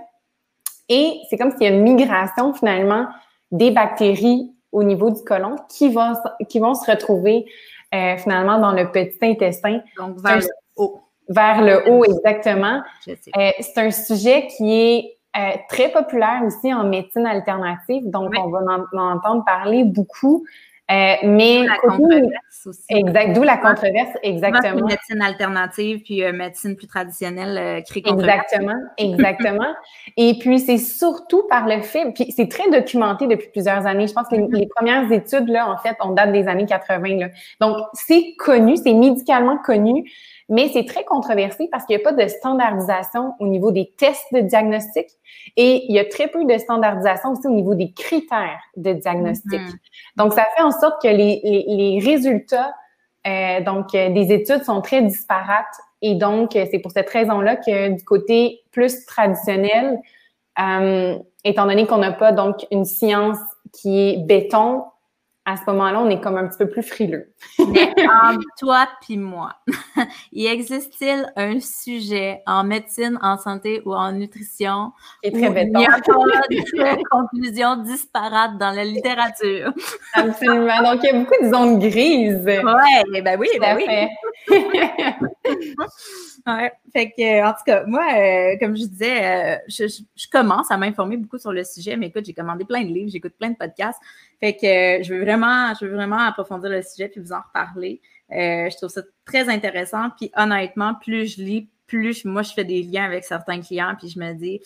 Et 0.90 1.22
c'est 1.30 1.38
comme 1.38 1.52
s'il 1.52 1.64
y 1.64 1.68
a 1.68 1.70
une 1.70 1.84
migration 1.84 2.54
finalement 2.54 3.08
des 3.52 3.72
bactéries 3.72 4.52
au 4.72 4.84
niveau 4.84 5.10
du 5.10 5.24
côlon 5.24 5.56
qui 5.70 5.90
vont, 5.92 6.14
qui 6.48 6.60
vont 6.60 6.74
se 6.74 6.90
retrouver 6.90 7.46
euh, 7.94 8.18
finalement 8.18 8.60
dans 8.60 8.72
le 8.72 8.92
petit 8.92 9.18
intestin. 9.22 9.82
Donc 9.98 10.20
vers 10.22 10.38
le 10.38 10.48
haut. 10.76 11.02
Vers 11.28 11.62
le 11.62 11.90
haut, 11.90 12.04
exactement. 12.06 12.82
Euh, 13.08 13.52
c'est 13.60 13.78
un 13.78 13.92
sujet 13.92 14.48
qui 14.48 14.74
est 14.74 15.18
euh, 15.38 15.58
très 15.70 15.92
populaire 15.92 16.42
aussi 16.46 16.74
en 16.74 16.84
médecine 16.86 17.28
alternative, 17.28 18.10
donc 18.10 18.34
on 18.36 18.50
va 18.50 18.60
en, 18.94 18.98
entendre 18.98 19.44
parler 19.46 19.84
beaucoup. 19.84 20.44
Euh, 20.90 21.16
mais 21.24 21.64
la 21.64 21.78
controverse 21.78 22.66
aussi. 22.66 22.86
Exact, 22.90 23.34
d'où 23.34 23.44
la 23.44 23.58
controverse, 23.58 24.10
exactement. 24.24 24.88
médecine 24.88 25.22
alternative 25.22 26.02
puis 26.04 26.24
euh, 26.24 26.34
médecine 26.34 26.76
plus 26.76 26.88
traditionnelle 26.88 27.58
euh, 27.60 27.82
crée 27.82 28.02
Exactement, 28.04 28.74
exactement. 28.98 29.76
Et 30.18 30.34
puis 30.40 30.60
c'est 30.60 30.80
surtout 30.80 31.44
par 31.48 31.68
le 31.68 31.84
fait, 31.84 32.12
puis 32.14 32.32
c'est 32.36 32.50
très 32.50 32.72
documenté 32.72 33.28
depuis 33.28 33.50
plusieurs 33.50 33.86
années. 33.86 34.08
Je 34.08 34.14
pense 34.14 34.28
que 34.30 34.36
les, 34.36 34.42
mm-hmm. 34.42 34.56
les, 34.56 34.68
premières 34.68 35.12
études 35.12 35.48
là, 35.48 35.70
en 35.70 35.78
fait, 35.78 35.96
on 36.04 36.12
date 36.12 36.32
des 36.32 36.48
années 36.48 36.66
80 36.66 37.18
là. 37.18 37.28
Donc 37.62 37.78
c'est 37.94 38.34
connu, 38.40 38.76
c'est 38.76 38.94
médicalement 38.94 39.60
connu 39.60 40.10
mais 40.50 40.70
c'est 40.74 40.86
très 40.86 41.04
controversé 41.04 41.68
parce 41.72 41.86
qu'il 41.86 41.96
n'y 41.96 42.02
a 42.02 42.04
pas 42.04 42.12
de 42.12 42.28
standardisation 42.28 43.34
au 43.40 43.48
niveau 43.48 43.72
des 43.72 43.94
tests 43.98 44.34
de 44.34 44.42
diagnostic 44.42 45.08
et 45.56 45.86
il 45.88 45.96
y 45.96 46.00
a 46.00 46.06
très 46.06 46.28
peu 46.28 46.44
de 46.44 46.58
standardisation 46.58 47.32
aussi 47.32 47.48
au 47.48 47.52
niveau 47.52 47.76
des 47.76 47.92
critères 47.92 48.62
de 48.76 48.94
diagnostic. 48.94 49.62
Mm-hmm. 49.62 50.18
Donc, 50.18 50.34
ça 50.34 50.46
fait 50.56 50.64
en 50.64 50.72
sorte 50.72 51.02
que 51.02 51.08
les, 51.08 51.42
les, 51.44 52.00
résultats 52.04 52.74
euh, 53.28 53.62
donc 53.62 53.94
euh, 53.96 54.10
des 54.10 54.32
études 54.34 54.64
sont 54.64 54.82
très 54.82 55.02
disparates 55.02 55.76
et 56.02 56.16
donc 56.16 56.56
euh, 56.56 56.66
c'est 56.72 56.80
pour 56.80 56.92
cette 56.92 57.10
raison-là 57.10 57.58
que 57.58 57.98
du 57.98 58.04
côté 58.04 58.62
plus 58.72 59.06
traditionnel, 59.06 60.00
euh, 60.60 61.18
étant 61.44 61.66
donné 61.66 61.86
qu'on 61.86 61.98
n'a 61.98 62.14
pas 62.14 62.32
donc 62.32 62.66
une 62.72 62.86
science 62.86 63.38
qui 63.74 64.00
est 64.00 64.18
béton, 64.18 64.84
à 65.50 65.58
ce 65.58 65.64
moment-là, 65.68 66.00
on 66.00 66.10
est 66.12 66.22
comme 66.22 66.38
un 66.38 66.48
petit 66.48 66.60
peu 66.60 66.70
plus 66.70 66.84
frileux. 66.84 67.34
Mais 67.58 67.94
entre 68.24 68.46
toi 68.60 68.88
puis 69.02 69.18
moi, 69.18 69.56
y 70.32 70.46
existe-t-il 70.46 71.26
un 71.36 71.60
sujet 71.60 72.44
en 72.46 72.64
médecine, 72.64 73.18
en 73.24 73.38
santé 73.38 73.82
ou 73.86 73.96
en 73.96 74.12
nutrition 74.12 74.92
qui 75.24 75.32
très 75.32 75.50
béton? 75.50 75.72
Il 75.74 75.80
n'y 75.80 75.86
a 75.86 75.92
pas 75.92 76.96
de 76.96 77.04
conclusion 77.10 77.78
disparate 77.78 78.60
dans 78.60 78.70
la 78.70 78.86
littérature? 78.86 79.74
Absolument. 80.14 80.84
Donc, 80.84 81.02
il 81.04 81.08
y 81.08 81.10
a 81.10 81.14
beaucoup 81.14 81.44
de 81.44 81.50
zones 81.50 81.80
grises. 81.80 82.46
Oui, 82.46 83.22
ben 83.22 83.40
oui, 83.40 83.50
ben 83.60 83.76
oui. 83.76 83.88
Ouais. 86.48 86.72
Fait 86.94 87.12
que, 87.12 87.44
en 87.46 87.52
tout 87.52 87.64
cas, 87.66 87.86
moi, 87.86 88.06
euh, 88.16 88.58
comme 88.60 88.76
je 88.76 88.86
disais, 88.86 89.26
euh, 89.26 89.58
je, 89.68 89.88
je, 89.88 90.28
commence 90.32 90.72
à 90.72 90.78
m'informer 90.78 91.18
beaucoup 91.18 91.38
sur 91.38 91.52
le 91.52 91.64
sujet, 91.64 91.96
mais 91.96 92.08
écoute, 92.08 92.26
j'ai 92.26 92.34
commandé 92.34 92.66
plein 92.66 92.82
de 92.84 92.88
livres, 92.88 93.10
j'écoute 93.12 93.34
plein 93.38 93.50
de 93.50 93.58
podcasts. 93.58 94.00
Fait 94.40 94.56
que 94.56 94.66
euh, 95.00 95.04
je 95.04 95.14
veux 95.14 95.22
vraiment, 95.22 95.74
je 95.80 95.86
veux 95.86 95.94
vraiment 95.94 96.20
approfondir 96.20 96.70
le 96.70 96.82
sujet 96.82 97.10
puis 97.10 97.22
vous 97.22 97.34
en 97.34 97.42
reparler. 97.42 98.02
je 98.30 98.76
trouve 98.78 98.90
ça 98.90 99.02
très 99.26 99.50
intéressant. 99.50 100.10
Puis 100.18 100.32
honnêtement, 100.36 100.96
plus 100.96 101.36
je 101.36 101.42
lis, 101.44 101.70
plus 101.88 102.26
moi 102.26 102.44
je 102.44 102.54
fais 102.54 102.66
des 102.66 102.84
liens 102.84 103.06
avec 103.06 103.24
certains 103.24 103.62
clients, 103.62 103.96
puis 103.98 104.10
je 104.10 104.20
me 104.20 104.34
dis, 104.34 104.62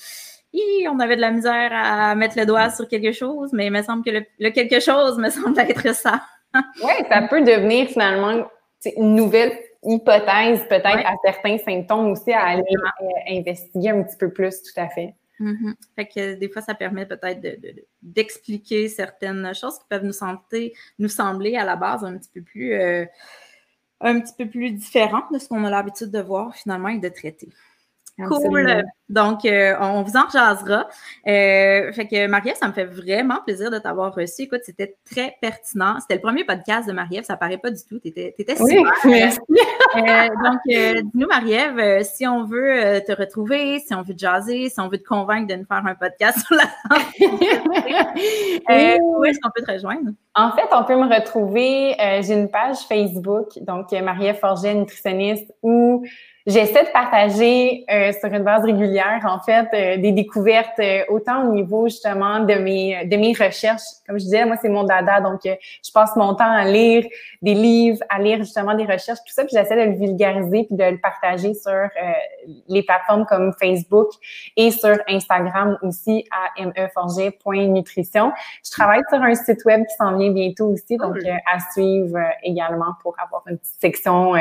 on 0.90 1.00
avait 1.00 1.16
de 1.16 1.22
la 1.22 1.32
misère 1.32 1.72
à 1.74 2.16
mettre 2.16 2.38
le 2.38 2.46
doigt 2.46 2.70
sur 2.70 2.88
quelque 2.88 3.12
chose, 3.12 3.52
mais 3.54 3.68
il 3.68 3.72
me 3.72 3.82
semble 3.82 4.04
que 4.04 4.12
le, 4.40 4.50
quelque 4.52 4.80
chose 4.80 5.18
me 5.18 5.30
semble 5.32 5.60
être 5.60 5.96
ça. 5.96 6.22
oui, 6.56 6.94
ça 7.10 7.22
peut 7.24 7.42
devenir 7.42 7.88
finalement 7.88 8.46
une 8.98 9.16
nouvelle 9.16 9.58
hypothèse 9.86 10.68
peut-être 10.68 11.06
à 11.06 11.16
certains 11.24 11.58
symptômes 11.58 12.12
aussi 12.12 12.32
à 12.32 12.46
aller 12.46 12.64
euh, 12.64 13.06
investiguer 13.30 13.90
un 13.90 14.04
petit 14.04 14.18
peu 14.18 14.32
plus, 14.32 14.62
tout 14.62 14.80
à 14.80 14.90
fait. 14.90 15.16
Mm-hmm. 15.40 15.74
Fait 15.96 16.08
que 16.08 16.34
des 16.36 16.50
fois, 16.50 16.62
ça 16.62 16.74
permet 16.74 17.06
peut-être 17.06 17.42
d'expliquer 18.02 18.88
certaines 18.88 19.54
choses 19.54 19.80
qui 19.80 19.86
peuvent 19.90 20.04
nous, 20.06 20.14
sembler, 20.14 20.74
nous 21.00 21.10
sembler 21.10 21.56
à 21.56 21.66
la 21.66 21.76
base 21.76 22.04
un 22.04 22.18
petit 22.18 22.30
peu 22.34 22.42
plus, 22.42 22.74
euh, 22.74 23.06
un 24.02 24.20
petit 24.20 24.34
peu 24.38 24.50
plus 24.50 24.72
différentes 24.72 25.32
de 25.34 25.40
ce 25.40 25.48
qu'on 25.48 25.64
a 25.66 25.70
l'habitude 25.70 26.12
de 26.12 26.20
voir 26.20 26.56
finalement 26.56 26.90
et 26.90 27.00
de 27.00 27.10
traiter. 27.10 27.50
Cool. 28.18 28.84
Donc, 29.10 29.44
euh, 29.46 29.76
on 29.80 30.04
vous 30.04 30.16
en 30.18 30.30
jasera. 30.30 30.88
Euh, 31.28 31.92
fait 31.94 32.08
que 32.08 32.28
Marie-Ève, 32.28 32.56
ça 32.56 32.68
me 32.68 32.74
fait 32.74 32.86
vraiment 32.86 33.42
plaisir 33.44 33.72
de 33.72 33.80
t'avoir 33.80 34.14
reçu. 34.14 34.44
Écoute, 34.44 34.62
c'était 34.64 34.96
très 35.10 35.36
pertinent. 35.42 36.00
C'était 36.00 36.16
le 36.16 36.22
premier 36.22 36.44
podcast 36.44 36.88
de 36.88 36.94
Marie-Ève, 36.94 37.24
ça 37.24 37.36
paraît 37.36 37.58
pas 37.58 37.72
du 37.72 37.82
tout. 37.90 37.98
T'étais, 37.98 38.36
étais 38.38 38.56
super. 38.56 38.92
merci. 39.06 39.40
Euh, 39.98 40.28
donc, 40.44 40.60
dis-nous, 40.66 41.28
Marie-Ève, 41.28 42.04
si 42.04 42.28
on 42.28 42.46
veut 42.46 43.02
te 43.06 43.12
retrouver, 43.14 43.80
si 43.80 43.96
on 43.96 44.04
veut 44.04 44.14
te 44.14 44.20
jaser, 44.20 44.70
si 44.70 44.80
on 44.80 44.90
veut 44.90 45.00
te 45.00 45.08
convaincre 45.08 45.48
de 45.48 45.56
nous 45.56 45.66
faire 45.66 45.84
un 45.86 45.96
podcast 45.96 46.46
sur 46.46 46.56
la 46.56 46.64
santé, 46.64 47.26
où 49.02 49.26
est-ce 49.26 49.40
qu'on 49.40 49.50
peut 49.56 49.64
te 49.66 49.72
rejoindre? 49.72 50.12
En 50.36 50.52
fait, 50.52 50.68
on 50.72 50.84
peut 50.84 50.96
me 50.96 51.14
retrouver, 51.14 51.96
j'ai 52.22 52.34
une 52.34 52.50
page 52.50 52.78
Facebook, 52.88 53.60
donc 53.62 53.92
Marie-Ève 53.92 54.38
Forget, 54.40 54.76
nutritionniste, 54.76 55.52
où 55.64 56.04
J'essaie 56.46 56.84
de 56.84 56.92
partager 56.92 57.86
euh, 57.90 58.12
sur 58.20 58.26
une 58.34 58.44
base 58.44 58.66
régulière, 58.66 59.22
en 59.26 59.40
fait, 59.40 59.68
euh, 59.74 60.02
des 60.02 60.12
découvertes, 60.12 60.78
euh, 60.80 61.04
autant 61.08 61.48
au 61.48 61.54
niveau 61.54 61.88
justement 61.88 62.42
de 62.42 62.56
mes 62.56 63.06
de 63.06 63.16
mes 63.16 63.32
recherches. 63.32 63.82
Comme 64.06 64.20
je 64.20 64.26
disais, 64.26 64.46
moi, 64.46 64.58
c'est 64.62 64.68
mon 64.68 64.84
dada, 64.84 65.22
donc 65.22 65.40
je 65.46 65.92
passe 65.94 66.18
mon 66.18 66.36
temps 66.36 66.52
à 66.52 66.66
lire 66.66 67.06
des 67.42 67.54
livres, 67.54 68.04
à 68.10 68.20
lire 68.20 68.40
justement 68.40 68.76
des 68.76 68.84
recherches, 68.84 69.20
tout 69.20 69.32
ça, 69.34 69.46
puis 69.46 69.56
j'essaie 69.56 69.78
de 69.78 69.92
le 69.92 69.98
vulgariser 69.98 70.66
puis 70.66 70.76
de 70.76 70.84
le 70.84 70.98
partager 70.98 71.54
sur 71.54 71.88
les 72.68 72.84
plateformes 72.84 73.26
comme 73.26 73.54
Facebook 73.54 74.10
et 74.58 74.72
sur 74.72 74.98
Instagram 75.08 75.78
aussi 75.82 76.26
à 76.30 76.62
meforger.nutrition. 76.62 78.34
Je 78.66 78.72
travaille 78.72 79.04
sur 79.10 79.22
un 79.22 79.36
site 79.36 79.64
web 79.64 79.84
qui 79.86 79.96
s'en 79.96 80.18
vient 80.18 80.32
bientôt 80.32 80.68
aussi, 80.68 80.98
donc 80.98 81.16
à 81.26 81.60
suivre 81.72 82.20
également 82.44 82.96
pour 83.02 83.16
avoir 83.18 83.44
une 83.48 83.58
petite 83.58 83.80
section 83.80 84.34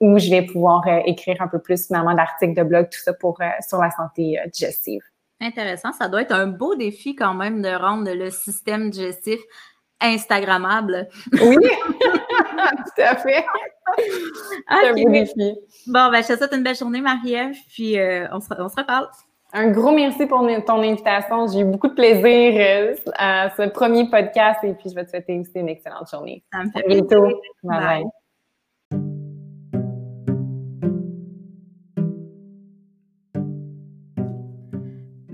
où 0.00 0.18
je 0.18 0.30
vais 0.30 0.42
pouvoir 0.42 0.86
euh, 0.86 1.00
écrire 1.04 1.36
un 1.40 1.48
peu 1.48 1.58
plus 1.60 1.86
finalement 1.86 2.14
d'articles 2.14 2.54
de 2.54 2.62
blog, 2.62 2.88
tout 2.90 3.00
ça 3.00 3.12
pour 3.12 3.40
euh, 3.40 3.46
sur 3.66 3.78
la 3.78 3.90
santé 3.90 4.38
euh, 4.38 4.48
digestive. 4.48 5.02
Intéressant. 5.40 5.92
Ça 5.92 6.08
doit 6.08 6.22
être 6.22 6.34
un 6.34 6.46
beau 6.46 6.74
défi 6.74 7.14
quand 7.14 7.34
même 7.34 7.62
de 7.62 7.68
rendre 7.68 8.10
le 8.12 8.30
système 8.30 8.90
digestif 8.90 9.40
Instagrammable. 10.00 11.08
Oui, 11.32 11.56
tout 11.58 13.02
à 13.02 13.16
fait. 13.16 13.44
C'est 13.98 14.88
un 14.88 14.94
beau 14.94 15.10
défi. 15.10 15.54
Bon, 15.86 16.10
ben, 16.10 16.22
je 16.22 16.28
te 16.28 16.36
souhaite 16.38 16.54
une 16.54 16.62
belle 16.62 16.76
journée, 16.76 17.02
Marie-Ève, 17.02 17.56
puis 17.68 17.96
on, 18.32 18.40
se, 18.40 18.48
on 18.58 18.68
se 18.68 18.76
reparle. 18.76 19.08
Un 19.52 19.70
gros 19.70 19.92
merci 19.92 20.26
pour 20.26 20.46
ton 20.66 20.82
invitation. 20.82 21.48
J'ai 21.48 21.60
eu 21.60 21.64
beaucoup 21.64 21.88
de 21.88 21.94
plaisir 21.94 22.96
à 23.18 23.50
ce 23.56 23.68
premier 23.68 24.08
podcast 24.08 24.60
et 24.62 24.72
puis 24.74 24.90
je 24.90 24.94
vais 24.94 25.04
te 25.04 25.10
souhaiter 25.10 25.38
aussi 25.38 25.52
une 25.56 25.68
excellente 25.68 26.08
journée. 26.10 26.44
Ça 26.52 26.64
me 26.64 26.70
fait 26.70 26.84
à 26.84 26.88
bientôt. 26.88 27.26
bye. 27.62 27.80
bye. 27.80 28.04